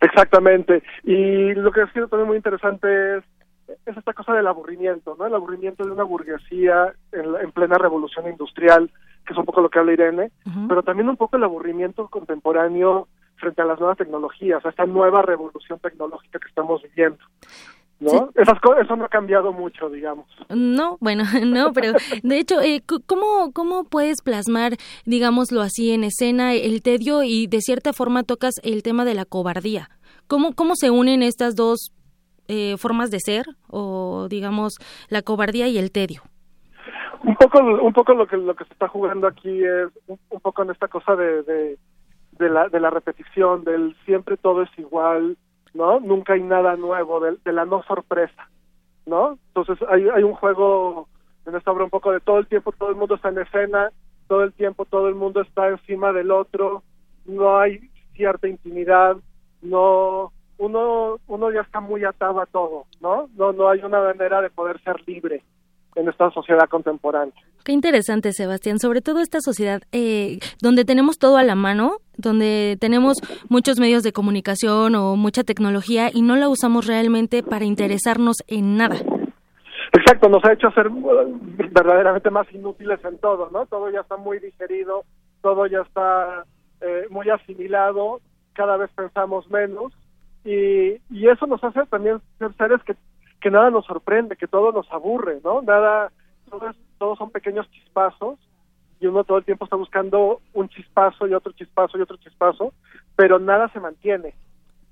Exactamente. 0.00 0.82
Y 1.04 1.54
lo 1.54 1.70
que 1.70 1.82
ha 1.82 1.92
sido 1.92 2.08
también 2.08 2.28
muy 2.28 2.36
interesante 2.36 3.18
es 3.18 3.24
es 3.86 3.96
esta 3.96 4.12
cosa 4.12 4.32
del 4.32 4.46
aburrimiento, 4.46 5.16
¿no? 5.18 5.26
El 5.26 5.34
aburrimiento 5.34 5.84
de 5.84 5.92
una 5.92 6.04
burguesía 6.04 6.92
en, 7.12 7.52
plena 7.52 7.78
revolución 7.78 8.28
industrial, 8.28 8.90
que 9.26 9.32
es 9.32 9.38
un 9.38 9.44
poco 9.44 9.60
lo 9.60 9.70
que 9.70 9.78
habla 9.78 9.92
Irene, 9.92 10.30
pero 10.68 10.82
también 10.82 11.08
un 11.08 11.16
poco 11.16 11.36
el 11.36 11.44
aburrimiento 11.44 12.08
contemporáneo 12.08 13.08
frente 13.36 13.62
a 13.62 13.64
las 13.64 13.78
nuevas 13.78 13.98
tecnologías, 13.98 14.64
a 14.64 14.70
esta 14.70 14.86
nueva 14.86 15.22
revolución 15.22 15.78
tecnológica 15.78 16.38
que 16.38 16.48
estamos 16.48 16.82
viviendo. 16.82 17.18
¿no? 18.02 18.30
Esas 18.34 18.58
eso 18.80 18.96
no 18.96 19.04
ha 19.04 19.08
cambiado 19.08 19.52
mucho, 19.52 19.88
digamos. 19.88 20.26
No, 20.48 20.96
bueno, 21.00 21.24
no, 21.46 21.72
pero 21.72 21.92
de 22.22 22.38
hecho, 22.38 22.60
eh, 22.60 22.82
¿cómo, 23.06 23.52
¿cómo 23.52 23.84
puedes 23.84 24.22
plasmar, 24.22 24.72
digámoslo 25.04 25.60
así, 25.60 25.92
en 25.92 26.04
escena 26.04 26.54
el 26.54 26.82
tedio 26.82 27.22
y 27.22 27.46
de 27.46 27.60
cierta 27.60 27.92
forma 27.92 28.24
tocas 28.24 28.54
el 28.62 28.82
tema 28.82 29.04
de 29.04 29.14
la 29.14 29.24
cobardía? 29.24 29.90
¿Cómo, 30.26 30.54
cómo 30.54 30.74
se 30.76 30.90
unen 30.90 31.22
estas 31.22 31.56
dos 31.56 31.92
eh, 32.48 32.76
formas 32.78 33.10
de 33.10 33.20
ser 33.20 33.46
o 33.68 34.26
digamos 34.28 34.74
la 35.08 35.22
cobardía 35.22 35.68
y 35.68 35.78
el 35.78 35.92
tedio 35.92 36.22
un 37.24 37.36
poco 37.36 37.60
un 37.60 37.92
poco 37.92 38.14
lo 38.14 38.26
que 38.26 38.36
lo 38.36 38.54
que 38.54 38.64
se 38.64 38.72
está 38.72 38.88
jugando 38.88 39.26
aquí 39.26 39.64
es 39.64 39.88
un, 40.06 40.40
poco 40.40 40.62
en 40.62 40.70
esta 40.70 40.88
cosa 40.88 41.14
de, 41.14 41.42
de, 41.42 42.48
la 42.48 42.68
de 42.68 42.80
la 42.80 42.90
repetición 42.90 43.64
del 43.64 43.96
siempre 44.04 44.36
todo 44.36 44.62
es 44.62 44.70
igual 44.76 45.36
no 45.74 46.00
nunca 46.00 46.34
hay 46.34 46.42
nada 46.42 46.76
nuevo 46.76 47.20
de, 47.20 47.36
de 47.44 47.52
la 47.52 47.64
no 47.64 47.82
sorpresa 47.84 48.48
no 49.06 49.38
entonces 49.48 49.78
hay 49.88 50.08
hay 50.08 50.22
un 50.22 50.34
juego 50.34 51.08
en 51.46 51.54
esta 51.54 51.70
obra 51.70 51.84
un 51.84 51.90
poco 51.90 52.12
de 52.12 52.20
todo 52.20 52.38
el 52.38 52.46
tiempo 52.48 52.72
todo 52.72 52.90
el 52.90 52.96
mundo 52.96 53.14
está 53.14 53.28
en 53.28 53.38
escena 53.38 53.90
todo 54.26 54.42
el 54.42 54.52
tiempo 54.52 54.84
todo 54.84 55.08
el 55.08 55.14
mundo 55.14 55.42
está 55.42 55.68
encima 55.68 56.12
del 56.12 56.30
otro 56.30 56.82
no 57.24 57.58
hay 57.58 57.90
cierta 58.14 58.48
intimidad 58.48 59.16
no 59.60 60.32
uno, 60.62 61.16
uno 61.26 61.50
ya 61.50 61.62
está 61.62 61.80
muy 61.80 62.04
atado 62.04 62.40
a 62.40 62.46
todo, 62.46 62.84
¿no? 63.00 63.28
No, 63.34 63.52
no 63.52 63.68
hay 63.68 63.80
una 63.80 64.00
manera 64.00 64.40
de 64.40 64.48
poder 64.48 64.80
ser 64.82 64.96
libre 65.08 65.42
en 65.96 66.08
esta 66.08 66.30
sociedad 66.30 66.68
contemporánea. 66.68 67.34
Qué 67.64 67.72
interesante, 67.72 68.32
Sebastián, 68.32 68.78
sobre 68.78 69.00
todo 69.00 69.18
esta 69.18 69.40
sociedad 69.40 69.82
eh, 69.90 70.38
donde 70.60 70.84
tenemos 70.84 71.18
todo 71.18 71.36
a 71.36 71.42
la 71.42 71.56
mano, 71.56 71.96
donde 72.16 72.76
tenemos 72.80 73.18
muchos 73.48 73.80
medios 73.80 74.04
de 74.04 74.12
comunicación 74.12 74.94
o 74.94 75.16
mucha 75.16 75.42
tecnología 75.42 76.10
y 76.12 76.22
no 76.22 76.36
la 76.36 76.48
usamos 76.48 76.86
realmente 76.86 77.42
para 77.42 77.64
interesarnos 77.64 78.36
en 78.46 78.76
nada. 78.76 78.96
Exacto, 79.92 80.28
nos 80.28 80.44
ha 80.44 80.52
hecho 80.52 80.70
ser 80.70 80.86
uh, 80.88 81.38
verdaderamente 81.72 82.30
más 82.30 82.46
inútiles 82.54 83.04
en 83.04 83.18
todo, 83.18 83.50
¿no? 83.52 83.66
Todo 83.66 83.90
ya 83.90 84.00
está 84.00 84.16
muy 84.16 84.38
digerido, 84.38 85.02
todo 85.42 85.66
ya 85.66 85.80
está 85.80 86.44
eh, 86.80 87.06
muy 87.10 87.28
asimilado, 87.30 88.20
cada 88.54 88.76
vez 88.76 88.90
pensamos 88.94 89.50
menos 89.50 89.92
y, 90.44 91.00
y 91.10 91.28
eso 91.28 91.46
nos 91.46 91.62
hace 91.62 91.84
también 91.86 92.20
ser 92.38 92.54
seres 92.56 92.82
que, 92.84 92.94
que 93.40 93.50
nada 93.50 93.70
nos 93.70 93.84
sorprende, 93.86 94.36
que 94.36 94.46
todo 94.46 94.72
nos 94.72 94.90
aburre, 94.92 95.40
¿no? 95.44 95.62
Nada, 95.62 96.10
todos, 96.50 96.76
todos 96.98 97.18
son 97.18 97.30
pequeños 97.30 97.70
chispazos 97.70 98.38
y 99.00 99.06
uno 99.06 99.24
todo 99.24 99.38
el 99.38 99.44
tiempo 99.44 99.64
está 99.64 99.76
buscando 99.76 100.40
un 100.54 100.68
chispazo 100.68 101.26
y 101.26 101.34
otro 101.34 101.52
chispazo 101.52 101.98
y 101.98 102.02
otro 102.02 102.16
chispazo, 102.18 102.72
pero 103.16 103.38
nada 103.38 103.68
se 103.72 103.80
mantiene 103.80 104.34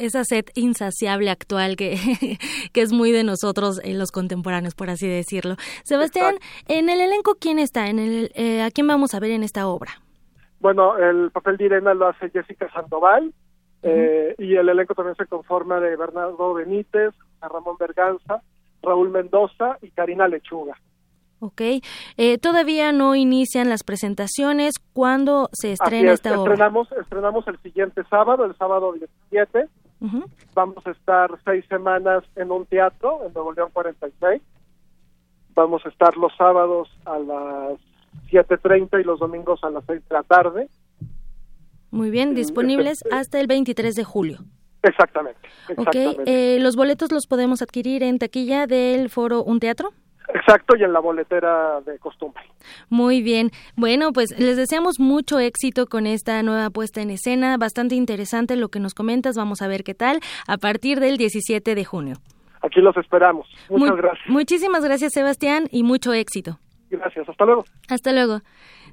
esa 0.01 0.25
sed 0.25 0.47
insaciable 0.55 1.31
actual 1.31 1.77
que, 1.77 1.95
que 2.73 2.81
es 2.81 2.93
muy 2.93 3.13
de 3.13 3.23
nosotros 3.23 3.81
en 3.85 3.99
los 3.99 4.11
contemporáneos, 4.11 4.75
por 4.75 4.91
así 4.91 5.07
decirlo. 5.07 5.57
Sebastián, 5.85 6.37
en 6.69 6.89
el 6.89 7.01
elenco, 7.01 7.37
¿quién 7.39 7.59
está? 7.59 7.89
En 7.89 7.99
el, 7.99 8.31
eh, 8.35 8.63
¿A 8.63 8.71
quién 8.71 8.87
vamos 8.87 9.15
a 9.15 9.21
ver 9.21 9.31
en 9.31 9.43
esta 9.43 9.69
obra? 9.69 9.93
Bueno, 10.59 10.97
el 10.99 11.31
papel 11.31 11.57
de 11.57 11.67
Irena 11.67 11.95
lo 11.95 12.09
hace 12.09 12.31
Jessica 12.31 12.71
Sandoval, 12.73 13.33
eh, 13.83 14.35
y 14.39 14.57
el 14.57 14.69
elenco 14.69 14.95
también 14.95 15.17
se 15.17 15.27
conforma 15.27 15.81
de 15.81 15.97
Bernardo 15.97 16.55
Benítez, 16.55 17.15
Ramón 17.41 17.77
Berganza, 17.79 18.43
Raúl 18.83 19.11
Mendoza 19.11 19.79
y 19.83 19.91
Karina 19.91 20.29
Lechuga. 20.29 20.77
Ok, 21.41 21.63
eh, 22.19 22.39
todavía 22.39 22.93
no 22.93 23.15
inician 23.15 23.71
las 23.71 23.83
presentaciones. 23.83 24.75
¿Cuándo 24.93 25.49
se 25.53 25.73
estrena 25.73 26.13
esta 26.13 26.39
obra? 26.39 26.53
Estrenamos, 26.53 26.93
estrenamos 26.93 27.49
el 27.49 27.59
siguiente 27.61 28.03
sábado, 28.11 28.45
el 28.45 28.55
sábado 28.57 28.93
17. 28.93 29.67
Vamos 30.55 30.87
a 30.87 30.91
estar 30.91 31.31
seis 31.45 31.65
semanas 31.69 32.25
en 32.37 32.51
un 32.51 32.67
teatro, 32.67 33.21
en 33.27 33.33
Nuevo 33.33 33.53
León 33.53 33.71
46. 33.73 34.43
Vamos 35.55 35.85
a 35.85 35.89
estar 35.89 36.17
los 36.17 36.35
sábados 36.37 36.89
a 37.05 37.19
las 37.19 37.79
7.30 38.31 39.01
y 39.01 39.05
los 39.05 39.21
domingos 39.21 39.63
a 39.63 39.71
las 39.71 39.85
6 39.87 40.09
de 40.09 40.15
la 40.15 40.23
tarde. 40.23 40.69
Muy 41.91 42.11
bien, 42.11 42.35
disponibles 42.35 43.03
hasta 43.11 43.41
el 43.41 43.47
23 43.47 43.95
de 43.95 44.05
julio. 44.05 44.39
Exactamente. 44.83 45.41
Ok, 45.77 45.95
eh, 46.27 46.59
¿los 46.61 46.77
boletos 46.77 47.13
los 47.13 47.27
podemos 47.27 47.63
adquirir 47.63 48.03
en 48.03 48.19
taquilla 48.19 48.67
del 48.67 49.11
foro 49.11 49.43
Un 49.43 49.61
Teatro? 49.61 49.93
Exacto, 50.35 50.77
y 50.77 50.85
en 50.85 50.93
la 50.93 51.01
boletera 51.01 51.81
de 51.81 51.99
costumbre. 51.99 52.43
Muy 52.89 53.21
bien. 53.21 53.51
Bueno, 53.77 54.13
pues 54.13 54.31
les 54.39 54.57
deseamos 54.57 55.01
mucho 55.01 55.39
éxito 55.39 55.87
con 55.87 56.07
esta 56.07 56.43
nueva 56.43 56.71
puesta 56.71 57.03
en 57.03 57.11
escena. 57.11 57.57
Bastante 57.57 57.95
interesante 57.95 58.57
lo 58.57 58.69
que 58.69 58.81
nos 58.81 58.95
comentas. 58.95 59.37
Vamos 59.37 59.61
a 59.61 59.69
ver 59.69 59.83
qué 59.83 59.95
tal 59.95 60.21
a 60.47 60.57
partir 60.57 61.01
del 61.01 61.17
17 61.17 61.75
de 61.75 61.85
junio. 61.85 62.17
Aquí 62.63 62.81
los 62.81 62.97
esperamos. 62.97 63.47
Muchas 63.69 63.97
gracias. 63.97 64.29
Muchísimas 64.29 64.85
gracias, 64.85 65.13
Sebastián, 65.13 65.65
y 65.71 65.83
mucho 65.83 66.13
éxito. 66.13 66.59
Gracias. 66.91 67.29
Hasta 67.29 67.45
luego. 67.45 67.65
Hasta 67.89 68.13
luego. 68.13 68.41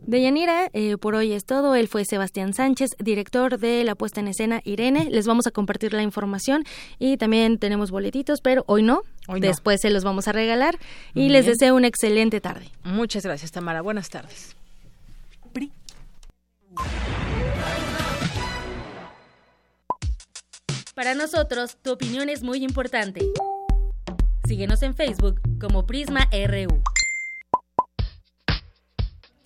De 0.01 0.21
Yanira, 0.21 0.69
eh, 0.73 0.97
por 0.97 1.15
hoy 1.15 1.33
es 1.33 1.45
todo. 1.45 1.75
Él 1.75 1.87
fue 1.87 2.05
Sebastián 2.05 2.53
Sánchez, 2.53 2.91
director 2.99 3.59
de 3.59 3.83
la 3.83 3.95
puesta 3.95 4.19
en 4.19 4.27
escena 4.27 4.61
Irene. 4.63 5.09
Les 5.09 5.27
vamos 5.27 5.47
a 5.47 5.51
compartir 5.51 5.93
la 5.93 6.03
información 6.03 6.63
y 6.99 7.17
también 7.17 7.57
tenemos 7.57 7.91
boletitos, 7.91 8.41
pero 8.41 8.63
hoy 8.67 8.83
no. 8.83 9.01
Después 9.39 9.81
se 9.81 9.89
los 9.89 10.03
vamos 10.03 10.27
a 10.27 10.31
regalar 10.31 10.79
y 11.13 11.29
les 11.29 11.45
deseo 11.45 11.75
una 11.75 11.87
excelente 11.87 12.39
tarde. 12.39 12.69
Muchas 12.83 13.23
gracias, 13.23 13.51
Tamara. 13.51 13.81
Buenas 13.81 14.09
tardes. 14.09 14.55
Para 20.97 21.13
nosotros, 21.13 21.77
tu 21.83 21.91
opinión 21.91 22.27
es 22.27 22.41
muy 22.41 22.63
importante. 22.63 23.21
Síguenos 24.47 24.81
en 24.81 24.95
Facebook 24.95 25.39
como 25.59 25.85
Prisma 25.85 26.27
RU. 26.31 26.81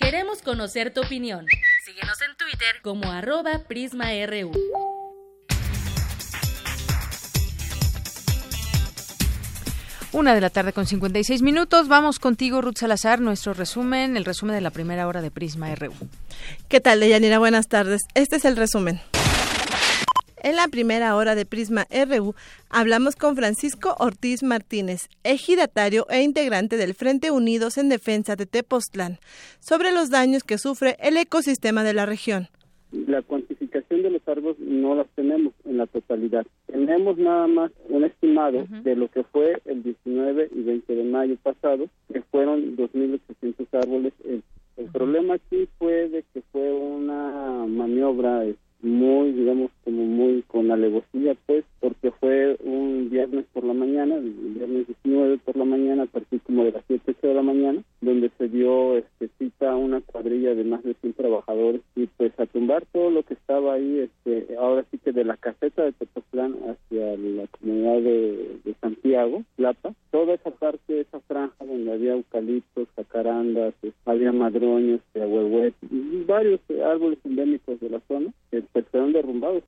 Queremos 0.02 0.42
conocer 0.42 0.92
tu 0.92 1.02
opinión. 1.02 1.46
Síguenos 1.86 2.20
en 2.22 2.36
Twitter 2.36 2.82
como 2.82 3.12
arroba 3.12 3.60
PrismaRU. 3.68 4.52
Una 10.12 10.34
de 10.34 10.42
la 10.42 10.50
tarde 10.50 10.74
con 10.74 10.88
56 10.88 11.42
minutos. 11.44 11.88
Vamos 11.88 12.20
contigo, 12.20 12.62
Ruth 12.62 12.78
Salazar, 12.78 13.22
nuestro 13.22 13.54
resumen, 13.54 14.18
el 14.18 14.26
resumen 14.26 14.56
de 14.56 14.62
la 14.62 14.72
primera 14.72 15.08
hora 15.08 15.22
de 15.22 15.32
Prisma 15.32 15.74
RU. 15.76 15.94
¿Qué 16.68 16.82
tal, 16.82 17.00
Deyanira? 17.00 17.40
Buenas 17.40 17.68
tardes. 17.68 18.02
Este 18.14 18.36
es 18.38 18.46
el 18.46 18.58
resumen. 18.58 19.00
En 20.44 20.56
la 20.56 20.68
primera 20.68 21.16
hora 21.16 21.36
de 21.36 21.46
Prisma 21.46 21.86
RU 21.92 22.34
hablamos 22.72 23.16
con 23.16 23.36
Francisco 23.36 23.96
Ortiz 24.00 24.42
Martínez, 24.42 25.08
ejidatario 25.24 26.08
e 26.10 26.24
integrante 26.24 26.78
del 26.78 26.96
Frente 26.96 27.30
Unidos 27.30 27.78
en 27.78 27.90
Defensa 27.90 28.36
de 28.36 28.48
Tepoztlán, 28.48 29.20
sobre 29.60 29.92
los 29.92 30.10
daños 30.10 30.44
que 30.44 30.58
sufre 30.58 30.98
el 31.00 31.18
ecosistema 31.18 31.84
de 31.84 31.94
la 31.94 32.08
región. 32.08 32.48
La 32.92 33.22
cuantificación 33.22 34.02
de 34.02 34.10
los 34.10 34.28
árboles 34.28 34.58
no 34.58 34.96
las 34.96 35.08
tenemos 35.10 35.54
en 35.64 35.78
la 35.78 35.86
totalidad. 35.86 36.48
Tenemos 36.66 37.20
nada 37.20 37.46
más 37.46 37.72
un 37.90 38.04
estimado 38.04 38.66
de 38.68 38.96
lo 38.96 39.10
que 39.10 39.24
fue 39.26 39.62
el 39.66 39.84
19 39.84 40.50
y 40.56 40.64
20 40.64 40.96
de 40.96 41.04
mayo 41.04 41.38
pasado, 41.44 41.86
que 42.12 42.22
fueron 42.32 42.76
2.800 42.78 43.68
árboles. 43.74 44.14
El, 44.26 44.42
el 44.78 44.86
problema 44.88 45.36
aquí 45.36 45.70
fue 45.78 46.10
de 46.10 46.24
que 46.34 46.42
fue 46.52 46.74
una 46.74 47.68
maniobra 47.68 48.44
muy, 48.82 49.32
digamos, 49.32 49.72
como 49.84 50.06
muy 50.06 50.44
con 50.44 50.72
alevosía, 50.72 51.36
pues, 51.46 51.64
porque 51.80 52.12
fue 52.12 52.58
un 52.64 53.10
viernes 53.10 53.46
por 53.54 53.64
la 53.64 53.74
mañana, 53.74 54.16
el 54.16 54.32
viernes 54.32 54.88
19 54.88 55.38
por 55.40 55.58
la 55.58 55.66
mañana, 55.66 56.04
a 56.04 56.08
partir 56.08 56.42
como 56.42 56.64
de 56.64 56.72
las 56.72 56.84
7, 56.88 57.16
8 57.18 57.28
de 57.28 57.34
la 57.34 57.42
mañana, 57.42 57.84
donde 58.02 58.32
se 58.38 58.48
dio 58.48 58.98
este, 58.98 59.30
cita 59.38 59.72
a 59.72 59.76
una 59.76 60.02
cuadrilla 60.02 60.56
de 60.56 60.64
más 60.64 60.84
de 60.84 60.94
100 60.96 61.14
trabajadores 61.14 61.82
y 61.96 62.08
pues 62.18 62.32
a 62.40 62.46
tumbar 62.46 62.86
todo 62.92 63.10
lo 63.10 63.24
que 63.24 63.34
estaba 63.34 63.74
ahí, 63.74 64.00
este, 64.00 64.56
ahora 64.58 64.86
sí 64.92 64.98
que 64.98 65.12
de 65.12 65.26
la 65.26 65.38
caseta 65.38 65.84
de 65.84 65.92
Tepoztlán 65.94 66.56
hacia 66.70 67.18
la 67.18 67.48
comunidad 67.48 68.02
de, 68.02 68.62
Santiago, 68.82 69.44
Plata, 69.58 69.94
toda 70.10 70.34
esa 70.34 70.50
parte, 70.50 71.02
esa 71.02 71.20
franja 71.22 71.66
donde 71.66 71.92
había 71.92 72.14
eucaliptos, 72.14 72.88
jacarandas, 72.96 73.76
había 74.06 74.32
madroños, 74.32 75.02
ahuehuet, 75.14 75.76
varios 76.26 76.60
árboles 76.84 77.20
endémicos 77.24 77.80
de 77.80 77.90
la 77.90 78.00
zona, 78.08 78.34
que 78.50 78.64
pues 78.74 78.86
derrumbados. 78.92 79.64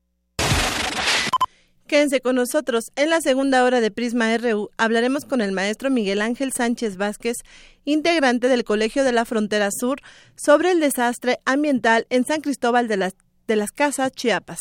Quédense 1.88 2.22
con 2.22 2.38
nosotros. 2.38 2.86
En 2.96 3.10
la 3.10 3.22
segunda 3.22 3.64
hora 3.64 3.82
de 3.82 3.92
Prisma 3.92 4.36
RU 4.38 4.70
hablaremos 4.78 5.26
con 5.26 5.42
el 5.42 5.52
maestro 5.52 5.90
Miguel 5.90 6.22
Ángel 6.22 6.52
Sánchez 6.52 6.98
Vázquez, 6.98 7.38
integrante 7.86 8.48
del 8.48 8.64
Colegio 8.64 9.04
de 9.04 9.12
la 9.12 9.26
Frontera 9.26 9.70
Sur, 9.72 10.00
sobre 10.36 10.72
el 10.72 10.80
desastre 10.80 11.40
ambiental 11.46 12.08
en 12.10 12.26
San 12.26 12.42
Cristóbal 12.42 12.88
de 12.88 12.98
las, 12.98 13.16
de 13.48 13.58
las 13.58 13.72
Casas, 13.72 14.12
Chiapas. 14.14 14.60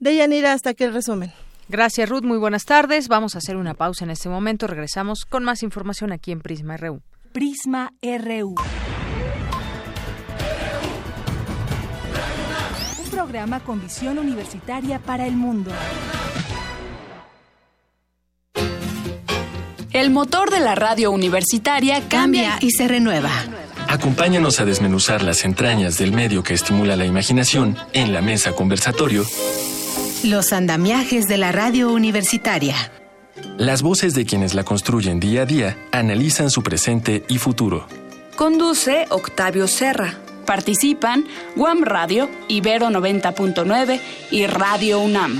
Deyanira, 0.00 0.52
hasta 0.54 0.70
aquí 0.70 0.84
el 0.84 0.94
resumen. 0.94 1.30
Gracias, 1.68 2.08
Ruth. 2.08 2.22
Muy 2.22 2.38
buenas 2.38 2.64
tardes. 2.64 3.08
Vamos 3.08 3.34
a 3.34 3.38
hacer 3.38 3.56
una 3.56 3.74
pausa 3.74 4.04
en 4.04 4.10
este 4.10 4.28
momento. 4.28 4.66
Regresamos 4.66 5.24
con 5.24 5.44
más 5.44 5.62
información 5.62 6.12
aquí 6.12 6.32
en 6.32 6.40
Prisma 6.40 6.76
RU. 6.76 7.00
Prisma 7.32 7.92
RU. 8.02 8.54
Programa 13.26 13.58
con 13.58 13.82
visión 13.82 14.18
universitaria 14.20 15.00
para 15.00 15.26
el 15.26 15.34
mundo. 15.34 15.72
El 19.92 20.10
motor 20.10 20.50
de 20.50 20.60
la 20.60 20.76
radio 20.76 21.10
universitaria 21.10 22.08
cambia 22.08 22.58
y 22.60 22.70
se 22.70 22.86
renueva. 22.86 23.32
Acompáñanos 23.88 24.60
a 24.60 24.64
desmenuzar 24.64 25.24
las 25.24 25.44
entrañas 25.44 25.98
del 25.98 26.12
medio 26.12 26.44
que 26.44 26.54
estimula 26.54 26.94
la 26.94 27.04
imaginación 27.04 27.76
en 27.92 28.12
la 28.12 28.22
mesa 28.22 28.52
conversatorio. 28.52 29.24
Los 30.22 30.52
andamiajes 30.52 31.26
de 31.26 31.36
la 31.36 31.50
radio 31.50 31.92
universitaria. 31.92 32.76
Las 33.58 33.82
voces 33.82 34.14
de 34.14 34.24
quienes 34.24 34.54
la 34.54 34.62
construyen 34.62 35.18
día 35.18 35.42
a 35.42 35.46
día 35.46 35.76
analizan 35.90 36.48
su 36.48 36.62
presente 36.62 37.24
y 37.28 37.38
futuro. 37.38 37.88
Conduce 38.36 39.06
Octavio 39.10 39.66
Serra. 39.66 40.14
Participan 40.46 41.26
Guam 41.56 41.82
Radio, 41.82 42.30
Ibero 42.48 42.88
90.9 42.88 44.00
y 44.30 44.46
Radio 44.46 45.00
UNAM. 45.00 45.38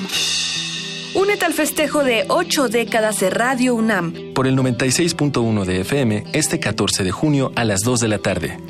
Únete 1.14 1.46
al 1.46 1.54
festejo 1.54 2.04
de 2.04 2.26
ocho 2.28 2.68
décadas 2.68 3.20
de 3.20 3.30
Radio 3.30 3.74
UNAM. 3.74 4.12
Por 4.34 4.46
el 4.46 4.54
96.1 4.54 5.64
de 5.64 5.80
FM, 5.80 6.24
este 6.34 6.61
14 6.61 7.04
de 7.04 7.11
junio 7.11 7.52
a 7.57 7.64
las 7.64 7.80
2 7.80 8.00
de 8.00 8.09
la 8.09 8.18
tarde. 8.18 8.61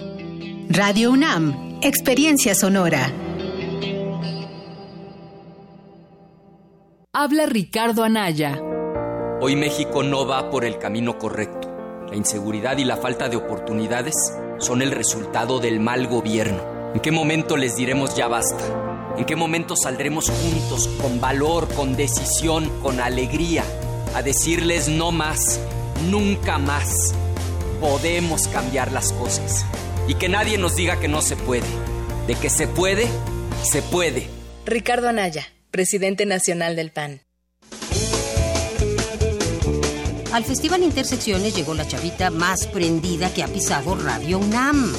Radio 0.69 1.11
UNAM, 1.11 1.81
Experiencia 1.83 2.55
Sonora. 2.55 3.13
Habla 7.13 7.47
Ricardo 7.47 8.05
Anaya. 8.05 8.61
Hoy 9.41 9.57
México 9.57 10.03
no 10.03 10.27
va 10.27 10.51
por 10.51 10.65
el 10.65 10.79
camino 10.79 11.19
correcto. 11.19 11.69
La 12.09 12.15
inseguridad 12.15 12.79
y 12.79 12.85
la 12.85 12.97
falta 12.97 13.29
de 13.29 13.37
oportunidades 13.37 14.15
son 14.59 14.83
el 14.83 14.91
resultado 14.91 15.61
del 15.61 15.81
mal 15.81 16.07
gobierno. 16.07 16.63
¿En 16.95 17.01
qué 17.01 17.11
momento 17.11 17.57
les 17.57 17.77
diremos 17.77 18.17
ya 18.17 18.29
basta? 18.29 19.15
¿En 19.19 19.25
qué 19.25 19.37
momento 19.37 19.77
saldremos 19.77 20.31
juntos, 20.31 20.89
con 21.01 21.21
valor, 21.21 21.73
con 21.75 21.97
decisión, 21.97 22.71
con 22.83 23.01
alegría, 23.01 23.65
a 24.15 24.23
decirles 24.23 24.89
no 24.89 25.13
más, 25.13 25.61
nunca 26.11 26.59
más? 26.59 27.15
Podemos 27.81 28.49
cambiar 28.49 28.93
las 28.93 29.13
cosas. 29.13 29.65
Y 30.09 30.15
que 30.15 30.29
nadie 30.29 30.59
nos 30.59 30.77
diga 30.77 31.01
que 31.01 31.09
no 31.09 31.23
se 31.23 31.37
puede. 31.37 31.67
De 32.27 32.35
que 32.35 32.51
se 32.51 32.67
puede, 32.69 33.07
se 33.63 33.83
puede. 33.83 34.29
Ricardo 34.65 35.09
Anaya, 35.09 35.47
presidente 35.71 36.27
nacional 36.27 36.77
del 36.77 36.91
PAN. 36.91 37.26
Al 40.37 40.45
Festival 40.45 40.83
Intersecciones 40.83 41.57
llegó 41.57 41.73
la 41.73 41.89
chavita 41.89 42.31
más 42.31 42.67
prendida 42.67 43.33
que 43.33 43.43
ha 43.43 43.49
pisado 43.49 43.95
Radio 43.95 44.39
UNAM. 44.39 44.93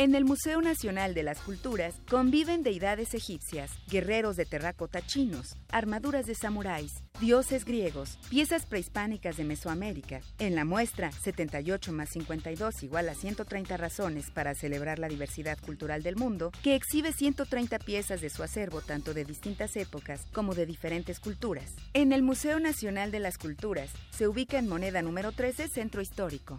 En 0.00 0.14
el 0.14 0.24
Museo 0.24 0.62
Nacional 0.62 1.12
de 1.12 1.22
las 1.22 1.40
Culturas 1.42 1.94
conviven 2.08 2.62
deidades 2.62 3.12
egipcias, 3.12 3.70
guerreros 3.86 4.34
de 4.34 4.46
terracota 4.46 5.02
chinos, 5.02 5.58
armaduras 5.68 6.24
de 6.24 6.34
samuráis, 6.34 7.04
dioses 7.20 7.66
griegos, 7.66 8.16
piezas 8.30 8.64
prehispánicas 8.64 9.36
de 9.36 9.44
Mesoamérica. 9.44 10.22
En 10.38 10.54
la 10.54 10.64
muestra 10.64 11.12
78 11.12 11.92
más 11.92 12.08
52 12.14 12.82
igual 12.82 13.10
a 13.10 13.14
130 13.14 13.76
razones 13.76 14.30
para 14.30 14.54
celebrar 14.54 14.98
la 14.98 15.08
diversidad 15.08 15.58
cultural 15.58 16.02
del 16.02 16.16
mundo, 16.16 16.50
que 16.62 16.76
exhibe 16.76 17.12
130 17.12 17.78
piezas 17.80 18.22
de 18.22 18.30
su 18.30 18.42
acervo 18.42 18.80
tanto 18.80 19.12
de 19.12 19.26
distintas 19.26 19.76
épocas 19.76 20.24
como 20.32 20.54
de 20.54 20.64
diferentes 20.64 21.20
culturas. 21.20 21.74
En 21.92 22.12
el 22.12 22.22
Museo 22.22 22.58
Nacional 22.58 23.10
de 23.10 23.20
las 23.20 23.36
Culturas 23.36 23.90
se 24.12 24.26
ubica 24.26 24.56
en 24.58 24.66
moneda 24.66 25.02
número 25.02 25.32
13, 25.32 25.68
Centro 25.68 26.00
Histórico. 26.00 26.58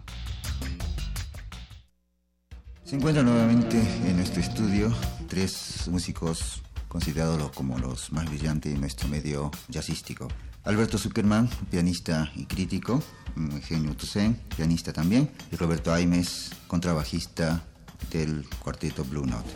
Se 2.84 2.96
encuentran 2.96 3.26
nuevamente 3.26 3.80
en 4.06 4.16
nuestro 4.16 4.40
estudio 4.40 4.92
tres 5.28 5.88
músicos 5.88 6.62
considerados 6.88 7.50
como 7.52 7.78
los 7.78 8.12
más 8.12 8.26
brillantes 8.26 8.74
en 8.74 8.80
nuestro 8.80 9.08
medio 9.08 9.50
jazzístico. 9.68 10.28
Alberto 10.64 10.98
Zuckerman, 10.98 11.48
pianista 11.70 12.30
y 12.36 12.44
crítico, 12.44 13.02
Eugenio 13.36 13.96
Toussaint, 13.96 14.36
pianista 14.54 14.92
también, 14.92 15.30
y 15.50 15.56
Roberto 15.56 15.92
Aimes, 15.92 16.50
contrabajista 16.66 17.62
del 18.10 18.46
cuarteto 18.62 19.04
Blue 19.04 19.26
Note. 19.26 19.48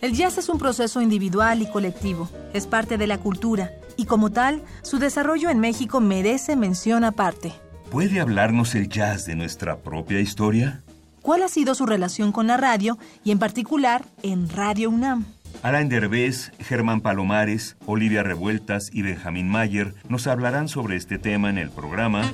El 0.00 0.14
jazz 0.14 0.38
es 0.38 0.48
un 0.48 0.58
proceso 0.58 1.02
individual 1.02 1.62
y 1.62 1.70
colectivo, 1.70 2.28
es 2.54 2.66
parte 2.66 2.96
de 2.98 3.06
la 3.06 3.18
cultura, 3.18 3.70
y 3.96 4.06
como 4.06 4.30
tal, 4.30 4.62
su 4.82 4.98
desarrollo 4.98 5.50
en 5.50 5.60
México 5.60 6.00
merece 6.00 6.56
mención 6.56 7.04
aparte. 7.04 7.52
¿Puede 7.90 8.20
hablarnos 8.20 8.76
el 8.76 8.88
jazz 8.88 9.26
de 9.26 9.34
nuestra 9.34 9.78
propia 9.78 10.20
historia? 10.20 10.82
¿Cuál 11.22 11.42
ha 11.42 11.48
sido 11.48 11.74
su 11.74 11.86
relación 11.86 12.30
con 12.30 12.46
la 12.46 12.56
radio 12.56 12.98
y 13.24 13.32
en 13.32 13.40
particular 13.40 14.04
en 14.22 14.48
Radio 14.48 14.90
UNAM? 14.90 15.24
Alain 15.64 15.88
Derbez, 15.88 16.52
Germán 16.60 17.00
Palomares, 17.00 17.76
Olivia 17.86 18.22
Revueltas 18.22 18.90
y 18.92 19.02
Benjamín 19.02 19.48
Mayer 19.48 19.92
nos 20.08 20.28
hablarán 20.28 20.68
sobre 20.68 20.94
este 20.94 21.18
tema 21.18 21.50
en 21.50 21.58
el 21.58 21.70
programa 21.70 22.30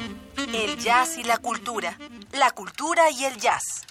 El 0.55 0.77
jazz 0.77 1.17
y 1.17 1.25
la 1.25 1.39
cultura. 1.39 1.97
La 2.39 2.51
cultura 2.51 3.11
y 3.11 3.25
el 3.25 3.37
jazz. 3.39 3.87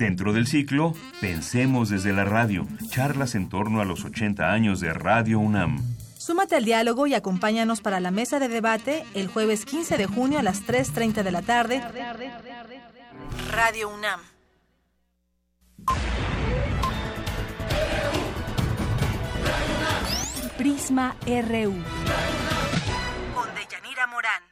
Dentro 0.00 0.32
del 0.32 0.48
ciclo, 0.48 0.94
Pensemos 1.20 1.90
desde 1.90 2.12
la 2.12 2.24
radio, 2.24 2.66
charlas 2.88 3.36
en 3.36 3.48
torno 3.48 3.80
a 3.80 3.84
los 3.84 4.04
80 4.04 4.50
años 4.50 4.80
de 4.80 4.92
Radio 4.92 5.38
UNAM. 5.38 5.78
Súmate 6.30 6.54
al 6.54 6.64
diálogo 6.64 7.08
y 7.08 7.14
acompáñanos 7.14 7.80
para 7.80 7.98
la 7.98 8.12
mesa 8.12 8.38
de 8.38 8.46
debate 8.46 9.04
el 9.14 9.26
jueves 9.26 9.64
15 9.64 9.98
de 9.98 10.06
junio 10.06 10.38
a 10.38 10.44
las 10.44 10.64
3.30 10.64 11.24
de 11.24 11.32
la 11.32 11.42
tarde. 11.42 11.82
Radio 13.50 13.88
UNAM. 13.88 14.20
Prisma 20.56 21.16
RU. 21.26 21.74
Con 23.34 23.54
Deyanira 23.56 24.06
Morán. 24.06 24.49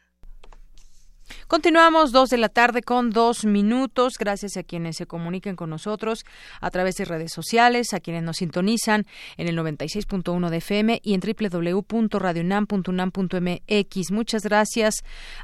Continuamos 1.49 2.12
dos 2.12 2.28
de 2.28 2.36
la 2.36 2.51
tarde 2.51 2.82
con 2.82 3.09
dos 3.09 3.46
minutos. 3.46 4.18
Gracias 4.18 4.59
a 4.59 4.62
quienes 4.62 4.99
se 4.99 5.07
comuniquen 5.07 5.57
con 5.57 5.70
nosotros 5.70 6.26
a 6.61 6.70
través 6.70 6.96
de 6.96 7.07
redes 7.07 7.32
sociales, 7.32 7.94
a 7.94 8.01
quienes 8.01 8.22
nos 8.22 8.36
sintonizan 8.36 9.07
en 9.38 9.49
el 9.49 9.57
96.1 9.57 10.51
de 10.51 10.57
FM 10.59 11.01
y 11.03 11.14
en 11.14 11.22
www.radionam.unam.mx. 11.22 14.11
Muchas 14.11 14.42
gracias 14.42 14.96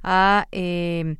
a 0.02 0.46
eh, 0.52 1.16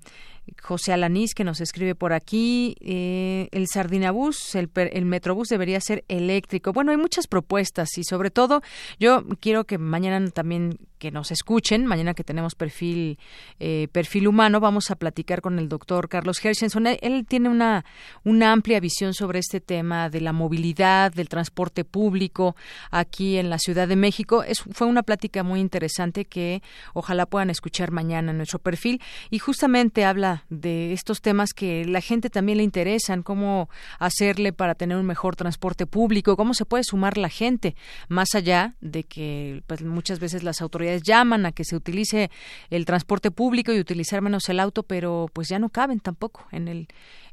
José 0.63 0.93
Alanís, 0.93 1.35
que 1.35 1.45
nos 1.45 1.61
escribe 1.61 1.95
por 1.95 2.13
aquí, 2.13 2.77
eh, 2.81 3.49
el 3.53 3.67
Sardinabús, 3.69 4.55
el, 4.55 4.71
el, 4.75 5.05
Metrobús 5.05 5.49
debería 5.49 5.81
ser 5.81 6.05
eléctrico. 6.09 6.73
Bueno, 6.73 6.91
hay 6.91 6.97
muchas 6.97 7.27
propuestas 7.27 7.97
y 7.99 8.05
sobre 8.05 8.31
todo 8.31 8.63
yo 8.99 9.25
quiero 9.41 9.65
que 9.65 9.79
mañana 9.79 10.31
también 10.31 10.79
que 10.99 11.11
nos 11.11 11.31
escuchen, 11.31 11.85
mañana 11.85 12.15
que 12.15 12.25
tenemos 12.25 12.55
perfil 12.55 13.19
eh, 13.61 13.89
perfil 13.93 14.27
humano, 14.27 14.59
vamos 14.59 14.91
a 14.91 14.97
platicar 14.97 15.43
con 15.43 15.59
el 15.59 15.69
doctor 15.69 16.09
Carlos 16.09 16.43
Hershenson. 16.43 16.87
Él, 16.87 17.27
tiene 17.29 17.51
una, 17.51 17.85
una 18.25 18.53
amplia 18.53 18.81
visión 18.81 19.13
sobre 19.13 19.39
este 19.39 19.61
tema 19.61 20.09
de 20.09 20.23
la 20.23 20.33
movilidad, 20.33 21.13
del 21.13 21.29
transporte 21.29 21.85
público 21.85 22.57
aquí 22.91 23.37
en 23.37 23.51
la 23.51 23.59
Ciudad 23.59 23.87
de 23.87 23.97
México. 23.97 24.45
Es, 24.45 24.63
fue 24.63 24.87
una 24.87 25.03
plática 25.03 25.43
muy 25.43 25.61
interesante 25.61 26.25
que 26.25 26.63
ojalá 26.95 27.27
puedan 27.27 27.51
escuchar 27.51 27.91
mañana 27.91 28.31
en 28.31 28.39
nuestro 28.39 28.59
perfil 28.59 29.03
y 29.29 29.39
justamente 29.39 30.07
habla 30.07 30.34
de 30.49 30.93
estos 30.93 31.21
temas 31.21 31.53
que 31.53 31.85
la 31.85 32.01
gente 32.01 32.31
también 32.31 32.59
le 32.59 32.65
interesan, 32.65 33.23
cómo 33.23 33.69
hacerle 33.99 34.53
para 34.53 34.75
tener 34.75 34.97
un 34.97 35.07
mejor 35.07 35.37
transporte 35.37 35.87
público, 35.87 36.37
cómo 36.37 36.55
se 36.55 36.65
puede 36.65 36.85
sumar 36.85 37.17
la 37.19 37.29
gente, 37.29 37.77
más 38.09 38.35
allá 38.35 38.75
de 38.81 39.05
que 39.05 39.63
pues, 39.67 39.83
muchas 39.83 40.19
veces 40.19 40.43
las 40.43 40.61
autoridades 40.61 41.03
llaman 41.03 41.47
a 41.47 41.53
que 41.53 41.65
se 41.65 41.77
utilice 41.77 42.31
el 42.71 42.85
transporte 42.85 43.31
público 43.31 43.73
y 43.73 43.81
utilizar 43.81 44.23
menos 44.23 44.49
el 44.49 44.61
auto, 44.61 44.83
pero 44.83 45.29
pues 45.33 45.49
ya 45.49 45.59
no 45.59 45.69
caben 45.69 46.01
tampoco 46.01 46.47
en 46.51 46.69
el 46.69 46.89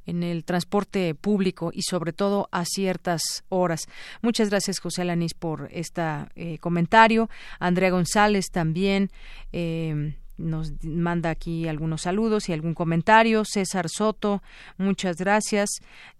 en 0.06 0.24
el 0.24 0.44
transporte 0.46 1.14
público 1.16 1.72
y 1.74 1.84
sobre 1.84 2.14
todo 2.14 2.50
a 2.52 2.66
ciertas 2.66 3.44
horas. 3.50 3.88
Muchas 4.22 4.50
gracias 4.50 4.80
José 4.80 5.04
Alanis 5.04 5.34
por 5.34 5.70
este 5.72 6.02
comentario. 6.60 7.30
Andrea 7.60 7.92
González 7.92 8.50
también. 8.52 9.12
Eh, 9.52 10.16
nos 10.42 10.74
manda 10.84 11.30
aquí 11.30 11.68
algunos 11.68 12.02
saludos 12.02 12.50
y 12.50 12.54
algún 12.54 12.74
comentario. 12.74 13.46
César 13.46 13.88
Soto, 13.90 14.42
muchas 14.78 15.18
gracias. 15.18 15.70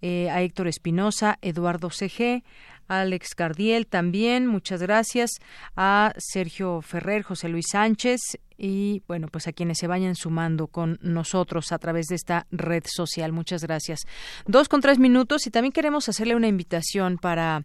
Eh, 0.00 0.30
a 0.30 0.42
Héctor 0.42 0.68
Espinosa, 0.68 1.38
Eduardo 1.42 1.90
CG, 1.90 2.42
Alex 2.88 3.34
Cardiel 3.34 3.86
también, 3.86 4.46
muchas 4.46 4.82
gracias. 4.82 5.30
A 5.76 6.12
Sergio 6.18 6.82
Ferrer, 6.82 7.22
José 7.22 7.48
Luis 7.48 7.66
Sánchez, 7.70 8.20
y 8.64 9.02
bueno, 9.08 9.26
pues 9.26 9.48
a 9.48 9.52
quienes 9.52 9.78
se 9.78 9.88
vayan 9.88 10.14
sumando 10.14 10.68
con 10.68 10.98
nosotros 11.02 11.72
a 11.72 11.78
través 11.78 12.06
de 12.06 12.14
esta 12.14 12.46
red 12.52 12.84
social. 12.86 13.32
Muchas 13.32 13.62
gracias. 13.64 14.02
Dos 14.46 14.68
con 14.68 14.80
tres 14.80 15.00
minutos 15.00 15.48
y 15.48 15.50
también 15.50 15.72
queremos 15.72 16.08
hacerle 16.08 16.36
una 16.36 16.46
invitación 16.46 17.18
para 17.18 17.64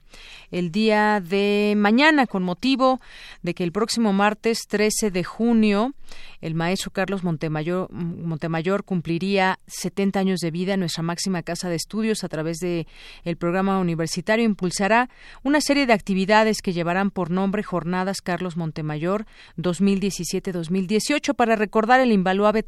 el 0.50 0.72
día 0.72 1.22
de 1.22 1.76
mañana 1.78 2.26
con 2.26 2.42
motivo 2.42 3.00
de 3.44 3.54
que 3.54 3.64
el 3.64 3.72
próximo 3.72 4.12
martes 4.12 4.62
13 4.68 5.12
de 5.12 5.24
junio 5.24 5.94
el 6.42 6.56
maestro 6.56 6.92
Carlos 6.92 7.24
Montemayor, 7.24 7.92
Montemayor 7.92 8.84
cumpliría 8.84 9.60
70 9.68 10.20
años 10.20 10.40
de 10.40 10.52
vida 10.52 10.74
en 10.74 10.82
nuestra 10.82 11.04
máxima 11.04 11.44
casa 11.44 11.70
de 11.70 11.76
estudios 11.76 12.24
a 12.24 12.30
través 12.30 12.58
de 12.58 12.88
el 13.24 13.38
programa 13.38 13.80
universitario 13.80 14.46
impulsará 14.46 15.10
una 15.44 15.62
serie 15.62 15.86
de 15.86 15.94
actividades 15.94 16.62
que 16.62 16.74
llevarán 16.74 17.12
por 17.12 17.32
nombre 17.32 17.64
Jornadas 17.64 18.22
Carlos 18.22 18.58
Montemayor 18.58 19.26
2017-2018 19.58 20.88
18 20.88 21.34
para 21.36 21.56
recordar 21.56 22.00
el 22.00 22.12
invaluable, 22.12 22.66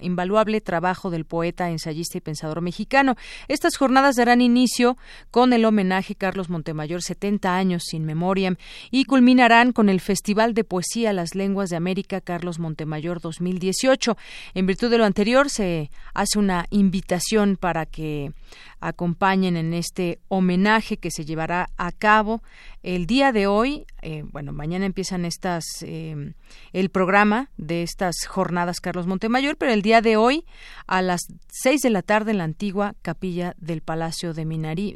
invaluable 0.00 0.60
trabajo 0.60 1.10
del 1.10 1.24
poeta, 1.24 1.70
ensayista 1.70 2.18
y 2.18 2.20
pensador 2.20 2.60
mexicano. 2.60 3.16
Estas 3.48 3.76
jornadas 3.76 4.16
darán 4.16 4.40
inicio 4.40 4.96
con 5.30 5.52
el 5.52 5.64
homenaje 5.64 6.14
Carlos 6.14 6.48
Montemayor 6.48 7.02
70 7.02 7.56
años 7.56 7.82
sin 7.86 8.04
memoria 8.04 8.56
y 8.90 9.04
culminarán 9.04 9.72
con 9.72 9.88
el 9.88 10.00
Festival 10.00 10.54
de 10.54 10.64
Poesía 10.64 11.12
Las 11.12 11.34
Lenguas 11.34 11.70
de 11.70 11.76
América 11.76 12.20
Carlos 12.20 12.58
Montemayor 12.58 12.67
2018. 13.20 14.16
En 14.54 14.66
virtud 14.66 14.90
de 14.90 14.98
lo 14.98 15.04
anterior 15.04 15.50
se 15.50 15.90
hace 16.14 16.38
una 16.38 16.66
invitación 16.70 17.56
para 17.56 17.86
que 17.86 18.32
acompañen 18.80 19.56
en 19.56 19.74
este 19.74 20.20
homenaje 20.28 20.96
que 20.98 21.10
se 21.10 21.24
llevará 21.24 21.70
a 21.76 21.92
cabo 21.92 22.42
el 22.82 23.06
día 23.06 23.32
de 23.32 23.46
hoy. 23.46 23.86
Eh, 24.02 24.22
bueno, 24.30 24.52
mañana 24.52 24.86
empiezan 24.86 25.24
estas 25.24 25.64
eh, 25.82 26.32
el 26.72 26.90
programa 26.90 27.50
de 27.56 27.82
estas 27.82 28.14
jornadas 28.26 28.80
Carlos 28.80 29.06
Montemayor, 29.06 29.56
pero 29.56 29.72
el 29.72 29.82
día 29.82 30.00
de 30.00 30.16
hoy 30.16 30.44
a 30.86 31.02
las 31.02 31.22
seis 31.48 31.80
de 31.80 31.90
la 31.90 32.02
tarde 32.02 32.30
en 32.30 32.38
la 32.38 32.44
antigua 32.44 32.94
capilla 33.02 33.54
del 33.58 33.80
Palacio 33.80 34.32
de, 34.32 34.44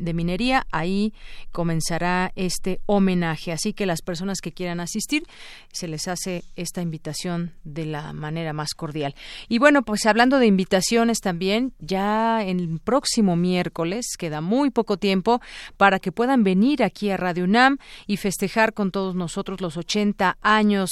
de 0.00 0.14
Minería, 0.14 0.66
ahí 0.70 1.12
comenzará 1.50 2.32
este 2.36 2.80
homenaje. 2.86 3.52
Así 3.52 3.72
que 3.72 3.86
las 3.86 4.02
personas 4.02 4.40
que 4.40 4.52
quieran 4.52 4.80
asistir 4.80 5.24
se 5.72 5.88
les 5.88 6.06
hace 6.06 6.44
esta 6.54 6.82
invitación 6.82 7.52
de 7.64 7.86
la 7.86 8.12
manera 8.12 8.52
más 8.52 8.74
cordial. 8.74 9.14
Y 9.48 9.58
bueno, 9.58 9.82
pues 9.82 10.06
hablando 10.06 10.38
de 10.38 10.46
invitaciones 10.46 11.18
también, 11.18 11.72
ya 11.80 12.44
el 12.44 12.80
próximo 12.82 13.34
miércoles 13.34 13.71
Queda 14.18 14.40
muy 14.40 14.70
poco 14.70 14.96
tiempo 14.96 15.40
para 15.76 15.98
que 15.98 16.12
puedan 16.12 16.44
venir 16.44 16.82
aquí 16.82 17.10
a 17.10 17.16
Radio 17.16 17.44
UNAM 17.44 17.78
y 18.06 18.16
festejar 18.16 18.74
con 18.74 18.90
todos 18.90 19.14
nosotros 19.14 19.60
los 19.60 19.76
80 19.76 20.38
años 20.42 20.90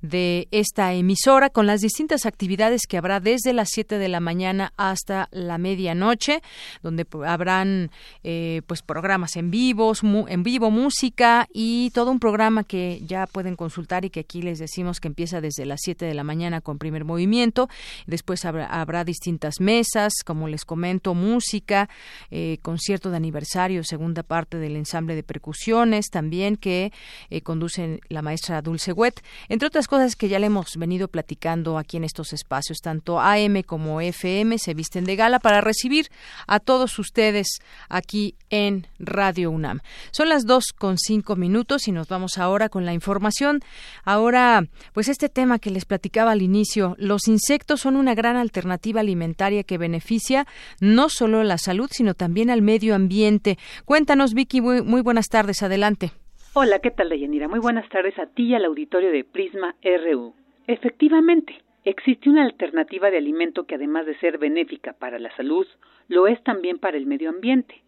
de 0.00 0.48
esta 0.50 0.92
emisora 0.92 1.50
con 1.50 1.66
las 1.66 1.80
distintas 1.80 2.26
actividades 2.26 2.86
que 2.88 2.96
habrá 2.96 3.20
desde 3.20 3.52
las 3.52 3.68
7 3.70 3.98
de 3.98 4.08
la 4.08 4.20
mañana 4.20 4.72
hasta 4.76 5.28
la 5.30 5.58
medianoche, 5.58 6.42
donde 6.82 7.06
habrán 7.26 7.90
eh, 8.24 8.62
pues 8.66 8.82
programas 8.82 9.36
en 9.36 9.50
vivos, 9.50 10.02
en 10.02 10.42
vivo 10.42 10.70
música 10.70 11.48
y 11.52 11.90
todo 11.90 12.10
un 12.10 12.20
programa 12.20 12.64
que 12.64 13.02
ya 13.06 13.26
pueden 13.26 13.56
consultar 13.56 14.04
y 14.04 14.10
que 14.10 14.20
aquí 14.20 14.42
les 14.42 14.58
decimos 14.58 15.00
que 15.00 15.08
empieza 15.08 15.40
desde 15.40 15.66
las 15.66 15.80
7 15.82 16.04
de 16.04 16.14
la 16.14 16.24
mañana 16.24 16.60
con 16.60 16.78
primer 16.78 17.04
movimiento. 17.04 17.68
Después 18.06 18.44
habrá, 18.44 18.66
habrá 18.66 19.04
distintas 19.04 19.60
mesas, 19.60 20.12
como 20.24 20.48
les 20.48 20.64
comento, 20.64 21.14
música, 21.14 21.88
eh, 22.30 22.58
concierto 22.62 23.10
de 23.10 23.16
aniversario, 23.16 23.84
segunda 23.84 24.22
parte 24.22 24.58
del 24.58 24.76
ensamble 24.76 25.14
de 25.14 25.22
percusiones 25.22 26.10
también 26.10 26.56
que 26.56 26.92
eh, 27.30 27.40
conduce 27.40 28.00
la 28.08 28.22
maestra 28.22 28.62
Dulce 28.62 28.92
Wet, 28.92 29.22
entre 29.48 29.68
otras 29.68 29.88
cosas 29.88 30.16
que 30.16 30.28
ya 30.28 30.38
le 30.38 30.46
hemos 30.46 30.76
venido 30.76 31.08
platicando 31.08 31.78
aquí 31.78 31.96
en 31.96 32.04
estos 32.04 32.32
espacios, 32.32 32.78
tanto 32.78 33.20
AM 33.20 33.62
como 33.62 34.00
FM 34.00 34.58
se 34.58 34.74
visten 34.74 35.04
de 35.04 35.16
gala 35.16 35.38
para 35.38 35.60
recibir 35.60 36.08
a 36.46 36.60
todos 36.60 36.98
ustedes 36.98 37.58
aquí 37.88 38.34
en 38.50 38.86
Radio 38.98 39.50
UNAM. 39.50 39.80
Son 40.10 40.28
las 40.28 40.46
dos 40.46 40.72
con 40.76 40.98
cinco 40.98 41.36
minutos 41.36 41.88
y 41.88 41.92
nos 41.92 42.08
vamos 42.08 42.38
ahora 42.38 42.68
con 42.68 42.84
la 42.84 42.92
información. 42.92 43.60
Ahora, 44.04 44.66
pues 44.92 45.08
este 45.08 45.28
tema 45.28 45.58
que 45.58 45.70
les 45.70 45.84
platicaba 45.84 46.32
al 46.32 46.42
inicio, 46.42 46.94
los 46.98 47.28
insectos 47.28 47.80
son 47.80 47.96
una 47.96 48.14
gran 48.14 48.36
alternativa 48.36 49.00
alimentaria 49.00 49.64
que 49.64 49.78
beneficia 49.78 50.46
no 50.80 51.08
solo 51.08 51.42
la 51.42 51.58
salud, 51.58 51.90
sino 51.92 52.11
también 52.14 52.50
al 52.50 52.62
medio 52.62 52.94
ambiente. 52.94 53.58
Cuéntanos, 53.84 54.34
Vicky, 54.34 54.60
muy, 54.60 55.02
buenas 55.02 55.28
tardes, 55.28 55.62
adelante. 55.62 56.12
Hola, 56.54 56.80
¿qué 56.80 56.90
tal, 56.90 57.08
Deyanira? 57.08 57.48
Muy 57.48 57.60
buenas 57.60 57.88
tardes 57.88 58.18
a 58.18 58.26
ti 58.26 58.48
y 58.48 58.54
al 58.54 58.64
auditorio 58.64 59.10
de 59.10 59.24
Prisma 59.24 59.74
RU. 59.82 60.34
Efectivamente, 60.66 61.62
existe 61.84 62.28
una 62.28 62.44
alternativa 62.44 63.10
de 63.10 63.18
alimento 63.18 63.64
que 63.64 63.76
además 63.76 64.06
de 64.06 64.18
ser 64.18 64.38
benéfica 64.38 64.92
para 64.92 65.18
la 65.18 65.34
salud, 65.36 65.66
lo 66.08 66.26
es 66.26 66.42
también 66.44 66.78
para 66.78 66.96
el 66.96 67.06
medio 67.06 67.30
ambiente. 67.30 67.82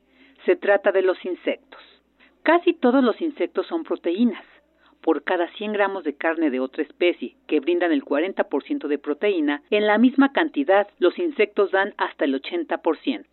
Se 0.47 0.57
trata 0.57 0.93
de 0.93 1.03
los 1.03 1.23
insectos. 1.25 1.81
Casi 2.43 2.75
todos 2.75 3.03
los 3.03 3.21
insectos 3.21 3.67
son 3.67 3.85
proteínas. 3.85 4.45
Por 5.01 5.23
cada 5.23 5.49
100 5.53 5.75
gramos 5.75 6.03
de 6.05 6.15
carne 6.15 6.49
de 6.49 6.61
otra 6.61 6.83
especie, 6.83 7.37
que 7.47 7.61
brindan 7.61 7.93
el 7.93 8.03
40% 8.03 8.89
de 8.89 8.99
proteína, 8.99 9.63
en 9.71 9.87
la 9.87 9.99
misma 9.99 10.33
cantidad 10.33 10.89
los 10.99 11.19
insectos 11.19 11.71
dan 11.71 11.93
hasta 11.99 12.25
el 12.25 12.41
80%. 12.41 13.25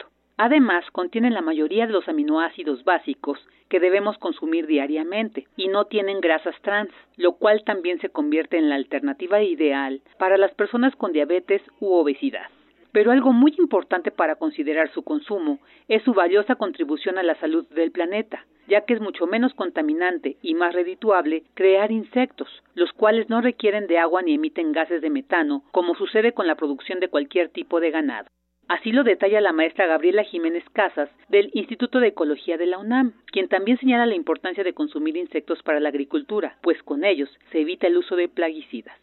Además, 0.43 0.83
contienen 0.91 1.35
la 1.35 1.43
mayoría 1.43 1.85
de 1.85 1.93
los 1.93 2.09
aminoácidos 2.09 2.83
básicos 2.83 3.37
que 3.69 3.79
debemos 3.79 4.17
consumir 4.17 4.65
diariamente 4.65 5.45
y 5.55 5.67
no 5.67 5.85
tienen 5.85 6.19
grasas 6.19 6.55
trans, 6.63 6.89
lo 7.15 7.33
cual 7.33 7.63
también 7.63 7.99
se 7.99 8.09
convierte 8.09 8.57
en 8.57 8.67
la 8.67 8.73
alternativa 8.73 9.43
ideal 9.43 10.01
para 10.17 10.39
las 10.39 10.51
personas 10.55 10.95
con 10.95 11.11
diabetes 11.11 11.61
u 11.79 11.93
obesidad. 11.93 12.47
Pero 12.91 13.11
algo 13.11 13.33
muy 13.33 13.53
importante 13.59 14.09
para 14.09 14.33
considerar 14.33 14.91
su 14.91 15.03
consumo 15.03 15.59
es 15.87 16.01
su 16.01 16.13
valiosa 16.15 16.55
contribución 16.55 17.19
a 17.19 17.23
la 17.23 17.35
salud 17.35 17.67
del 17.67 17.91
planeta, 17.91 18.43
ya 18.67 18.81
que 18.81 18.95
es 18.95 18.99
mucho 18.99 19.27
menos 19.27 19.53
contaminante 19.53 20.37
y 20.41 20.55
más 20.55 20.73
redituable 20.73 21.43
crear 21.53 21.91
insectos, 21.91 22.49
los 22.73 22.91
cuales 22.93 23.29
no 23.29 23.41
requieren 23.41 23.85
de 23.85 23.99
agua 23.99 24.23
ni 24.23 24.33
emiten 24.33 24.71
gases 24.71 25.03
de 25.03 25.11
metano, 25.11 25.61
como 25.71 25.93
sucede 25.93 26.31
con 26.31 26.47
la 26.47 26.55
producción 26.55 26.99
de 26.99 27.09
cualquier 27.09 27.49
tipo 27.49 27.79
de 27.79 27.91
ganado. 27.91 28.27
Así 28.71 28.93
lo 28.93 29.03
detalla 29.03 29.41
la 29.41 29.51
maestra 29.51 29.85
Gabriela 29.85 30.23
Jiménez 30.23 30.63
Casas 30.71 31.09
del 31.27 31.49
Instituto 31.51 31.99
de 31.99 32.07
Ecología 32.07 32.57
de 32.57 32.67
la 32.67 32.77
UNAM, 32.77 33.11
quien 33.25 33.49
también 33.49 33.77
señala 33.77 34.05
la 34.05 34.15
importancia 34.15 34.63
de 34.63 34.71
consumir 34.71 35.17
insectos 35.17 35.61
para 35.61 35.81
la 35.81 35.89
agricultura, 35.89 36.55
pues 36.61 36.81
con 36.81 37.03
ellos 37.03 37.29
se 37.51 37.59
evita 37.59 37.87
el 37.87 37.97
uso 37.97 38.15
de 38.15 38.29
plaguicidas. 38.29 38.95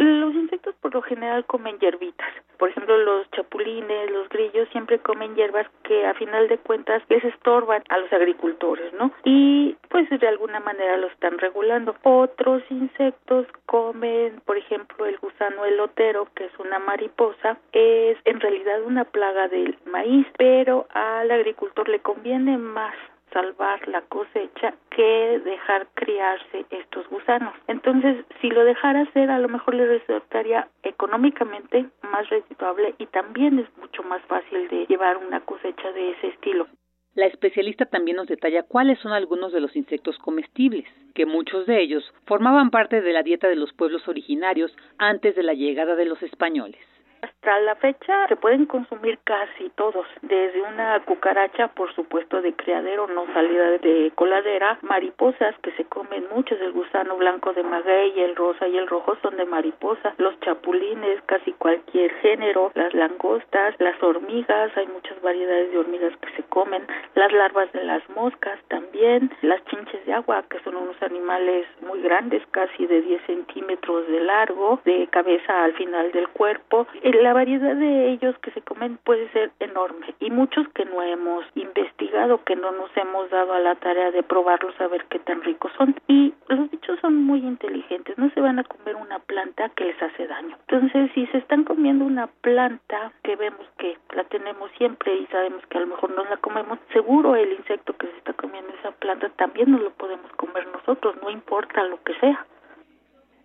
Los 0.00 0.34
insectos 0.34 0.74
por 0.80 0.94
lo 0.94 1.02
general 1.02 1.44
comen 1.44 1.78
hierbitas. 1.78 2.32
Por 2.58 2.70
ejemplo, 2.70 2.96
los 2.96 3.30
chapulines, 3.32 4.10
los 4.10 4.30
grillos 4.30 4.66
siempre 4.70 4.98
comen 4.98 5.34
hierbas 5.34 5.66
que 5.82 6.06
a 6.06 6.14
final 6.14 6.48
de 6.48 6.56
cuentas 6.56 7.02
les 7.10 7.22
estorban 7.22 7.82
a 7.90 7.98
los 7.98 8.10
agricultores, 8.10 8.94
¿no? 8.94 9.12
Y 9.24 9.76
pues 9.90 10.08
de 10.08 10.26
alguna 10.26 10.58
manera 10.58 10.96
lo 10.96 11.08
están 11.08 11.36
regulando. 11.36 11.94
Otros 12.02 12.62
insectos 12.70 13.46
comen, 13.66 14.40
por 14.46 14.56
ejemplo, 14.56 15.04
el 15.04 15.18
gusano 15.18 15.66
elotero, 15.66 16.28
que 16.34 16.46
es 16.46 16.58
una 16.58 16.78
mariposa, 16.78 17.58
es 17.72 18.16
en 18.24 18.40
realidad 18.40 18.82
una 18.82 19.04
plaga 19.04 19.48
del 19.48 19.76
maíz, 19.84 20.26
pero 20.38 20.86
al 20.94 21.30
agricultor 21.30 21.90
le 21.90 22.00
conviene 22.00 22.56
más 22.56 22.94
salvar 23.32 23.86
la 23.88 24.02
cosecha 24.02 24.74
que 24.90 25.40
dejar 25.44 25.88
criarse 25.94 26.66
estos 26.70 27.08
gusanos. 27.08 27.54
Entonces, 27.66 28.24
si 28.40 28.48
lo 28.48 28.64
dejara 28.64 29.02
hacer, 29.02 29.30
a 29.30 29.38
lo 29.38 29.48
mejor 29.48 29.74
le 29.74 29.86
resultaría 29.86 30.68
económicamente 30.82 31.86
más 32.02 32.28
redituable 32.28 32.94
y 32.98 33.06
también 33.06 33.58
es 33.58 33.76
mucho 33.78 34.02
más 34.02 34.22
fácil 34.22 34.68
de 34.68 34.86
llevar 34.86 35.16
una 35.16 35.40
cosecha 35.40 35.92
de 35.92 36.10
ese 36.10 36.28
estilo. 36.28 36.66
La 37.14 37.26
especialista 37.26 37.86
también 37.86 38.16
nos 38.16 38.28
detalla 38.28 38.62
cuáles 38.62 38.98
son 39.00 39.12
algunos 39.12 39.52
de 39.52 39.60
los 39.60 39.74
insectos 39.74 40.16
comestibles, 40.18 40.84
que 41.14 41.26
muchos 41.26 41.66
de 41.66 41.80
ellos 41.82 42.04
formaban 42.24 42.70
parte 42.70 43.00
de 43.00 43.12
la 43.12 43.24
dieta 43.24 43.48
de 43.48 43.56
los 43.56 43.72
pueblos 43.72 44.06
originarios 44.06 44.74
antes 44.96 45.34
de 45.34 45.42
la 45.42 45.54
llegada 45.54 45.96
de 45.96 46.04
los 46.04 46.22
españoles. 46.22 46.80
Hasta 47.22 47.60
la 47.60 47.74
fecha 47.76 48.28
se 48.28 48.36
pueden 48.36 48.64
consumir 48.64 49.18
casi 49.24 49.68
todos, 49.70 50.06
desde 50.22 50.62
una 50.62 51.00
cucaracha, 51.00 51.68
por 51.68 51.94
supuesto, 51.94 52.40
de 52.40 52.54
criadero, 52.54 53.06
no 53.08 53.26
salida 53.34 53.78
de 53.78 54.12
coladera, 54.14 54.78
mariposas 54.82 55.54
que 55.62 55.70
se 55.72 55.84
comen 55.84 56.24
muchos, 56.34 56.58
el 56.60 56.72
gusano 56.72 57.16
blanco 57.16 57.52
de 57.52 57.62
maguey, 57.62 58.18
el 58.20 58.36
rosa 58.36 58.68
y 58.68 58.78
el 58.78 58.86
rojo 58.86 59.16
son 59.22 59.36
de 59.36 59.44
mariposa, 59.44 60.14
los 60.16 60.38
chapulines, 60.40 61.20
casi 61.26 61.52
cualquier 61.52 62.10
género, 62.20 62.72
las 62.74 62.94
langostas, 62.94 63.74
las 63.78 64.02
hormigas, 64.02 64.74
hay 64.76 64.86
muchas 64.86 65.20
variedades 65.20 65.72
de 65.72 65.78
hormigas 65.78 66.16
que 66.18 66.30
se 66.36 66.42
comen, 66.44 66.86
las 67.14 67.32
larvas 67.32 67.70
de 67.72 67.84
las 67.84 68.08
moscas 68.10 68.58
también, 68.68 69.30
las 69.42 69.62
chinches 69.66 70.04
de 70.06 70.14
agua, 70.14 70.44
que 70.48 70.60
son 70.60 70.76
unos 70.76 71.00
animales 71.02 71.66
muy 71.82 72.00
grandes, 72.00 72.42
casi 72.50 72.86
de 72.86 73.02
10 73.02 73.22
centímetros 73.26 74.06
de 74.08 74.20
largo, 74.20 74.80
de 74.84 75.06
cabeza 75.08 75.64
al 75.64 75.74
final 75.74 76.12
del 76.12 76.28
cuerpo, 76.28 76.86
la 77.12 77.32
variedad 77.32 77.76
de 77.76 78.10
ellos 78.10 78.36
que 78.38 78.50
se 78.52 78.62
comen 78.62 78.98
puede 79.04 79.30
ser 79.32 79.50
enorme 79.60 80.14
y 80.20 80.30
muchos 80.30 80.68
que 80.70 80.84
no 80.84 81.02
hemos 81.02 81.44
investigado, 81.54 82.44
que 82.44 82.56
no 82.56 82.70
nos 82.72 82.94
hemos 82.96 83.30
dado 83.30 83.52
a 83.52 83.60
la 83.60 83.74
tarea 83.76 84.10
de 84.10 84.22
probarlos 84.22 84.78
a 84.80 84.88
ver 84.88 85.04
qué 85.06 85.18
tan 85.18 85.42
ricos 85.42 85.72
son. 85.76 85.94
Y 86.08 86.34
los 86.48 86.70
bichos 86.70 86.98
son 87.00 87.16
muy 87.16 87.40
inteligentes, 87.40 88.18
no 88.18 88.30
se 88.30 88.40
van 88.40 88.58
a 88.58 88.64
comer 88.64 88.96
una 88.96 89.18
planta 89.18 89.68
que 89.70 89.84
les 89.84 90.02
hace 90.02 90.26
daño. 90.26 90.56
Entonces, 90.68 91.10
si 91.14 91.26
se 91.28 91.38
están 91.38 91.64
comiendo 91.64 92.04
una 92.04 92.26
planta 92.26 93.12
que 93.22 93.36
vemos 93.36 93.66
que 93.78 93.96
la 94.14 94.24
tenemos 94.24 94.70
siempre 94.76 95.14
y 95.16 95.26
sabemos 95.26 95.64
que 95.66 95.78
a 95.78 95.82
lo 95.82 95.86
mejor 95.88 96.10
no 96.10 96.24
la 96.24 96.36
comemos, 96.38 96.78
seguro 96.92 97.36
el 97.36 97.52
insecto 97.52 97.96
que 97.96 98.06
se 98.06 98.16
está 98.18 98.32
comiendo 98.32 98.72
esa 98.78 98.90
planta 98.92 99.28
también 99.30 99.70
no 99.72 99.78
lo 99.78 99.90
podemos 99.90 100.30
comer 100.32 100.66
nosotros, 100.68 101.16
no 101.22 101.30
importa 101.30 101.82
lo 101.84 102.02
que 102.02 102.14
sea. 102.20 102.46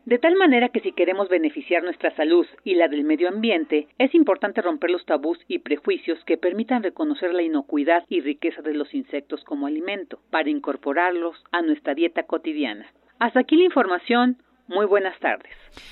De 0.05 0.19
tal 0.19 0.35
manera 0.35 0.69
que 0.69 0.81
si 0.81 0.91
queremos 0.91 1.29
beneficiar 1.29 1.81
nuestra 1.81 2.15
salud 2.15 2.45
y 2.63 2.75
la 2.75 2.87
del 2.87 3.03
medio 3.03 3.27
ambiente, 3.27 3.87
es 3.97 4.13
importante 4.13 4.61
romper 4.61 4.91
los 4.91 5.03
tabús 5.03 5.39
y 5.47 5.59
prejuicios 5.59 6.23
que 6.25 6.37
permitan 6.37 6.83
reconocer 6.83 7.33
la 7.33 7.41
inocuidad 7.41 8.03
y 8.07 8.21
riqueza 8.21 8.61
de 8.61 8.75
los 8.75 8.93
insectos 8.93 9.43
como 9.43 9.65
alimento, 9.65 10.19
para 10.29 10.51
incorporarlos 10.51 11.43
a 11.51 11.63
nuestra 11.63 11.95
dieta 11.95 12.21
cotidiana. 12.21 12.85
Hasta 13.17 13.39
aquí 13.39 13.55
la 13.55 13.63
información. 13.63 14.37
Muy 14.67 14.87
buenas 14.87 15.19
tardes. 15.19 15.51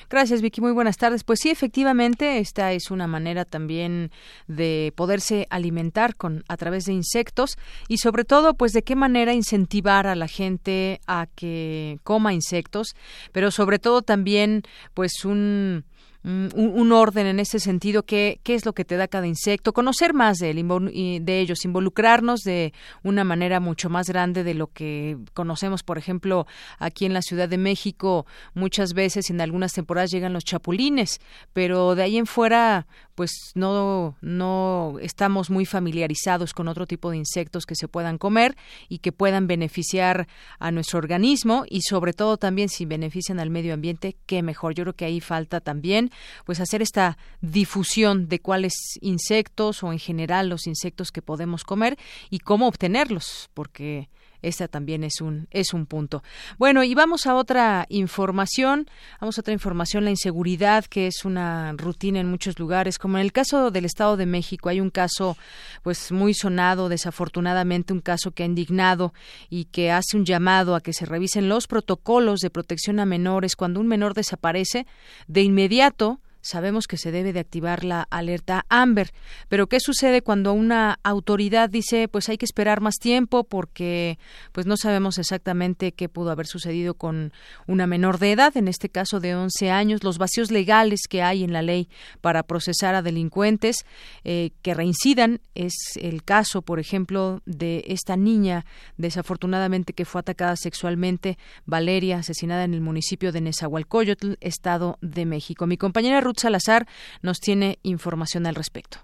Gracias, 0.10 0.42
Vicky. 0.42 0.60
Muy 0.60 0.72
buenas 0.72 0.98
tardes. 0.98 1.24
Pues 1.24 1.40
sí, 1.42 1.52
efectivamente, 1.52 2.40
esta 2.40 2.72
es 2.72 2.90
una 2.90 3.06
manera 3.06 3.46
también 3.46 4.10
de 4.48 4.94
poderse 4.96 5.46
alimentar 5.52 6.16
con 6.16 6.44
a 6.48 6.58
través 6.58 6.86
de 6.86 6.94
insectos 6.94 7.58
y 7.88 7.98
sobre 7.98 8.24
todo, 8.24 8.56
pues 8.56 8.72
de 8.72 8.82
qué 8.82 8.96
manera 8.96 9.34
incentivar 9.34 10.08
a 10.08 10.16
la 10.16 10.28
gente 10.28 11.02
a 11.06 11.28
que 11.36 12.00
coma 12.04 12.34
insectos, 12.34 12.96
pero 13.32 13.52
sobre 13.52 13.78
todo 13.78 14.02
también, 14.02 14.64
pues 14.96 15.24
un 15.24 15.86
un, 16.24 16.92
orden 16.92 17.28
en 17.28 17.40
ese 17.40 17.60
sentido, 17.60 18.04
qué, 18.04 18.40
qué 18.44 18.56
es 18.56 18.66
lo 18.66 18.74
que 18.74 18.86
te 18.86 18.96
da 18.96 19.08
cada 19.08 19.28
insecto, 19.28 19.74
conocer 19.74 20.14
más 20.14 20.38
de, 20.38 20.54
de 20.54 21.40
ellos, 21.40 21.66
involucrarnos 21.66 22.42
de 22.42 22.74
una 23.04 23.24
manera 23.24 23.60
mucho 23.60 23.90
más 23.90 24.08
grande 24.08 24.44
de 24.44 24.54
lo 24.54 24.68
que 24.68 25.18
conocemos, 25.34 25.84
por 25.84 25.98
ejemplo, 25.98 26.48
aquí 26.80 27.06
en 27.06 27.14
la 27.14 27.22
Ciudad 27.22 27.50
de 27.50 27.58
México, 27.58 28.26
muchas 28.54 28.94
veces 28.94 29.30
en 29.30 29.42
algunas 29.42 29.74
temporadas 29.74 30.12
llegan 30.12 30.34
los 30.34 30.46
chapulines, 30.46 31.20
pero 31.52 31.96
de 31.96 32.04
ahí 32.04 32.18
en 32.18 32.26
fuera, 32.26 32.88
pues 33.16 33.52
no, 33.56 34.18
no 34.22 34.96
estamos 35.02 35.50
muy 35.50 35.66
familiarizados 35.66 36.54
con 36.54 36.68
otro 36.68 36.88
tipo 36.88 37.12
de 37.12 37.18
insectos 37.18 37.66
que 37.66 37.76
se 37.76 37.88
puedan 37.88 38.18
comer 38.18 38.56
y 38.90 39.00
que 39.00 39.12
puedan 39.12 39.48
beneficiar 39.48 40.28
a 40.60 40.72
nuestro 40.72 41.00
organismo 41.00 41.66
y 41.70 41.82
sobre 41.82 42.14
todo 42.14 42.38
también 42.38 42.70
si 42.70 42.86
benefician 42.86 43.40
al 43.40 43.50
medio 43.50 43.74
ambiente, 43.74 44.16
qué 44.26 44.42
mejor. 44.42 44.74
Yo 44.74 44.84
creo 44.84 44.96
que 44.96 45.06
ahí 45.06 45.20
falta 45.20 45.62
también 45.62 46.12
pues 46.46 46.60
hacer 46.60 46.82
esta 46.82 47.18
difusión 47.42 48.28
de 48.28 48.40
cuáles 48.40 48.74
insectos 49.02 49.84
o 49.84 49.92
en 49.92 50.00
general 50.00 50.50
los 50.50 50.68
insectos 50.68 51.12
que 51.12 51.22
podemos 51.22 51.64
comer 51.64 51.98
y 52.30 52.40
cómo 52.40 52.68
obtenerlos, 52.68 53.50
porque 53.54 54.10
esta 54.44 54.68
también 54.68 55.04
es 55.04 55.22
un 55.22 55.48
es 55.52 55.74
un 55.74 55.86
punto. 55.86 56.22
Bueno, 56.58 56.84
y 56.84 56.94
vamos 56.94 57.26
a 57.26 57.36
otra 57.36 57.86
información, 57.90 58.88
vamos 59.20 59.38
a 59.38 59.42
otra 59.42 59.54
información, 59.54 60.04
la 60.04 60.12
inseguridad 60.12 60.86
que 60.86 61.08
es 61.08 61.26
una 61.26 61.74
rutina 61.74 62.20
en 62.20 62.30
muchos 62.30 62.60
lugares, 62.60 63.00
como 63.00 63.18
en 63.18 63.24
el 63.24 63.32
caso 63.32 63.72
del 63.72 63.86
Estado 63.86 64.18
de 64.18 64.26
México, 64.26 64.70
hay 64.70 64.80
un 64.80 64.90
caso 64.90 65.38
pues 65.82 66.12
muy 66.12 66.34
sonado, 66.34 66.90
desafortunadamente 66.90 67.94
un 67.94 68.02
caso 68.02 68.32
que 68.32 68.44
ha 68.44 68.46
indignado 68.46 69.14
y 69.50 69.66
que 69.66 69.92
hace 69.92 70.18
un 70.18 70.26
llamado 70.26 70.76
a 70.76 70.82
que 70.82 70.94
se 70.94 71.06
revisen 71.06 71.50
los 71.50 71.68
protocolos 71.68 72.40
de 72.40 72.50
protección 72.50 73.00
a 73.00 73.06
menores 73.06 73.56
cuando 73.56 73.80
un 73.80 73.88
menor 73.88 74.14
desaparece, 74.14 74.86
de 75.28 75.42
inmediato 75.42 76.20
sabemos 76.44 76.86
que 76.86 76.98
se 76.98 77.12
debe 77.12 77.34
de 77.34 77.40
activar 77.40 77.84
la 77.84 78.04
alerta 78.12 78.66
Amber. 78.70 79.12
Pero 79.50 79.68
¿qué 79.68 79.80
sucede 79.80 80.22
cuando 80.22 80.54
una 80.54 81.00
autoridad 81.02 81.70
dice 81.70 82.08
pues 82.08 82.30
hay 82.30 82.38
que 82.38 82.46
esperar 82.46 82.82
más 82.82 82.96
tiempo 83.00 83.44
porque 83.44 84.20
pues 84.52 84.68
no 84.68 84.78
sabemos 84.78 85.18
exactamente 85.18 85.94
qué 85.94 86.10
pudo 86.10 86.30
haber 86.30 86.46
sucedido 86.46 86.94
con 86.94 87.34
una 87.66 87.88
menor 87.88 88.20
de 88.20 88.34
edad, 88.34 88.56
en 88.58 88.68
este 88.68 88.90
caso 88.90 89.20
de 89.20 89.36
11 89.36 89.72
años, 89.72 90.04
los 90.04 90.20
vacíos 90.20 90.52
legales 90.52 91.08
que 91.10 91.24
hay 91.24 91.44
en 91.44 91.54
la 91.54 91.62
ley 91.62 91.90
para 92.22 92.44
procesar 92.44 92.94
a 92.94 93.02
delincuentes 93.02 93.86
eh, 94.24 94.52
que 94.62 94.74
reincidan 94.74 95.40
es 95.56 95.74
el 95.96 96.24
caso, 96.24 96.62
por 96.62 96.80
ejemplo, 96.80 97.42
de 97.46 97.84
esta 97.88 98.16
niña 98.18 98.66
desafortunadamente 98.98 99.94
que 99.94 100.06
fue 100.06 100.20
atacada 100.20 100.56
sexualmente, 100.56 101.38
Valeria, 101.66 102.18
asesinada 102.18 102.64
en 102.64 102.74
el 102.74 102.82
municipio 102.82 103.32
de 103.32 103.42
Nezahualcóyotl, 103.42 104.34
Estado 104.42 104.98
de 105.02 105.26
México. 105.26 105.68
Mi 105.68 105.78
compañera 105.78 106.22
Salazar 106.36 106.88
nos 107.22 107.40
tiene 107.40 107.80
información 107.84 108.46
al 108.46 108.56
respecto. 108.56 109.00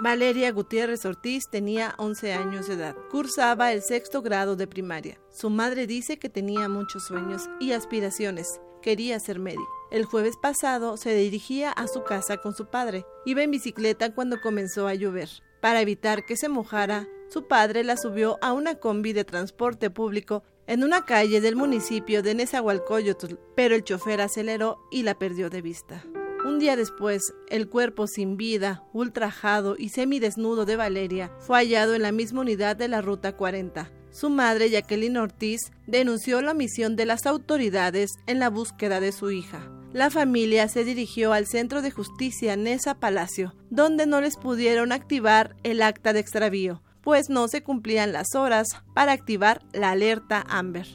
Valeria 0.00 0.52
Gutiérrez 0.52 1.04
Ortiz 1.04 1.50
tenía 1.50 1.94
11 1.98 2.32
años 2.32 2.68
de 2.68 2.74
edad. 2.74 2.96
Cursaba 3.10 3.72
el 3.72 3.82
sexto 3.82 4.22
grado 4.22 4.54
de 4.54 4.68
primaria. 4.68 5.18
Su 5.30 5.50
madre 5.50 5.88
dice 5.88 6.20
que 6.20 6.28
tenía 6.28 6.68
muchos 6.68 7.06
sueños 7.06 7.48
y 7.58 7.72
aspiraciones. 7.72 8.60
Quería 8.80 9.18
ser 9.18 9.40
médico. 9.40 9.68
El 9.90 10.04
jueves 10.04 10.36
pasado 10.36 10.96
se 10.96 11.14
dirigía 11.14 11.72
a 11.72 11.88
su 11.88 12.04
casa 12.04 12.36
con 12.36 12.54
su 12.54 12.66
padre. 12.66 13.04
Iba 13.26 13.42
en 13.42 13.50
bicicleta 13.50 14.14
cuando 14.14 14.40
comenzó 14.40 14.86
a 14.86 14.94
llover. 14.94 15.28
Para 15.60 15.80
evitar 15.80 16.24
que 16.24 16.36
se 16.36 16.48
mojara, 16.48 17.08
su 17.28 17.48
padre 17.48 17.82
la 17.82 17.96
subió 17.96 18.38
a 18.40 18.52
una 18.52 18.76
combi 18.76 19.12
de 19.12 19.24
transporte 19.24 19.90
público 19.90 20.44
en 20.68 20.84
una 20.84 21.06
calle 21.06 21.40
del 21.40 21.56
municipio 21.56 22.22
de 22.22 22.34
Nezahualcóyotl, 22.34 23.36
pero 23.56 23.74
el 23.74 23.82
chofer 23.82 24.20
aceleró 24.20 24.78
y 24.90 25.02
la 25.02 25.18
perdió 25.18 25.48
de 25.48 25.62
vista. 25.62 26.04
Un 26.46 26.58
día 26.58 26.76
después, 26.76 27.34
el 27.48 27.68
cuerpo 27.68 28.06
sin 28.06 28.36
vida, 28.36 28.84
ultrajado 28.92 29.76
y 29.76 29.88
semidesnudo 29.88 30.66
de 30.66 30.76
Valeria 30.76 31.32
fue 31.40 31.56
hallado 31.56 31.94
en 31.94 32.02
la 32.02 32.12
misma 32.12 32.42
unidad 32.42 32.76
de 32.76 32.86
la 32.86 33.00
Ruta 33.00 33.34
40. 33.34 33.90
Su 34.10 34.30
madre, 34.30 34.70
Jacqueline 34.70 35.16
Ortiz, 35.16 35.72
denunció 35.86 36.42
la 36.42 36.52
omisión 36.52 36.96
de 36.96 37.06
las 37.06 37.26
autoridades 37.26 38.12
en 38.26 38.38
la 38.38 38.50
búsqueda 38.50 39.00
de 39.00 39.12
su 39.12 39.30
hija. 39.30 39.70
La 39.94 40.10
familia 40.10 40.68
se 40.68 40.84
dirigió 40.84 41.32
al 41.32 41.46
Centro 41.46 41.80
de 41.80 41.90
Justicia 41.90 42.56
Nesa 42.56 42.94
Palacio, 42.94 43.54
donde 43.70 44.06
no 44.06 44.20
les 44.20 44.36
pudieron 44.36 44.92
activar 44.92 45.56
el 45.62 45.80
acta 45.80 46.12
de 46.12 46.20
extravío, 46.20 46.82
pues 47.08 47.30
no 47.30 47.48
se 47.48 47.62
cumplían 47.62 48.12
las 48.12 48.34
horas 48.34 48.68
para 48.92 49.12
activar 49.12 49.62
la 49.72 49.92
alerta 49.92 50.44
Amber. 50.46 50.86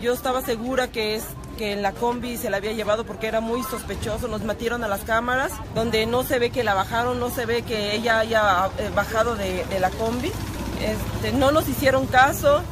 Yo 0.00 0.14
estaba 0.14 0.40
segura 0.40 0.90
que 0.90 1.14
es 1.14 1.26
que 1.58 1.72
en 1.72 1.82
la 1.82 1.92
combi 1.92 2.38
se 2.38 2.48
la 2.48 2.56
había 2.56 2.72
llevado 2.72 3.04
porque 3.04 3.26
era 3.26 3.42
muy 3.42 3.62
sospechoso. 3.64 4.28
Nos 4.28 4.40
metieron 4.44 4.82
a 4.82 4.88
las 4.88 5.02
cámaras 5.02 5.52
donde 5.74 6.06
no 6.06 6.22
se 6.22 6.38
ve 6.38 6.48
que 6.48 6.64
la 6.64 6.72
bajaron, 6.72 7.20
no 7.20 7.28
se 7.28 7.44
ve 7.44 7.60
que 7.64 7.94
ella 7.94 8.20
haya 8.20 8.70
eh, 8.78 8.90
bajado 8.94 9.36
de, 9.36 9.62
la 9.78 9.90
combi. 9.90 10.32
Este, 10.80 11.32
no 11.32 11.50
nos 11.50 11.68
hicieron 11.68 12.06
caso. 12.06 12.62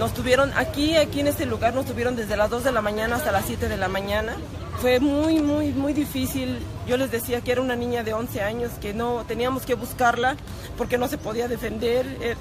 Nos 0.00 0.14
tuvieron 0.14 0.50
aquí, 0.56 0.96
aquí 0.96 1.20
en 1.20 1.26
este 1.26 1.44
lugar, 1.44 1.74
nos 1.74 1.84
tuvieron 1.84 2.16
desde 2.16 2.34
las 2.34 2.48
2 2.48 2.64
de 2.64 2.72
la 2.72 2.80
mañana 2.80 3.16
hasta 3.16 3.32
las 3.32 3.44
7 3.44 3.68
de 3.68 3.76
la 3.76 3.88
mañana. 3.88 4.34
Fue 4.80 4.98
muy, 4.98 5.40
muy, 5.40 5.74
muy 5.74 5.92
difícil. 5.92 6.58
Yo 6.86 6.96
les 6.96 7.10
decía 7.10 7.42
que 7.42 7.52
era 7.52 7.60
una 7.60 7.76
niña 7.76 8.02
de 8.02 8.14
11 8.14 8.40
años, 8.40 8.70
que 8.80 8.94
no 8.94 9.26
teníamos 9.28 9.66
que 9.66 9.74
buscarla 9.74 10.36
porque 10.78 10.96
no 10.96 11.06
se 11.06 11.18
podía 11.18 11.48
defender. 11.48 12.06
Eh, 12.22 12.34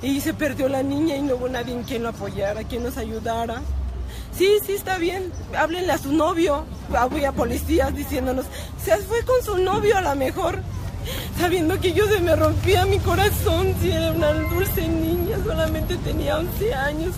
y 0.00 0.22
se 0.22 0.32
perdió 0.32 0.70
la 0.70 0.82
niña 0.82 1.14
y 1.14 1.20
no 1.20 1.34
hubo 1.34 1.50
nadie 1.50 1.74
en 1.74 1.82
quien 1.82 2.02
lo 2.02 2.08
apoyara, 2.08 2.64
quien 2.64 2.82
nos 2.82 2.96
ayudara. 2.96 3.60
Sí, 4.34 4.48
sí, 4.64 4.72
está 4.72 4.96
bien, 4.96 5.30
háblenle 5.54 5.92
a 5.92 5.98
su 5.98 6.14
novio. 6.14 6.64
Había 6.96 7.32
policías 7.32 7.94
diciéndonos, 7.94 8.46
se 8.82 8.96
fue 8.96 9.22
con 9.26 9.42
su 9.44 9.58
novio 9.58 9.98
a 9.98 10.00
la 10.00 10.14
mejor, 10.14 10.62
sabiendo 11.38 11.80
que 11.80 11.92
yo 11.92 12.06
se 12.06 12.20
me 12.20 12.36
rompía 12.36 12.86
mi 12.86 12.98
corazón 12.98 13.74
si 13.80 13.90
era 13.90 14.12
una 14.12 14.32
dulce 14.32 14.88
niña, 14.88 15.38
solamente 15.44 15.96
tenía 15.98 16.38
11 16.38 16.74
años. 16.74 17.14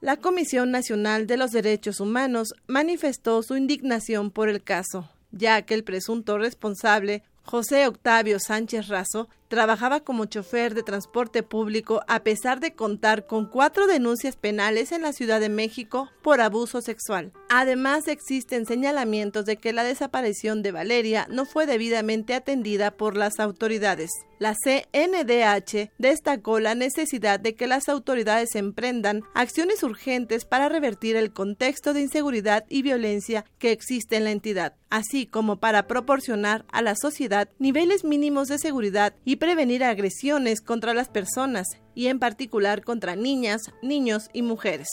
La 0.00 0.16
Comisión 0.16 0.70
Nacional 0.70 1.26
de 1.26 1.36
los 1.36 1.50
Derechos 1.50 2.00
Humanos 2.00 2.54
manifestó 2.66 3.42
su 3.42 3.56
indignación 3.56 4.30
por 4.30 4.48
el 4.48 4.62
caso, 4.62 5.08
ya 5.32 5.62
que 5.62 5.74
el 5.74 5.82
presunto 5.82 6.38
responsable 6.38 7.24
José 7.42 7.86
Octavio 7.86 8.38
Sánchez 8.38 8.88
Razo 8.88 9.28
trabajaba 9.48 10.00
como 10.00 10.26
chofer 10.26 10.74
de 10.74 10.82
transporte 10.82 11.42
público 11.42 12.02
a 12.06 12.22
pesar 12.22 12.60
de 12.60 12.74
contar 12.74 13.26
con 13.26 13.46
cuatro 13.46 13.86
denuncias 13.86 14.36
penales 14.36 14.92
en 14.92 15.02
la 15.02 15.12
Ciudad 15.12 15.40
de 15.40 15.48
México 15.48 16.10
por 16.22 16.40
abuso 16.40 16.80
sexual. 16.80 17.32
Además, 17.48 18.08
existen 18.08 18.66
señalamientos 18.66 19.46
de 19.46 19.56
que 19.56 19.72
la 19.72 19.84
desaparición 19.84 20.62
de 20.62 20.72
Valeria 20.72 21.26
no 21.30 21.46
fue 21.46 21.66
debidamente 21.66 22.34
atendida 22.34 22.90
por 22.90 23.16
las 23.16 23.40
autoridades. 23.40 24.10
La 24.38 24.54
CNDH 24.54 25.90
destacó 25.98 26.60
la 26.60 26.76
necesidad 26.76 27.40
de 27.40 27.56
que 27.56 27.66
las 27.66 27.88
autoridades 27.88 28.54
emprendan 28.54 29.24
acciones 29.34 29.82
urgentes 29.82 30.44
para 30.44 30.68
revertir 30.68 31.16
el 31.16 31.32
contexto 31.32 31.92
de 31.92 32.02
inseguridad 32.02 32.64
y 32.68 32.82
violencia 32.82 33.44
que 33.58 33.72
existe 33.72 34.16
en 34.16 34.24
la 34.24 34.30
entidad, 34.30 34.76
así 34.90 35.26
como 35.26 35.56
para 35.56 35.88
proporcionar 35.88 36.64
a 36.70 36.82
la 36.82 36.94
sociedad 36.94 37.48
niveles 37.58 38.04
mínimos 38.04 38.46
de 38.46 38.58
seguridad 38.58 39.14
y 39.24 39.36
prevenir 39.38 39.84
agresiones 39.84 40.60
contra 40.60 40.94
las 40.94 41.08
personas, 41.08 41.66
y 41.94 42.06
en 42.06 42.18
particular 42.18 42.84
contra 42.84 43.16
niñas, 43.16 43.62
niños 43.82 44.28
y 44.32 44.42
mujeres. 44.42 44.88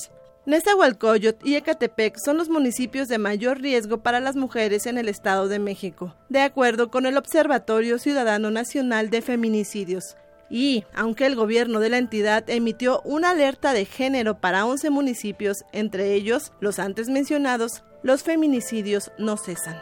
Nezahualcóyotl 0.46 1.48
y 1.48 1.56
Ecatepec 1.56 2.18
son 2.24 2.38
los 2.38 2.50
municipios 2.50 3.08
de 3.08 3.18
mayor 3.18 3.60
riesgo 3.60 4.04
para 4.04 4.20
las 4.20 4.36
mujeres 4.36 4.86
en 4.86 5.00
el 5.00 5.10
Estado 5.10 5.48
de 5.48 5.58
México, 5.58 6.16
de 6.30 6.42
acuerdo 6.42 6.92
con 6.92 7.08
el 7.08 7.18
Observatorio 7.18 7.98
Ciudadano 7.98 8.52
Nacional 8.52 9.10
de 9.10 9.24
Feminicidios. 9.24 10.18
Y, 10.48 10.84
aunque 10.94 11.26
el 11.26 11.36
gobierno 11.36 11.80
de 11.80 11.90
la 11.90 11.98
entidad 11.98 12.48
emitió 12.48 13.02
una 13.04 13.32
alerta 13.32 13.74
de 13.74 13.86
género 13.86 14.40
para 14.40 14.68
11 14.68 14.92
municipios, 14.92 15.66
entre 15.72 16.14
ellos 16.14 16.52
los 16.60 16.78
antes 16.78 17.10
mencionados, 17.10 17.84
los 18.04 18.22
feminicidios 18.22 19.12
no 19.18 19.38
cesan. 19.38 19.82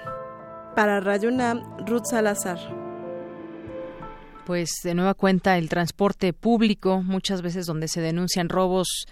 Para 0.75 1.01
Radio 1.01 1.29
Ruth 1.85 2.05
Salazar 2.05 2.82
pues 4.45 4.69
de 4.83 4.93
nueva 4.93 5.13
cuenta 5.13 5.57
el 5.57 5.69
transporte 5.69 6.33
público, 6.33 7.01
muchas 7.01 7.41
veces 7.41 7.65
donde 7.65 7.87
se 7.87 8.01
denuncian 8.01 8.49
robos 8.49 9.05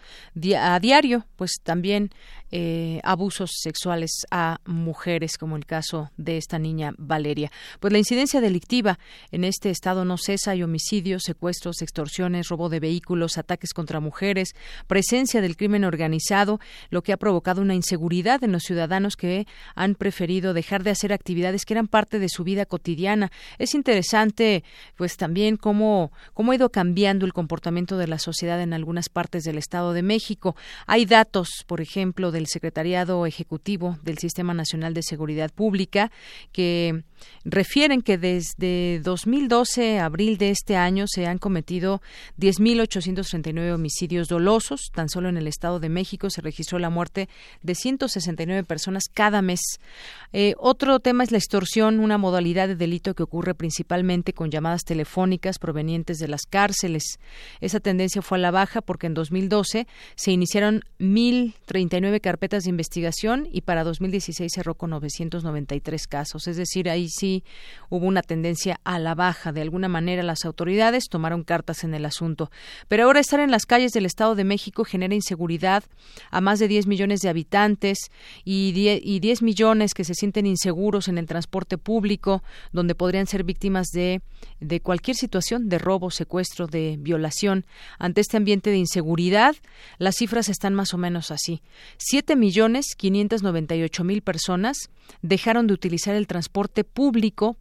a 0.58 0.80
diario, 0.80 1.26
pues 1.36 1.54
también 1.64 2.12
eh, 2.52 3.00
abusos 3.04 3.52
sexuales 3.62 4.26
a 4.30 4.60
mujeres, 4.66 5.38
como 5.38 5.56
el 5.56 5.66
caso 5.66 6.12
de 6.18 6.38
esta 6.38 6.60
niña 6.60 6.94
Valeria. 6.98 7.50
Pues 7.80 7.94
la 7.94 8.00
incidencia 8.00 8.42
delictiva 8.42 9.00
en 9.32 9.46
este 9.46 9.70
estado 9.70 10.04
no 10.04 10.18
cesa, 10.18 10.52
hay 10.52 10.64
homicidios, 10.64 11.24
secuestros, 11.24 11.82
extorsiones, 11.82 12.50
robo 12.50 12.68
de 12.68 12.82
vehículos, 12.82 13.38
ataques 13.38 13.74
contra 13.74 14.02
mujeres, 14.02 14.54
presencia 14.88 15.42
del 15.42 15.56
crimen 15.56 15.86
organizado, 15.86 16.60
lo 16.90 17.04
que 17.04 17.14
ha 17.14 17.18
provocado 17.18 17.62
una 17.62 17.74
inseguridad 17.74 18.44
en 18.44 18.52
los 18.52 18.64
ciudadanos 18.64 19.16
que 19.16 19.48
han 19.76 19.96
preferido 19.96 20.54
dejar 20.54 20.84
de 20.84 20.90
hacer 20.90 21.14
actividades 21.14 21.64
que 21.64 21.74
eran 21.74 21.88
parte 21.88 22.20
de 22.20 22.28
su 22.28 22.44
vida 22.44 22.66
cotidiana. 22.66 23.32
Es 23.60 23.76
interesante, 23.76 24.66
pues 24.98 25.16
también 25.16 25.56
cómo, 25.56 26.12
cómo 26.34 26.52
ha 26.52 26.56
ido 26.56 26.70
cambiando 26.70 27.26
el 27.26 27.34
comportamiento 27.34 27.98
de 27.98 28.08
la 28.08 28.20
sociedad 28.20 28.62
en 28.62 28.74
algunas 28.74 29.08
partes 29.08 29.44
del 29.44 29.58
Estado 29.58 29.94
de 29.94 30.04
México. 30.04 30.56
Hay 30.86 31.06
datos, 31.06 31.64
por 31.66 31.80
ejemplo, 31.80 32.32
de 32.32 32.41
el 32.42 32.48
Secretariado 32.48 33.26
Ejecutivo 33.26 33.98
del 34.04 34.18
Sistema 34.18 34.54
Nacional 34.54 34.94
de 34.94 35.04
Seguridad 35.04 35.52
Pública, 35.52 36.12
que 36.52 37.04
refieren 37.46 38.02
que 38.02 38.18
desde 38.18 39.00
2012, 39.04 40.00
abril 40.00 40.38
de 40.38 40.50
este 40.52 40.76
año, 40.76 41.06
se 41.08 41.28
han 41.28 41.38
cometido 41.38 42.02
10.839 42.40 43.74
homicidios 43.74 44.28
dolosos. 44.28 44.90
Tan 44.94 45.10
solo 45.10 45.30
en 45.30 45.38
el 45.38 45.48
Estado 45.48 45.80
de 45.80 45.90
México 45.90 46.30
se 46.30 46.42
registró 46.42 46.80
la 46.80 46.90
muerte 46.90 47.30
de 47.62 47.76
169 47.76 48.64
personas 48.64 49.06
cada 49.14 49.42
mes. 49.42 49.62
Eh, 50.34 50.56
otro 50.58 51.00
tema 51.00 51.24
es 51.24 51.32
la 51.32 51.38
extorsión, 51.38 52.00
una 52.00 52.18
modalidad 52.18 52.68
de 52.68 52.76
delito 52.76 53.14
que 53.14 53.24
ocurre 53.24 53.54
principalmente 53.54 54.34
con 54.34 54.52
llamadas 54.52 54.84
telefónicas 54.84 55.60
provenientes 55.60 56.18
de 56.18 56.28
las 56.28 56.44
cárceles. 56.44 57.20
Esa 57.60 57.80
tendencia 57.80 58.22
fue 58.22 58.38
a 58.38 58.42
la 58.42 58.52
baja 58.52 58.82
porque 58.82 59.08
en 59.08 59.14
2012 59.14 59.88
se 60.16 60.32
iniciaron 60.32 60.84
1.039 61.00 62.22
carpetas 62.22 62.64
de 62.64 62.70
investigación 62.70 63.48
y 63.52 63.62
para 63.62 63.84
2016 63.84 64.52
cerró 64.54 64.76
con 64.76 64.92
993 64.92 66.08
casos. 66.08 66.48
Es 66.48 66.58
decir, 66.58 66.90
ahí 66.90 67.08
sí 67.12 67.44
hubo 67.90 68.08
una 68.08 68.22
tendencia 68.22 68.80
a 68.86 69.00
la 69.00 69.16
baja. 69.16 69.52
De 69.52 69.62
alguna 69.62 69.90
manera 69.90 70.24
las 70.24 70.46
autoridades 70.46 71.10
tomaron 71.10 71.44
cartas 71.44 71.84
en 71.84 71.94
el 71.94 72.06
asunto. 72.06 72.50
Pero 72.88 73.04
ahora 73.04 73.20
estar 73.20 73.40
en 73.40 73.52
las 73.52 73.66
calles 73.66 73.92
del 73.92 74.06
Estado 74.06 74.34
de 74.34 74.46
México 74.46 74.86
genera 74.86 75.14
inseguridad 75.14 75.84
a 76.32 76.42
más 76.42 76.60
de 76.60 76.70
10 76.70 76.88
millones 76.88 77.20
de 77.20 77.30
habitantes 77.30 78.10
y 78.46 78.72
10, 78.72 79.02
y 79.04 79.20
10 79.20 79.42
millones 79.42 79.94
que 79.94 80.06
se 80.06 80.16
sienten 80.16 80.46
inseguros 80.46 81.10
en 81.10 81.18
el 81.18 81.26
transporte 81.28 81.78
público, 81.78 82.44
donde 82.72 82.96
podrían 82.96 83.28
ser 83.28 83.44
víctimas 83.44 83.88
de, 83.90 84.22
de 84.62 84.80
cualquier 84.80 85.18
situación 85.18 85.68
de 85.68 85.78
robo, 85.78 86.12
secuestro, 86.12 86.68
de 86.68 86.96
violación. 86.98 87.66
Ante 88.00 88.22
este 88.22 88.38
ambiente 88.38 88.70
de 88.70 88.78
inseguridad, 88.78 89.56
las 89.98 90.16
cifras 90.16 90.48
están 90.48 90.74
más 90.74 90.94
o 90.94 90.98
menos 90.98 91.30
así. 91.30 91.62
7 91.98 92.38
millones 92.38 92.86
598 92.96 94.04
mil 94.06 94.22
personas 94.22 94.90
dejaron 95.22 95.68
de 95.68 95.74
utilizar 95.74 96.16
el 96.16 96.28
transporte 96.28 96.84
público 96.84 97.01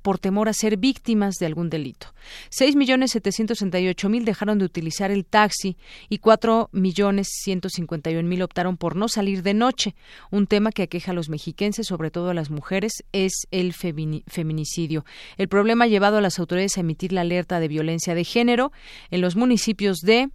por 0.02 0.18
temor 0.18 0.48
a 0.48 0.52
ser 0.52 0.76
víctimas 0.76 1.36
de 1.36 1.46
algún 1.46 1.70
delito. 1.70 2.12
6 2.50 2.76
millones 2.76 3.12
768 3.12 4.08
mil 4.08 4.24
dejaron 4.24 4.58
de 4.58 4.66
utilizar 4.66 5.10
el 5.10 5.24
taxi 5.24 5.76
y 6.08 6.18
4 6.18 6.68
millones 6.72 7.28
151 7.42 8.28
mil 8.28 8.42
optaron 8.42 8.76
por 8.76 8.96
no 8.96 9.08
salir 9.08 9.42
de 9.42 9.54
noche. 9.54 9.94
Un 10.30 10.46
tema 10.46 10.72
que 10.72 10.82
aqueja 10.82 11.12
a 11.12 11.14
los 11.14 11.30
mexiquenses, 11.30 11.86
sobre 11.86 12.10
todo 12.10 12.30
a 12.30 12.34
las 12.34 12.50
mujeres, 12.50 12.92
es 13.12 13.46
el 13.50 13.72
feminicidio. 13.72 15.04
El 15.38 15.48
problema 15.48 15.84
ha 15.84 15.88
llevado 15.88 16.18
a 16.18 16.20
las 16.20 16.38
autoridades 16.38 16.76
a 16.76 16.80
emitir 16.80 17.12
la 17.12 17.22
alerta 17.22 17.60
de 17.60 17.68
violencia 17.68 18.14
de 18.14 18.24
género 18.24 18.72
en 19.10 19.22
los 19.22 19.36
municipios 19.36 19.98
de 20.00 20.28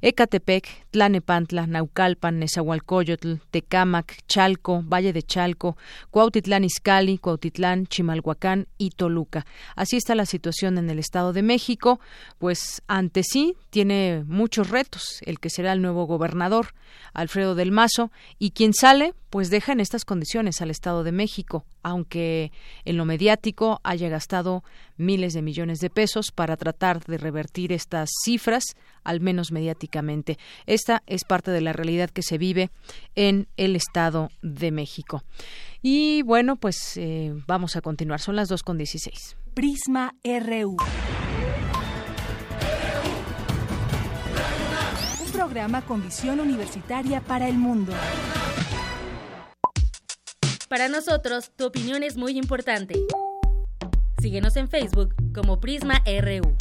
Ecatepec, 0.00 0.68
Tlanepantla, 0.90 1.66
Naucalpan, 1.66 2.38
Nezahualcóyotl, 2.38 3.34
Tecámac, 3.50 4.18
Chalco, 4.28 4.82
Valle 4.82 5.12
de 5.12 5.22
Chalco, 5.22 5.76
Cuautitlán 6.10 6.64
Izcalli, 6.64 7.18
Cuautitlán, 7.18 7.86
Chimalhuacán 7.86 8.66
y 8.78 8.90
Toluca. 8.90 9.46
Así 9.74 9.96
está 9.96 10.14
la 10.14 10.26
situación 10.26 10.78
en 10.78 10.90
el 10.90 10.98
Estado 10.98 11.32
de 11.32 11.42
México, 11.42 12.00
pues 12.38 12.82
ante 12.86 13.22
sí 13.22 13.56
tiene 13.70 14.24
muchos 14.26 14.70
retos 14.70 15.20
el 15.22 15.40
que 15.40 15.50
será 15.50 15.72
el 15.72 15.82
nuevo 15.82 16.06
gobernador, 16.06 16.74
Alfredo 17.12 17.54
del 17.54 17.72
Mazo, 17.72 18.10
y 18.38 18.50
quien 18.50 18.74
sale, 18.74 19.14
pues 19.36 19.50
deja 19.50 19.72
en 19.72 19.80
estas 19.80 20.06
condiciones 20.06 20.62
al 20.62 20.70
Estado 20.70 21.04
de 21.04 21.12
México, 21.12 21.66
aunque 21.82 22.52
en 22.86 22.96
lo 22.96 23.04
mediático 23.04 23.82
haya 23.84 24.08
gastado 24.08 24.64
miles 24.96 25.34
de 25.34 25.42
millones 25.42 25.78
de 25.80 25.90
pesos 25.90 26.32
para 26.32 26.56
tratar 26.56 27.04
de 27.04 27.18
revertir 27.18 27.70
estas 27.70 28.08
cifras, 28.24 28.64
al 29.04 29.20
menos 29.20 29.52
mediáticamente. 29.52 30.38
Esta 30.64 31.02
es 31.06 31.24
parte 31.24 31.50
de 31.50 31.60
la 31.60 31.74
realidad 31.74 32.08
que 32.08 32.22
se 32.22 32.38
vive 32.38 32.70
en 33.14 33.46
el 33.58 33.76
Estado 33.76 34.30
de 34.40 34.70
México. 34.70 35.22
Y 35.82 36.22
bueno, 36.22 36.56
pues 36.56 36.96
eh, 36.96 37.34
vamos 37.46 37.76
a 37.76 37.82
continuar. 37.82 38.20
Son 38.20 38.36
las 38.36 38.50
2.16. 38.50 39.36
Prisma 39.52 40.14
RU. 40.24 40.78
Un 45.26 45.30
programa 45.30 45.82
con 45.82 46.02
visión 46.02 46.40
universitaria 46.40 47.20
para 47.20 47.50
el 47.50 47.58
mundo. 47.58 47.92
Para 50.68 50.88
nosotros, 50.88 51.52
tu 51.56 51.66
opinión 51.66 52.02
es 52.02 52.16
muy 52.16 52.36
importante. 52.36 52.94
Síguenos 54.18 54.56
en 54.56 54.68
Facebook 54.68 55.14
como 55.32 55.60
Prisma 55.60 56.02
RU. 56.04 56.56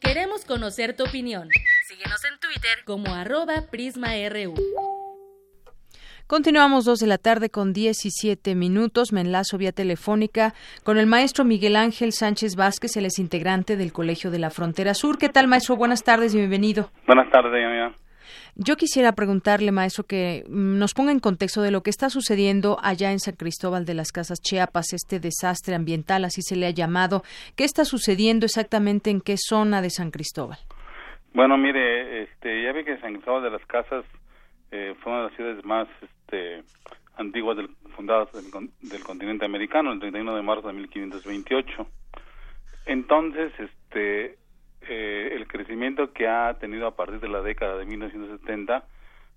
Queremos 0.00 0.46
conocer 0.46 0.96
tu 0.96 1.04
opinión. 1.04 1.48
Síguenos 1.86 2.24
en 2.24 2.38
Twitter 2.40 2.78
como 2.86 3.14
arroba 3.14 3.64
PrismaRU. 3.70 4.54
Continuamos 6.26 6.86
dos 6.86 7.00
de 7.00 7.06
la 7.06 7.18
tarde 7.18 7.50
con 7.50 7.74
17 7.74 8.54
minutos. 8.54 9.12
Me 9.12 9.20
enlazo 9.20 9.58
vía 9.58 9.72
telefónica 9.72 10.54
con 10.82 10.96
el 10.96 11.06
maestro 11.06 11.44
Miguel 11.44 11.76
Ángel 11.76 12.12
Sánchez 12.12 12.56
Vázquez, 12.56 12.96
él 12.96 13.04
es 13.04 13.18
integrante 13.18 13.76
del 13.76 13.92
Colegio 13.92 14.30
de 14.30 14.38
la 14.38 14.50
Frontera 14.50 14.94
Sur. 14.94 15.18
¿Qué 15.18 15.28
tal, 15.28 15.46
maestro? 15.46 15.76
Buenas 15.76 16.02
tardes 16.02 16.34
y 16.34 16.38
bienvenido. 16.38 16.90
Buenas 17.06 17.30
tardes, 17.30 17.52
amiga. 17.52 18.05
Yo 18.54 18.76
quisiera 18.76 19.12
preguntarle, 19.12 19.72
maestro, 19.72 20.04
que 20.04 20.44
mm, 20.48 20.78
nos 20.78 20.94
ponga 20.94 21.12
en 21.12 21.20
contexto 21.20 21.62
de 21.62 21.70
lo 21.70 21.82
que 21.82 21.90
está 21.90 22.10
sucediendo 22.10 22.78
allá 22.82 23.12
en 23.12 23.20
San 23.20 23.36
Cristóbal 23.36 23.84
de 23.84 23.94
las 23.94 24.12
Casas 24.12 24.40
Chiapas, 24.40 24.92
este 24.92 25.20
desastre 25.20 25.74
ambiental, 25.74 26.24
así 26.24 26.42
se 26.42 26.56
le 26.56 26.66
ha 26.66 26.70
llamado. 26.70 27.22
¿Qué 27.56 27.64
está 27.64 27.84
sucediendo 27.84 28.46
exactamente 28.46 29.10
en 29.10 29.20
qué 29.20 29.36
zona 29.36 29.82
de 29.82 29.90
San 29.90 30.10
Cristóbal? 30.10 30.58
Bueno, 31.34 31.58
mire, 31.58 32.22
este, 32.22 32.62
ya 32.62 32.72
ve 32.72 32.84
que 32.84 32.98
San 32.98 33.12
Cristóbal 33.12 33.42
de 33.42 33.50
las 33.50 33.66
Casas 33.66 34.04
eh, 34.70 34.94
fue 35.00 35.12
una 35.12 35.22
de 35.22 35.28
las 35.28 35.36
ciudades 35.36 35.64
más 35.64 35.88
este, 36.00 36.62
antiguas 37.16 37.56
del, 37.56 37.68
fundadas 37.94 38.32
del, 38.32 38.70
del, 38.82 39.04
continente 39.04 39.44
americano, 39.44 39.92
el 39.92 40.00
31 40.00 40.34
de 40.34 40.42
marzo 40.42 40.68
de 40.68 40.74
1528. 40.74 41.86
Entonces, 42.86 43.52
este, 43.58 44.38
eh, 44.82 45.30
el 45.32 45.46
crecimiento 45.46 46.12
que 46.12 46.28
ha 46.28 46.54
tenido 46.54 46.86
a 46.86 46.94
partir 46.96 47.20
de 47.20 47.28
la 47.28 47.42
década 47.42 47.76
de 47.76 47.86
1970 47.86 48.84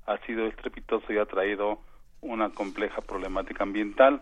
ha 0.06 0.18
sido 0.26 0.48
estrepitoso 0.48 1.12
y 1.12 1.18
ha 1.18 1.26
traído 1.26 1.80
una 2.22 2.50
compleja 2.50 3.02
problemática 3.02 3.64
ambiental. 3.64 4.22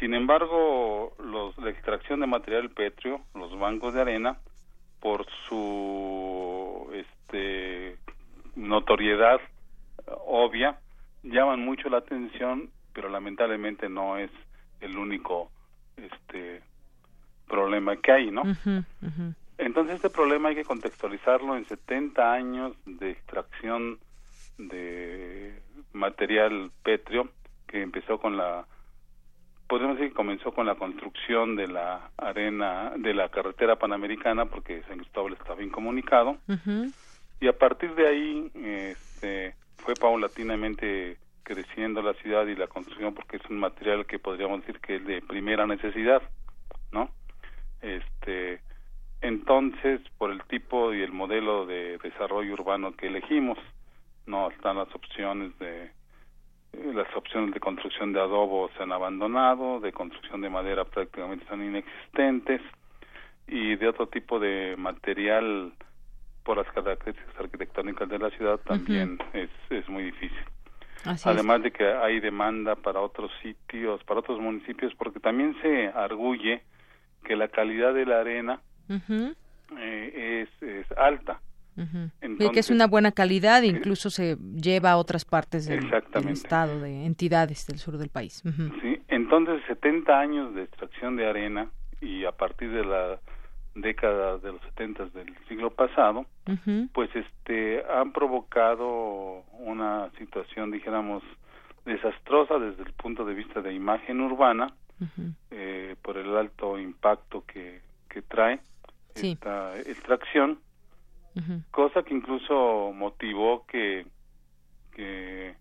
Sin 0.00 0.14
embargo, 0.14 1.14
los, 1.22 1.56
la 1.58 1.70
extracción 1.70 2.20
de 2.20 2.26
material 2.26 2.70
pétreo, 2.70 3.20
los 3.34 3.56
bancos 3.58 3.94
de 3.94 4.00
arena, 4.00 4.38
por 5.00 5.26
su 5.48 6.88
este, 6.94 7.96
notoriedad 8.56 9.40
obvia, 10.26 10.78
llaman 11.22 11.60
mucho 11.60 11.88
la 11.88 11.98
atención, 11.98 12.70
pero 12.92 13.08
lamentablemente 13.08 13.88
no 13.88 14.16
es 14.16 14.30
el 14.80 14.96
único 14.96 15.50
este 15.96 16.62
problema 17.48 17.96
que 17.96 18.12
hay, 18.12 18.30
¿no? 18.30 18.42
Entonces 19.64 19.96
este 19.96 20.10
problema 20.10 20.48
hay 20.48 20.56
que 20.56 20.64
contextualizarlo 20.64 21.56
en 21.56 21.64
70 21.66 22.32
años 22.32 22.76
de 22.84 23.10
extracción 23.10 23.98
de 24.58 25.62
material 25.92 26.70
pétreo 26.82 27.28
que 27.68 27.82
empezó 27.82 28.18
con 28.18 28.36
la 28.36 28.66
podemos 29.68 29.96
decir 29.96 30.10
que 30.10 30.16
comenzó 30.16 30.52
con 30.52 30.66
la 30.66 30.74
construcción 30.74 31.56
de 31.56 31.68
la 31.68 32.10
arena 32.18 32.92
de 32.98 33.14
la 33.14 33.28
carretera 33.30 33.76
panamericana 33.76 34.46
porque 34.46 34.82
San 34.88 34.98
Cristóbal 34.98 35.34
está 35.34 35.54
bien 35.54 35.70
comunicado 35.70 36.36
y 37.40 37.46
a 37.48 37.56
partir 37.56 37.94
de 37.94 38.08
ahí 38.08 38.50
este 38.54 39.54
fue 39.78 39.94
paulatinamente 39.94 41.16
creciendo 41.44 42.02
la 42.02 42.14
ciudad 42.14 42.46
y 42.46 42.56
la 42.56 42.66
construcción 42.66 43.14
porque 43.14 43.36
es 43.36 43.42
un 43.48 43.58
material 43.58 44.06
que 44.06 44.18
podríamos 44.18 44.60
decir 44.60 44.80
que 44.80 44.96
es 44.96 45.06
de 45.06 45.22
primera 45.22 45.66
necesidad 45.66 46.20
no 46.90 47.10
este 47.80 48.60
entonces 49.22 50.00
por 50.18 50.30
el 50.30 50.42
tipo 50.44 50.92
y 50.92 51.00
el 51.02 51.12
modelo 51.12 51.64
de 51.64 51.98
desarrollo 51.98 52.52
urbano 52.52 52.92
que 52.96 53.06
elegimos 53.06 53.56
no 54.26 54.50
están 54.50 54.76
las 54.76 54.92
opciones 54.94 55.56
de 55.58 55.84
eh, 55.84 56.92
las 56.92 57.06
opciones 57.16 57.54
de 57.54 57.60
construcción 57.60 58.12
de 58.12 58.20
adobo 58.20 58.68
se 58.76 58.82
han 58.82 58.92
abandonado 58.92 59.80
de 59.80 59.92
construcción 59.92 60.40
de 60.40 60.50
madera 60.50 60.84
prácticamente 60.84 61.46
son 61.46 61.64
inexistentes 61.64 62.60
y 63.46 63.76
de 63.76 63.88
otro 63.88 64.08
tipo 64.08 64.40
de 64.40 64.74
material 64.76 65.72
por 66.44 66.56
las 66.56 66.66
características 66.72 67.38
arquitectónicas 67.38 68.08
de 68.08 68.18
la 68.18 68.30
ciudad 68.30 68.58
también 68.58 69.18
es, 69.32 69.50
es 69.70 69.88
muy 69.88 70.04
difícil. 70.04 70.44
Además 71.24 71.62
de 71.62 71.72
que 71.72 71.84
hay 71.84 72.20
demanda 72.20 72.76
para 72.76 73.00
otros 73.00 73.30
sitios 73.42 74.02
para 74.04 74.20
otros 74.20 74.40
municipios 74.40 74.92
porque 74.96 75.20
también 75.20 75.56
se 75.62 75.88
arguye 75.88 76.62
que 77.24 77.36
la 77.36 77.48
calidad 77.48 77.94
de 77.94 78.06
la 78.06 78.20
arena 78.20 78.60
eh, 79.78 80.42
es, 80.42 80.68
es, 80.68 80.98
alta. 80.98 81.40
y 81.76 82.50
que 82.50 82.60
es 82.60 82.70
una 82.70 82.86
buena 82.86 83.12
calidad, 83.12 83.62
incluso 83.62 84.10
se 84.10 84.36
lleva 84.36 84.92
a 84.92 84.96
otras 84.96 85.24
partes 85.24 85.66
del, 85.66 85.90
estado, 86.28 86.80
de 86.80 87.06
entidades 87.06 87.66
del 87.66 87.78
sur 87.78 87.96
del 87.96 88.10
país. 88.10 88.42
Sí, 88.82 89.00
entonces 89.08 89.62
70 89.66 90.18
años 90.18 90.54
de 90.54 90.64
extracción 90.64 91.16
de 91.16 91.26
arena 91.28 91.70
y 92.00 92.24
a 92.24 92.32
partir 92.32 92.70
de 92.72 92.84
la 92.84 93.18
década 93.74 94.38
de 94.38 94.52
los 94.52 94.60
70 94.62 95.06
del 95.06 95.34
siglo 95.48 95.70
pasado, 95.70 96.26
pues 96.92 97.10
este 97.14 97.82
han 97.90 98.12
provocado 98.12 99.44
una 99.58 100.10
situación, 100.18 100.70
dijéramos, 100.70 101.22
desastrosa 101.84 102.58
desde 102.58 102.82
el 102.82 102.92
punto 102.92 103.24
de 103.24 103.34
vista 103.34 103.60
de 103.60 103.72
imagen 103.72 104.20
urbana, 104.20 104.74
eh, 105.50 105.96
por 106.02 106.16
el 106.16 106.36
alto 106.36 106.78
impacto 106.78 107.44
que, 107.44 107.80
que 108.08 108.22
trae 108.22 108.60
esta 109.14 109.78
extracción, 109.80 110.58
cosa 111.70 112.02
que 112.02 112.14
incluso 112.14 112.92
motivó 112.92 113.64
que, 113.66 114.06
que 114.94 115.54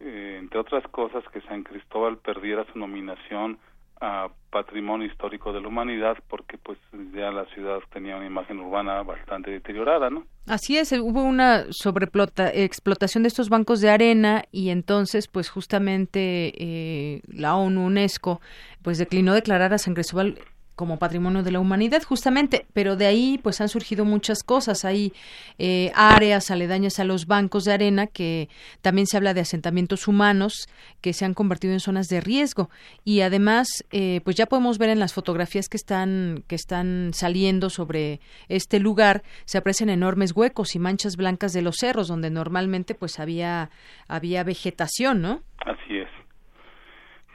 eh, 0.00 0.36
entre 0.40 0.60
otras 0.60 0.86
cosas, 0.88 1.24
que 1.32 1.40
San 1.42 1.64
Cristóbal 1.64 2.18
perdiera 2.18 2.64
su 2.72 2.78
nominación 2.78 3.58
a 4.00 4.28
Patrimonio 4.50 5.08
Histórico 5.08 5.52
de 5.52 5.60
la 5.60 5.68
Humanidad 5.68 6.16
porque 6.28 6.56
pues 6.56 6.78
ya 7.14 7.30
la 7.32 7.44
ciudad 7.46 7.80
tenía 7.92 8.16
una 8.16 8.26
imagen 8.26 8.60
urbana 8.60 9.02
bastante 9.02 9.50
deteriorada, 9.50 10.08
¿no? 10.08 10.24
Así 10.46 10.78
es, 10.78 10.92
hubo 10.92 11.22
una 11.22 11.64
sobreexplotación 11.70 13.24
de 13.24 13.28
estos 13.28 13.48
bancos 13.48 13.80
de 13.80 13.90
arena 13.90 14.44
y 14.52 14.70
entonces 14.70 15.26
pues 15.26 15.50
justamente 15.50 16.52
eh, 16.56 17.22
la 17.26 17.56
ONU 17.56 17.86
UNESCO 17.86 18.40
pues 18.82 18.98
declinó 18.98 19.34
declarar 19.34 19.74
a 19.74 19.78
San 19.78 19.94
Cristóbal 19.94 20.38
como 20.78 21.00
patrimonio 21.00 21.42
de 21.42 21.50
la 21.50 21.58
humanidad, 21.58 22.04
justamente, 22.04 22.64
pero 22.72 22.94
de 22.94 23.06
ahí 23.06 23.40
pues 23.42 23.60
han 23.60 23.68
surgido 23.68 24.04
muchas 24.04 24.44
cosas. 24.44 24.84
Hay 24.84 25.12
eh, 25.58 25.90
áreas 25.96 26.52
aledañas 26.52 27.00
a 27.00 27.04
los 27.04 27.26
bancos 27.26 27.64
de 27.64 27.72
arena 27.72 28.06
que 28.06 28.48
también 28.80 29.08
se 29.08 29.16
habla 29.16 29.34
de 29.34 29.40
asentamientos 29.40 30.06
humanos 30.06 30.68
que 31.00 31.12
se 31.12 31.24
han 31.24 31.34
convertido 31.34 31.72
en 31.72 31.80
zonas 31.80 32.06
de 32.06 32.20
riesgo 32.20 32.70
y 33.04 33.22
además 33.22 33.66
eh, 33.90 34.20
pues 34.22 34.36
ya 34.36 34.46
podemos 34.46 34.78
ver 34.78 34.90
en 34.90 35.00
las 35.00 35.12
fotografías 35.14 35.68
que 35.68 35.76
están 35.76 36.44
que 36.46 36.54
están 36.54 37.10
saliendo 37.12 37.70
sobre 37.70 38.20
este 38.48 38.78
lugar 38.78 39.24
se 39.46 39.58
aprecian 39.58 39.90
enormes 39.90 40.30
huecos 40.30 40.76
y 40.76 40.78
manchas 40.78 41.16
blancas 41.16 41.52
de 41.52 41.62
los 41.62 41.74
cerros 41.76 42.06
donde 42.06 42.30
normalmente 42.30 42.94
pues 42.94 43.18
había 43.18 43.70
había 44.06 44.44
vegetación, 44.44 45.22
¿no? 45.22 45.42
Así. 45.58 45.97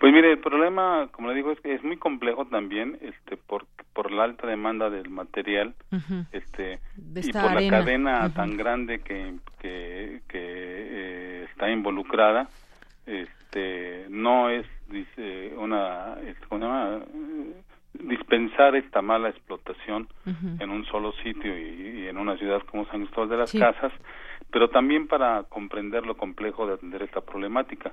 Pues 0.03 0.11
mire, 0.11 0.33
el 0.33 0.39
problema, 0.39 1.07
como 1.13 1.29
le 1.29 1.35
digo, 1.35 1.53
es 1.53 1.61
que 1.61 1.73
es 1.75 1.81
muy 1.81 1.95
complejo 1.95 2.43
también, 2.43 2.99
este, 3.03 3.37
por 3.37 3.65
por 3.93 4.11
la 4.11 4.25
alta 4.25 4.45
demanda 4.45 4.89
del 4.89 5.09
material, 5.09 5.75
este, 6.33 6.81
y 7.15 7.31
por 7.31 7.53
la 7.53 7.69
cadena 7.69 8.33
tan 8.33 8.57
grande 8.57 8.99
que 8.99 9.35
que, 9.61 10.19
que 10.27 10.39
eh, 10.41 11.47
está 11.49 11.71
involucrada, 11.71 12.49
este, 13.05 14.07
no 14.09 14.49
es 14.49 14.65
dice 14.89 15.53
una, 15.55 16.17
¿cómo 16.49 16.59
se 16.59 16.67
llama? 16.67 16.99
Dispensar 17.93 18.75
esta 18.75 19.01
mala 19.01 19.29
explotación 19.29 20.07
en 20.59 20.69
un 20.69 20.85
solo 20.85 21.13
sitio 21.23 21.57
y, 21.57 22.07
en 22.07 22.17
una 22.17 22.37
ciudad 22.37 22.61
como 22.63 22.85
San 22.85 23.01
Cristóbal 23.01 23.29
de 23.29 23.37
las 23.37 23.51
Casas, 23.51 23.91
pero 24.51 24.69
también 24.69 25.07
para 25.07 25.43
comprender 25.43 26.05
lo 26.05 26.15
complejo 26.15 26.67
de 26.67 26.73
atender 26.73 27.03
esta 27.03 27.21
problemática. 27.21 27.91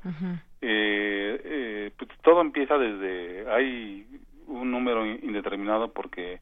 eh, 0.61 1.41
eh, 1.45 1.91
pues 1.97 2.11
todo 2.23 2.41
empieza 2.41 2.77
desde, 2.79 3.51
hay 3.51 4.07
un 4.47 4.71
número 4.71 5.07
indeterminado 5.07 5.93
porque 5.93 6.41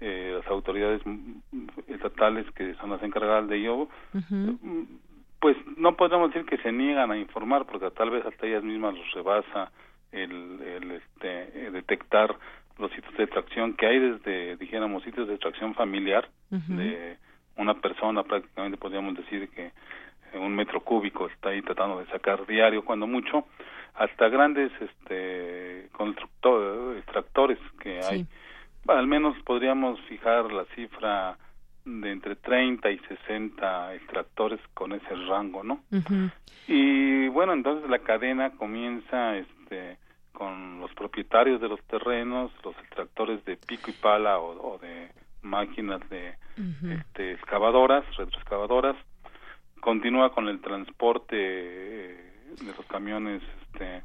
eh, 0.00 0.34
las 0.36 0.46
autoridades 0.48 1.00
estatales 1.88 2.46
que 2.52 2.74
son 2.74 2.90
las 2.90 3.02
encargadas 3.02 3.48
de 3.48 3.56
ello, 3.56 3.88
pues 5.40 5.56
no 5.76 5.96
podríamos 5.96 6.32
decir 6.32 6.46
que 6.46 6.58
se 6.58 6.72
niegan 6.72 7.10
a 7.10 7.16
informar 7.16 7.66
porque 7.66 7.90
tal 7.92 8.10
vez 8.10 8.26
hasta 8.26 8.46
ellas 8.46 8.64
mismas 8.64 8.94
los 8.94 9.10
rebasa 9.12 9.70
el, 10.12 10.60
el 10.62 10.90
este, 10.92 11.70
detectar 11.70 12.36
los 12.78 12.90
sitios 12.92 13.16
de 13.16 13.26
tracción 13.26 13.74
que 13.74 13.86
hay 13.86 13.98
desde 13.98 14.56
dijéramos 14.56 15.02
sitios 15.02 15.28
de 15.28 15.38
tracción 15.38 15.74
familiar 15.74 16.28
de 16.50 17.16
una 17.56 17.74
persona 17.74 18.22
prácticamente 18.22 18.76
podríamos 18.76 19.16
decir 19.16 19.48
que 19.50 19.72
un 20.34 20.54
metro 20.54 20.80
cúbico 20.80 21.26
está 21.28 21.50
ahí 21.50 21.62
tratando 21.62 21.98
de 21.98 22.06
sacar 22.06 22.46
diario 22.46 22.84
cuando 22.84 23.06
mucho 23.06 23.46
hasta 23.94 24.28
grandes 24.28 24.70
este 24.80 25.88
extractores 26.98 27.58
que 27.80 28.00
hay. 28.02 28.26
Al 28.88 29.06
menos 29.06 29.36
podríamos 29.44 30.00
fijar 30.02 30.52
la 30.52 30.64
cifra 30.74 31.36
de 31.84 32.10
entre 32.12 32.36
30 32.36 32.90
y 32.90 32.98
60 32.98 33.94
extractores 33.94 34.60
con 34.74 34.92
ese 34.92 35.14
rango, 35.28 35.62
¿no? 35.62 35.80
Y 36.68 37.28
bueno, 37.28 37.52
entonces 37.52 37.88
la 37.88 38.00
cadena 38.00 38.50
comienza 38.50 39.36
este 39.36 39.98
con 40.36 40.80
los 40.80 40.92
propietarios 40.92 41.62
de 41.62 41.68
los 41.68 41.82
terrenos, 41.84 42.52
los 42.62 42.76
extractores 42.78 43.42
de 43.46 43.56
pico 43.56 43.90
y 43.90 43.94
pala 43.94 44.38
o, 44.38 44.78
de 44.78 45.10
máquinas 45.40 46.00
de 46.10 46.34
este, 46.90 47.32
excavadoras, 47.32 48.04
retroexcavadoras, 48.16 48.96
continúa 49.80 50.34
con 50.34 50.48
el 50.48 50.60
transporte 50.60 51.36
eh, 51.38 52.32
de 52.60 52.74
los 52.76 52.84
camiones 52.86 53.42
este, 53.62 54.02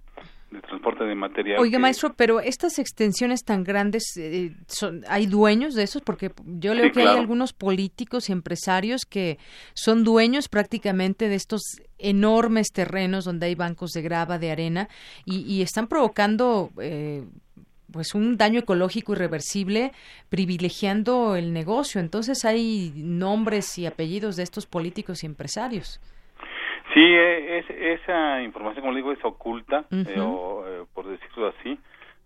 de 0.52 0.61
transporte 0.61 1.06
de 1.06 1.15
material. 1.15 1.60
Oiga, 1.60 1.80
maestro, 1.80 2.14
pero 2.14 2.41
estas 2.41 2.78
extensiones 2.78 3.44
tan 3.44 3.64
grandes, 3.64 4.03
eh, 4.18 4.53
son, 4.68 5.03
¿hay 5.07 5.26
dueños 5.26 5.73
de 5.76 5.84
esos? 5.84 6.02
Porque 6.02 6.32
yo 6.45 6.73
leo 6.73 6.91
que 6.91 7.02
hay 7.02 7.18
algunos 7.18 7.53
políticos 7.53 8.30
y 8.30 8.34
empresarios 8.34 9.06
que 9.06 9.40
son 9.73 10.03
dueños 10.03 10.49
prácticamente 10.49 11.30
de 11.30 11.36
estos 11.36 11.61
enormes 11.98 12.68
terrenos 12.73 13.23
donde 13.23 13.45
hay 13.45 13.56
bancos 13.56 13.91
de 13.91 14.02
grava, 14.02 14.40
de 14.40 14.52
arena, 14.52 14.90
y, 15.26 15.61
están 15.61 15.88
provocando... 15.88 16.69
Eh, 16.80 17.23
pues 17.91 18.15
un 18.15 18.38
daño 18.38 18.61
ecológico 18.61 19.11
irreversible 19.11 19.91
privilegiando 20.30 21.36
el 21.36 21.52
negocio. 21.52 21.99
Entonces 21.99 22.45
hay 22.45 22.94
nombres 22.95 23.78
y 23.78 23.86
apellidos 23.86 24.38
de 24.38 24.44
estos 24.44 24.65
políticos 24.65 25.23
y 25.23 25.26
empresarios. 25.26 25.99
Sí, 26.94 27.00
e, 27.00 27.60
es, 27.60 27.66
esa 27.70 28.42
información, 28.42 28.82
como 28.82 28.96
digo, 28.96 29.12
es 29.12 29.24
oculta, 29.24 29.86
eh, 29.92 30.20
o, 30.20 30.64
eh, 30.68 30.86
por 30.94 31.08
decirlo 31.08 31.48
así, 31.48 31.80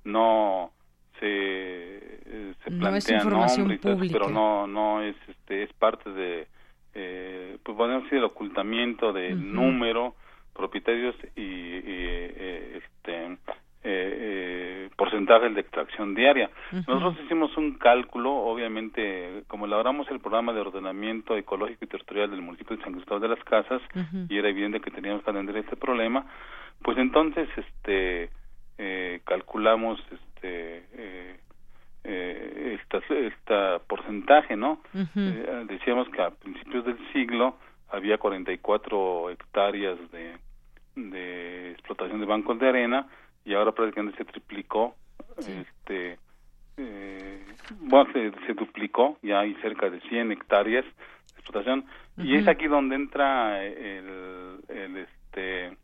no 0.04 0.72
se, 1.20 1.28
eh, 1.28 2.54
se 2.64 2.72
plantea 2.72 3.24
nombre, 3.24 3.80
pero 4.12 4.30
no 4.30 4.68
no 4.68 5.02
es 5.02 5.16
este 5.28 5.64
es 5.64 5.74
parte 5.74 6.10
de 6.10 6.48
eh, 6.94 7.58
pues 7.64 7.78
podemos 7.78 8.04
decir 8.04 8.20
el 8.20 8.26
ocultamiento 8.26 9.14
del 9.14 9.54
número 9.54 10.16
propietarios 10.54 11.16
y, 11.36 11.42
y 11.42 12.78
este 12.78 13.38
eh, 13.88 14.90
porcentajes 14.96 15.54
de 15.54 15.62
extracción 15.62 16.16
diaria. 16.16 16.50
Nosotros 16.72 17.18
hicimos 17.24 17.56
un 17.58 17.76
cálculo, 17.76 18.34
obviamente, 18.34 19.44
como 19.48 19.66
elaboramos 19.66 20.10
el 20.10 20.20
programa 20.20 20.54
de 20.54 20.62
ordenamiento 20.62 21.38
ecológico 21.38 21.86
y 21.86 21.88
territorial 21.88 22.32
del 22.32 22.42
municipio 22.42 22.76
de 22.76 22.84
San 22.84 22.94
Cristóbal 22.94 23.22
de 23.22 23.28
las 23.30 23.44
Casas, 23.44 23.82
y 24.30 24.38
era 24.38 24.50
evidente 24.50 24.82
que 24.82 24.92
teníamos 24.92 25.24
que 25.24 25.32
atender 25.32 25.58
este 25.58 25.76
problema, 25.76 26.26
pues 26.82 26.98
entonces 26.98 27.48
este 27.56 28.30
eh, 28.78 29.22
calculamos 29.24 30.00
este 30.12 30.84
eh, 30.94 31.40
eh, 32.04 32.80
esta, 33.10 33.80
porcentaje, 33.88 34.56
¿no? 34.56 34.80
Eh, 34.94 35.66
decíamos 35.68 36.08
que 36.10 36.22
a 36.22 36.30
principios 36.30 36.86
del 36.86 36.98
siglo 37.14 37.58
había 37.90 38.18
44 38.18 39.32
hectáreas 39.32 39.98
de, 40.12 40.38
de 40.96 41.72
explotación 41.72 42.20
de 42.20 42.26
bancos 42.26 42.60
de 42.60 42.68
arena, 42.68 43.08
y 43.46 43.54
ahora 43.54 43.72
prácticamente 43.72 44.18
se 44.18 44.26
triplicó 44.26 44.96
este 45.38 46.18
eh, 46.78 47.46
bueno 47.80 48.12
se, 48.12 48.54
duplicó 48.54 49.18
ya 49.22 49.42
hay 49.42 49.54
cerca 49.56 49.90
de 49.90 50.02
100 50.02 50.32
hectáreas 50.32 50.84
de 50.86 51.40
explotación. 51.40 51.86
Y 52.18 52.36
es 52.36 52.48
aquí 52.48 52.68
donde 52.68 52.96
entra 52.96 53.64
el, 53.64 54.60
el 54.70 54.98
este 54.98 55.78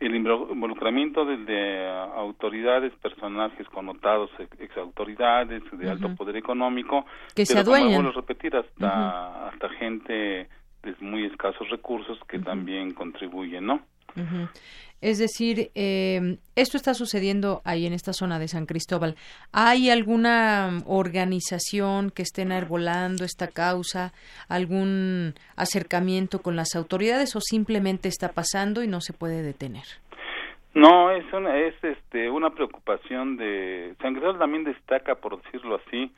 el 0.00 0.14
involucramiento 0.16 1.24
de, 1.24 1.88
autoridades, 2.14 2.92
personajes 2.96 3.66
connotados, 3.68 4.30
ex 4.58 4.76
autoridades 4.76 5.62
de 5.72 5.90
alto 5.90 6.14
poder 6.14 6.36
económico, 6.36 7.06
que 7.34 7.46
se 7.46 7.58
adueñan. 7.58 8.12
repetir 8.12 8.54
hasta 8.56 9.48
hasta 9.48 9.68
gente 9.70 10.48
de 10.82 10.94
muy 11.00 11.24
escasos 11.24 11.68
recursos 11.70 12.18
que 12.28 12.38
también 12.38 12.92
contribuyen, 12.92 13.66
¿no? 13.66 13.80
Es 15.00 15.18
decir, 15.18 15.70
eh, 15.74 16.38
esto 16.56 16.78
está 16.78 16.94
sucediendo 16.94 17.60
ahí 17.64 17.84
en 17.84 17.92
esta 17.92 18.14
zona 18.14 18.38
de 18.38 18.48
San 18.48 18.64
Cristóbal. 18.64 19.16
¿Hay 19.52 19.90
alguna 19.90 20.80
organización 20.86 22.10
que 22.10 22.22
esté 22.22 22.40
enarbolando 22.40 23.24
esta 23.24 23.48
causa, 23.48 24.12
algún 24.48 25.34
acercamiento 25.56 26.40
con 26.40 26.56
las 26.56 26.74
autoridades 26.74 27.36
o 27.36 27.40
simplemente 27.42 28.08
está 28.08 28.32
pasando 28.32 28.82
y 28.82 28.88
no 28.88 29.02
se 29.02 29.12
puede 29.12 29.42
detener? 29.42 29.84
No, 30.72 31.10
es 31.10 31.30
una, 31.32 31.56
es 31.58 31.74
este, 31.84 32.30
una 32.30 32.50
preocupación 32.50 33.36
de 33.36 33.94
San 34.00 34.14
Cristóbal 34.14 34.38
también 34.38 34.64
destaca, 34.64 35.16
por 35.16 35.40
decirlo 35.42 35.80
así, 35.86 36.10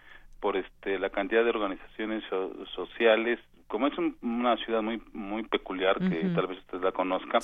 por 0.47 0.57
este 0.57 0.97
la 1.01 1.11
cantidad 1.11 1.43
de 1.43 1.51
organizaciones 1.51 2.23
sociales 2.73 3.41
como 3.67 3.89
es 3.89 3.95
una 4.23 4.57
ciudad 4.59 4.81
muy 4.81 5.03
muy 5.13 5.43
peculiar 5.43 5.99
que 5.99 6.21
tal 6.37 6.47
vez 6.47 6.59
usted 6.59 6.81
la 6.81 6.93
conozca 6.93 7.41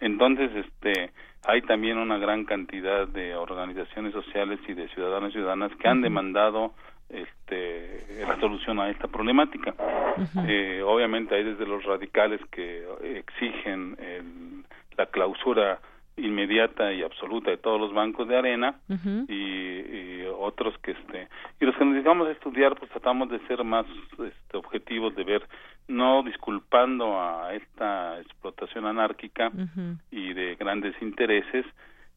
entonces 0.00 0.50
este 0.56 1.12
hay 1.46 1.62
también 1.62 1.96
una 1.96 2.18
gran 2.18 2.44
cantidad 2.44 3.06
de 3.06 3.36
organizaciones 3.36 4.12
sociales 4.12 4.58
y 4.66 4.74
de 4.74 4.88
ciudadanos 4.88 5.30
y 5.30 5.34
ciudadanas 5.34 5.70
que 5.76 5.86
han 5.86 6.02
demandado 6.02 6.74
este 7.08 8.24
la 8.26 8.38
solución 8.40 8.80
a 8.80 8.90
esta 8.90 9.06
problemática. 9.06 9.72
Eh, 10.48 10.82
obviamente 10.84 11.36
hay 11.36 11.44
desde 11.44 11.66
los 11.66 11.84
radicales 11.84 12.40
que 12.50 12.84
exigen 13.02 13.96
el, 14.00 14.64
la 14.96 15.06
clausura 15.06 15.78
inmediata 16.20 16.92
y 16.92 17.02
absoluta 17.02 17.50
de 17.50 17.56
todos 17.56 17.80
los 17.80 17.92
bancos 17.92 18.28
de 18.28 18.36
arena 18.36 18.80
y, 19.28 19.60
otros 20.42 20.74
que 20.78 20.92
este 20.92 21.28
y 21.60 21.66
los 21.66 21.76
que 21.76 21.84
nos 21.84 21.94
dedicamos 21.94 22.26
a 22.26 22.32
estudiar 22.32 22.74
pues 22.74 22.90
tratamos 22.90 23.28
de 23.28 23.38
ser 23.46 23.62
más 23.62 23.84
este, 24.12 24.56
objetivos 24.56 25.14
de 25.14 25.24
ver 25.24 25.46
no 25.86 26.22
disculpando 26.22 27.20
a 27.20 27.54
esta 27.54 28.18
explotación 28.20 28.86
anárquica 28.86 29.52
y 30.10 30.32
de 30.32 30.56
grandes 30.56 30.94
intereses 31.02 31.66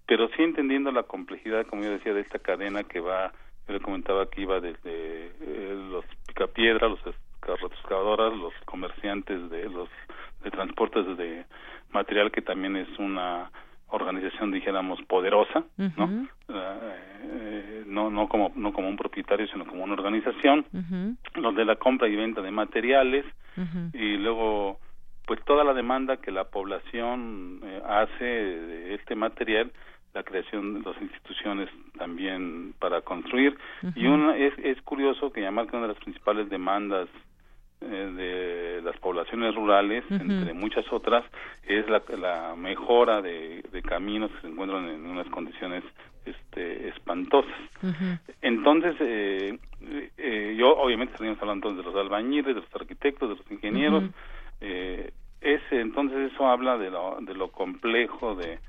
pero 0.05 0.29
sí 0.29 0.43
entendiendo 0.43 0.91
la 0.91 1.03
complejidad 1.03 1.65
como 1.67 1.83
yo 1.83 1.91
decía 1.91 2.13
de 2.13 2.21
esta 2.21 2.39
cadena 2.39 2.83
que 2.83 3.01
va 3.01 3.33
yo 3.67 3.73
le 3.73 3.81
comentaba 3.81 4.29
que 4.29 4.41
iba 4.41 4.59
desde 4.59 5.31
eh, 5.41 5.87
los 5.91 6.05
picapiedras 6.27 6.91
los 6.91 7.71
excavadoras 7.71 8.33
los 8.37 8.53
comerciantes 8.65 9.49
de 9.49 9.69
los 9.69 9.89
de 10.43 10.51
transportes 10.51 11.17
de 11.17 11.45
material 11.91 12.31
que 12.31 12.41
también 12.41 12.75
es 12.75 12.89
una 12.99 13.51
organización 13.93 14.51
dijéramos 14.51 15.01
poderosa 15.03 15.63
no 15.77 16.27
eh, 16.49 17.83
no 17.85 18.09
no 18.09 18.27
como 18.27 18.51
no 18.55 18.73
como 18.73 18.89
un 18.89 18.97
propietario 18.97 19.47
sino 19.47 19.65
como 19.65 19.83
una 19.83 19.93
organización 19.93 20.65
los 21.35 21.55
de 21.55 21.65
la 21.65 21.75
compra 21.75 22.07
y 22.07 22.15
venta 22.15 22.41
de 22.41 22.51
materiales 22.51 23.25
y 23.93 24.17
luego 24.17 24.79
pues 25.25 25.39
toda 25.45 25.63
la 25.63 25.73
demanda 25.73 26.17
que 26.17 26.31
la 26.31 26.45
población 26.45 27.61
eh, 27.63 27.81
hace 27.87 28.25
de 28.25 28.95
este 28.95 29.15
material 29.15 29.71
la 30.13 30.23
creación 30.23 30.75
de 30.75 30.91
las 30.91 31.01
instituciones 31.01 31.69
también 31.97 32.75
para 32.77 33.01
construir. 33.01 33.57
Y 33.95 34.05
una 34.05 34.37
es, 34.37 34.53
es 34.59 34.79
curioso 34.83 35.31
que 35.31 35.41
llamar 35.41 35.67
que 35.67 35.75
una 35.75 35.87
de 35.87 35.93
las 35.93 36.03
principales 36.03 36.49
demandas 36.49 37.09
de 37.89 38.81
las 38.83 38.97
poblaciones 38.97 39.55
rurales, 39.55 40.03
entre 40.09 40.53
muchas 40.53 40.85
otras, 40.91 41.23
es 41.67 41.87
la, 41.89 42.01
la 42.17 42.55
mejora 42.55 43.21
de, 43.21 43.63
caminos 43.87 44.31
que 44.31 44.41
se 44.41 44.47
encuentran 44.47 44.87
en 44.89 45.05
unas 45.05 45.27
condiciones 45.27 45.83
este, 46.25 46.89
espantosas. 46.89 47.51
Entonces, 48.41 48.95
eh, 48.99 49.57
eh, 50.17 50.55
yo 50.57 50.75
obviamente 50.75 51.13
estaríamos 51.13 51.41
hablando 51.41 51.73
de 51.73 51.83
los 51.83 51.95
albañiles, 51.95 52.55
de 52.55 52.61
los 52.61 52.75
arquitectos, 52.75 53.29
de 53.29 53.35
los 53.35 53.51
ingenieros. 53.51 54.03
ese, 54.61 55.81
entonces 55.81 56.31
eso 56.31 56.47
habla 56.47 56.77
de 56.77 56.89
lo, 56.89 57.17
de 57.21 57.33
lo 57.33 57.49
complejo 57.51 58.35
de, 58.35 58.59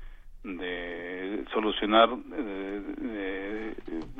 de 0.45 1.43
solucionar 1.51 2.09
eh, 2.37 3.75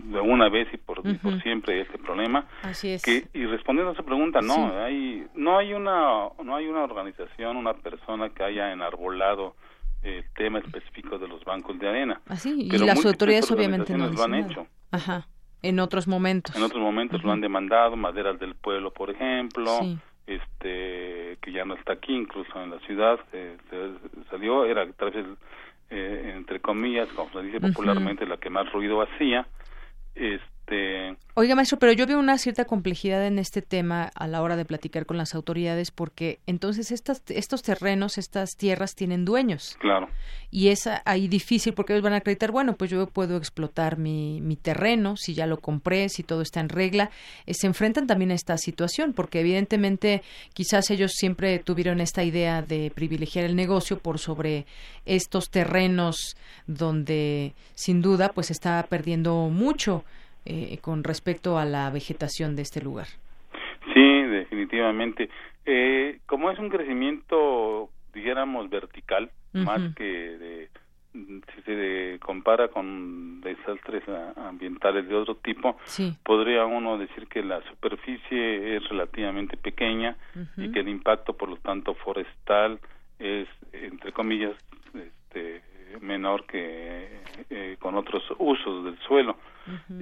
de, 0.05 0.19
una 0.19 0.49
vez 0.49 0.67
y 0.73 0.77
por, 0.77 1.03
por 1.19 1.41
siempre 1.41 1.81
este 1.81 1.99
problema. 1.99 2.47
Así 2.63 2.89
es. 2.89 3.03
que 3.03 3.27
y 3.33 3.45
respondiendo 3.45 3.91
a 3.91 3.93
esa 3.93 4.03
pregunta 4.03 4.39
no 4.41 4.83
hay 4.83 5.25
no 5.35 5.57
hay 5.57 5.73
una 5.73 6.29
no 6.43 6.55
hay 6.55 6.67
una 6.67 6.83
organización 6.83 7.57
una 7.57 7.73
persona 7.73 8.29
que 8.29 8.43
haya 8.43 8.71
enarbolado 8.71 9.55
el 10.01 10.23
tema 10.35 10.59
específico 10.59 11.17
de 11.17 11.27
los 11.27 11.43
bancos 11.45 11.77
de 11.79 11.89
arena. 11.89 12.21
Así 12.27 12.69
y 12.71 12.77
las 12.77 13.05
autoridades 13.05 13.51
obviamente 13.51 13.95
no 13.95 14.09
lo 14.09 14.23
han 14.23 14.35
hecho. 14.35 14.67
Ajá 14.91 15.27
en 15.61 15.79
otros 15.79 16.07
momentos. 16.07 16.55
En 16.55 16.61
otros 16.61 16.79
momentos 16.79 17.23
lo 17.23 17.31
han 17.31 17.41
demandado 17.41 17.95
maderas 17.95 18.39
del 18.39 18.55
pueblo 18.55 18.91
por 18.91 19.09
ejemplo 19.09 19.79
este 20.27 21.37
que 21.41 21.51
ya 21.51 21.65
no 21.65 21.75
está 21.75 21.93
aquí, 21.93 22.13
incluso 22.13 22.61
en 22.61 22.71
la 22.71 22.79
ciudad 22.79 23.19
se 23.31 23.57
salió, 24.29 24.65
era 24.65 24.89
tal 24.93 25.11
vez, 25.11 25.25
eh, 25.89 26.33
entre 26.35 26.59
comillas, 26.59 27.07
como 27.09 27.31
se 27.31 27.41
dice 27.43 27.59
popularmente, 27.59 28.25
la 28.25 28.37
que 28.37 28.49
más 28.49 28.71
ruido 28.71 29.01
hacía. 29.01 29.47
Este, 30.15 30.54
este, 30.65 31.15
Oiga, 31.37 31.53
maestro, 31.53 31.77
pero 31.77 31.91
yo 31.91 32.07
veo 32.07 32.17
una 32.17 32.37
cierta 32.37 32.63
complejidad 32.63 33.27
en 33.27 33.39
este 33.39 33.61
tema 33.61 34.09
a 34.15 34.25
la 34.25 34.41
hora 34.41 34.55
de 34.55 34.63
platicar 34.63 35.05
con 35.05 35.17
las 35.17 35.35
autoridades 35.35 35.91
porque 35.91 36.39
entonces 36.47 36.91
estas, 36.91 37.21
estos 37.27 37.61
terrenos, 37.61 38.17
estas 38.17 38.55
tierras 38.55 38.95
tienen 38.95 39.25
dueños. 39.25 39.75
Claro. 39.79 40.07
Y 40.49 40.69
es 40.69 40.89
ahí 41.03 41.27
difícil 41.27 41.73
porque 41.73 41.91
ellos 41.93 42.03
van 42.03 42.13
a 42.13 42.17
acreditar, 42.17 42.51
bueno, 42.51 42.77
pues 42.77 42.89
yo 42.89 43.05
puedo 43.07 43.35
explotar 43.35 43.97
mi, 43.97 44.39
mi 44.41 44.55
terreno, 44.55 45.17
si 45.17 45.33
ya 45.33 45.45
lo 45.45 45.59
compré, 45.59 46.07
si 46.07 46.23
todo 46.23 46.41
está 46.41 46.61
en 46.61 46.69
regla. 46.69 47.11
Eh, 47.45 47.53
se 47.53 47.67
enfrentan 47.67 48.07
también 48.07 48.31
a 48.31 48.35
esta 48.35 48.57
situación 48.57 49.11
porque 49.11 49.41
evidentemente 49.41 50.23
quizás 50.53 50.89
ellos 50.89 51.11
siempre 51.11 51.59
tuvieron 51.59 51.99
esta 51.99 52.23
idea 52.23 52.61
de 52.61 52.91
privilegiar 52.95 53.43
el 53.43 53.57
negocio 53.57 53.99
por 53.99 54.19
sobre 54.19 54.65
estos 55.05 55.49
terrenos 55.49 56.37
donde 56.65 57.53
sin 57.73 58.01
duda 58.01 58.29
pues 58.29 58.51
está 58.51 58.83
perdiendo 58.89 59.49
mucho 59.49 60.05
eh, 60.45 60.77
con 60.81 61.03
respecto 61.03 61.57
a 61.57 61.65
la 61.65 61.89
vegetación 61.89 62.55
de 62.55 62.61
este 62.61 62.81
lugar. 62.81 63.07
Sí, 63.93 64.21
definitivamente. 64.23 65.29
Eh, 65.65 66.19
como 66.25 66.51
es 66.51 66.59
un 66.59 66.69
crecimiento, 66.69 67.89
dijéramos, 68.13 68.69
vertical, 68.69 69.31
más 69.53 69.81
que 69.95 70.03
de, 70.03 70.69
si 71.13 71.61
se 71.63 72.19
compara 72.19 72.67
con 72.67 73.39
desastres 73.41 74.03
ambientales 74.35 75.07
de 75.07 75.15
otro 75.15 75.35
tipo, 75.35 75.77
podría 76.23 76.65
uno 76.65 76.97
decir 76.97 77.27
que 77.27 77.41
la 77.41 77.61
superficie 77.69 78.75
es 78.75 78.87
relativamente 78.89 79.55
pequeña 79.55 80.17
y 80.57 80.71
que 80.71 80.81
el 80.81 80.89
impacto, 80.89 81.33
por 81.33 81.49
lo 81.49 81.57
tanto, 81.57 81.93
forestal 81.95 82.79
es, 83.19 83.47
entre 83.71 84.11
comillas, 84.11 84.53
este, 84.93 85.61
menor 86.01 86.45
que 86.45 87.21
eh, 87.49 87.77
con 87.79 87.95
otros 87.95 88.23
usos 88.37 88.85
del 88.85 88.97
suelo. 88.99 89.37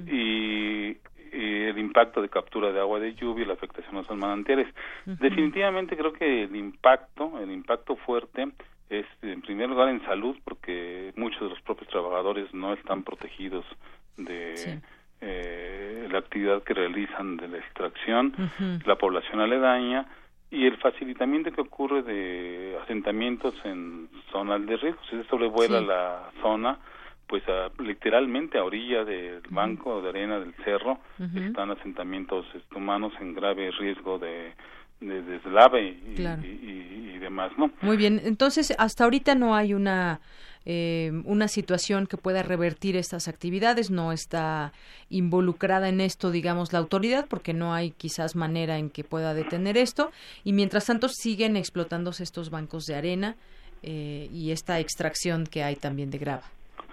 Y, 0.06 0.96
el 1.32 1.78
impacto 1.78 2.22
de 2.22 2.28
captura 2.28 2.70
de 2.70 2.78
agua 2.78 3.00
de 3.00 3.12
lluvia 3.14 3.42
y 3.42 3.46
la 3.48 3.54
afectación 3.54 3.96
a 3.96 4.02
los 4.02 4.16
manantiales. 4.16 4.72
Definitivamente 5.04 5.96
creo 5.96 6.12
que 6.12 6.44
el 6.44 6.54
impacto, 6.54 7.40
el 7.40 7.50
impacto 7.50 7.96
fuerte 7.96 8.52
es 8.88 9.04
en 9.20 9.40
primer 9.42 9.68
lugar 9.68 9.88
en 9.88 10.00
salud 10.04 10.36
porque 10.44 11.12
muchos 11.16 11.40
de 11.40 11.48
los 11.48 11.60
propios 11.62 11.90
trabajadores 11.90 12.54
no 12.54 12.72
están 12.72 13.02
protegidos 13.02 13.64
de 14.16 14.80
eh, 15.20 16.08
la 16.10 16.18
actividad 16.18 16.62
que 16.62 16.74
realizan 16.74 17.36
de 17.36 17.48
la 17.48 17.58
extracción, 17.58 18.34
la 18.84 18.96
población 18.96 19.40
aledaña 19.40 20.06
y 20.50 20.66
el 20.66 20.76
facilitamiento 20.78 21.50
que 21.50 21.60
ocurre 21.60 22.02
de 22.02 22.78
asentamientos 22.82 23.54
en 23.64 24.08
zonas 24.30 24.64
de 24.66 24.76
riesgo. 24.76 25.00
Si 25.10 25.16
se 25.16 25.24
sobrevuela 25.24 25.80
la 25.80 26.30
zona, 26.42 26.78
pues 27.26 27.42
literalmente 27.78 28.58
a 28.58 28.64
orilla 28.64 29.04
del 29.04 29.42
banco 29.50 30.00
de 30.02 30.10
arena 30.10 30.38
del 30.38 30.54
cerro 30.64 30.98
están 31.34 31.70
asentamientos 31.70 32.46
este, 32.54 32.76
humanos 32.76 33.12
en 33.20 33.34
grave 33.34 33.70
riesgo 33.72 34.18
de, 34.18 34.52
de 35.00 35.22
deslave 35.22 35.82
y, 35.88 37.18
demás, 37.18 37.52
¿no? 37.56 37.70
Muy 37.80 37.96
bien, 37.96 38.20
entonces 38.22 38.74
hasta 38.78 39.04
ahorita 39.04 39.34
no 39.34 39.54
hay 39.54 39.72
una 39.72 40.20
eh, 40.66 41.12
una 41.24 41.48
situación 41.48 42.06
que 42.06 42.16
pueda 42.16 42.42
revertir 42.42 42.96
estas 42.96 43.28
actividades, 43.28 43.90
no 43.90 44.12
está 44.12 44.72
involucrada 45.10 45.88
en 45.88 46.00
esto, 46.00 46.30
digamos, 46.30 46.72
la 46.72 46.78
autoridad, 46.78 47.26
porque 47.28 47.52
no 47.52 47.74
hay 47.74 47.90
quizás 47.90 48.34
manera 48.36 48.78
en 48.78 48.90
que 48.90 49.04
pueda 49.04 49.34
detener 49.34 49.76
esto, 49.76 50.10
y 50.42 50.52
mientras 50.52 50.86
tanto 50.86 51.08
siguen 51.08 51.56
explotándose 51.56 52.22
estos 52.22 52.50
bancos 52.50 52.86
de 52.86 52.94
arena 52.94 53.36
eh, 53.82 54.28
y 54.32 54.50
esta 54.50 54.80
extracción 54.80 55.44
que 55.44 55.62
hay 55.62 55.76
también 55.76 56.10
de 56.10 56.18
grava. 56.18 56.44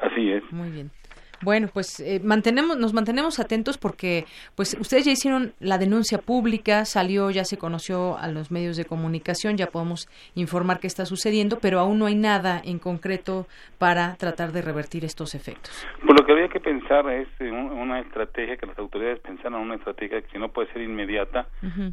Así 0.02 0.30
es. 0.32 0.44
Muy 0.52 0.70
bien. 0.70 0.92
Bueno, 1.44 1.68
pues 1.74 2.00
eh, 2.00 2.22
mantenemos, 2.24 2.78
nos 2.78 2.94
mantenemos 2.94 3.40
atentos 3.40 3.78
porque, 3.78 4.26
pues, 4.56 4.78
ustedes 4.80 5.06
ya 5.06 5.12
hicieron 5.12 5.54
la 5.60 5.78
denuncia 5.78 6.20
pública, 6.20 6.86
salió, 6.86 7.32
ya 7.32 7.44
se 7.44 7.58
conoció 7.58 8.18
a 8.18 8.28
los 8.28 8.52
medios 8.52 8.78
de 8.78 8.86
comunicación, 8.86 9.58
ya 9.58 9.68
podemos 9.68 10.08
informar 10.36 10.80
qué 10.80 10.88
está 10.88 11.06
sucediendo, 11.06 11.60
pero 11.62 11.80
aún 11.80 12.00
no 12.00 12.06
hay 12.06 12.16
nada 12.16 12.62
en 12.64 12.80
concreto 12.80 13.48
para 13.78 14.16
tratar 14.16 14.52
de 14.52 14.62
revertir 14.62 15.06
estos 15.06 15.36
efectos. 15.36 15.86
Pues 16.06 16.20
lo 16.20 16.26
que 16.26 16.32
habría 16.32 16.48
que 16.50 16.60
pensar 16.60 17.10
es 17.10 17.28
una 17.40 18.00
estrategia 18.00 18.58
que 18.58 18.66
las 18.66 18.78
autoridades 18.78 19.20
pensaran 19.20 19.60
una 19.60 19.76
estrategia 19.76 20.22
que 20.22 20.40
no 20.40 20.50
puede 20.50 20.72
ser 20.74 20.82
inmediata, 20.82 21.48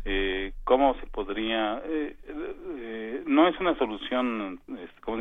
eh, 0.05 0.53
cómo 0.65 0.95
se 1.01 1.07
podría, 1.07 1.81
eh, 1.85 2.17
eh, 2.27 3.23
no 3.27 3.49
es 3.49 3.59
una 3.61 3.77
solución, 3.77 4.61
¿cómo 5.03 5.19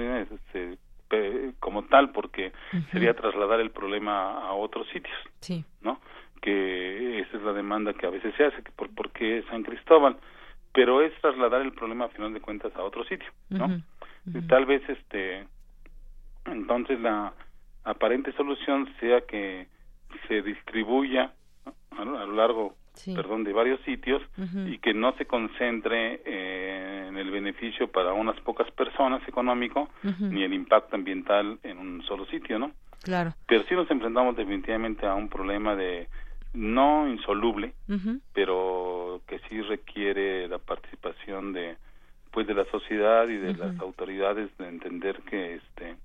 como 1.60 1.84
tal 1.86 2.12
porque 2.12 2.52
sería 2.92 3.16
trasladar 3.16 3.60
el 3.60 3.72
problema 3.72 4.40
a 4.46 4.54
otros 4.54 4.88
sitios 4.90 5.16
sí. 5.40 5.64
no 5.82 6.00
que 6.42 7.20
esa 7.20 7.38
es 7.38 7.44
la 7.44 7.54
demanda 7.54 7.94
que 7.94 8.06
a 8.06 8.10
veces 8.10 8.34
se 8.36 8.46
hace 8.46 8.62
por, 8.76 8.94
por 8.94 9.12
qué 9.12 9.44
San 9.50 9.64
Cristóbal 9.64 10.18
pero 10.74 11.02
es 11.02 11.14
trasladar 11.22 11.62
el 11.62 11.74
problema 11.74 12.06
a 12.06 12.10
final 12.10 12.34
de 12.34 12.42
cuentas 12.42 12.76
a 12.76 12.84
otro 12.84 13.04
sitio 13.06 13.30
no 13.50 13.82
tal 14.48 14.66
vez 14.66 14.82
este 14.90 15.48
entonces 16.46 17.00
la 17.00 17.34
aparente 17.84 18.34
solución 18.34 18.90
sea 19.00 19.22
que 19.22 19.68
se 20.28 20.42
distribuya 20.42 21.32
a, 21.98 22.04
lo 22.04 22.34
largo 22.34 22.76
perdón, 23.06 23.44
de 23.44 23.54
varios 23.54 23.80
sitios 23.82 24.22
y 24.66 24.78
que 24.80 24.94
no 24.94 25.14
se 25.14 25.26
concentre 25.26 26.22
eh, 26.26 27.06
en 27.10 27.18
el 27.18 27.32
beneficio 27.32 27.88
para 27.92 28.14
unas 28.14 28.40
pocas 28.42 28.70
personas 28.72 29.28
económico 29.28 29.90
ni 30.20 30.44
el 30.44 30.54
impacto 30.54 30.96
ambiental 30.96 31.60
en 31.64 31.78
un 31.78 32.04
solo 32.04 32.26
sitio, 32.28 32.60
¿no? 32.60 32.72
Claro. 33.04 33.34
Pero 33.48 33.64
sí 33.64 33.76
nos 33.76 33.90
enfrentamos 33.90 34.36
definitivamente 34.36 35.06
a 35.06 35.16
un 35.16 35.30
problema 35.30 35.76
de 35.76 36.08
no 36.54 37.08
insoluble, 37.08 37.74
pero 38.34 39.22
que 39.28 39.40
sí 39.48 39.62
requiere 39.62 40.48
la 40.48 40.58
participación 40.58 41.54
de 41.54 41.76
pues 42.32 42.46
de 42.46 42.54
la 42.54 42.66
sociedad 42.66 43.28
y 43.28 43.38
de 43.38 43.56
las 43.56 43.80
autoridades 43.80 44.56
de 44.58 44.68
entender 44.68 45.22
que 45.22 45.56
este 45.56 45.96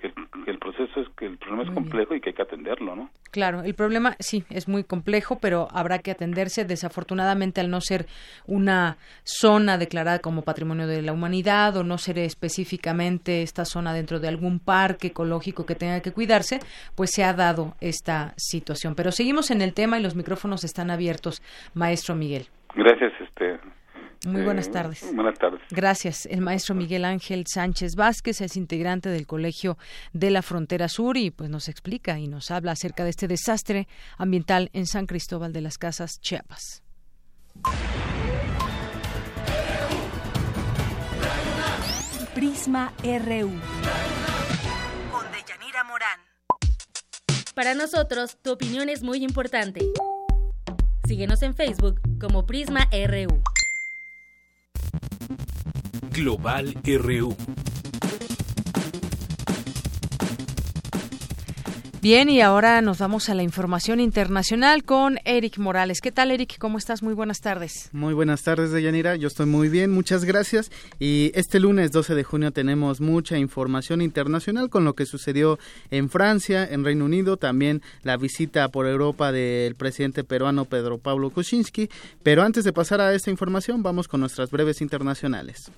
que 0.00 0.12
el, 0.46 0.58
proceso 0.58 1.00
es 1.00 1.08
que 1.10 1.26
el 1.26 1.38
problema 1.38 1.62
es 1.62 1.70
complejo 1.70 2.14
y 2.14 2.20
que 2.20 2.30
hay 2.30 2.34
que 2.34 2.42
atenderlo, 2.42 2.96
¿no? 2.96 3.10
Claro, 3.30 3.62
el 3.62 3.74
problema 3.74 4.16
sí 4.18 4.44
es 4.50 4.68
muy 4.68 4.82
complejo, 4.84 5.38
pero 5.40 5.68
habrá 5.72 5.98
que 6.00 6.10
atenderse. 6.10 6.64
Desafortunadamente, 6.64 7.60
al 7.60 7.70
no 7.70 7.80
ser 7.80 8.06
una 8.46 8.96
zona 9.22 9.78
declarada 9.78 10.18
como 10.18 10.42
Patrimonio 10.42 10.86
de 10.86 11.02
la 11.02 11.12
Humanidad 11.12 11.76
o 11.76 11.84
no 11.84 11.98
ser 11.98 12.18
específicamente 12.18 13.42
esta 13.42 13.64
zona 13.64 13.92
dentro 13.92 14.18
de 14.18 14.28
algún 14.28 14.58
parque 14.58 15.08
ecológico 15.08 15.66
que 15.66 15.74
tenga 15.74 16.00
que 16.00 16.12
cuidarse, 16.12 16.60
pues 16.96 17.10
se 17.12 17.22
ha 17.22 17.32
dado 17.32 17.74
esta 17.80 18.34
situación. 18.36 18.94
Pero 18.94 19.12
seguimos 19.12 19.50
en 19.50 19.62
el 19.62 19.74
tema 19.74 19.98
y 19.98 20.02
los 20.02 20.16
micrófonos 20.16 20.64
están 20.64 20.90
abiertos, 20.90 21.42
maestro 21.74 22.14
Miguel. 22.14 22.46
Gracias, 22.74 23.12
este 23.20 23.58
muy 24.26 24.42
buenas 24.42 24.68
eh, 24.68 24.70
tardes. 24.70 25.14
buenas 25.14 25.38
tardes. 25.38 25.60
Gracias. 25.70 26.26
El 26.26 26.42
maestro 26.42 26.74
Miguel 26.74 27.04
Ángel 27.04 27.44
Sánchez 27.46 27.94
Vázquez 27.96 28.40
es 28.42 28.56
integrante 28.56 29.08
del 29.08 29.26
Colegio 29.26 29.78
de 30.12 30.30
la 30.30 30.42
Frontera 30.42 30.88
Sur 30.88 31.16
y 31.16 31.30
pues 31.30 31.48
nos 31.48 31.68
explica 31.68 32.18
y 32.18 32.28
nos 32.28 32.50
habla 32.50 32.72
acerca 32.72 33.04
de 33.04 33.10
este 33.10 33.28
desastre 33.28 33.88
ambiental 34.18 34.68
en 34.72 34.86
San 34.86 35.06
Cristóbal 35.06 35.52
de 35.52 35.62
las 35.62 35.78
Casas, 35.78 36.20
Chiapas. 36.20 36.82
Prisma 42.34 42.92
RU. 43.02 43.50
Con 45.10 45.32
Deyanira 45.32 45.84
Morán. 45.84 46.20
Para 47.54 47.74
nosotros, 47.74 48.38
tu 48.42 48.52
opinión 48.52 48.88
es 48.88 49.02
muy 49.02 49.24
importante. 49.24 49.80
Síguenos 51.06 51.42
en 51.42 51.54
Facebook 51.54 52.00
como 52.20 52.46
Prisma 52.46 52.88
RU. 52.92 53.42
Global 56.10 56.74
RU. 56.84 57.36
Bien, 62.02 62.30
y 62.30 62.40
ahora 62.40 62.80
nos 62.80 62.96
vamos 62.96 63.28
a 63.28 63.34
la 63.34 63.42
información 63.42 64.00
internacional 64.00 64.84
con 64.84 65.18
Eric 65.26 65.58
Morales. 65.58 66.00
¿Qué 66.00 66.10
tal, 66.10 66.30
Eric? 66.30 66.56
¿Cómo 66.58 66.78
estás? 66.78 67.02
Muy 67.02 67.12
buenas 67.12 67.42
tardes. 67.42 67.90
Muy 67.92 68.14
buenas 68.14 68.42
tardes, 68.42 68.70
Deyanira. 68.70 69.16
Yo 69.16 69.28
estoy 69.28 69.44
muy 69.44 69.68
bien, 69.68 69.90
muchas 69.90 70.24
gracias. 70.24 70.70
Y 70.98 71.30
este 71.34 71.60
lunes 71.60 71.92
12 71.92 72.14
de 72.14 72.24
junio 72.24 72.52
tenemos 72.52 73.02
mucha 73.02 73.36
información 73.36 74.00
internacional 74.00 74.70
con 74.70 74.86
lo 74.86 74.94
que 74.94 75.04
sucedió 75.04 75.58
en 75.90 76.08
Francia, 76.08 76.66
en 76.66 76.86
Reino 76.86 77.04
Unido, 77.04 77.36
también 77.36 77.82
la 78.02 78.16
visita 78.16 78.68
por 78.70 78.86
Europa 78.86 79.30
del 79.30 79.74
presidente 79.74 80.24
peruano 80.24 80.64
Pedro 80.64 80.96
Pablo 80.96 81.28
Kuczynski. 81.28 81.90
Pero 82.22 82.42
antes 82.44 82.64
de 82.64 82.72
pasar 82.72 83.02
a 83.02 83.12
esta 83.12 83.30
información, 83.30 83.82
vamos 83.82 84.08
con 84.08 84.20
nuestras 84.20 84.50
breves 84.50 84.80
internacionales. 84.80 85.70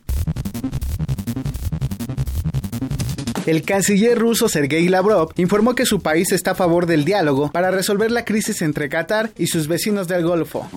El 3.45 3.63
canciller 3.63 4.17
ruso 4.17 4.49
Sergei 4.49 4.89
Lavrov 4.89 5.33
informó 5.37 5.75
que 5.75 5.85
su 5.85 6.01
país 6.01 6.31
está 6.31 6.53
a 6.53 6.55
favor 6.55 6.87
del 6.87 7.05
diálogo 7.05 7.51
para 7.51 7.73
resolver 7.73 8.13
la 8.13 8.25
crisis 8.25 8.63
entre 8.63 8.89
Qatar 8.89 9.31
y 9.37 9.49
sus 9.49 9.67
vecinos 9.67 10.07
del 10.07 10.25
Golfo. 10.25 10.69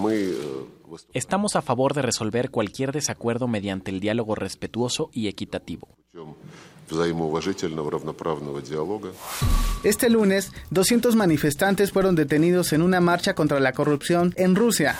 Estamos 1.13 1.55
a 1.55 1.61
favor 1.61 1.93
de 1.93 2.01
resolver 2.01 2.49
cualquier 2.49 2.91
desacuerdo 2.91 3.47
mediante 3.47 3.91
el 3.91 3.99
diálogo 3.99 4.33
respetuoso 4.33 5.09
y 5.13 5.27
equitativo. 5.27 5.89
Este 9.83 10.09
lunes, 10.09 10.51
200 10.71 11.15
manifestantes 11.15 11.91
fueron 11.91 12.15
detenidos 12.15 12.73
en 12.73 12.81
una 12.81 13.01
marcha 13.01 13.33
contra 13.33 13.59
la 13.59 13.73
corrupción 13.73 14.33
en 14.37 14.55
Rusia. 14.55 14.95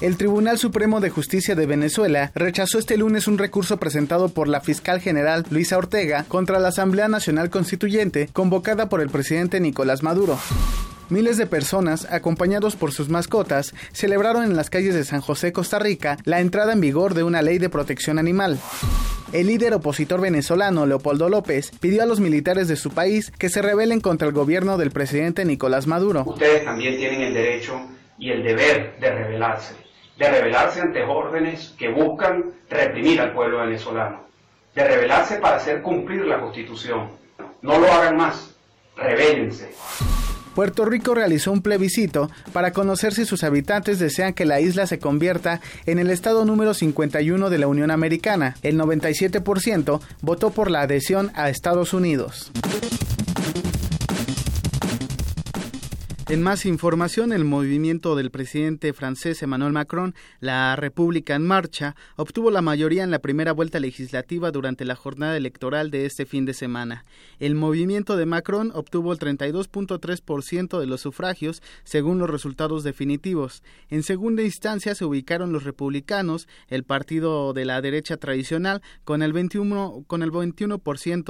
El 0.00 0.16
Tribunal 0.16 0.56
Supremo 0.56 1.00
de 1.00 1.10
Justicia 1.10 1.54
de 1.54 1.66
Venezuela 1.66 2.32
rechazó 2.34 2.78
este 2.78 2.96
lunes 2.96 3.28
un 3.28 3.36
recurso 3.36 3.76
presentado 3.76 4.30
por 4.30 4.48
la 4.48 4.62
fiscal 4.62 4.98
general 4.98 5.44
Luisa 5.50 5.76
Ortega 5.76 6.24
contra 6.26 6.58
la 6.58 6.68
Asamblea 6.68 7.08
Nacional 7.08 7.50
Constituyente 7.50 8.30
convocada 8.32 8.88
por 8.88 9.02
el 9.02 9.10
presidente 9.10 9.60
Nicolás 9.60 10.02
Maduro. 10.02 10.38
Miles 11.10 11.36
de 11.38 11.46
personas, 11.46 12.06
acompañados 12.12 12.76
por 12.76 12.92
sus 12.92 13.08
mascotas, 13.08 13.74
celebraron 13.90 14.44
en 14.44 14.54
las 14.54 14.70
calles 14.70 14.94
de 14.94 15.02
San 15.02 15.20
José, 15.20 15.52
Costa 15.52 15.80
Rica, 15.80 16.16
la 16.24 16.38
entrada 16.38 16.72
en 16.72 16.80
vigor 16.80 17.14
de 17.14 17.24
una 17.24 17.42
ley 17.42 17.58
de 17.58 17.68
protección 17.68 18.16
animal. 18.16 18.60
El 19.32 19.48
líder 19.48 19.74
opositor 19.74 20.20
venezolano 20.20 20.86
Leopoldo 20.86 21.28
López 21.28 21.72
pidió 21.80 22.04
a 22.04 22.06
los 22.06 22.20
militares 22.20 22.68
de 22.68 22.76
su 22.76 22.92
país 22.92 23.32
que 23.32 23.48
se 23.48 23.60
rebelen 23.60 24.00
contra 24.00 24.28
el 24.28 24.34
gobierno 24.34 24.78
del 24.78 24.92
presidente 24.92 25.44
Nicolás 25.44 25.88
Maduro. 25.88 26.22
Ustedes 26.26 26.64
también 26.64 26.96
tienen 26.96 27.22
el 27.22 27.34
derecho 27.34 27.80
y 28.16 28.30
el 28.30 28.44
deber 28.44 28.96
de 29.00 29.10
rebelarse, 29.10 29.74
de 30.16 30.30
rebelarse 30.30 30.80
ante 30.80 31.02
órdenes 31.02 31.74
que 31.76 31.88
buscan 31.88 32.52
reprimir 32.68 33.20
al 33.20 33.32
pueblo 33.32 33.58
venezolano, 33.58 34.28
de 34.76 34.84
rebelarse 34.84 35.38
para 35.38 35.56
hacer 35.56 35.82
cumplir 35.82 36.24
la 36.24 36.40
constitución. 36.40 37.10
No 37.62 37.80
lo 37.80 37.92
hagan 37.92 38.16
más, 38.16 38.54
rebélense. 38.96 39.74
Puerto 40.54 40.84
Rico 40.84 41.14
realizó 41.14 41.52
un 41.52 41.62
plebiscito 41.62 42.30
para 42.52 42.72
conocer 42.72 43.14
si 43.14 43.24
sus 43.24 43.44
habitantes 43.44 43.98
desean 43.98 44.34
que 44.34 44.44
la 44.44 44.60
isla 44.60 44.86
se 44.86 44.98
convierta 44.98 45.60
en 45.86 45.98
el 45.98 46.10
estado 46.10 46.44
número 46.44 46.74
51 46.74 47.50
de 47.50 47.58
la 47.58 47.66
Unión 47.66 47.90
Americana. 47.90 48.56
El 48.62 48.78
97% 48.78 50.00
votó 50.22 50.50
por 50.50 50.70
la 50.70 50.82
adhesión 50.82 51.30
a 51.34 51.48
Estados 51.50 51.94
Unidos. 51.94 52.50
En 56.30 56.44
más 56.44 56.64
información, 56.64 57.32
el 57.32 57.44
movimiento 57.44 58.14
del 58.14 58.30
presidente 58.30 58.92
francés 58.92 59.42
Emmanuel 59.42 59.72
Macron, 59.72 60.14
la 60.38 60.76
República 60.76 61.34
en 61.34 61.44
Marcha, 61.44 61.96
obtuvo 62.14 62.52
la 62.52 62.62
mayoría 62.62 63.02
en 63.02 63.10
la 63.10 63.18
primera 63.18 63.50
vuelta 63.50 63.80
legislativa 63.80 64.52
durante 64.52 64.84
la 64.84 64.94
jornada 64.94 65.36
electoral 65.36 65.90
de 65.90 66.06
este 66.06 66.26
fin 66.26 66.44
de 66.44 66.54
semana. 66.54 67.04
El 67.40 67.56
movimiento 67.56 68.16
de 68.16 68.26
Macron 68.26 68.70
obtuvo 68.76 69.12
el 69.12 69.18
32.3% 69.18 70.78
de 70.78 70.86
los 70.86 71.00
sufragios, 71.00 71.64
según 71.82 72.20
los 72.20 72.30
resultados 72.30 72.84
definitivos. 72.84 73.64
En 73.88 74.04
segunda 74.04 74.44
instancia 74.44 74.94
se 74.94 75.04
ubicaron 75.04 75.50
los 75.50 75.64
republicanos, 75.64 76.46
el 76.68 76.84
partido 76.84 77.52
de 77.54 77.64
la 77.64 77.82
derecha 77.82 78.18
tradicional, 78.18 78.82
con 79.02 79.24
el 79.24 79.34
21%, 79.34 80.06
con 80.06 80.22
el 80.22 80.30
21 80.30 80.80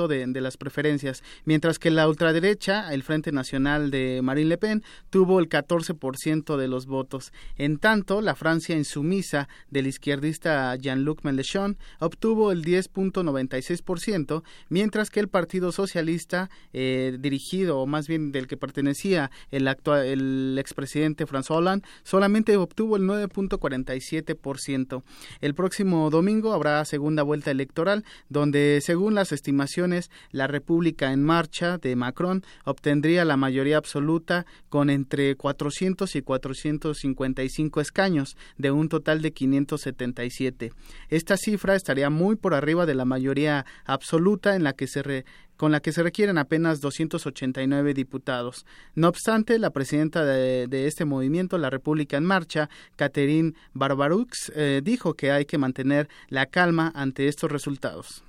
de, 0.09 0.27
de 0.27 0.41
las 0.43 0.59
preferencias, 0.59 1.23
mientras 1.47 1.79
que 1.79 1.91
la 1.91 2.07
ultraderecha, 2.07 2.93
el 2.93 3.03
Frente 3.03 3.33
Nacional 3.33 3.91
de 3.91 4.21
Marine 4.23 4.51
Le 4.51 4.59
Pen, 4.59 4.85
tuvo 5.11 5.41
el 5.41 5.49
14% 5.49 6.57
de 6.57 6.69
los 6.69 6.87
votos. 6.87 7.33
En 7.57 7.79
tanto, 7.79 8.21
la 8.21 8.35
Francia 8.35 8.77
insumisa 8.77 9.49
del 9.71 9.87
izquierdista 9.87 10.75
Jean-Luc 10.77 11.25
Mélenchon 11.25 11.79
obtuvo 11.99 12.53
el 12.53 12.65
10.96%, 12.65 14.43
mientras 14.69 15.11
que 15.11 15.21
el 15.21 15.29
Partido 15.29 15.73
Socialista, 15.73 16.51
eh, 16.73 17.17
dirigido, 17.21 17.79
o 17.79 17.87
más 17.87 18.09
bien 18.09 18.33
del 18.33 18.47
que 18.47 18.57
pertenecía 18.57 19.31
el, 19.51 19.69
actual, 19.69 20.07
el 20.07 20.57
expresidente 20.59 21.27
François 21.27 21.59
Hollande, 21.59 21.87
solamente 22.03 22.57
obtuvo 22.57 22.97
el 22.97 23.03
9.47%. 23.03 25.03
El 25.41 25.55
próximo 25.55 26.11
domingo 26.11 26.53
habrá 26.53 26.85
segunda 26.85 27.23
vuelta 27.23 27.51
electoral, 27.51 28.05
donde, 28.29 28.81
según 28.83 29.15
las 29.15 29.33
estimaciones, 29.33 30.11
la 30.31 30.47
República 30.47 31.13
en 31.13 31.23
Marcha 31.23 31.79
de 31.79 31.97
Macron 31.97 32.45
obtendría 32.65 33.25
la 33.25 33.37
mayoría 33.37 33.77
absoluta 33.77 34.47
con 34.69 34.80
entre 34.89 35.37
400 35.37 36.17
y 36.17 36.23
455 36.23 37.81
escaños, 37.81 38.37
de 38.57 38.71
un 38.71 38.89
total 38.89 39.21
de 39.21 39.33
577. 39.33 40.73
Esta 41.09 41.37
cifra 41.37 41.75
estaría 41.75 42.09
muy 42.09 42.37
por 42.37 42.55
arriba 42.55 42.87
de 42.87 42.95
la 42.95 43.05
mayoría 43.05 43.67
absoluta 43.85 44.57
en 44.57 44.65
la 44.65 44.73
que 44.73 44.87
se 44.87 45.25
con 45.61 45.73
la 45.73 45.81
que 45.81 45.93
se 45.93 46.03
requieren 46.03 46.39
apenas 46.39 46.81
289 46.81 47.93
diputados. 47.93 48.65
No 48.95 49.09
obstante, 49.09 49.59
la 49.59 49.69
presidenta 49.69 50.25
de, 50.25 50.87
este 50.87 51.05
movimiento, 51.05 51.59
la 51.59 51.69
República 51.69 52.17
en 52.17 52.25
Marcha, 52.25 52.71
Catherine 52.97 53.53
Barbarux, 53.75 54.51
eh, 54.57 54.81
dijo 54.83 55.13
que 55.13 55.33
hay 55.33 55.45
que 55.45 55.59
mantener 55.59 56.09
la 56.31 56.47
calma 56.47 56.91
ante 56.95 57.29
estos 57.29 57.53
resultados. 57.53 58.25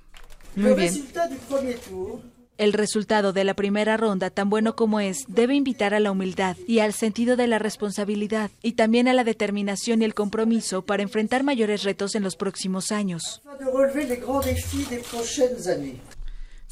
Muy 0.56 0.74
bien. 0.74 0.92
El 2.62 2.74
resultado 2.74 3.32
de 3.32 3.42
la 3.42 3.54
primera 3.54 3.96
ronda, 3.96 4.30
tan 4.30 4.48
bueno 4.48 4.76
como 4.76 5.00
es, 5.00 5.24
debe 5.26 5.56
invitar 5.56 5.94
a 5.94 5.98
la 5.98 6.12
humildad 6.12 6.56
y 6.68 6.78
al 6.78 6.92
sentido 6.92 7.34
de 7.34 7.48
la 7.48 7.58
responsabilidad, 7.58 8.52
y 8.62 8.74
también 8.74 9.08
a 9.08 9.14
la 9.14 9.24
determinación 9.24 10.00
y 10.00 10.04
el 10.04 10.14
compromiso 10.14 10.82
para 10.82 11.02
enfrentar 11.02 11.42
mayores 11.42 11.82
retos 11.82 12.14
en 12.14 12.22
los 12.22 12.36
próximos 12.36 12.92
años. 12.92 13.42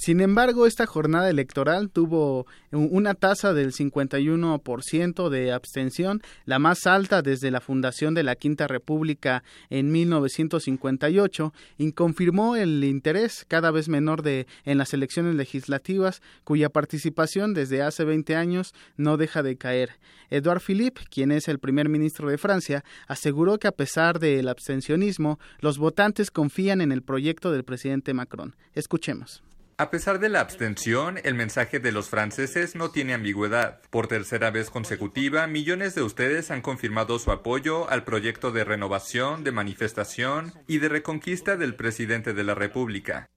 Sin 0.00 0.22
embargo, 0.22 0.66
esta 0.66 0.86
jornada 0.86 1.28
electoral 1.28 1.90
tuvo 1.90 2.46
una 2.72 3.12
tasa 3.12 3.52
del 3.52 3.74
51% 3.74 5.28
de 5.28 5.52
abstención, 5.52 6.22
la 6.46 6.58
más 6.58 6.86
alta 6.86 7.20
desde 7.20 7.50
la 7.50 7.60
fundación 7.60 8.14
de 8.14 8.22
la 8.22 8.34
Quinta 8.34 8.66
República 8.66 9.44
en 9.68 9.92
1958, 9.92 11.52
y 11.76 11.92
confirmó 11.92 12.56
el 12.56 12.82
interés 12.82 13.44
cada 13.46 13.70
vez 13.70 13.90
menor 13.90 14.22
de 14.22 14.46
en 14.64 14.78
las 14.78 14.94
elecciones 14.94 15.34
legislativas, 15.34 16.22
cuya 16.44 16.70
participación 16.70 17.52
desde 17.52 17.82
hace 17.82 18.04
20 18.04 18.36
años 18.36 18.72
no 18.96 19.18
deja 19.18 19.42
de 19.42 19.58
caer. 19.58 19.90
Edouard 20.30 20.62
Philippe, 20.62 21.02
quien 21.10 21.30
es 21.30 21.46
el 21.46 21.58
primer 21.58 21.90
ministro 21.90 22.30
de 22.30 22.38
Francia, 22.38 22.84
aseguró 23.06 23.58
que 23.58 23.68
a 23.68 23.72
pesar 23.72 24.18
del 24.18 24.48
abstencionismo, 24.48 25.38
los 25.58 25.76
votantes 25.76 26.30
confían 26.30 26.80
en 26.80 26.90
el 26.90 27.02
proyecto 27.02 27.52
del 27.52 27.64
presidente 27.64 28.14
Macron. 28.14 28.56
Escuchemos. 28.72 29.42
A 29.80 29.90
pesar 29.90 30.18
de 30.20 30.28
la 30.28 30.40
abstención, 30.40 31.18
el 31.24 31.34
mensaje 31.34 31.80
de 31.80 31.90
los 31.90 32.10
franceses 32.10 32.74
no 32.74 32.90
tiene 32.90 33.14
ambigüedad. 33.14 33.80
Por 33.88 34.08
tercera 34.08 34.50
vez 34.50 34.68
consecutiva, 34.68 35.46
millones 35.46 35.94
de 35.94 36.02
ustedes 36.02 36.50
han 36.50 36.60
confirmado 36.60 37.18
su 37.18 37.32
apoyo 37.32 37.88
al 37.88 38.04
proyecto 38.04 38.52
de 38.52 38.64
renovación, 38.64 39.42
de 39.42 39.52
manifestación 39.52 40.52
y 40.66 40.80
de 40.80 40.90
reconquista 40.90 41.56
del 41.56 41.76
presidente 41.76 42.34
de 42.34 42.44
la 42.44 42.54
República. 42.54 43.30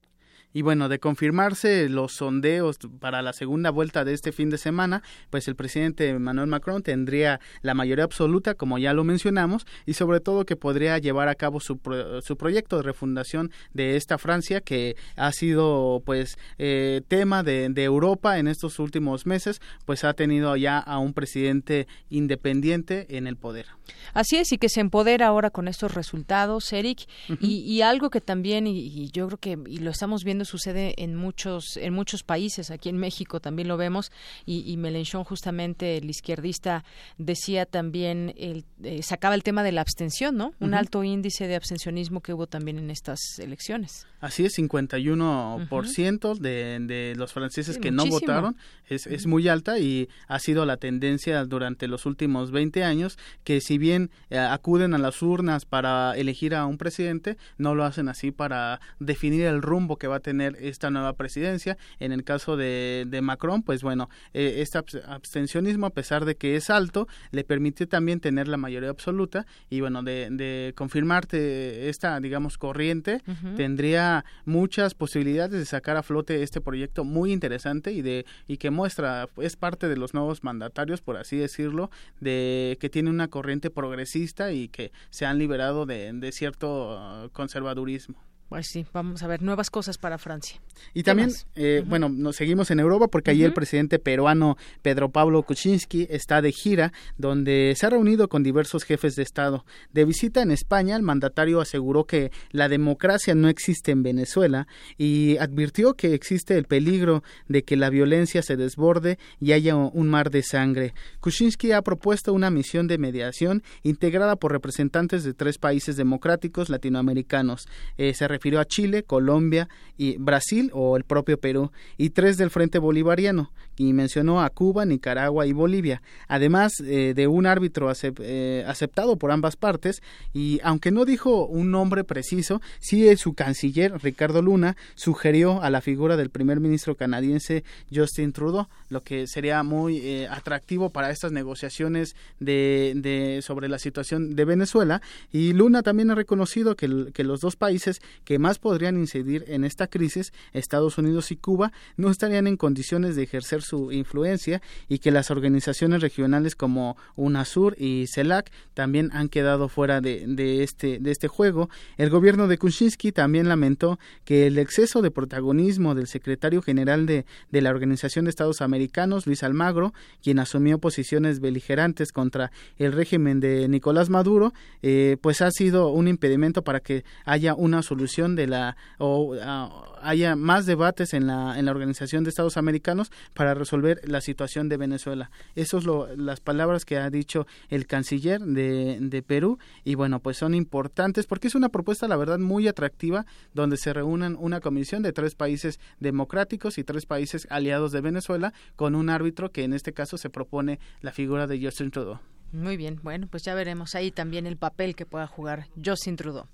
Y 0.56 0.62
bueno, 0.62 0.88
de 0.88 1.00
confirmarse 1.00 1.88
los 1.88 2.12
sondeos 2.12 2.78
para 3.00 3.22
la 3.22 3.32
segunda 3.32 3.70
vuelta 3.70 4.04
de 4.04 4.14
este 4.14 4.30
fin 4.30 4.50
de 4.50 4.56
semana, 4.56 5.02
pues 5.28 5.48
el 5.48 5.56
presidente 5.56 6.08
Emmanuel 6.08 6.46
Macron 6.46 6.80
tendría 6.84 7.40
la 7.62 7.74
mayoría 7.74 8.04
absoluta, 8.04 8.54
como 8.54 8.78
ya 8.78 8.92
lo 8.92 9.02
mencionamos, 9.02 9.66
y 9.84 9.94
sobre 9.94 10.20
todo 10.20 10.46
que 10.46 10.54
podría 10.54 10.96
llevar 10.98 11.28
a 11.28 11.34
cabo 11.34 11.58
su, 11.58 11.80
su 12.22 12.36
proyecto 12.36 12.76
de 12.76 12.84
refundación 12.84 13.50
de 13.72 13.96
esta 13.96 14.16
Francia, 14.16 14.60
que 14.60 14.94
ha 15.16 15.32
sido 15.32 16.00
pues 16.06 16.38
eh, 16.58 17.02
tema 17.08 17.42
de, 17.42 17.68
de, 17.70 17.82
Europa 17.82 18.38
en 18.38 18.46
estos 18.46 18.78
últimos 18.78 19.26
meses, 19.26 19.60
pues 19.84 20.04
ha 20.04 20.14
tenido 20.14 20.54
ya 20.54 20.78
a 20.78 20.98
un 20.98 21.14
presidente 21.14 21.88
independiente 22.10 23.16
en 23.16 23.26
el 23.26 23.36
poder. 23.36 23.66
Así 24.12 24.36
es, 24.36 24.52
y 24.52 24.58
que 24.58 24.68
se 24.68 24.80
empodera 24.80 25.26
ahora 25.26 25.50
con 25.50 25.66
estos 25.66 25.94
resultados, 25.94 26.72
Eric, 26.72 27.08
y, 27.40 27.80
algo 27.80 28.08
que 28.08 28.20
también, 28.20 28.68
y, 28.68 28.78
y 28.78 29.10
yo 29.10 29.26
creo 29.26 29.38
que 29.38 29.58
y 29.66 29.78
lo 29.78 29.90
estamos 29.90 30.22
viendo 30.22 30.43
sucede 30.44 30.94
en 31.02 31.16
muchos, 31.16 31.76
en 31.76 31.92
muchos 31.92 32.22
países, 32.22 32.70
aquí 32.70 32.88
en 32.88 32.98
México 32.98 33.40
también 33.40 33.68
lo 33.68 33.76
vemos, 33.76 34.12
y, 34.46 34.70
y 34.70 34.76
Melenchon 34.76 35.24
justamente, 35.24 35.96
el 35.96 36.08
izquierdista, 36.08 36.84
decía 37.18 37.66
también, 37.66 38.34
el, 38.36 38.64
eh, 38.82 39.02
sacaba 39.02 39.34
el 39.34 39.42
tema 39.42 39.62
de 39.62 39.72
la 39.72 39.80
abstención, 39.80 40.36
¿no? 40.36 40.52
Un 40.60 40.74
alto 40.74 41.04
índice 41.04 41.46
de 41.46 41.56
abstencionismo 41.56 42.20
que 42.20 42.32
hubo 42.32 42.46
también 42.46 42.78
en 42.78 42.90
estas 42.90 43.38
elecciones. 43.38 44.06
Así 44.20 44.44
es, 44.44 44.56
51% 44.58 46.38
de, 46.38 46.78
de 46.80 47.14
los 47.16 47.32
franceses 47.32 47.78
que 47.78 47.90
no 47.90 48.06
votaron, 48.06 48.56
es, 48.88 49.06
es 49.06 49.26
muy 49.26 49.48
alta 49.48 49.78
y 49.78 50.08
ha 50.28 50.38
sido 50.38 50.64
la 50.64 50.76
tendencia 50.76 51.44
durante 51.44 51.88
los 51.88 52.06
últimos 52.06 52.50
20 52.50 52.84
años, 52.84 53.18
que 53.44 53.60
si 53.60 53.78
bien 53.78 54.10
eh, 54.30 54.38
acuden 54.38 54.94
a 54.94 54.98
las 54.98 55.20
urnas 55.22 55.64
para 55.66 56.16
elegir 56.16 56.54
a 56.54 56.66
un 56.66 56.78
presidente, 56.78 57.36
no 57.58 57.74
lo 57.74 57.84
hacen 57.84 58.08
así 58.08 58.30
para 58.30 58.80
definir 58.98 59.44
el 59.46 59.62
rumbo 59.62 59.96
que 59.96 60.06
va 60.06 60.16
a 60.16 60.20
tener 60.20 60.33
tener 60.34 60.56
esta 60.60 60.90
nueva 60.90 61.12
presidencia. 61.12 61.76
En 62.00 62.10
el 62.10 62.24
caso 62.24 62.56
de, 62.56 63.04
de 63.06 63.20
Macron, 63.22 63.62
pues 63.62 63.82
bueno, 63.82 64.08
eh, 64.32 64.56
este 64.58 64.78
abstencionismo, 65.06 65.86
a 65.86 65.90
pesar 65.90 66.24
de 66.24 66.34
que 66.34 66.56
es 66.56 66.70
alto, 66.70 67.06
le 67.30 67.44
permite 67.44 67.86
también 67.86 68.18
tener 68.18 68.48
la 68.48 68.56
mayoría 68.56 68.90
absoluta. 68.90 69.46
Y 69.70 69.80
bueno, 69.80 70.02
de, 70.02 70.28
de 70.30 70.72
confirmarte 70.74 71.88
esta, 71.88 72.18
digamos, 72.18 72.58
corriente, 72.58 73.22
tendría 73.56 74.24
muchas 74.44 74.94
posibilidades 74.94 75.58
de 75.58 75.64
sacar 75.66 75.96
a 75.96 76.02
flote 76.02 76.42
este 76.42 76.60
proyecto 76.60 77.04
muy 77.04 77.32
interesante 77.32 77.92
y 77.92 78.02
de 78.02 78.26
y 78.46 78.56
que 78.56 78.70
muestra 78.70 79.28
es 79.36 79.56
parte 79.56 79.88
de 79.88 79.96
los 79.96 80.14
nuevos 80.14 80.42
mandatarios 80.42 81.00
por 81.00 81.16
así 81.16 81.36
decirlo 81.36 81.90
de 82.20 82.76
que 82.80 82.90
tiene 82.90 83.10
una 83.10 83.28
corriente 83.28 83.70
progresista 83.70 84.52
y 84.52 84.68
que 84.68 84.92
se 85.10 85.26
han 85.26 85.38
liberado 85.38 85.86
de, 85.86 86.12
de 86.12 86.32
cierto 86.32 86.96
uh, 86.96 87.30
conservadurismo 87.30 88.16
pues 88.48 88.68
sí, 88.68 88.86
vamos 88.92 89.22
a 89.22 89.26
ver 89.26 89.42
nuevas 89.42 89.70
cosas 89.70 89.98
para 89.98 90.18
Francia. 90.18 90.60
Y 90.92 91.02
también, 91.02 91.30
eh, 91.56 91.82
bueno, 91.86 92.08
nos 92.08 92.36
seguimos 92.36 92.70
en 92.70 92.80
Europa 92.80 93.08
porque 93.08 93.30
allí 93.30 93.42
el 93.42 93.52
presidente 93.52 93.98
peruano 93.98 94.56
Pedro 94.82 95.10
Pablo 95.10 95.42
Kuczynski 95.42 96.06
está 96.10 96.42
de 96.42 96.52
gira, 96.52 96.92
donde 97.16 97.74
se 97.76 97.86
ha 97.86 97.90
reunido 97.90 98.28
con 98.28 98.42
diversos 98.42 98.84
jefes 98.84 99.16
de 99.16 99.22
Estado. 99.22 99.64
De 99.92 100.04
visita 100.04 100.42
en 100.42 100.50
España, 100.50 100.96
el 100.96 101.02
mandatario 101.02 101.60
aseguró 101.60 102.04
que 102.04 102.30
la 102.50 102.68
democracia 102.68 103.34
no 103.34 103.48
existe 103.48 103.92
en 103.92 104.02
Venezuela 104.02 104.66
y 104.98 105.36
advirtió 105.38 105.94
que 105.94 106.14
existe 106.14 106.56
el 106.56 106.64
peligro 106.64 107.22
de 107.48 107.64
que 107.64 107.76
la 107.76 107.90
violencia 107.90 108.42
se 108.42 108.56
desborde 108.56 109.18
y 109.40 109.52
haya 109.52 109.76
un 109.76 110.08
mar 110.08 110.30
de 110.30 110.42
sangre. 110.42 110.94
Kuczynski 111.20 111.72
ha 111.72 111.82
propuesto 111.82 112.32
una 112.32 112.50
misión 112.50 112.86
de 112.88 112.98
mediación 112.98 113.62
integrada 113.82 114.36
por 114.36 114.52
representantes 114.52 115.24
de 115.24 115.34
tres 115.34 115.58
países 115.58 115.96
democráticos 115.96 116.68
latinoamericanos. 116.68 117.66
Eh, 117.96 118.14
se 118.14 118.28
refirió 118.34 118.58
a 118.58 118.64
Chile, 118.64 119.04
Colombia 119.04 119.68
y 119.96 120.16
Brasil 120.16 120.70
o 120.72 120.96
el 120.96 121.04
propio 121.04 121.38
Perú 121.38 121.70
y 121.96 122.10
tres 122.10 122.36
del 122.36 122.50
Frente 122.50 122.78
Bolivariano 122.78 123.52
y 123.76 123.92
mencionó 123.92 124.42
a 124.42 124.50
Cuba, 124.50 124.84
Nicaragua 124.84 125.46
y 125.46 125.52
Bolivia, 125.52 126.02
además 126.28 126.72
eh, 126.80 127.12
de 127.14 127.26
un 127.26 127.46
árbitro 127.46 127.92
eh, 128.02 128.64
aceptado 128.66 129.16
por 129.16 129.30
ambas 129.30 129.56
partes 129.56 130.02
y 130.32 130.60
aunque 130.62 130.90
no 130.90 131.04
dijo 131.04 131.46
un 131.46 131.70
nombre 131.70 132.04
preciso, 132.04 132.60
sí 132.80 133.04
su 133.16 133.34
canciller 133.34 133.92
Ricardo 134.02 134.42
Luna 134.42 134.76
sugirió 134.94 135.62
a 135.62 135.70
la 135.70 135.80
figura 135.80 136.16
del 136.16 136.30
primer 136.30 136.58
ministro 136.58 136.96
canadiense 136.96 137.64
Justin 137.94 138.32
Trudeau, 138.32 138.66
lo 138.88 139.02
que 139.02 139.26
sería 139.26 139.62
muy 139.62 139.98
eh, 139.98 140.28
atractivo 140.28 140.90
para 140.90 141.10
estas 141.10 141.32
negociaciones 141.32 142.16
de, 142.40 142.94
de, 142.96 143.42
sobre 143.42 143.68
la 143.68 143.78
situación 143.78 144.34
de 144.34 144.44
Venezuela 144.44 145.02
y 145.32 145.52
Luna 145.52 145.82
también 145.82 146.10
ha 146.10 146.14
reconocido 146.14 146.74
que, 146.74 147.12
que 147.12 147.24
los 147.24 147.40
dos 147.40 147.56
países 147.56 148.00
que 148.24 148.38
más 148.38 148.58
podrían 148.58 148.96
incidir 148.98 149.44
en 149.48 149.64
esta 149.64 149.86
crisis, 149.86 150.32
Estados 150.52 150.98
Unidos 150.98 151.30
y 151.30 151.36
Cuba, 151.36 151.72
no 151.96 152.10
estarían 152.10 152.46
en 152.46 152.56
condiciones 152.56 153.16
de 153.16 153.22
ejercer 153.22 153.62
su 153.62 153.92
influencia 153.92 154.62
y 154.88 154.98
que 154.98 155.10
las 155.10 155.30
organizaciones 155.30 156.02
regionales 156.02 156.56
como 156.56 156.96
UNASUR 157.16 157.76
y 157.78 158.06
CELAC 158.12 158.50
también 158.74 159.10
han 159.12 159.28
quedado 159.28 159.68
fuera 159.68 160.00
de, 160.00 160.24
de, 160.26 160.62
este, 160.62 160.98
de 160.98 161.10
este 161.10 161.28
juego. 161.28 161.68
El 161.96 162.10
gobierno 162.10 162.48
de 162.48 162.58
Kuczynski 162.58 163.12
también 163.12 163.48
lamentó 163.48 163.98
que 164.24 164.46
el 164.46 164.58
exceso 164.58 165.02
de 165.02 165.10
protagonismo 165.10 165.94
del 165.94 166.06
secretario 166.06 166.62
general 166.62 167.06
de, 167.06 167.26
de 167.50 167.60
la 167.60 167.70
Organización 167.70 168.24
de 168.24 168.30
Estados 168.30 168.60
Americanos, 168.60 169.26
Luis 169.26 169.42
Almagro, 169.42 169.92
quien 170.22 170.38
asumió 170.38 170.78
posiciones 170.78 171.40
beligerantes 171.40 172.12
contra 172.12 172.50
el 172.78 172.92
régimen 172.92 173.40
de 173.40 173.68
Nicolás 173.68 174.10
Maduro, 174.10 174.52
eh, 174.82 175.16
pues 175.20 175.42
ha 175.42 175.50
sido 175.50 175.88
un 175.88 176.08
impedimento 176.08 176.62
para 176.62 176.80
que 176.80 177.04
haya 177.24 177.54
una 177.54 177.82
solución 177.82 178.13
de 178.14 178.46
la 178.46 178.76
o 178.98 179.34
ah, 179.42 179.98
haya 180.00 180.36
más 180.36 180.66
debates 180.66 181.14
en 181.14 181.26
la 181.26 181.58
en 181.58 181.64
la 181.64 181.72
Organización 181.72 182.22
de 182.22 182.30
Estados 182.30 182.56
Americanos 182.56 183.10
para 183.32 183.54
resolver 183.54 184.00
la 184.04 184.20
situación 184.20 184.68
de 184.68 184.76
Venezuela. 184.76 185.30
Esas 185.56 185.82
son 185.82 186.24
las 186.24 186.40
palabras 186.40 186.84
que 186.84 186.96
ha 186.96 187.10
dicho 187.10 187.46
el 187.70 187.86
canciller 187.86 188.40
de, 188.40 188.98
de 189.00 189.22
Perú 189.22 189.58
y 189.82 189.96
bueno, 189.96 190.20
pues 190.20 190.36
son 190.36 190.54
importantes 190.54 191.26
porque 191.26 191.48
es 191.48 191.56
una 191.56 191.70
propuesta 191.70 192.06
la 192.06 192.16
verdad 192.16 192.38
muy 192.38 192.68
atractiva 192.68 193.26
donde 193.52 193.76
se 193.76 193.92
reúnan 193.92 194.36
una 194.38 194.60
comisión 194.60 195.02
de 195.02 195.12
tres 195.12 195.34
países 195.34 195.80
democráticos 195.98 196.78
y 196.78 196.84
tres 196.84 197.04
países 197.06 197.48
aliados 197.50 197.90
de 197.90 198.00
Venezuela 198.00 198.52
con 198.76 198.94
un 198.94 199.10
árbitro 199.10 199.50
que 199.50 199.64
en 199.64 199.72
este 199.72 199.92
caso 199.92 200.18
se 200.18 200.30
propone 200.30 200.78
la 201.00 201.10
figura 201.10 201.48
de 201.48 201.60
Justin 201.60 201.90
Trudeau. 201.90 202.20
Muy 202.54 202.76
bien, 202.76 203.00
bueno, 203.02 203.26
pues 203.28 203.42
ya 203.42 203.52
veremos 203.52 203.96
ahí 203.96 204.12
también 204.12 204.46
el 204.46 204.56
papel 204.56 204.94
que 204.94 205.06
pueda 205.06 205.26
jugar 205.26 205.66
Justin 205.84 206.14
Trudeau. 206.14 206.46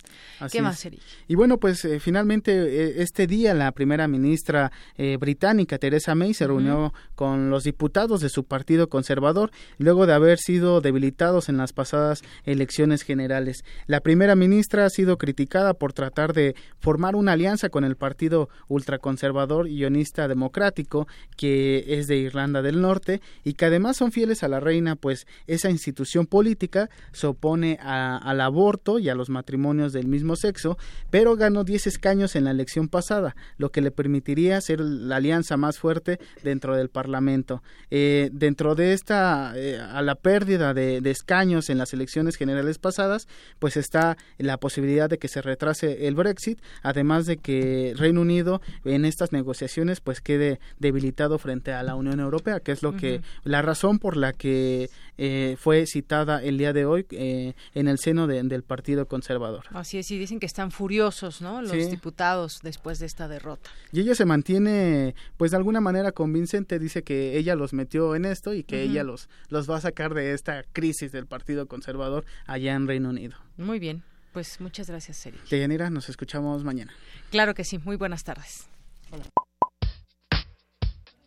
¿Qué 0.51 0.59
más, 0.59 0.79
sería? 0.79 0.99
Y 1.27 1.35
bueno, 1.35 1.59
pues 1.59 1.85
eh, 1.85 1.99
finalmente 1.99 2.53
eh, 2.53 3.03
este 3.03 3.27
día 3.27 3.53
la 3.53 3.71
primera 3.71 4.07
ministra 4.07 4.71
eh, 4.97 5.17
británica, 5.19 5.77
Theresa 5.77 6.15
May, 6.15 6.33
se 6.33 6.47
reunió 6.47 6.91
con 7.13 7.51
los 7.51 7.65
diputados 7.65 8.19
de 8.19 8.29
su 8.29 8.45
partido 8.45 8.89
conservador 8.89 9.51
luego 9.77 10.07
de 10.07 10.13
haber 10.13 10.39
sido 10.39 10.81
debilitados 10.81 11.49
en 11.49 11.57
las 11.57 11.71
pasadas 11.71 12.23
elecciones 12.45 13.03
generales. 13.03 13.63
La 13.85 13.99
primera 13.99 14.35
ministra 14.35 14.85
ha 14.85 14.89
sido 14.89 15.19
criticada 15.19 15.75
por 15.75 15.93
tratar 15.93 16.33
de 16.33 16.55
formar 16.79 17.15
una 17.15 17.33
alianza 17.33 17.69
con 17.69 17.83
el 17.83 17.95
partido 17.95 18.49
ultraconservador 18.69 19.67
ionista 19.67 20.27
democrático, 20.27 21.07
que 21.37 21.99
es 21.99 22.07
de 22.07 22.17
Irlanda 22.17 22.63
del 22.63 22.81
Norte, 22.81 23.21
y 23.43 23.53
que 23.53 23.65
además 23.65 23.97
son 23.97 24.11
fieles 24.11 24.41
a 24.41 24.47
la 24.47 24.59
reina, 24.59 24.95
pues 24.95 25.27
esa 25.45 25.69
institución 25.69 25.90
institución 25.91 26.25
política, 26.25 26.89
se 27.11 27.27
opone 27.27 27.77
al 27.81 28.41
aborto 28.41 28.99
y 28.99 29.09
a 29.09 29.15
los 29.15 29.29
matrimonios 29.29 29.93
del 29.93 30.07
mismo 30.07 30.35
sexo, 30.35 30.77
pero 31.09 31.35
ganó 31.35 31.63
10 31.63 31.87
escaños 31.87 32.35
en 32.35 32.45
la 32.45 32.51
elección 32.51 32.87
pasada, 32.87 33.35
lo 33.57 33.71
que 33.71 33.81
le 33.81 33.91
permitiría 33.91 34.59
ser 34.61 34.79
la 34.79 35.17
alianza 35.17 35.57
más 35.57 35.77
fuerte 35.77 36.19
dentro 36.43 36.75
del 36.75 36.89
Parlamento. 36.89 37.61
Eh, 37.89 38.29
dentro 38.31 38.75
de 38.75 38.93
esta, 38.93 39.53
eh, 39.55 39.79
a 39.79 40.01
la 40.01 40.15
pérdida 40.15 40.73
de, 40.73 41.01
escaños 41.11 41.69
en 41.69 41.77
las 41.77 41.93
elecciones 41.93 42.37
generales 42.37 42.77
pasadas, 42.77 43.27
pues 43.59 43.75
está 43.75 44.17
la 44.37 44.57
posibilidad 44.57 45.09
de 45.09 45.17
que 45.17 45.27
se 45.27 45.41
retrase 45.41 46.07
el 46.07 46.15
Brexit, 46.15 46.59
además 46.83 47.25
de 47.25 47.35
que 47.37 47.93
Reino 47.97 48.21
Unido 48.21 48.61
en 48.85 49.03
estas 49.03 49.33
negociaciones 49.33 49.99
pues 49.99 50.21
quede 50.21 50.61
debilitado 50.79 51.37
frente 51.37 51.73
a 51.73 51.83
la 51.83 51.95
Unión 51.95 52.21
Europea, 52.21 52.61
que 52.61 52.71
es 52.71 52.81
lo 52.81 52.95
que 52.95 53.21
la 53.43 53.61
razón 53.61 53.99
por 53.99 54.15
la 54.15 54.31
que 54.31 54.89
eh, 55.23 55.55
fue 55.55 55.85
citada 55.85 56.41
el 56.41 56.57
día 56.57 56.73
de 56.73 56.85
hoy 56.85 57.05
eh, 57.11 57.53
en 57.75 57.87
el 57.87 57.99
seno 57.99 58.25
del 58.25 58.63
Partido 58.63 59.07
Conservador. 59.07 59.65
Así 59.69 59.99
es, 59.99 60.09
y 60.09 60.17
dicen 60.17 60.39
que 60.39 60.47
están 60.47 60.71
furiosos, 60.71 61.43
¿no? 61.43 61.61
Los 61.61 61.91
diputados 61.91 62.59
después 62.63 62.97
de 62.97 63.05
esta 63.05 63.27
derrota. 63.27 63.69
Y 63.91 63.99
ella 63.99 64.15
se 64.15 64.25
mantiene, 64.25 65.13
pues 65.37 65.51
de 65.51 65.57
alguna 65.57 65.79
manera 65.79 66.11
convincente, 66.11 66.79
dice 66.79 67.03
que 67.03 67.37
ella 67.37 67.53
los 67.53 67.71
metió 67.71 68.15
en 68.15 68.25
esto 68.25 68.55
y 68.55 68.63
que 68.63 68.81
ella 68.81 69.03
los, 69.03 69.29
los 69.49 69.69
va 69.69 69.77
a 69.77 69.81
sacar 69.81 70.15
de 70.15 70.33
esta 70.33 70.63
crisis 70.73 71.11
del 71.11 71.27
Partido 71.27 71.67
Conservador 71.67 72.25
allá 72.47 72.73
en 72.73 72.87
Reino 72.87 73.09
Unido. 73.09 73.37
Muy 73.57 73.77
bien, 73.77 74.01
pues 74.33 74.59
muchas 74.59 74.89
gracias, 74.89 75.17
Seri. 75.17 75.37
Deyanira, 75.51 75.91
nos 75.91 76.09
escuchamos 76.09 76.63
mañana. 76.63 76.93
Claro 77.29 77.53
que 77.53 77.63
sí, 77.63 77.77
muy 77.77 77.95
buenas 77.95 78.23
tardes. 78.23 78.65
Hola. 79.11 79.25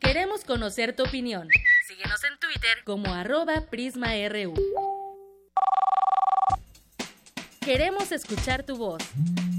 Queremos 0.00 0.44
conocer 0.44 0.96
tu 0.96 1.04
opinión. 1.04 1.48
Síguenos 1.86 2.24
en 2.24 2.38
Twitter 2.38 2.78
como 2.84 3.12
arroba 3.12 3.60
PrismaRU. 3.68 4.54
Queremos 7.60 8.10
escuchar 8.10 8.62
tu 8.62 8.78
voz. 8.78 9.02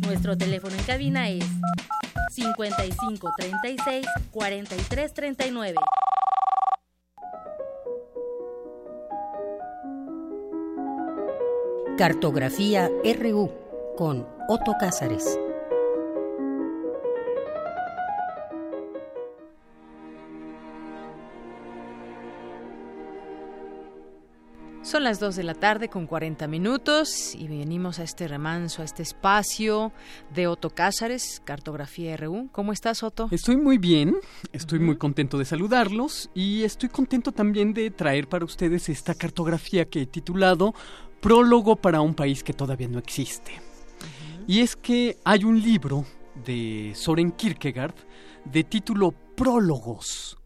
Nuestro 0.02 0.36
teléfono 0.36 0.76
en 0.76 0.84
cabina 0.86 1.30
es 1.30 1.46
55 2.32 3.32
36 3.38 4.08
43 4.32 5.14
39. 5.14 5.76
Cartografía 11.96 12.90
RU 13.20 13.52
con 13.96 14.28
Otto 14.50 14.74
Cázares. 14.80 15.38
Son 24.96 25.04
las 25.04 25.20
2 25.20 25.36
de 25.36 25.44
la 25.44 25.56
tarde 25.56 25.90
con 25.90 26.08
40 26.08 26.48
minutos 26.48 27.36
y 27.36 27.50
venimos 27.50 28.00
a 28.00 28.04
este 28.04 28.30
remanso, 28.30 28.82
a 28.82 28.86
este 28.86 29.04
espacio 29.04 29.92
de 30.34 30.48
Otto 30.48 30.70
Cázares, 30.70 31.42
Cartografía 31.44 32.16
RU. 32.16 32.48
¿Cómo 32.54 32.72
estás, 32.72 33.04
Otto? 33.04 33.28
Estoy 33.30 33.58
muy 33.58 33.78
bien, 33.78 34.16
estoy 34.54 34.80
muy 34.80 34.96
contento 34.96 35.38
de 35.38 35.44
saludarlos 35.44 36.30
y 36.34 36.64
estoy 36.64 36.88
contento 36.88 37.34
también 37.34 37.74
de 37.74 37.92
traer 37.92 38.30
para 38.30 38.46
ustedes 38.46 38.88
esta 38.88 39.16
cartografía 39.16 39.84
que 39.84 40.04
he 40.04 40.06
titulado 40.06 40.74
Prólogo 41.20 41.76
para 41.76 42.00
un 42.00 42.14
país 42.14 42.42
que 42.42 42.54
todavía 42.54 42.88
no 42.88 43.00
existe. 43.00 43.52
Y 44.48 44.62
es 44.62 44.78
que 44.78 45.18
hay 45.26 45.44
un 45.44 45.62
libro 45.62 46.06
de 46.46 46.94
Soren 46.96 47.34
Kierkegaard 47.34 47.96
de 48.46 48.64
título 48.64 49.14
Prólogos 49.36 50.38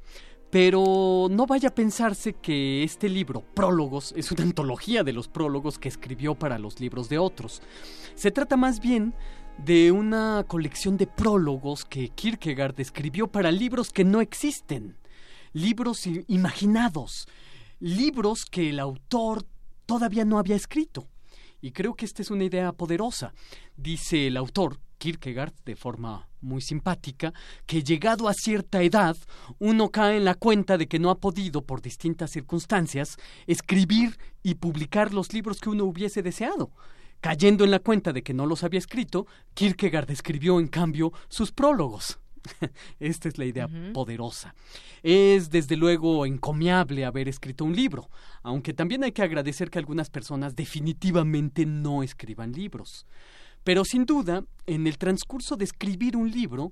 pero 0.49 1.27
no 1.29 1.45
vaya 1.45 1.69
a 1.69 1.75
pensarse 1.75 2.33
que 2.33 2.83
este 2.83 3.07
libro, 3.07 3.43
Prólogos, 3.53 4.13
es 4.17 4.31
una 4.31 4.43
antología 4.43 5.03
de 5.03 5.13
los 5.13 5.27
prólogos 5.27 5.77
que 5.77 5.89
escribió 5.89 6.35
para 6.35 6.57
los 6.57 6.79
libros 6.79 7.07
de 7.07 7.19
otros. 7.19 7.61
Se 8.15 8.31
trata 8.31 8.57
más 8.57 8.79
bien 8.79 9.13
de 9.63 9.91
una 9.91 10.45
colección 10.47 10.97
de 10.97 11.05
prólogos 11.05 11.85
que 11.85 12.09
Kierkegaard 12.09 12.79
escribió 12.79 13.27
para 13.27 13.51
libros 13.51 13.91
que 13.91 14.05
no 14.05 14.21
existen, 14.21 14.97
libros 15.53 16.07
imaginados, 16.27 17.27
libros 17.79 18.45
que 18.49 18.69
el 18.69 18.79
autor 18.79 19.45
todavía 19.85 20.25
no 20.25 20.39
había 20.39 20.55
escrito. 20.55 21.07
Y 21.61 21.71
creo 21.71 21.93
que 21.93 22.05
esta 22.05 22.21
es 22.21 22.31
una 22.31 22.45
idea 22.45 22.71
poderosa. 22.71 23.33
Dice 23.75 24.27
el 24.27 24.37
autor, 24.37 24.79
Kierkegaard, 24.99 25.53
de 25.65 25.75
forma 25.75 26.27
muy 26.41 26.61
simpática, 26.61 27.33
que 27.65 27.83
llegado 27.83 28.27
a 28.27 28.33
cierta 28.33 28.83
edad, 28.83 29.17
uno 29.57 29.89
cae 29.89 30.17
en 30.17 30.25
la 30.25 30.35
cuenta 30.35 30.77
de 30.77 30.87
que 30.87 30.99
no 30.99 31.09
ha 31.09 31.19
podido, 31.19 31.63
por 31.63 31.81
distintas 31.81 32.31
circunstancias, 32.31 33.17
escribir 33.47 34.19
y 34.43 34.55
publicar 34.55 35.13
los 35.13 35.33
libros 35.33 35.59
que 35.59 35.69
uno 35.69 35.85
hubiese 35.85 36.21
deseado. 36.21 36.71
Cayendo 37.21 37.63
en 37.63 37.71
la 37.71 37.79
cuenta 37.79 38.13
de 38.13 38.23
que 38.23 38.33
no 38.33 38.45
los 38.45 38.63
había 38.63 38.79
escrito, 38.79 39.25
Kierkegaard 39.53 40.11
escribió, 40.11 40.59
en 40.59 40.67
cambio, 40.67 41.11
sus 41.27 41.51
prólogos. 41.51 42.19
Esta 42.99 43.27
es 43.27 43.37
la 43.37 43.45
idea 43.45 43.69
poderosa. 43.93 44.55
Es 45.03 45.49
desde 45.49 45.75
luego 45.75 46.25
encomiable 46.25 47.05
haber 47.05 47.27
escrito 47.27 47.65
un 47.65 47.75
libro, 47.75 48.09
aunque 48.41 48.73
también 48.73 49.03
hay 49.03 49.11
que 49.11 49.23
agradecer 49.23 49.69
que 49.69 49.79
algunas 49.79 50.09
personas 50.09 50.55
definitivamente 50.55 51.65
no 51.65 52.03
escriban 52.03 52.53
libros. 52.53 53.05
Pero 53.63 53.85
sin 53.85 54.05
duda, 54.05 54.43
en 54.65 54.87
el 54.87 54.97
transcurso 54.97 55.55
de 55.55 55.65
escribir 55.65 56.15
un 56.15 56.31
libro, 56.31 56.71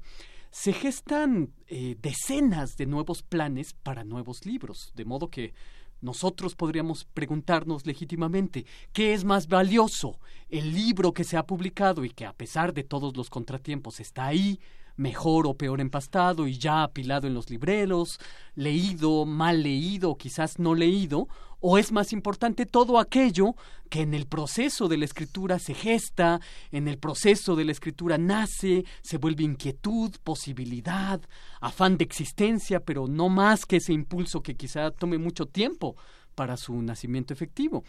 se 0.52 0.74
gestan 0.74 1.54
eh, 1.68 1.96
decenas 2.02 2.78
de 2.78 2.86
nuevos 2.86 3.22
planes 3.22 3.74
para 3.74 4.04
nuevos 4.04 4.46
libros, 4.46 4.92
de 4.96 5.06
modo 5.06 5.30
que 5.30 5.54
nosotros 6.02 6.56
podríamos 6.56 7.06
preguntarnos 7.06 7.86
legítimamente, 7.86 8.66
¿qué 8.94 9.14
es 9.14 9.24
más 9.24 9.48
valioso? 9.48 10.20
¿El 10.50 10.74
libro 10.74 11.12
que 11.12 11.24
se 11.24 11.38
ha 11.38 11.46
publicado 11.46 12.06
y 12.06 12.12
que 12.12 12.26
a 12.26 12.34
pesar 12.34 12.74
de 12.74 12.84
todos 12.84 13.18
los 13.18 13.30
contratiempos 13.30 14.00
está 14.00 14.28
ahí, 14.28 14.60
mejor 14.96 15.48
o 15.48 15.54
peor 15.54 15.80
empastado 15.80 16.48
y 16.48 16.58
ya 16.58 16.84
apilado 16.84 17.28
en 17.28 17.34
los 17.34 17.50
libreros, 17.50 18.20
leído, 18.56 19.26
mal 19.26 19.64
leído, 19.64 20.16
quizás 20.16 20.60
no 20.60 20.76
leído, 20.76 21.28
o 21.60 21.78
es 21.78 21.92
más 21.92 22.14
importante 22.14 22.66
todo 22.66 23.00
aquello 23.00 23.56
que 23.90 24.02
en 24.02 24.14
el 24.14 24.28
proceso 24.28 24.88
de 24.88 24.98
la 24.98 25.06
escritura 25.06 25.60
se 25.60 25.74
gesta, 25.74 26.40
en 26.72 26.88
el 26.88 26.98
proceso 26.98 27.56
de 27.56 27.66
la 27.66 27.72
escritura 27.72 28.18
nace, 28.18 28.86
se 29.02 29.18
vuelve 29.18 29.44
inquietud, 29.44 30.12
posibilidad, 30.24 31.22
afán 31.62 31.98
de 31.98 32.04
existencia, 32.04 32.82
pero 32.82 33.08
no 33.08 33.30
más 33.30 33.66
que 33.66 33.78
ese 33.78 33.94
impulso 33.94 34.42
que 34.42 34.56
quizá 34.56 34.92
tome 34.92 35.18
mucho 35.18 35.46
tiempo 35.46 35.96
para 36.36 36.58
su 36.58 36.80
nacimiento 36.82 37.34
efectivo. 37.34 37.84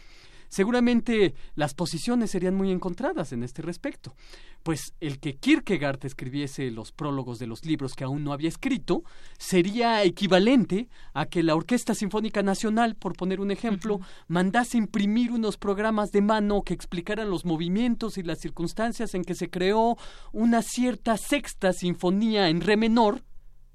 Seguramente 0.49 1.35
las 1.55 1.73
posiciones 1.73 2.31
serían 2.31 2.55
muy 2.55 2.71
encontradas 2.71 3.31
en 3.31 3.43
este 3.43 3.61
respecto, 3.61 4.15
pues 4.63 4.93
el 4.99 5.19
que 5.19 5.35
Kierkegaard 5.35 6.05
escribiese 6.05 6.71
los 6.71 6.91
prólogos 6.91 7.39
de 7.39 7.47
los 7.47 7.65
libros 7.65 7.93
que 7.93 8.03
aún 8.03 8.23
no 8.23 8.33
había 8.33 8.49
escrito 8.49 9.03
sería 9.37 10.03
equivalente 10.03 10.89
a 11.13 11.27
que 11.27 11.43
la 11.43 11.55
Orquesta 11.55 11.93
Sinfónica 11.93 12.41
Nacional, 12.41 12.95
por 12.95 13.13
poner 13.15 13.39
un 13.39 13.51
ejemplo, 13.51 13.99
mandase 14.27 14.77
imprimir 14.77 15.31
unos 15.31 15.57
programas 15.57 16.11
de 16.11 16.21
mano 16.21 16.63
que 16.63 16.73
explicaran 16.73 17.29
los 17.29 17.45
movimientos 17.45 18.17
y 18.17 18.23
las 18.23 18.39
circunstancias 18.39 19.13
en 19.13 19.23
que 19.23 19.35
se 19.35 19.49
creó 19.49 19.97
una 20.31 20.61
cierta 20.61 21.17
sexta 21.17 21.73
sinfonía 21.73 22.49
en 22.49 22.61
re 22.61 22.75
menor 22.75 23.23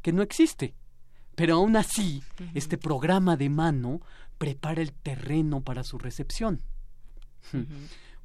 que 0.03 0.13
no 0.13 0.23
existe. 0.23 0.75
Pero 1.35 1.57
aún 1.57 1.77
así, 1.77 2.23
este 2.55 2.79
programa 2.79 3.37
de 3.37 3.49
mano 3.49 4.01
prepara 4.45 4.83
el 4.83 4.93
terreno 4.93 5.62
para 5.62 5.85
su 5.85 5.97
recepción. 5.97 6.61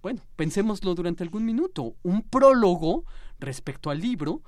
Bueno, 0.02 0.22
pensémoslo 0.36 0.94
durante 0.94 1.24
algún 1.24 1.46
minuto. 1.46 1.96
Un 2.04 2.24
prólogo 2.24 3.06
respecto 3.40 3.90
al 3.90 4.02
libro 4.02 4.42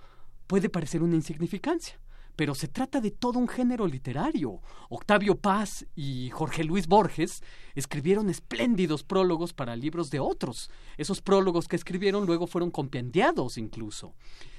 puede 0.47 0.67
parecer 0.67 1.01
una 1.01 1.15
insignificancia, 1.15 1.97
pero 2.35 2.55
se 2.55 2.67
trata 2.67 2.99
de 2.99 3.11
todo 3.11 3.39
un 3.39 3.47
género 3.47 3.87
literario. 3.87 4.59
Octavio 4.89 5.37
Paz 5.37 5.85
y 5.95 6.29
Jorge 6.31 6.65
Luis 6.65 6.87
Borges 6.87 7.41
escribieron 7.73 8.29
espléndidos 8.29 9.05
prólogos 9.05 9.53
para 9.53 9.77
libros 9.77 10.09
de 10.09 10.19
otros. 10.19 10.69
Esos 10.97 11.21
prólogos 11.21 11.69
que 11.69 11.77
escribieron 11.77 12.25
luego 12.25 12.47
fueron 12.47 12.69
compendiados 12.69 13.57
incluso. 13.57 14.13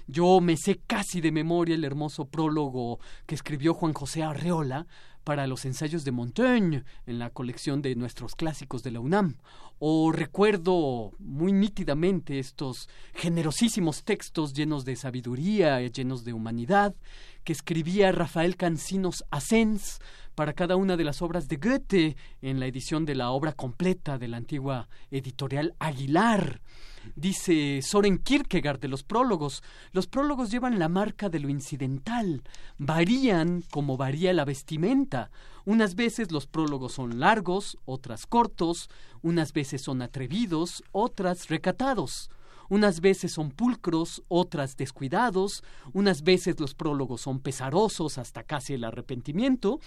Yo 0.06 0.40
me 0.40 0.56
sé 0.56 0.80
casi 0.86 1.20
de 1.20 1.30
memoria 1.30 1.74
el 1.74 1.84
hermoso 1.84 2.24
prólogo 2.24 3.00
que 3.26 3.34
escribió 3.34 3.74
Juan 3.74 3.92
José 3.92 4.22
Arreola 4.22 4.86
para 5.24 5.46
los 5.46 5.64
ensayos 5.64 6.04
de 6.04 6.12
Montaigne 6.12 6.84
en 7.06 7.18
la 7.18 7.30
colección 7.30 7.82
de 7.82 7.94
nuestros 7.94 8.34
clásicos 8.34 8.82
de 8.82 8.90
la 8.90 9.00
UNAM. 9.00 9.36
O 9.78 10.12
recuerdo 10.12 11.12
muy 11.18 11.52
nítidamente 11.52 12.38
estos 12.38 12.88
generosísimos 13.14 14.04
textos 14.04 14.52
llenos 14.52 14.84
de 14.84 14.96
sabiduría, 14.96 15.80
llenos 15.80 16.24
de 16.24 16.32
humanidad, 16.32 16.94
que 17.44 17.52
escribía 17.52 18.12
Rafael 18.12 18.56
Cancinos 18.56 19.24
Asens 19.30 20.00
para 20.34 20.52
cada 20.52 20.76
una 20.76 20.96
de 20.96 21.04
las 21.04 21.20
obras 21.22 21.48
de 21.48 21.56
Goethe 21.56 22.16
en 22.40 22.60
la 22.60 22.66
edición 22.66 23.04
de 23.04 23.14
la 23.14 23.30
obra 23.30 23.52
completa 23.52 24.18
de 24.18 24.28
la 24.28 24.36
antigua 24.36 24.88
editorial 25.10 25.74
Aguilar. 25.78 26.60
Dice 27.16 27.80
Soren 27.82 28.18
Kierkegaard 28.18 28.80
de 28.80 28.88
los 28.88 29.02
prólogos, 29.02 29.62
los 29.92 30.06
prólogos 30.06 30.50
llevan 30.50 30.78
la 30.78 30.88
marca 30.88 31.28
de 31.28 31.40
lo 31.40 31.48
incidental, 31.48 32.42
varían 32.78 33.62
como 33.70 33.96
varía 33.96 34.32
la 34.32 34.44
vestimenta. 34.44 35.30
Unas 35.64 35.94
veces 35.94 36.32
los 36.32 36.46
prólogos 36.46 36.92
son 36.92 37.20
largos, 37.20 37.78
otras 37.84 38.26
cortos, 38.26 38.88
unas 39.22 39.52
veces 39.52 39.82
son 39.82 40.02
atrevidos, 40.02 40.82
otras 40.92 41.48
recatados. 41.48 42.30
Unas 42.68 43.02
veces 43.02 43.32
son 43.32 43.50
pulcros, 43.50 44.22
otras 44.28 44.78
descuidados, 44.78 45.62
unas 45.92 46.22
veces 46.22 46.58
los 46.58 46.74
prólogos 46.74 47.20
son 47.20 47.38
pesarosos 47.40 48.16
hasta 48.16 48.44
casi 48.44 48.72
el 48.72 48.84
arrepentimiento, 48.84 49.78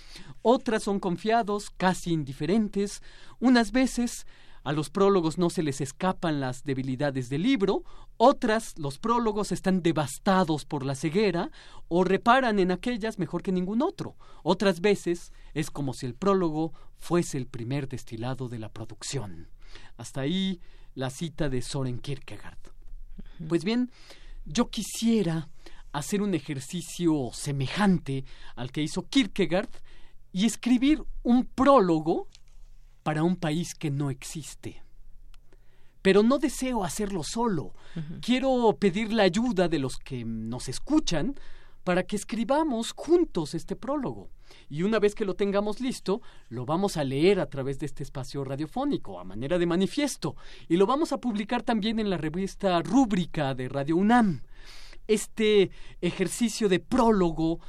otras 0.43 0.83
son 0.83 0.99
confiados, 0.99 1.71
casi 1.71 2.11
indiferentes, 2.11 3.01
unas 3.39 3.71
veces 3.71 4.27
a 4.65 4.73
los 4.73 4.89
prólogos 4.89 5.37
no 5.37 5.51
se 5.51 5.61
les 5.61 5.79
escapan 5.79 6.39
las 6.39 6.63
debilidades 6.63 7.29
del 7.29 7.43
libro, 7.43 7.83
otras, 8.17 8.73
los 8.79 8.97
prólogos 8.97 9.51
están 9.51 9.83
devastados 9.83 10.65
por 10.65 10.83
la 10.83 10.95
ceguera 10.95 11.51
o 11.87 12.03
reparan 12.03 12.57
en 12.57 12.71
aquellas 12.71 13.19
mejor 13.19 13.43
que 13.43 13.51
ningún 13.51 13.83
otro. 13.83 14.17
Otras 14.41 14.81
veces 14.81 15.31
es 15.53 15.69
como 15.69 15.93
si 15.93 16.07
el 16.07 16.15
prólogo 16.15 16.73
fuese 16.97 17.37
el 17.37 17.45
primer 17.45 17.87
destilado 17.87 18.49
de 18.49 18.57
la 18.57 18.69
producción. 18.69 19.49
Hasta 19.97 20.21
ahí 20.21 20.59
la 20.95 21.11
cita 21.11 21.47
de 21.47 21.61
Soren 21.61 21.99
Kierkegaard. 21.99 22.57
Pues 23.47 23.63
bien, 23.63 23.91
yo 24.45 24.71
quisiera 24.71 25.47
hacer 25.91 26.23
un 26.23 26.33
ejercicio 26.33 27.29
semejante 27.33 28.25
al 28.55 28.71
que 28.71 28.81
hizo 28.81 29.03
Kierkegaard 29.03 29.69
y 30.31 30.45
escribir 30.45 31.03
un 31.21 31.45
prólogo 31.45 32.29
para 33.05 33.21
un 33.21 33.35
país 33.35 33.75
que 33.75 33.91
no 33.91 34.09
existe. 34.09 34.81
Pero 36.01 36.23
no 36.23 36.39
deseo 36.39 36.83
hacerlo 36.83 37.21
solo. 37.21 37.75
Quiero 38.19 38.75
pedir 38.79 39.13
la 39.13 39.21
ayuda 39.21 39.67
de 39.67 39.77
los 39.77 39.97
que 39.97 40.25
nos 40.25 40.69
escuchan 40.69 41.35
para 41.83 42.01
que 42.01 42.15
escribamos 42.15 42.93
juntos 42.93 43.53
este 43.53 43.75
prólogo. 43.75 44.31
Y 44.69 44.81
una 44.81 44.97
vez 44.97 45.13
que 45.13 45.23
lo 45.23 45.35
tengamos 45.35 45.81
listo, 45.81 46.23
lo 46.49 46.65
vamos 46.65 46.97
a 46.97 47.03
leer 47.03 47.39
a 47.39 47.45
través 47.47 47.77
de 47.77 47.85
este 47.85 48.01
espacio 48.01 48.43
radiofónico, 48.43 49.19
a 49.19 49.23
manera 49.23 49.59
de 49.59 49.67
manifiesto, 49.67 50.35
y 50.67 50.77
lo 50.77 50.87
vamos 50.87 51.13
a 51.13 51.19
publicar 51.19 51.61
también 51.61 51.99
en 51.99 52.09
la 52.09 52.17
revista 52.17 52.81
Rúbrica 52.81 53.53
de 53.53 53.69
Radio 53.69 53.97
UNAM. 53.97 54.41
Este 55.07 55.69
ejercicio 56.01 56.69
de 56.69 56.79
prólogo 56.79 57.59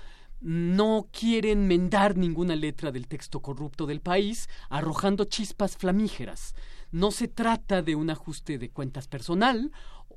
no 0.41 1.09
quieren 1.11 1.63
enmendar 1.63 2.17
ninguna 2.17 2.57
letra 2.57 2.93
del 2.93 3.09
texto 3.09 3.41
corrupto 3.41 3.87
del 3.87 4.01
país, 4.01 4.49
arrojando 4.69 5.25
chispas 5.25 5.77
flamígeras. 5.77 6.55
No 6.93 7.11
se 7.11 7.29
trata 7.29 7.83
de 7.83 7.95
un 7.95 8.11
ajuste 8.11 8.59
de 8.59 8.71
cuentas 8.71 9.09
personal, 9.09 9.73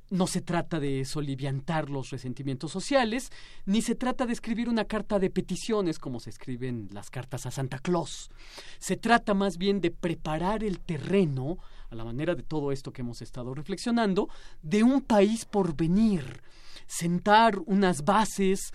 no 0.09 0.27
se 0.27 0.41
trata 0.41 0.79
de 0.79 1.05
soliviantar 1.05 1.89
los 1.89 2.09
resentimientos 2.09 2.71
sociales, 2.71 3.31
ni 3.65 3.81
se 3.81 3.95
trata 3.95 4.25
de 4.25 4.33
escribir 4.33 4.69
una 4.69 4.85
carta 4.85 5.19
de 5.19 5.29
peticiones 5.29 5.99
como 5.99 6.19
se 6.19 6.31
escriben 6.31 6.89
las 6.91 7.09
cartas 7.09 7.45
a 7.45 7.51
Santa 7.51 7.79
Claus. 7.79 8.29
Se 8.79 8.97
trata 8.97 9.33
más 9.33 9.57
bien 9.57 9.81
de 9.81 9.91
preparar 9.91 10.63
el 10.63 10.79
terreno, 10.79 11.57
a 11.89 11.95
la 11.95 12.03
manera 12.03 12.35
de 12.35 12.43
todo 12.43 12.71
esto 12.71 12.91
que 12.91 13.01
hemos 13.01 13.21
estado 13.21 13.53
reflexionando, 13.53 14.29
de 14.61 14.83
un 14.83 15.01
país 15.01 15.45
por 15.45 15.75
venir, 15.75 16.41
sentar 16.87 17.59
unas 17.65 18.03
bases 18.03 18.73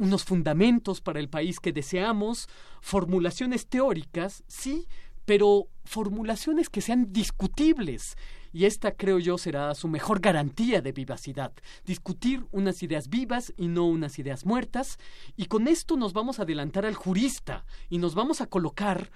unos 0.00 0.24
fundamentos 0.24 1.02
para 1.02 1.20
el 1.20 1.28
país 1.28 1.60
que 1.60 1.72
deseamos, 1.72 2.48
formulaciones 2.80 3.66
teóricas, 3.66 4.42
sí, 4.48 4.86
pero 5.26 5.68
formulaciones 5.84 6.70
que 6.70 6.80
sean 6.80 7.12
discutibles. 7.12 8.16
Y 8.50 8.64
esta, 8.64 8.92
creo 8.92 9.18
yo, 9.18 9.36
será 9.36 9.74
su 9.74 9.88
mejor 9.88 10.20
garantía 10.20 10.80
de 10.80 10.92
vivacidad. 10.92 11.52
Discutir 11.84 12.46
unas 12.50 12.82
ideas 12.82 13.08
vivas 13.08 13.52
y 13.58 13.68
no 13.68 13.84
unas 13.84 14.18
ideas 14.18 14.46
muertas. 14.46 14.98
Y 15.36 15.46
con 15.46 15.68
esto 15.68 15.96
nos 15.96 16.14
vamos 16.14 16.38
a 16.38 16.42
adelantar 16.42 16.86
al 16.86 16.94
jurista 16.94 17.66
y 17.90 17.98
nos 17.98 18.14
vamos 18.14 18.40
a 18.40 18.46
colocar 18.46 19.10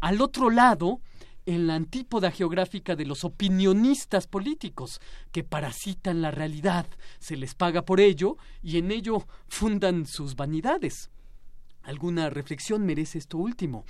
al 0.00 0.20
otro 0.20 0.50
lado 0.50 1.00
en 1.46 1.68
la 1.68 1.76
antípoda 1.76 2.30
geográfica 2.32 2.96
de 2.96 3.06
los 3.06 3.24
opinionistas 3.24 4.26
políticos, 4.26 5.00
que 5.32 5.44
parasitan 5.44 6.20
la 6.20 6.32
realidad, 6.32 6.86
se 7.20 7.36
les 7.36 7.54
paga 7.54 7.82
por 7.82 8.00
ello 8.00 8.36
y 8.62 8.78
en 8.78 8.90
ello 8.90 9.26
fundan 9.48 10.06
sus 10.06 10.34
vanidades. 10.34 11.10
Alguna 11.82 12.30
reflexión 12.30 12.84
merece 12.84 13.18
esto 13.18 13.38
último. 13.38 13.84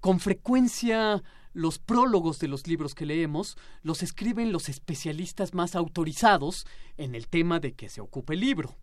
Con 0.00 0.20
frecuencia 0.20 1.22
los 1.52 1.78
prólogos 1.78 2.38
de 2.38 2.48
los 2.48 2.66
libros 2.66 2.94
que 2.94 3.06
leemos 3.06 3.56
los 3.82 4.02
escriben 4.02 4.52
los 4.52 4.68
especialistas 4.68 5.54
más 5.54 5.74
autorizados 5.74 6.66
en 6.96 7.14
el 7.14 7.28
tema 7.28 7.60
de 7.60 7.72
que 7.72 7.88
se 7.88 8.00
ocupe 8.00 8.34
el 8.34 8.40
libro. 8.40 8.76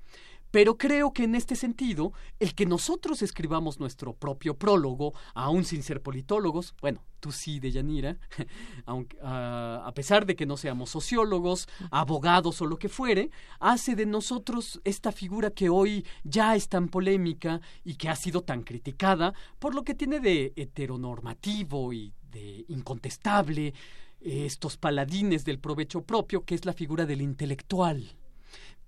Pero 0.53 0.77
creo 0.77 1.13
que 1.13 1.23
en 1.23 1.33
este 1.33 1.55
sentido, 1.55 2.13
el 2.39 2.53
que 2.53 2.67
nosotros 2.67 3.23
escribamos 3.23 3.79
nuestro 3.79 4.13
propio 4.13 4.53
prólogo, 4.53 5.15
aún 5.33 5.65
sin 5.65 5.81
ser 5.81 6.03
politólogos, 6.03 6.75
bueno, 6.79 7.03
tú 7.19 7.31
sí, 7.31 7.59
Deyanira, 7.59 8.19
aunque, 8.85 9.17
ah, 9.23 9.81
a 9.83 9.91
pesar 9.95 10.27
de 10.27 10.35
que 10.35 10.45
no 10.45 10.55
seamos 10.55 10.91
sociólogos, 10.91 11.67
abogados 11.89 12.61
o 12.61 12.67
lo 12.67 12.77
que 12.77 12.87
fuere, 12.87 13.31
hace 13.59 13.95
de 13.95 14.05
nosotros 14.05 14.79
esta 14.83 15.11
figura 15.11 15.49
que 15.49 15.69
hoy 15.69 16.05
ya 16.23 16.55
es 16.55 16.69
tan 16.69 16.87
polémica 16.87 17.59
y 17.83 17.95
que 17.95 18.09
ha 18.09 18.15
sido 18.15 18.43
tan 18.43 18.61
criticada 18.61 19.33
por 19.57 19.73
lo 19.73 19.83
que 19.83 19.95
tiene 19.95 20.19
de 20.19 20.53
heteronormativo 20.55 21.93
y 21.93 22.13
de 22.29 22.63
incontestable, 22.67 23.73
estos 24.21 24.77
paladines 24.77 25.45
del 25.45 25.57
provecho 25.57 26.03
propio, 26.03 26.45
que 26.45 26.53
es 26.53 26.63
la 26.63 26.73
figura 26.73 27.07
del 27.07 27.23
intelectual 27.23 28.15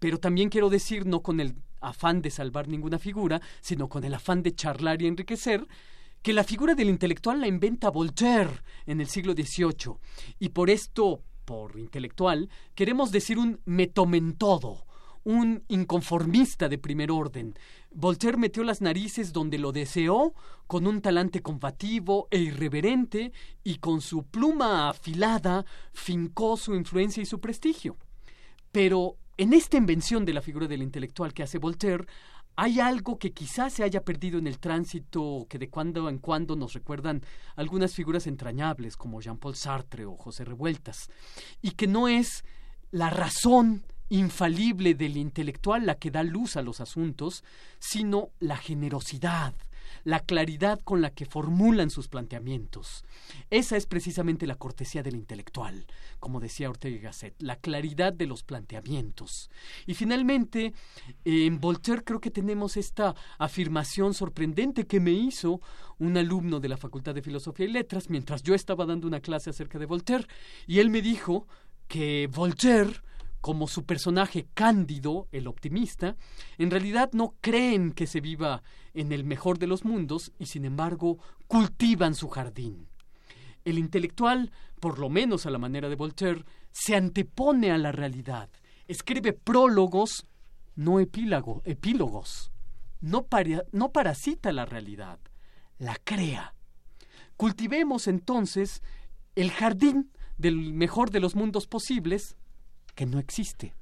pero 0.06 0.20
también 0.20 0.50
quiero 0.50 0.70
decir, 0.70 1.08
no 1.08 1.24
con 1.24 1.40
el 1.40 1.56
afán 1.82 2.22
de 2.22 2.30
salvar 2.30 2.68
ninguna 2.68 3.00
figura, 3.00 3.42
sino 3.60 3.90
con 3.90 4.04
el 4.04 4.14
afán 4.14 4.44
de 4.44 4.54
charlar 4.54 5.02
y 5.02 5.08
enriquecer, 5.08 5.68
que 6.22 6.32
la 6.32 6.44
figura 6.44 6.76
del 6.76 6.90
intelectual 6.90 7.42
la 7.42 7.48
inventa 7.48 7.90
Voltaire 7.90 8.62
en 8.86 9.02
el 9.02 9.08
siglo 9.08 9.34
XVIII. 9.34 9.96
Y 10.38 10.50
por 10.50 10.70
esto, 10.70 11.24
por 11.44 11.80
intelectual, 11.80 12.52
queremos 12.76 13.12
decir 13.12 13.40
un 13.40 13.62
metomentodo, 13.66 14.86
un 15.24 15.64
inconformista 15.70 16.70
de 16.70 16.78
primer 16.78 17.10
orden. 17.10 17.56
Voltaire 17.90 18.38
metió 18.38 18.64
las 18.64 18.82
narices 18.82 19.34
donde 19.34 19.58
lo 19.58 19.72
deseó, 19.72 20.36
con 20.68 20.86
un 20.86 21.02
talante 21.02 21.42
combativo 21.42 22.28
e 22.30 22.38
irreverente, 22.38 23.34
y 23.64 23.78
con 23.78 24.02
su 24.02 24.22
pluma 24.22 24.88
afilada 24.88 25.66
fincó 25.94 26.58
su 26.58 26.76
influencia 26.76 27.24
y 27.24 27.26
su 27.26 27.40
prestigio. 27.40 27.98
Pero 28.72 29.18
en 29.38 29.54
esta 29.54 29.78
invención 29.78 30.26
de 30.26 30.34
la 30.34 30.42
figura 30.42 30.68
del 30.68 30.82
intelectual 30.82 31.34
que 31.34 31.44
hace 31.44 31.58
Voltaire, 31.58 32.06
hay 32.56 32.80
algo 32.80 33.20
que 33.20 33.34
quizás 33.34 33.74
se 33.74 33.84
haya 33.84 34.02
perdido 34.02 34.40
en 34.40 34.48
el 34.48 34.60
tránsito, 34.60 35.46
que 35.50 35.60
de 35.60 35.70
cuando 35.70 36.08
en 36.08 36.20
cuando 36.20 36.56
nos 36.56 36.74
recuerdan 36.74 37.22
algunas 37.56 37.94
figuras 37.94 38.28
entrañables 38.28 38.96
como 38.96 39.20
Jean-Paul 39.22 39.56
Sartre 39.56 40.06
o 40.06 40.16
José 40.16 40.46
Revueltas, 40.46 41.10
y 41.62 41.72
que 41.72 41.88
no 41.88 42.08
es 42.08 42.46
la 42.92 43.10
razón 43.10 43.84
infalible 44.08 44.94
del 44.94 45.18
intelectual 45.18 45.86
la 45.86 45.96
que 45.96 46.12
da 46.12 46.24
luz 46.24 46.56
a 46.56 46.62
los 46.62 46.80
asuntos, 46.80 47.44
sino 47.80 48.30
la 48.40 48.56
generosidad, 48.56 49.54
la 50.04 50.20
claridad 50.20 50.80
con 50.84 51.02
la 51.02 51.12
que 51.12 51.26
formulan 51.26 51.90
sus 51.90 52.08
planteamientos. 52.08 53.04
Esa 53.50 53.78
es 53.78 53.86
precisamente 53.86 54.48
la 54.48 54.56
cortesía 54.56 55.04
del 55.04 55.16
intelectual, 55.16 55.86
como 56.20 56.40
decía 56.40 56.70
Ortega 56.70 56.96
y 56.96 57.00
Gasset, 57.00 57.36
la 57.40 57.56
claridad 57.56 58.14
de 58.14 58.28
los 58.28 58.44
planteamientos. 58.44 59.50
Y 59.86 59.94
finalmente, 59.94 60.74
en 61.24 61.60
Voltaire 61.60 62.04
creo 62.04 62.20
que 62.20 62.32
tenemos 62.32 62.78
esta 62.78 63.16
afirmación 63.38 64.14
sorprendente 64.14 64.88
que 64.88 65.00
me 65.00 65.12
hizo 65.12 65.62
un 65.98 66.18
alumno 66.18 66.60
de 66.60 66.70
la 66.70 66.78
Facultad 66.78 67.16
de 67.16 67.22
Filosofía 67.22 67.66
y 67.66 67.72
Letras 67.72 68.10
mientras 68.10 68.44
yo 68.44 68.54
estaba 68.54 68.86
dando 68.86 69.08
una 69.08 69.22
clase 69.22 69.50
acerca 69.50 69.80
de 69.80 69.86
Voltaire, 69.86 70.28
y 70.68 70.80
él 70.80 70.90
me 70.90 71.02
dijo 71.02 71.48
que 71.88 72.30
Voltaire 72.34 73.02
como 73.46 73.68
su 73.68 73.86
personaje 73.86 74.48
Cándido, 74.56 75.28
el 75.32 75.46
optimista, 75.46 76.16
en 76.58 76.72
realidad 76.72 77.12
no 77.14 77.36
creen 77.42 77.92
que 77.92 78.08
se 78.08 78.20
viva 78.20 78.64
en 78.96 79.12
el 79.12 79.24
mejor 79.24 79.60
de 79.60 79.68
los 79.68 79.86
mundos 79.86 80.32
y 80.40 80.48
sin 80.48 80.66
embargo 80.66 81.20
cultivan 81.46 82.16
su 82.16 82.28
jardín. 82.28 82.88
El 83.64 83.78
intelectual, 83.78 84.52
por 84.80 84.98
lo 84.98 85.12
menos 85.12 85.46
a 85.46 85.52
la 85.52 85.60
manera 85.60 85.90
de 85.90 85.96
Voltaire, 85.96 86.44
se 86.72 86.96
antepone 86.96 87.70
a 87.70 87.78
la 87.78 87.92
realidad, 87.92 88.50
escribe 88.88 89.34
prólogos, 89.34 90.26
no 90.76 91.00
epílogo, 91.00 91.62
epílogos, 91.66 92.52
no, 93.00 93.28
no 93.74 93.92
parasita 93.92 94.52
la 94.54 94.66
realidad, 94.66 95.20
la 95.78 95.96
crea. 96.04 96.56
Cultivemos 97.38 98.08
entonces 98.08 98.82
el 99.36 99.52
jardín 99.52 100.10
del 100.40 100.74
mejor 100.74 101.12
de 101.12 101.20
los 101.20 101.36
mundos 101.36 101.68
posibles, 101.68 102.38
que 102.96 103.06
no 103.06 103.20
existe. 103.20 103.74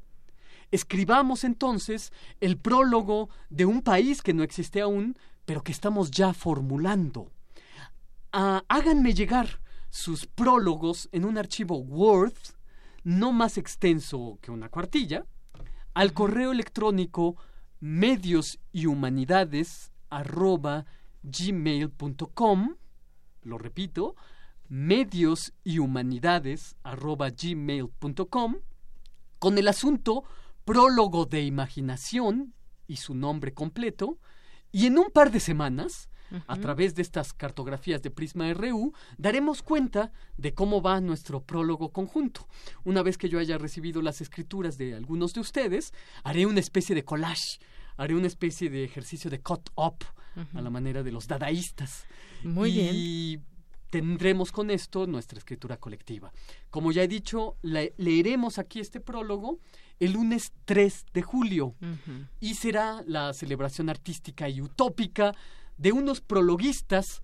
Escribamos 0.72 1.44
entonces 1.44 2.12
el 2.42 2.58
prólogo 2.58 3.30
de 3.50 3.66
un 3.66 3.82
país 3.82 4.22
que 4.22 4.34
no 4.34 4.44
existe 4.44 4.82
aún, 4.82 5.16
pero 5.46 5.62
que 5.62 5.72
estamos 5.72 6.12
ya 6.12 6.34
formulando. 6.34 7.32
Ah, 8.32 8.64
háganme 8.68 9.14
llegar 9.14 9.62
sus 9.90 10.26
prólogos 10.26 11.08
en 11.12 11.26
un 11.26 11.38
archivo 11.38 11.78
Word, 11.78 12.34
no 13.04 13.32
más 13.32 13.60
extenso 13.60 14.40
que 14.42 14.50
una 14.50 14.70
cuartilla, 14.70 15.26
al 15.94 16.14
correo 16.14 16.52
electrónico 16.52 17.38
medios 17.80 18.60
y 18.72 18.88
humanidades 18.88 19.92
gmail.com, 21.22 22.76
lo 23.44 23.58
repito, 23.58 24.16
medios 24.70 25.54
y 25.64 25.80
humanidades 25.80 26.76
gmail.com, 26.84 28.56
con 29.44 29.58
el 29.58 29.68
asunto 29.68 30.24
prólogo 30.64 31.26
de 31.26 31.44
imaginación 31.44 32.54
y 32.88 32.96
su 32.96 33.14
nombre 33.14 33.54
completo, 33.54 34.18
y 34.72 34.86
en 34.86 34.98
un 34.98 35.12
par 35.12 35.32
de 35.32 35.42
semanas, 35.42 36.08
a 36.48 36.56
través 36.56 36.96
de 36.96 37.02
estas 37.02 37.34
cartografías 37.34 38.02
de 38.02 38.10
Prisma 38.10 38.54
RU, 38.54 38.94
daremos 39.18 39.62
cuenta 39.62 40.14
de 40.38 40.54
cómo 40.54 40.82
va 40.82 41.02
nuestro 41.02 41.44
prólogo 41.44 41.92
conjunto. 41.92 42.48
Una 42.86 43.04
vez 43.04 43.18
que 43.18 43.28
yo 43.28 43.38
haya 43.38 43.58
recibido 43.58 44.02
las 44.02 44.22
escrituras 44.22 44.78
de 44.78 44.96
algunos 44.96 45.34
de 45.34 45.42
ustedes, 45.42 45.94
haré 46.24 46.46
una 46.46 46.62
especie 46.62 46.96
de 46.96 47.04
collage, 47.04 47.60
haré 47.98 48.16
una 48.16 48.28
especie 48.28 48.70
de 48.70 48.86
ejercicio 48.86 49.30
de 49.30 49.42
cut-up 49.42 50.06
a 50.54 50.62
la 50.62 50.70
manera 50.70 51.04
de 51.04 51.12
los 51.12 51.28
dadaístas. 51.28 52.06
Muy 52.46 52.72
bien. 52.72 53.53
Tendremos 53.94 54.52
con 54.52 54.72
esto 54.72 55.06
nuestra 55.06 55.38
escritura 55.38 55.78
colectiva. 55.78 56.34
Como 56.72 56.92
ya 56.92 57.04
he 57.04 57.08
dicho, 57.08 57.58
leeremos 57.62 58.58
aquí 58.58 58.80
este 58.80 59.00
prólogo 59.00 59.60
el 60.00 60.14
lunes 60.14 60.52
3 60.66 61.06
de 61.14 61.22
julio 61.22 61.76
y 62.40 62.56
será 62.56 63.04
la 63.06 63.34
celebración 63.34 63.92
artística 63.92 64.50
y 64.50 64.62
utópica 64.62 65.36
de 65.78 65.92
unos 65.92 66.22
prologuistas 66.22 67.22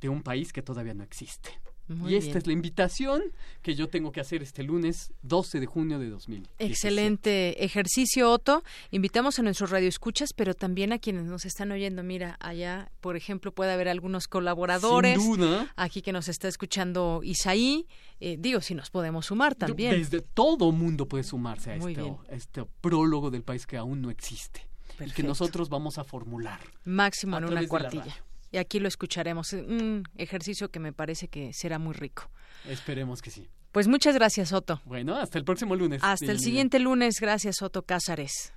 de 0.00 0.10
un 0.10 0.22
país 0.22 0.52
que 0.52 0.62
todavía 0.62 0.94
no 0.94 1.02
existe 1.02 1.60
y 1.88 2.14
esta 2.14 2.38
es 2.38 2.46
la 2.46 2.52
invitación 2.52 3.22
que 3.60 3.74
yo 3.74 3.88
tengo 3.88 4.12
que 4.12 4.20
hacer 4.20 4.42
este 4.42 4.62
lunes 4.62 5.12
12 5.22 5.60
de 5.60 5.66
junio 5.66 5.98
de 5.98 6.08
2000. 6.08 6.48
Excelente 6.58 7.64
ejercicio, 7.64 8.30
Otto. 8.30 8.62
Invitamos 8.90 9.38
a 9.38 9.42
nuestros 9.42 9.70
radioescuchas, 9.70 10.32
pero 10.34 10.54
también 10.54 10.92
a 10.92 10.98
quienes 10.98 11.24
nos 11.24 11.44
están 11.44 11.72
oyendo. 11.72 12.02
Mira, 12.02 12.36
allá, 12.40 12.90
por 13.00 13.16
ejemplo, 13.16 13.52
puede 13.52 13.72
haber 13.72 13.88
algunos 13.88 14.28
colaboradores. 14.28 15.20
Sin 15.20 15.36
duda. 15.36 15.72
Aquí 15.76 16.02
que 16.02 16.12
nos 16.12 16.28
está 16.28 16.48
escuchando 16.48 17.20
Isaí. 17.22 17.86
Eh, 18.20 18.36
digo, 18.38 18.60
si 18.60 18.74
nos 18.74 18.90
podemos 18.90 19.26
sumar 19.26 19.54
también. 19.54 19.92
Desde 19.92 20.20
todo 20.20 20.72
mundo 20.72 21.08
puede 21.08 21.24
sumarse 21.24 21.72
a 21.72 21.76
este, 21.76 22.14
este, 22.30 22.64
prólogo 22.80 23.30
del 23.30 23.42
país 23.42 23.66
que 23.66 23.76
aún 23.76 24.00
no 24.02 24.10
existe. 24.10 24.66
Y 25.04 25.10
que 25.10 25.22
nosotros 25.22 25.68
vamos 25.68 25.98
a 25.98 26.04
formular. 26.04 26.60
Máximo 26.84 27.38
en 27.38 27.46
una 27.46 27.66
cuartilla 27.66 28.22
y 28.52 28.58
aquí 28.58 28.78
lo 28.78 28.86
escucharemos. 28.86 29.52
Un 29.54 30.04
ejercicio 30.16 30.70
que 30.70 30.78
me 30.78 30.92
parece 30.92 31.28
que 31.28 31.52
será 31.52 31.78
muy 31.78 31.94
rico. 31.94 32.30
Esperemos 32.68 33.22
que 33.22 33.30
sí. 33.30 33.48
Pues 33.72 33.88
muchas 33.88 34.14
gracias, 34.14 34.52
Otto. 34.52 34.82
Bueno, 34.84 35.16
hasta 35.16 35.38
el 35.38 35.44
próximo 35.44 35.74
lunes. 35.74 36.02
Hasta 36.04 36.30
el 36.30 36.38
siguiente 36.38 36.78
lunes. 36.78 37.18
Gracias, 37.18 37.62
Otto 37.62 37.82
Cázares. 37.82 38.52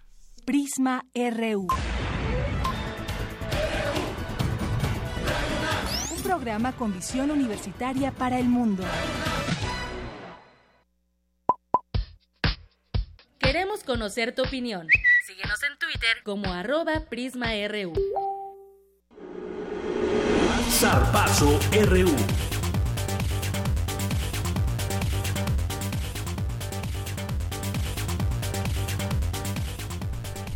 Prisma 0.46 1.06
RU. 1.16 1.68
Un 6.12 6.24
programa 6.24 6.74
con 6.74 6.94
visión 6.94 7.32
universitaria 7.32 8.12
para 8.12 8.38
el 8.38 8.50
mundo. 8.50 8.84
Queremos 13.40 13.86
conocer 13.86 14.36
tu 14.36 14.44
opinión. 14.44 14.88
Síguenos 15.26 15.64
en 15.64 15.78
Twitter 15.80 16.18
como 16.26 16.52
arroba 16.52 17.06
PrismaRU. 17.10 17.94
Zarpazo 20.80 21.58
RU. 21.88 22.14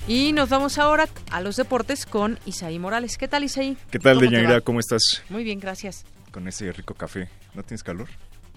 Y 0.10 0.34
nos 0.34 0.50
vamos 0.50 0.78
ahora 0.78 1.08
a 1.32 1.40
los 1.40 1.56
deportes 1.56 2.06
con 2.06 2.38
Isaí 2.46 2.80
Morales. 2.80 3.18
¿Qué 3.18 3.30
tal, 3.30 3.46
Isaí? 3.46 3.78
¿Qué 3.92 4.00
tal, 4.00 4.20
Deyanira? 4.20 4.60
¿Cómo 4.60 4.82
estás? 4.82 5.24
Muy 5.30 5.46
bien, 5.46 5.62
gracias. 5.62 6.04
Con 6.32 6.50
ese 6.50 6.70
rico 6.74 6.96
café. 6.96 7.30
¿No 7.54 7.64
tienes 7.64 7.82
calor? 7.82 8.10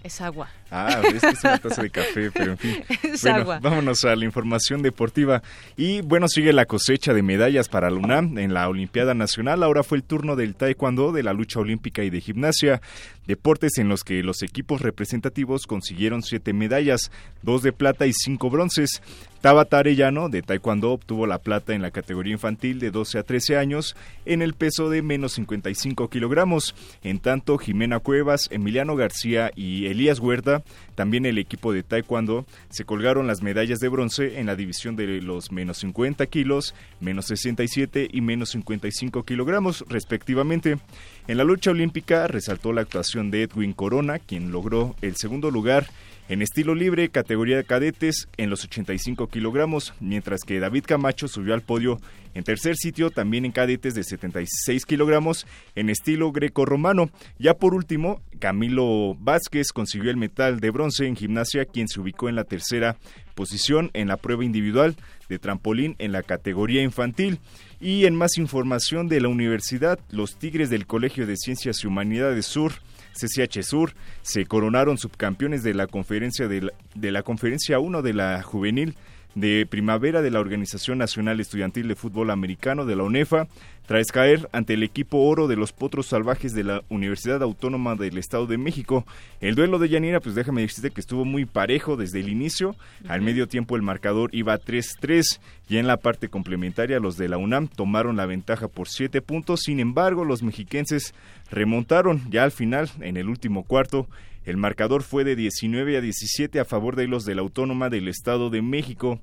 Es 0.03 0.21
agua. 0.21 0.49
Ah, 0.71 1.01
es 1.15 1.21
que 1.21 1.29
es 1.29 1.45
una 1.45 1.59
taza 1.59 1.83
de 1.83 1.91
café, 1.91 2.31
pero 2.33 2.53
en 2.53 2.59
fin. 2.59 2.85
Es 3.05 3.23
bueno, 3.23 3.39
agua. 3.39 3.61
vámonos 3.61 4.05
a 4.05 4.17
la 4.17 4.25
información 4.25 4.83
deportiva. 4.83 5.43
Y 5.77 6.01
bueno, 6.01 6.27
sigue 6.27 6.53
la 6.53 6.67
cosecha 6.67 7.15
de 7.15 7.23
medallas 7.23 7.69
para 7.69 7.89
la 7.89 7.99
UNAM 7.99 8.37
en 8.39 8.53
la 8.53 8.69
Olimpiada 8.69 9.15
Nacional. 9.15 9.63
Ahora 9.63 9.85
fue 9.85 9.99
el 9.99 10.05
turno 10.05 10.35
del 10.35 10.57
taekwondo, 10.57 11.13
de 11.13 11.23
la 11.23 11.33
lucha 11.33 11.61
olímpica 11.61 12.03
y 12.03 12.11
de 12.11 12.21
gimnasia. 12.21 12.81
Deportes 13.27 13.79
en 13.79 13.89
los 13.89 14.03
que 14.03 14.23
los 14.25 14.43
equipos 14.43 14.81
representativos 14.81 15.67
consiguieron 15.69 16.23
siete 16.23 16.53
medallas, 16.53 17.13
dos 17.43 17.63
de 17.63 17.73
plata 17.73 18.07
y 18.07 18.13
cinco 18.13 18.51
bronces. 18.51 19.03
Tabata 19.43 19.81
Arellano 19.81 20.29
de 20.29 20.41
Taekwondo 20.41 20.93
obtuvo 20.93 21.27
la 21.27 21.39
plata 21.39 21.75
en 21.75 21.83
la 21.83 21.91
categoría 21.91 22.33
infantil 22.33 22.79
de 22.79 22.93
12 22.93 23.19
a 23.19 23.23
13 23.25 23.57
años 23.57 23.97
en 24.25 24.41
el 24.41 24.55
peso 24.55 24.89
de 24.89 25.03
menos 25.03 25.33
55 25.33 26.09
kilogramos. 26.09 26.77
En 27.03 27.19
tanto, 27.19 27.59
Jimena 27.59 27.99
Cuevas, 27.99 28.47
Emiliano 28.53 28.95
García 28.95 29.51
y 29.57 29.87
Elías 29.87 30.21
Huerta, 30.21 30.63
también 30.95 31.27
el 31.27 31.39
equipo 31.39 31.73
de 31.73 31.83
Taekwondo, 31.83 32.47
se 32.71 32.85
colgaron 32.85 33.27
las 33.27 33.43
medallas 33.43 33.81
de 33.81 33.89
bronce 33.89 34.39
en 34.39 34.47
la 34.47 34.55
división 34.55 34.95
de 34.95 35.21
los 35.21 35.51
menos 35.51 35.79
50 35.79 36.25
kilos, 36.27 36.73
menos 37.01 37.27
67 37.27 38.11
y 38.13 38.21
menos 38.21 38.51
55 38.51 39.25
kilogramos, 39.25 39.85
respectivamente. 39.89 40.79
En 41.27 41.37
la 41.37 41.43
lucha 41.43 41.73
olímpica 41.73 42.29
resaltó 42.29 42.73
la 42.73 42.83
actuación 42.83 43.33
de 43.33 43.43
Edwin 43.43 43.73
Corona, 43.73 44.21
quien 44.21 44.53
logró 44.53 44.95
el 45.03 45.17
segundo 45.17 45.51
lugar 45.51 45.89
en 46.29 46.41
estilo 46.41 46.75
libre, 46.75 47.09
categoría 47.09 47.57
de 47.57 47.65
cadetes, 47.65 48.29
en 48.37 48.49
los 48.49 48.65
85 48.65 49.27
kilogramos, 49.27 49.93
mientras 50.01 50.43
que 50.43 50.61
David 50.61 50.85
Camacho 50.87 51.29
subió 51.29 51.53
al 51.53 51.63
podio 51.63 51.99
en 52.35 52.45
tercer 52.45 52.77
sitio, 52.77 53.11
también 53.11 53.45
en 53.45 53.53
cadetes 53.53 53.95
de 53.95 54.05
76 54.05 54.87
kilogramos, 54.87 55.47
en 55.75 55.91
estilo 55.91 56.33
greco-romano. 56.33 57.11
Ya 57.39 57.55
por 57.55 57.75
último, 57.75 58.23
Camilo 58.39 59.15
Vázquez 59.19 59.73
consiguió 59.73 60.11
el 60.11 60.17
metal 60.17 60.61
de 60.61 60.71
bronce 60.71 61.07
en 61.07 61.17
gimnasia, 61.17 61.65
quien 61.65 61.89
se 61.89 62.01
ubicó 62.01 62.29
en 62.29 62.37
la 62.37 62.45
tercera 62.45 62.97
posición 63.35 63.91
en 63.93 64.09
la 64.09 64.17
prueba 64.17 64.45
individual 64.45 64.97
de 65.29 65.39
trampolín 65.39 65.97
en 65.99 66.13
la 66.13 66.23
categoría 66.23 66.83
infantil. 66.83 67.41
Y 67.81 68.07
en 68.07 68.15
más 68.15 68.39
información 68.39 69.09
de 69.09 69.21
la 69.21 69.29
universidad, 69.29 69.99
los 70.11 70.37
Tigres 70.37 70.71
del 70.71 70.87
Colegio 70.87 71.27
de 71.27 71.37
Ciencias 71.37 71.83
y 71.83 71.89
Humanidades 71.89 72.47
Sur 72.47 72.73
CCH 73.13 73.63
Sur 73.63 73.93
se 74.23 74.45
coronaron 74.47 74.99
subcampeones 74.99 75.63
de 75.63 75.75
la 75.75 75.87
conferencia 75.87 76.49
de 76.49 76.63
la, 76.63 76.73
de 76.95 77.11
la 77.11 77.23
conferencia 77.23 77.79
1 77.79 78.03
de 78.03 78.13
la 78.13 78.43
juvenil 78.43 78.97
de 79.35 79.67
primavera 79.69 80.23
de 80.23 80.31
la 80.31 80.41
Organización 80.41 80.99
Nacional 80.99 81.41
Estudiantil 81.41 81.89
de 81.89 81.97
Fútbol 81.97 82.31
Americano 82.31 82.85
de 82.85 82.97
la 82.97 83.03
UNEFA, 83.03 83.49
tras 83.87 84.13
caer 84.13 84.49
ante 84.53 84.75
el 84.75 84.83
equipo 84.83 85.19
oro 85.19 85.49
de 85.49 85.57
los 85.57 85.73
Potros 85.73 86.07
Salvajes 86.07 86.55
de 86.55 86.65
la 86.65 86.83
Universidad 86.89 87.43
Autónoma 87.43 87.97
del 87.97 88.17
Estado 88.17 88.47
de 88.47 88.57
México. 88.57 89.05
El 89.41 89.55
duelo 89.55 89.79
de 89.79 89.89
Yanira, 89.89 90.21
pues 90.21 90.35
déjame 90.35 90.63
decirte 90.63 90.91
que 90.91 91.01
estuvo 91.01 91.25
muy 91.25 91.47
parejo 91.47 91.97
desde 91.97 92.21
el 92.21 92.29
inicio. 92.29 92.77
Al 93.09 93.23
medio 93.23 93.49
tiempo 93.49 93.75
el 93.75 93.83
marcador 93.83 94.31
iba 94.33 94.59
3-3 94.59 95.41
y 95.69 95.79
en 95.79 95.87
la 95.87 95.97
parte 95.97 96.29
complementaria 96.29 97.01
los 97.01 97.17
de 97.17 97.29
la 97.29 97.39
UNAM 97.39 97.69
tomaron 97.69 98.17
la 98.17 98.27
ventaja 98.27 98.69
por 98.69 98.89
7 98.89 99.21
puntos. 99.21 99.61
Sin 99.65 99.81
embargo, 99.81 100.25
los 100.25 100.43
mexiquenses 100.43 101.13
remontaron 101.51 102.23
ya 102.31 102.45
al 102.45 102.53
final, 102.53 102.89
en 103.01 103.17
el 103.17 103.29
último 103.29 103.65
cuarto. 103.65 104.07
El 104.45 104.57
marcador 104.57 105.03
fue 105.03 105.25
de 105.25 105.37
19 105.37 105.97
a 105.97 106.01
17 106.01 106.59
a 106.59 106.65
favor 106.65 106.97
de 106.97 107.07
los 107.07 107.25
de 107.25 107.35
la 107.35 107.43
Autónoma 107.43 107.91
del 107.91 108.09
Estado 108.09 108.51
de 108.51 108.61
México. 108.61 109.21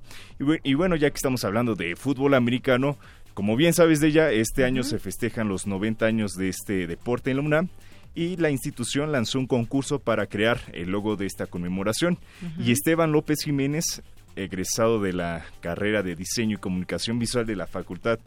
Y, 0.63 0.73
bueno, 0.75 0.95
ya 0.95 1.09
que 1.09 1.17
estamos 1.17 1.43
hablando 1.43 1.75
de 1.75 1.95
fútbol 1.95 2.33
americano, 2.33 2.97
como 3.33 3.55
bien 3.55 3.73
sabes 3.73 3.99
de 3.99 4.07
ella, 4.07 4.31
este 4.31 4.63
año 4.63 4.83
se 4.83 4.99
festejan 4.99 5.49
los 5.49 5.67
90 5.67 6.05
años 6.05 6.33
de 6.33 6.49
este 6.49 6.87
deporte 6.87 7.31
en 7.31 7.37
la 7.37 7.43
UNAM 7.43 7.69
y 8.15 8.37
la 8.37 8.49
institución 8.49 9.11
lanzó 9.11 9.39
un 9.39 9.47
concurso 9.47 9.99
para 9.99 10.27
crear 10.27 10.59
el 10.73 10.91
logo 10.91 11.15
de 11.15 11.25
esta 11.25 11.47
conmemoración. 11.47 12.17
Y 12.57 12.71
Esteban 12.71 13.11
López 13.11 13.43
Jiménez, 13.43 14.01
egresado 14.35 15.01
de 15.01 15.13
la 15.13 15.45
carrera 15.61 16.01
de 16.01 16.15
Diseño 16.15 16.57
y 16.57 16.61
Comunicación 16.61 17.19
Visual 17.19 17.45
de 17.45 17.55
la 17.55 17.67
Facultad 17.67 18.19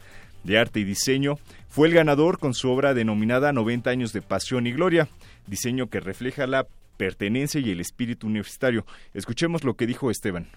de 0.43 0.57
Arte 0.59 0.79
y 0.79 0.83
Diseño, 0.83 1.37
fue 1.69 1.87
el 1.87 1.93
ganador 1.93 2.37
con 2.37 2.53
su 2.53 2.69
obra 2.69 2.93
denominada 2.93 3.51
90 3.51 3.89
años 3.89 4.13
de 4.13 4.21
pasión 4.21 4.67
y 4.67 4.71
gloria, 4.71 5.09
diseño 5.47 5.87
que 5.87 5.99
refleja 5.99 6.47
la 6.47 6.67
pertenencia 6.97 7.59
y 7.59 7.71
el 7.71 7.79
espíritu 7.79 8.27
universitario. 8.27 8.85
Escuchemos 9.13 9.63
lo 9.63 9.75
que 9.75 9.87
dijo 9.87 10.09
Esteban. 10.11 10.47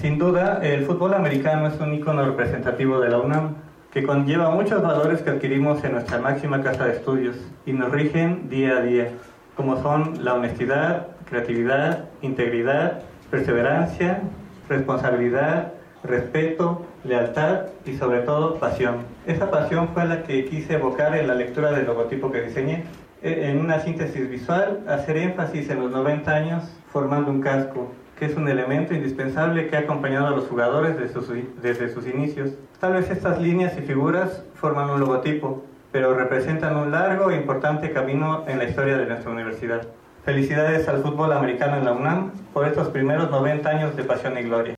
Sin 0.00 0.18
duda, 0.18 0.60
el 0.62 0.84
fútbol 0.84 1.14
americano 1.14 1.68
es 1.68 1.80
un 1.80 1.94
icono 1.94 2.24
representativo 2.24 3.00
de 3.00 3.10
la 3.10 3.18
UNAM 3.18 3.54
que 3.92 4.02
conlleva 4.02 4.50
muchos 4.50 4.82
valores 4.82 5.22
que 5.22 5.30
adquirimos 5.30 5.84
en 5.84 5.92
nuestra 5.92 6.18
máxima 6.18 6.62
casa 6.62 6.86
de 6.86 6.94
estudios 6.94 7.36
y 7.64 7.72
nos 7.72 7.92
rigen 7.92 8.48
día 8.48 8.78
a 8.78 8.80
día, 8.82 9.10
como 9.54 9.80
son 9.80 10.24
la 10.24 10.34
honestidad, 10.34 11.06
creatividad, 11.26 12.06
integridad, 12.20 13.02
perseverancia, 13.30 14.20
responsabilidad, 14.68 15.72
respeto, 16.02 16.84
lealtad 17.04 17.66
y 17.86 17.96
sobre 17.96 18.20
todo 18.20 18.58
pasión. 18.58 19.06
Esa 19.26 19.50
pasión 19.50 19.88
fue 19.94 20.04
la 20.06 20.24
que 20.24 20.44
quise 20.46 20.74
evocar 20.74 21.16
en 21.16 21.28
la 21.28 21.34
lectura 21.34 21.70
del 21.70 21.86
logotipo 21.86 22.30
que 22.30 22.42
diseñé. 22.42 22.84
E, 23.24 23.50
En 23.50 23.58
una 23.58 23.80
síntesis 23.80 24.28
visual, 24.28 24.84
hacer 24.86 25.16
énfasis 25.16 25.70
en 25.70 25.80
los 25.80 25.90
90 25.90 26.30
años 26.30 26.62
formando 26.92 27.30
un 27.30 27.40
casco, 27.40 27.90
que 28.18 28.26
es 28.26 28.36
un 28.36 28.46
elemento 28.48 28.92
indispensable 28.92 29.66
que 29.66 29.76
ha 29.76 29.80
acompañado 29.80 30.26
a 30.26 30.30
los 30.30 30.46
jugadores 30.46 30.98
desde 30.98 31.14
sus, 31.14 31.28
desde 31.62 31.88
sus 31.88 32.06
inicios. 32.06 32.50
Tal 32.78 32.92
vez 32.92 33.08
estas 33.08 33.40
líneas 33.40 33.78
y 33.78 33.80
figuras 33.80 34.44
forman 34.54 34.90
un 34.90 35.00
logotipo, 35.00 35.64
pero 35.90 36.14
representan 36.14 36.76
un 36.76 36.90
largo 36.90 37.30
e 37.30 37.36
importante 37.36 37.92
camino 37.92 38.44
en 38.46 38.58
la 38.58 38.64
historia 38.64 38.98
de 38.98 39.06
nuestra 39.06 39.30
universidad. 39.30 39.88
Felicidades 40.26 40.86
al 40.86 41.02
fútbol 41.02 41.32
americano 41.32 41.78
en 41.78 41.84
la 41.86 41.92
UNAM 41.92 42.30
por 42.52 42.68
estos 42.68 42.88
primeros 42.88 43.30
90 43.30 43.68
años 43.70 43.96
de 43.96 44.04
pasión 44.04 44.36
y 44.36 44.42
gloria. 44.42 44.74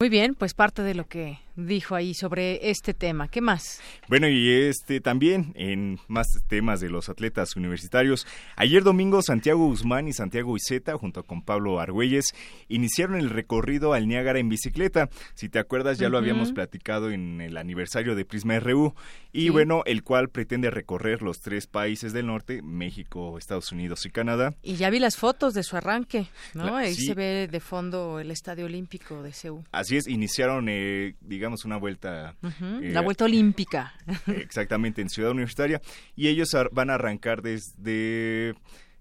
Muy 0.00 0.08
bien, 0.08 0.34
pues 0.34 0.54
parte 0.54 0.80
de 0.80 0.94
lo 0.94 1.04
que 1.04 1.38
dijo 1.56 1.94
ahí 1.94 2.14
sobre 2.14 2.70
este 2.70 2.94
tema. 2.94 3.28
¿Qué 3.28 3.40
más? 3.40 3.80
Bueno, 4.08 4.28
y 4.28 4.50
este 4.52 5.00
también 5.00 5.52
en 5.56 5.98
más 6.08 6.26
temas 6.48 6.80
de 6.80 6.90
los 6.90 7.08
atletas 7.08 7.56
universitarios. 7.56 8.26
Ayer 8.56 8.82
domingo 8.82 9.22
Santiago 9.22 9.66
Guzmán 9.66 10.06
y 10.08 10.12
Santiago 10.12 10.56
Iseta, 10.56 10.96
junto 10.98 11.22
con 11.24 11.42
Pablo 11.42 11.80
Argüelles, 11.80 12.34
iniciaron 12.68 13.16
el 13.18 13.30
recorrido 13.30 13.92
al 13.94 14.06
Niágara 14.08 14.38
en 14.38 14.48
bicicleta. 14.48 15.08
Si 15.34 15.48
te 15.48 15.58
acuerdas, 15.58 15.98
ya 15.98 16.08
lo 16.08 16.18
habíamos 16.18 16.52
platicado 16.52 17.10
en 17.10 17.40
el 17.40 17.56
aniversario 17.56 18.14
de 18.14 18.24
Prisma 18.24 18.58
RU. 18.60 18.94
Y 19.32 19.42
Sí. 19.44 19.48
bueno, 19.50 19.82
el 19.84 20.02
cual 20.02 20.28
pretende 20.30 20.70
recorrer 20.70 21.20
los 21.22 21.40
tres 21.40 21.66
países 21.66 22.12
del 22.12 22.26
norte, 22.26 22.62
México, 22.62 23.36
Estados 23.38 23.70
Unidos 23.72 24.04
y 24.06 24.10
Canadá. 24.10 24.54
Y 24.62 24.76
ya 24.76 24.88
vi 24.90 24.98
las 24.98 25.16
fotos 25.16 25.52
de 25.54 25.62
su 25.62 25.76
arranque, 25.76 26.26
¿no? 26.54 26.64
La- 26.66 26.78
Ahí 26.78 26.94
sí. 26.94 27.06
se 27.06 27.14
ve 27.14 27.48
de 27.50 27.60
fondo 27.60 28.18
el 28.20 28.30
Estadio 28.30 28.64
Olímpico 28.66 29.22
de 29.22 29.32
Seúl. 29.32 29.64
Así 29.72 29.96
es, 29.96 30.06
iniciaron, 30.08 30.66
eh, 30.68 31.14
digamos, 31.20 31.45
una 31.64 31.76
vuelta. 31.76 32.34
Eh, 32.42 32.90
La 32.92 33.00
vuelta 33.00 33.24
olímpica. 33.24 33.94
Exactamente, 34.26 35.00
en 35.02 35.08
Ciudad 35.08 35.30
Universitaria. 35.30 35.80
Y 36.14 36.28
ellos 36.28 36.48
van 36.72 36.90
a 36.90 36.94
arrancar 36.94 37.42
desde 37.42 38.54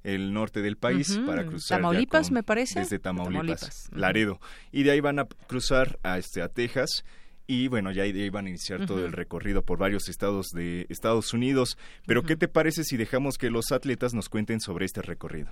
el 0.03 0.33
norte 0.33 0.61
del 0.61 0.77
país 0.77 1.19
para 1.25 1.45
cruzar. 1.45 1.79
Tamaulipas, 1.79 2.27
con- 2.27 2.33
me 2.35 2.43
parece. 2.43 2.79
Desde 2.81 2.99
Tamaulipas. 2.99 3.89
Laredo. 3.91 4.39
Y 4.71 4.83
de 4.83 4.91
ahí 4.91 4.99
van 4.99 5.19
a 5.19 5.25
cruzar 5.25 5.97
a, 6.03 6.17
este, 6.17 6.41
a 6.41 6.49
Texas. 6.49 7.03
Y 7.47 7.67
bueno, 7.67 7.91
ya 7.91 8.03
ahí 8.03 8.29
van 8.31 8.47
a 8.47 8.49
iniciar 8.49 8.87
todo 8.87 9.05
el 9.05 9.11
recorrido 9.11 9.63
por 9.63 9.77
varios 9.77 10.09
estados 10.09 10.47
de 10.53 10.87
Estados 10.89 11.31
Unidos. 11.33 11.77
Pero, 12.07 12.23
¿qué 12.23 12.35
te 12.35 12.47
parece 12.47 12.83
si 12.83 12.97
dejamos 12.97 13.37
que 13.37 13.51
los 13.51 13.71
atletas 13.71 14.15
nos 14.15 14.29
cuenten 14.29 14.59
sobre 14.59 14.85
este 14.85 15.03
recorrido? 15.03 15.51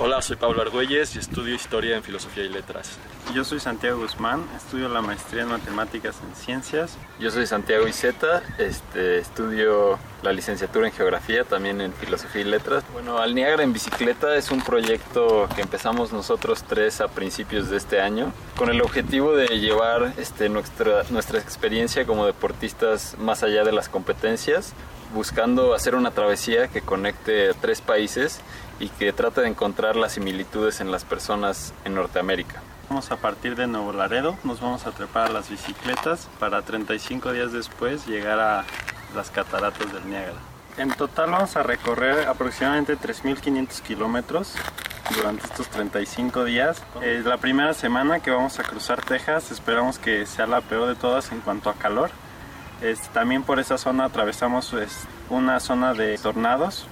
Hola, 0.00 0.22
soy 0.22 0.36
Pablo 0.36 0.62
Argüelles 0.62 1.16
y 1.16 1.18
estudio 1.18 1.56
Historia 1.56 1.96
en 1.96 2.04
Filosofía 2.04 2.44
y 2.44 2.48
Letras. 2.48 2.96
Yo 3.34 3.42
soy 3.42 3.58
Santiago 3.58 3.98
Guzmán, 3.98 4.44
estudio 4.56 4.88
la 4.88 5.02
maestría 5.02 5.42
en 5.42 5.48
Matemáticas 5.48 6.14
en 6.22 6.36
Ciencias. 6.36 6.96
Yo 7.18 7.32
soy 7.32 7.48
Santiago 7.48 7.88
Iseta, 7.88 8.44
este, 8.58 9.18
estudio 9.18 9.98
la 10.22 10.32
licenciatura 10.32 10.86
en 10.86 10.92
Geografía, 10.92 11.42
también 11.42 11.80
en 11.80 11.92
Filosofía 11.92 12.42
y 12.42 12.44
Letras. 12.44 12.84
Bueno, 12.92 13.18
Al 13.18 13.34
Niágara 13.34 13.64
en 13.64 13.72
Bicicleta 13.72 14.36
es 14.36 14.52
un 14.52 14.60
proyecto 14.60 15.48
que 15.56 15.62
empezamos 15.62 16.12
nosotros 16.12 16.62
tres 16.62 17.00
a 17.00 17.08
principios 17.08 17.68
de 17.68 17.76
este 17.76 18.00
año, 18.00 18.32
con 18.56 18.70
el 18.70 18.80
objetivo 18.82 19.34
de 19.34 19.48
llevar 19.58 20.12
este, 20.16 20.48
nuestra, 20.48 21.02
nuestra 21.10 21.40
experiencia 21.40 22.06
como 22.06 22.24
deportistas 22.24 23.16
más 23.18 23.42
allá 23.42 23.64
de 23.64 23.72
las 23.72 23.88
competencias, 23.88 24.74
buscando 25.12 25.74
hacer 25.74 25.96
una 25.96 26.12
travesía 26.12 26.68
que 26.68 26.82
conecte 26.82 27.50
a 27.50 27.54
tres 27.54 27.80
países 27.80 28.40
y 28.80 28.88
que 28.90 29.12
trate 29.12 29.40
de 29.42 29.48
encontrar 29.48 29.96
las 29.96 30.12
similitudes 30.12 30.80
en 30.80 30.90
las 30.90 31.04
personas 31.04 31.72
en 31.84 31.94
Norteamérica. 31.94 32.60
Vamos 32.88 33.10
a 33.10 33.16
partir 33.16 33.54
de 33.56 33.66
Nuevo 33.66 33.92
Laredo, 33.92 34.36
nos 34.44 34.60
vamos 34.60 34.86
a 34.86 34.92
trepar 34.92 35.26
a 35.26 35.32
las 35.32 35.50
bicicletas 35.50 36.28
para 36.38 36.62
35 36.62 37.32
días 37.32 37.52
después 37.52 38.06
llegar 38.06 38.38
a 38.40 38.64
las 39.14 39.30
cataratas 39.30 39.92
del 39.92 40.08
Niágara. 40.08 40.38
En 40.78 40.90
total 40.92 41.30
vamos 41.32 41.56
a 41.56 41.62
recorrer 41.62 42.28
aproximadamente 42.28 42.96
3.500 42.96 43.80
kilómetros 43.82 44.54
durante 45.14 45.44
estos 45.44 45.68
35 45.68 46.44
días. 46.44 46.82
Es 47.02 47.24
la 47.24 47.36
primera 47.38 47.74
semana 47.74 48.20
que 48.20 48.30
vamos 48.30 48.58
a 48.58 48.62
cruzar 48.62 49.02
Texas, 49.04 49.50
esperamos 49.50 49.98
que 49.98 50.24
sea 50.24 50.46
la 50.46 50.60
peor 50.60 50.86
de 50.88 50.94
todas 50.94 51.32
en 51.32 51.40
cuanto 51.40 51.68
a 51.68 51.74
calor. 51.74 52.10
Es- 52.80 53.08
también 53.08 53.42
por 53.42 53.58
esa 53.58 53.76
zona 53.76 54.04
atravesamos 54.04 54.72
una 55.30 55.58
zona 55.60 55.94
de 55.94 56.16
tornados. 56.18 56.86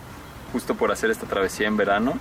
Justo 0.52 0.74
por 0.74 0.93
hacer 0.93 1.10
esta 1.10 1.27
travesía 1.27 1.66
en 1.66 1.77
verano, 1.77 2.18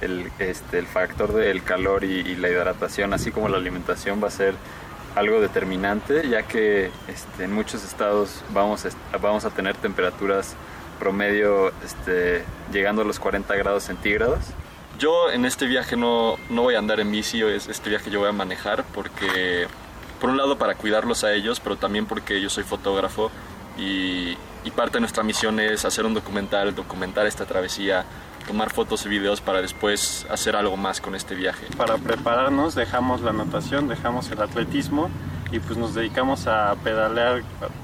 el, 0.00 0.30
este, 0.38 0.78
el 0.78 0.86
factor 0.86 1.32
del 1.32 1.62
calor 1.62 2.04
y, 2.04 2.34
la 2.36 2.48
hidratación, 2.48 3.12
así 3.12 3.30
como 3.30 3.48
la 3.48 3.58
alimentación, 3.58 4.22
va 4.22 4.28
a 4.28 4.30
ser 4.30 4.54
algo 5.14 5.40
determinante, 5.40 6.28
ya 6.28 6.42
que 6.42 6.90
este, 7.08 7.44
en 7.44 7.52
muchos 7.52 7.84
estados 7.84 8.42
vamos 8.52 8.86
a, 8.86 9.18
vamos 9.18 9.44
a 9.44 9.50
tener 9.50 9.76
temperaturas 9.76 10.54
promedio 10.98 11.72
este, 11.84 12.44
llegando 12.72 13.02
a 13.02 13.04
los 13.04 13.18
40 13.18 13.54
grados 13.56 13.84
centígrados. 13.84 14.40
Yo 14.98 15.30
en 15.30 15.46
este 15.46 15.66
viaje 15.66 15.96
no, 15.96 16.36
no 16.50 16.62
voy 16.62 16.74
a 16.74 16.78
andar 16.78 17.00
en 17.00 17.10
bici, 17.10 17.42
este 17.42 17.88
viaje 17.88 18.10
yo 18.10 18.20
voy 18.20 18.28
a 18.28 18.32
manejar 18.32 18.84
porque, 18.94 19.66
por 20.20 20.28
un 20.28 20.36
lado 20.36 20.58
para 20.58 20.74
cuidarlos 20.74 21.24
a 21.24 21.32
ellos, 21.32 21.58
pero 21.58 21.76
también 21.76 22.04
porque 22.04 22.40
yo 22.40 22.50
soy 22.50 22.64
fotógrafo 22.64 23.30
y, 23.80 24.36
y 24.64 24.70
parte 24.70 24.94
de 24.94 25.00
nuestra 25.00 25.22
misión 25.22 25.58
es 25.58 25.84
hacer 25.84 26.04
un 26.04 26.14
documental, 26.14 26.74
documentar 26.74 27.26
esta 27.26 27.46
travesía, 27.46 28.04
tomar 28.46 28.70
fotos 28.70 29.06
y 29.06 29.08
videos 29.08 29.40
para 29.40 29.62
después 29.62 30.26
hacer 30.30 30.56
algo 30.56 30.76
más 30.76 31.00
con 31.00 31.14
este 31.14 31.34
viaje. 31.34 31.66
Para 31.76 31.96
prepararnos 31.96 32.74
dejamos 32.74 33.22
la 33.22 33.32
natación, 33.32 33.88
dejamos 33.88 34.30
el 34.30 34.42
atletismo 34.42 35.08
y 35.52 35.58
pues 35.58 35.78
nos 35.78 35.94
dedicamos 35.94 36.46
a 36.46 36.74
pedalear 36.84 37.42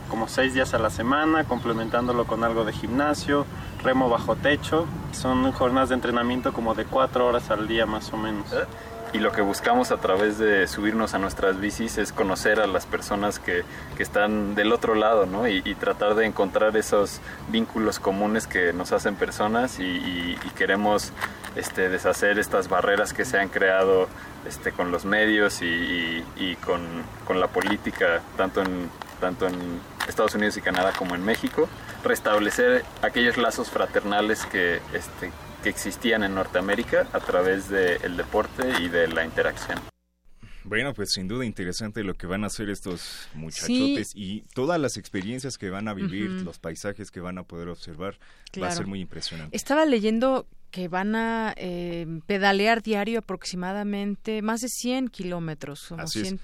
como 0.09 0.28
seis 0.28 0.55
días 0.55 0.73
a 0.74 0.78
la 0.78 0.90
semana, 0.90 1.44
complementándolo 1.44 2.27
con 2.27 2.44
algo 2.44 2.64
de 2.64 2.73
gimnasio, 2.73 3.44
remo 3.82 4.09
bajo 4.09 4.36
techo. 4.36 4.86
Son 5.12 5.51
jornadas 5.52 5.89
de 5.89 5.97
entrenamiento 5.97 6.52
como 6.52 6.74
de 6.74 6.85
cuatro 6.85 7.27
horas 7.27 7.51
al 7.51 7.66
día 7.66 7.86
más 7.86 8.12
o 8.12 8.16
menos. 8.16 8.52
¿Eh? 8.52 8.66
Y 9.12 9.18
lo 9.18 9.32
que 9.32 9.40
buscamos 9.40 9.92
a 9.92 9.98
través 9.98 10.38
de 10.38 10.66
subirnos 10.66 11.14
a 11.14 11.18
nuestras 11.18 11.60
bicis 11.60 11.98
es 11.98 12.12
conocer 12.12 12.60
a 12.60 12.66
las 12.66 12.86
personas 12.86 13.38
que, 13.38 13.64
que 13.96 14.02
están 14.02 14.54
del 14.54 14.72
otro 14.72 14.94
lado, 14.94 15.26
¿no? 15.26 15.48
Y, 15.48 15.62
tratar 15.76 16.14
de 16.14 16.26
encontrar 16.26 16.76
esos 16.76 17.20
vínculos 17.48 17.98
comunes 17.98 18.46
que 18.46 18.72
nos 18.72 18.92
hacen 18.92 19.14
personas 19.14 19.78
y, 19.78 20.36
queremos 20.56 21.12
este, 21.54 21.88
deshacer 21.88 22.38
estas 22.38 22.68
barreras 22.68 23.12
que 23.12 23.24
se 23.24 23.38
han 23.38 23.48
creado 23.48 24.08
este, 24.46 24.72
con 24.72 24.90
los 24.90 25.04
medios 25.04 25.60
y, 25.62 26.56
con, 26.64 26.80
con, 27.26 27.40
la 27.40 27.48
política, 27.48 28.20
tanto 28.36 28.62
en, 28.62 28.90
tanto 29.20 29.46
en 29.46 29.80
Estados 30.08 30.34
Unidos 30.34 30.56
y 30.56 30.62
Canadá 30.62 30.92
como 30.96 31.14
en 31.14 31.24
México, 31.24 31.68
restablecer 32.04 32.84
aquellos 33.02 33.36
lazos 33.36 33.70
fraternales 33.70 34.46
que, 34.46 34.80
este, 34.94 35.30
que 35.62 35.68
existían 35.68 36.22
en 36.22 36.34
Norteamérica 36.34 37.08
a 37.12 37.20
través 37.20 37.68
del 37.68 38.16
deporte 38.16 38.62
y 38.80 38.88
de 38.88 39.08
la 39.08 39.24
interacción. 39.24 39.78
Bueno, 40.66 40.94
pues 40.94 41.12
sin 41.12 41.28
duda 41.28 41.44
interesante 41.44 42.02
lo 42.02 42.14
que 42.14 42.26
van 42.26 42.42
a 42.42 42.48
hacer 42.48 42.70
estos 42.70 43.28
muchachotes 43.34 44.10
y 44.16 44.40
todas 44.52 44.80
las 44.80 44.96
experiencias 44.96 45.58
que 45.58 45.70
van 45.70 45.86
a 45.86 45.94
vivir, 45.94 46.28
los 46.42 46.58
paisajes 46.58 47.12
que 47.12 47.20
van 47.20 47.38
a 47.38 47.44
poder 47.44 47.68
observar, 47.68 48.18
va 48.60 48.68
a 48.68 48.72
ser 48.72 48.86
muy 48.86 49.00
impresionante. 49.00 49.56
Estaba 49.56 49.86
leyendo 49.86 50.46
que 50.72 50.88
van 50.88 51.14
a 51.14 51.54
eh, 51.56 52.06
pedalear 52.26 52.82
diario 52.82 53.20
aproximadamente 53.20 54.42
más 54.42 54.60
de 54.60 54.68
100 54.68 55.08
kilómetros, 55.08 55.86
como 55.88 56.06
100, 56.06 56.40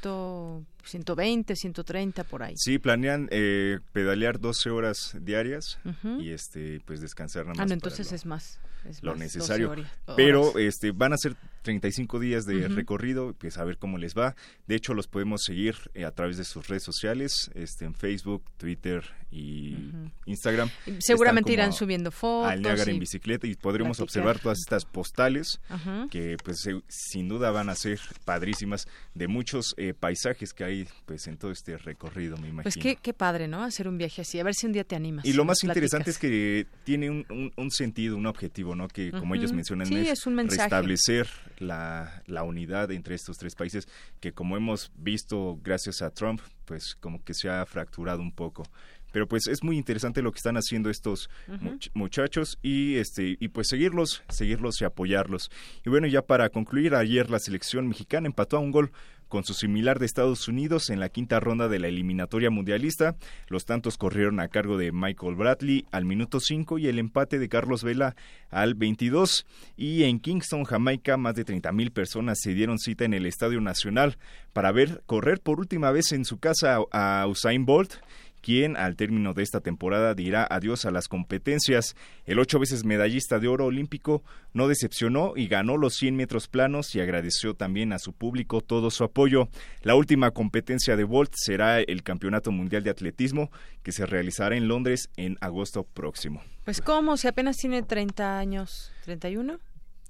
120, 0.84 1.56
130 1.56 2.24
por 2.24 2.42
ahí. 2.42 2.54
Sí, 2.56 2.78
planean 2.78 3.28
eh, 3.30 3.78
pedalear 3.92 4.40
12 4.40 4.70
horas 4.70 5.16
diarias 5.20 5.78
y 6.18 6.30
este 6.30 6.80
pues 6.84 7.00
descansar 7.00 7.46
nada 7.46 7.58
más. 7.58 7.70
Ah, 7.70 7.74
entonces 7.74 8.12
es 8.12 8.26
más 8.26 8.60
lo 9.00 9.14
necesario. 9.14 9.74
Pero 10.16 10.58
este 10.58 10.92
van 10.92 11.12
a 11.12 11.16
ser 11.16 11.36
35 11.62 12.18
días 12.18 12.44
de 12.44 12.68
recorrido, 12.68 13.34
pues 13.38 13.56
a 13.58 13.64
ver 13.64 13.78
cómo 13.78 13.98
les 13.98 14.14
va. 14.14 14.34
De 14.66 14.74
hecho, 14.74 14.94
los 14.94 15.06
podemos 15.06 15.42
seguir 15.44 15.76
eh, 15.94 16.04
a 16.04 16.10
través 16.10 16.36
de 16.36 16.44
sus 16.44 16.66
redes 16.66 16.82
sociales, 16.82 17.50
este 17.54 17.84
en 17.84 17.94
Facebook, 17.94 18.42
Twitter 18.56 19.04
y 19.30 19.76
Instagram. 20.26 20.70
Seguramente 20.98 21.52
irán 21.52 21.72
subiendo 21.72 22.10
fotos. 22.10 22.50
Al 22.50 22.62
Niágara 22.62 22.90
en 22.90 22.98
bicicleta 22.98 23.46
y 23.46 23.54
podremos 23.54 24.00
observar 24.00 24.38
todas 24.40 24.58
estas 24.58 24.84
postales 24.84 25.60
que 26.10 26.36
pues 26.42 26.68
sin 26.88 27.28
duda 27.28 27.50
van 27.50 27.68
a 27.68 27.74
ser 27.74 28.00
padrísimas 28.24 28.86
de 29.14 29.28
muchos 29.28 29.74
eh, 29.76 29.94
paisajes 29.94 30.52
que 30.52 30.64
hay 30.64 30.71
pues 31.06 31.26
en 31.26 31.36
todo 31.36 31.50
este 31.50 31.76
recorrido, 31.78 32.36
me 32.36 32.42
pues 32.42 32.52
imagino. 32.52 32.82
Pues 32.82 32.98
qué, 33.00 33.12
padre, 33.12 33.48
¿no? 33.48 33.62
Hacer 33.62 33.88
un 33.88 33.98
viaje 33.98 34.22
así, 34.22 34.38
a 34.38 34.44
ver 34.44 34.54
si 34.54 34.66
un 34.66 34.72
día 34.72 34.84
te 34.84 34.96
animas. 34.96 35.24
Y 35.24 35.32
lo 35.32 35.44
más 35.44 35.62
interesante 35.62 36.10
es 36.10 36.18
que 36.18 36.66
tiene 36.84 37.10
un, 37.10 37.70
sentido, 37.70 38.16
un 38.16 38.26
objetivo, 38.26 38.74
¿no? 38.74 38.88
Que 38.88 39.10
como 39.10 39.34
ellos 39.34 39.52
mencionan 39.52 39.92
es, 39.92 40.26
un 40.26 40.36
restablecer 40.36 41.28
la, 41.58 42.22
la 42.26 42.42
unidad 42.42 42.90
entre 42.90 43.14
estos 43.14 43.36
tres 43.38 43.54
países 43.54 43.88
que 44.20 44.32
como 44.32 44.56
hemos 44.56 44.90
visto 44.96 45.58
gracias 45.62 46.02
a 46.02 46.10
Trump, 46.10 46.40
pues 46.64 46.94
como 46.98 47.22
que 47.22 47.34
se 47.34 47.48
ha 47.48 47.64
fracturado 47.66 48.20
un 48.20 48.32
poco 48.32 48.64
pero 49.12 49.28
pues 49.28 49.46
es 49.46 49.62
muy 49.62 49.76
interesante 49.76 50.22
lo 50.22 50.32
que 50.32 50.38
están 50.38 50.56
haciendo 50.56 50.90
estos 50.90 51.30
muchachos 51.94 52.58
y 52.62 52.96
este 52.96 53.36
y 53.38 53.48
pues 53.48 53.68
seguirlos 53.68 54.24
seguirlos 54.28 54.80
y 54.80 54.84
apoyarlos 54.84 55.50
y 55.84 55.90
bueno 55.90 56.06
ya 56.08 56.22
para 56.22 56.48
concluir 56.48 56.94
ayer 56.94 57.30
la 57.30 57.38
selección 57.38 57.86
mexicana 57.86 58.26
empató 58.26 58.56
a 58.56 58.60
un 58.60 58.72
gol 58.72 58.90
con 59.32 59.44
su 59.44 59.54
similar 59.54 59.98
de 59.98 60.04
Estados 60.04 60.46
Unidos 60.46 60.90
en 60.90 61.00
la 61.00 61.08
quinta 61.08 61.40
ronda 61.40 61.66
de 61.66 61.78
la 61.78 61.88
eliminatoria 61.88 62.50
mundialista. 62.50 63.16
Los 63.48 63.64
tantos 63.64 63.96
corrieron 63.96 64.40
a 64.40 64.48
cargo 64.48 64.76
de 64.76 64.92
Michael 64.92 65.36
Bradley 65.36 65.86
al 65.90 66.04
minuto 66.04 66.38
5 66.38 66.76
y 66.76 66.88
el 66.88 66.98
empate 66.98 67.38
de 67.38 67.48
Carlos 67.48 67.82
Vela 67.82 68.14
al 68.50 68.74
22. 68.74 69.46
Y 69.74 70.02
en 70.04 70.20
Kingston, 70.20 70.64
Jamaica, 70.64 71.16
más 71.16 71.34
de 71.34 71.46
30 71.46 71.72
mil 71.72 71.92
personas 71.92 72.40
se 72.42 72.52
dieron 72.52 72.78
cita 72.78 73.06
en 73.06 73.14
el 73.14 73.24
Estadio 73.24 73.62
Nacional 73.62 74.18
para 74.52 74.70
ver 74.70 75.02
correr 75.06 75.40
por 75.40 75.60
última 75.60 75.90
vez 75.92 76.12
en 76.12 76.26
su 76.26 76.38
casa 76.38 76.80
a 76.92 77.26
Usain 77.26 77.64
Bolt 77.64 77.94
quien 78.42 78.76
al 78.76 78.96
término 78.96 79.32
de 79.32 79.42
esta 79.42 79.60
temporada 79.60 80.14
dirá 80.14 80.46
adiós 80.50 80.84
a 80.84 80.90
las 80.90 81.08
competencias. 81.08 81.96
El 82.26 82.38
ocho 82.38 82.58
veces 82.58 82.84
medallista 82.84 83.38
de 83.38 83.48
oro 83.48 83.66
olímpico 83.66 84.22
no 84.52 84.68
decepcionó 84.68 85.32
y 85.36 85.46
ganó 85.46 85.78
los 85.78 85.94
100 85.94 86.16
metros 86.16 86.48
planos 86.48 86.94
y 86.94 87.00
agradeció 87.00 87.54
también 87.54 87.92
a 87.92 87.98
su 87.98 88.12
público 88.12 88.60
todo 88.60 88.90
su 88.90 89.04
apoyo. 89.04 89.48
La 89.82 89.94
última 89.94 90.32
competencia 90.32 90.96
de 90.96 91.04
Bolt 91.04 91.32
será 91.34 91.80
el 91.80 92.02
Campeonato 92.02 92.52
Mundial 92.52 92.82
de 92.82 92.90
Atletismo 92.90 93.50
que 93.82 93.92
se 93.92 94.04
realizará 94.04 94.56
en 94.56 94.68
Londres 94.68 95.08
en 95.16 95.38
agosto 95.40 95.84
próximo. 95.84 96.42
Pues 96.64 96.80
cómo, 96.80 97.16
si 97.16 97.28
apenas 97.28 97.56
tiene 97.56 97.82
30 97.82 98.38
años, 98.38 98.92
31. 99.04 99.58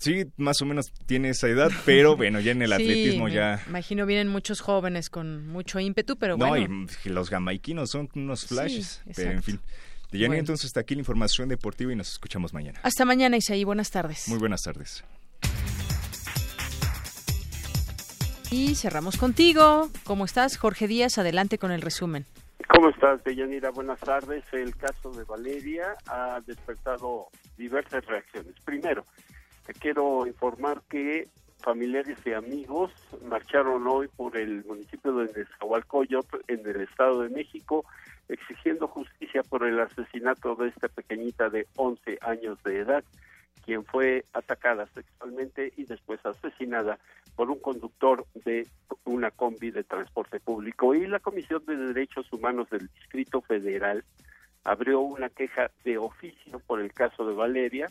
Sí, 0.03 0.25
más 0.37 0.61
o 0.61 0.67
menos 0.67 0.93
tiene 1.07 1.29
esa 1.29 1.47
edad, 1.47 1.71
pero 1.87 2.17
bueno, 2.17 2.41
ya 2.41 2.51
en 2.51 2.63
el 2.63 2.73
atletismo 2.73 3.29
ya... 3.29 3.63
Imagino 3.69 4.05
vienen 4.05 4.27
muchos 4.27 4.61
jóvenes 4.61 5.09
con 5.09 5.47
mucho 5.47 5.79
ímpetu, 5.79 6.17
pero 6.17 6.37
bueno. 6.37 6.67
No, 6.69 6.87
y 7.05 7.09
los 7.09 7.31
gamaiquinos 7.31 7.91
son 7.91 8.09
unos 8.17 8.47
flashes, 8.47 9.01
pero 9.15 9.31
en 9.31 9.43
fin. 9.45 9.61
De 10.11 10.25
entonces 10.25 10.67
está 10.67 10.81
aquí 10.81 10.97
la 10.97 11.03
información 11.03 11.49
deportiva 11.49 11.93
y 11.93 11.97
nos 11.97 12.11
escuchamos 12.11 12.53
mañana. 12.53 12.81
Hasta 12.83 13.05
mañana, 13.05 13.37
Isaí. 13.37 13.63
Buenas 13.63 13.93
tardes. 13.93 14.29
Muy 14.29 14.39
buenas 14.39 14.63
tardes. 14.63 15.05
Y 18.51 18.75
cerramos 18.75 19.17
contigo. 19.17 19.89
¿Cómo 20.03 20.25
estás, 20.25 20.59
Jorge 20.59 20.89
Díaz? 20.89 21.17
Adelante 21.17 21.59
con 21.59 21.71
el 21.71 21.81
resumen. 21.81 22.27
¿Cómo 22.69 22.89
estás, 22.89 23.23
Deyanira? 23.25 23.71
Buenas 23.71 24.01
tardes. 24.01 24.45
El 24.53 24.75
caso 24.77 25.13
de 25.13 25.25
Valeria 25.25 25.97
ha 26.07 26.41
despertado 26.45 27.29
diversas 27.57 28.05
reacciones. 28.07 28.55
Primero, 28.65 29.05
te 29.67 29.75
quiero 29.75 30.27
informar 30.27 30.83
que 30.89 31.29
familiares 31.59 32.19
y 32.27 32.33
amigos 32.33 32.91
marcharon 33.25 33.87
hoy 33.87 34.09
por 34.09 34.37
el 34.37 34.65
municipio 34.65 35.13
de 35.15 35.33
Nezahualcóyotl 35.33 36.39
en 36.49 36.67
el 36.67 36.81
Estado 36.81 37.23
de 37.23 37.29
México 37.29 37.85
exigiendo 38.29 38.89
justicia 38.89 39.43
por 39.43 39.67
el 39.67 39.79
asesinato 39.81 40.55
de 40.57 40.69
esta 40.69 40.89
pequeñita 40.89 41.51
de 41.51 41.67
11 41.77 42.19
años 42.23 42.63
de 42.63 42.79
edad, 42.79 43.05
quien 43.65 43.85
fue 43.85 44.25
atacada 44.33 44.87
sexualmente 44.95 45.73
y 45.77 45.85
después 45.85 46.25
asesinada 46.25 46.99
por 47.37 47.51
un 47.51 47.61
conductor 47.61 48.27
de 48.45 48.67
una 49.05 49.31
combi 49.31 49.71
de 49.71 49.85
transporte 49.85 50.41
público. 50.41 50.95
Y 50.95 51.07
la 51.07 51.21
Comisión 51.21 51.65
de 51.67 51.77
Derechos 51.77 52.33
Humanos 52.33 52.69
del 52.71 52.89
Distrito 52.89 53.41
Federal 53.41 54.05
abrió 54.65 55.01
una 55.01 55.29
queja 55.29 55.71
de 55.85 55.99
oficio 55.99 56.61
por 56.61 56.81
el 56.81 56.93
caso 56.93 57.27
de 57.27 57.35
Valeria, 57.35 57.89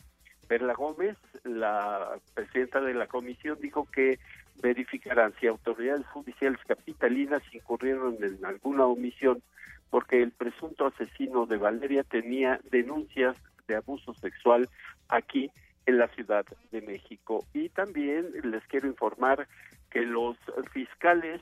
Perla 0.52 0.73
Gómez, 0.73 1.15
la 1.45 2.19
presidenta 2.34 2.82
de 2.82 2.94
la 2.94 3.07
comisión, 3.07 3.57
dijo 3.61 3.88
que 3.90 4.19
verificarán 4.61 5.34
si 5.40 5.48
autoridades 5.48 6.06
judiciales 6.07 6.60
capitalinas 6.68 7.41
incurrieron 7.53 8.18
en 8.22 8.44
alguna 8.44 8.86
omisión 8.86 9.41
porque 9.90 10.22
el 10.22 10.32
presunto 10.32 10.88
asesino 10.88 11.45
de 11.45 11.56
Valeria 11.56 12.03
tenía 12.03 12.60
denuncias 12.69 13.38
de 13.69 13.78
abuso 13.78 14.14
sexual 14.15 14.68
aquí 15.07 15.49
en 15.86 15.98
la 15.99 16.10
Ciudad 16.10 16.45
de 16.73 16.82
México. 16.82 17.45
Y 17.53 17.69
también 17.69 18.34
les 18.44 18.68
quiero 18.68 18.88
informar 18.90 19.48
que 19.90 20.02
los 20.02 20.36
fiscales 20.73 21.40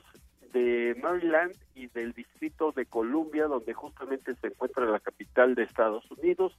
de 0.52 0.96
Maryland 1.02 1.56
y 1.74 1.88
del 1.88 2.12
Distrito 2.12 2.70
de 2.70 2.86
Columbia, 2.86 3.48
donde 3.48 3.74
justamente 3.74 4.36
se 4.36 4.46
encuentra 4.46 4.84
la 4.84 5.00
capital 5.00 5.56
de 5.56 5.64
Estados 5.64 6.08
Unidos, 6.12 6.56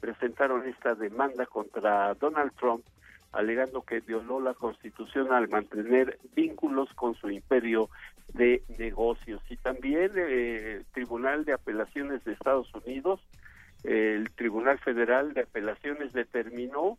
presentaron 0.00 0.66
esta 0.66 0.94
demanda 0.94 1.46
contra 1.46 2.14
Donald 2.14 2.52
Trump 2.58 2.84
alegando 3.32 3.82
que 3.82 4.00
violó 4.00 4.40
la 4.40 4.54
constitución 4.54 5.32
al 5.32 5.48
mantener 5.48 6.18
vínculos 6.34 6.92
con 6.94 7.14
su 7.14 7.30
imperio 7.30 7.88
de 8.34 8.62
negocios. 8.78 9.40
Y 9.48 9.56
también 9.56 10.12
eh, 10.16 10.78
el 10.78 10.84
Tribunal 10.86 11.44
de 11.44 11.52
Apelaciones 11.52 12.24
de 12.24 12.32
Estados 12.32 12.72
Unidos, 12.74 13.20
el 13.84 14.30
Tribunal 14.32 14.78
Federal 14.78 15.32
de 15.32 15.42
Apelaciones 15.42 16.12
determinó 16.12 16.98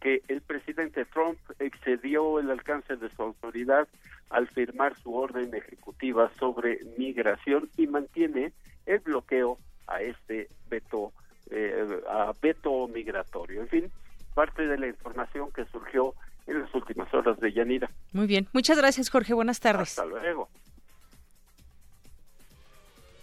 que 0.00 0.22
el 0.28 0.40
presidente 0.40 1.04
Trump 1.04 1.38
excedió 1.58 2.40
el 2.40 2.50
alcance 2.50 2.96
de 2.96 3.10
su 3.10 3.22
autoridad 3.22 3.86
al 4.30 4.48
firmar 4.48 4.96
su 4.98 5.14
orden 5.14 5.54
ejecutiva 5.54 6.30
sobre 6.38 6.80
migración 6.96 7.68
y 7.76 7.86
mantiene 7.86 8.52
el 8.86 9.00
bloqueo 9.00 9.58
a 9.86 10.00
este 10.00 10.48
veto 10.68 11.12
eh, 11.50 12.00
a 12.08 12.32
veto 12.40 12.88
migratorio. 12.88 13.62
En 13.62 13.68
fin, 13.68 13.90
parte 14.34 14.66
de 14.66 14.78
la 14.78 14.88
información 14.88 15.50
que 15.52 15.64
surgió 15.66 16.14
en 16.46 16.60
las 16.62 16.74
últimas 16.74 17.12
horas 17.14 17.38
de 17.40 17.52
Yanira. 17.52 17.90
Muy 18.12 18.26
bien, 18.26 18.48
muchas 18.52 18.78
gracias 18.78 19.10
Jorge, 19.10 19.34
buenas 19.34 19.60
tardes. 19.60 19.90
Hasta 19.90 20.04
luego. 20.04 20.48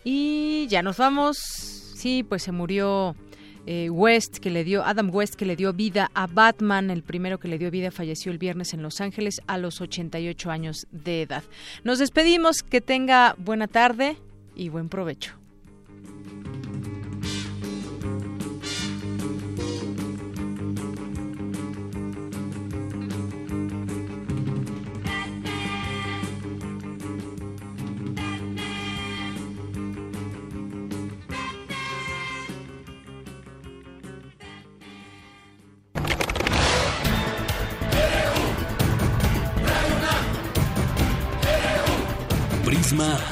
Y 0.03 0.67
ya 0.69 0.81
nos 0.81 0.97
vamos. 0.97 1.37
Sí, 1.37 2.23
pues 2.23 2.43
se 2.43 2.51
murió 2.51 3.15
eh, 3.65 3.89
West, 3.89 4.37
que 4.37 4.49
le 4.49 4.63
dio, 4.63 4.85
Adam 4.85 5.13
West, 5.13 5.35
que 5.35 5.45
le 5.45 5.57
dio 5.57 5.73
vida 5.73 6.09
a 6.13 6.27
Batman, 6.27 6.89
el 6.89 7.03
primero 7.03 7.37
que 7.37 7.49
le 7.49 7.57
dio 7.57 7.69
vida, 7.69 7.91
falleció 7.91 8.31
el 8.31 8.37
viernes 8.37 8.73
en 8.73 8.81
Los 8.81 9.01
Ángeles 9.01 9.41
a 9.47 9.57
los 9.57 9.81
88 9.81 10.49
años 10.49 10.87
de 10.91 11.23
edad. 11.23 11.43
Nos 11.83 11.99
despedimos, 11.99 12.63
que 12.63 12.79
tenga 12.79 13.35
buena 13.37 13.67
tarde 13.67 14.15
y 14.55 14.69
buen 14.69 14.87
provecho. 14.87 15.33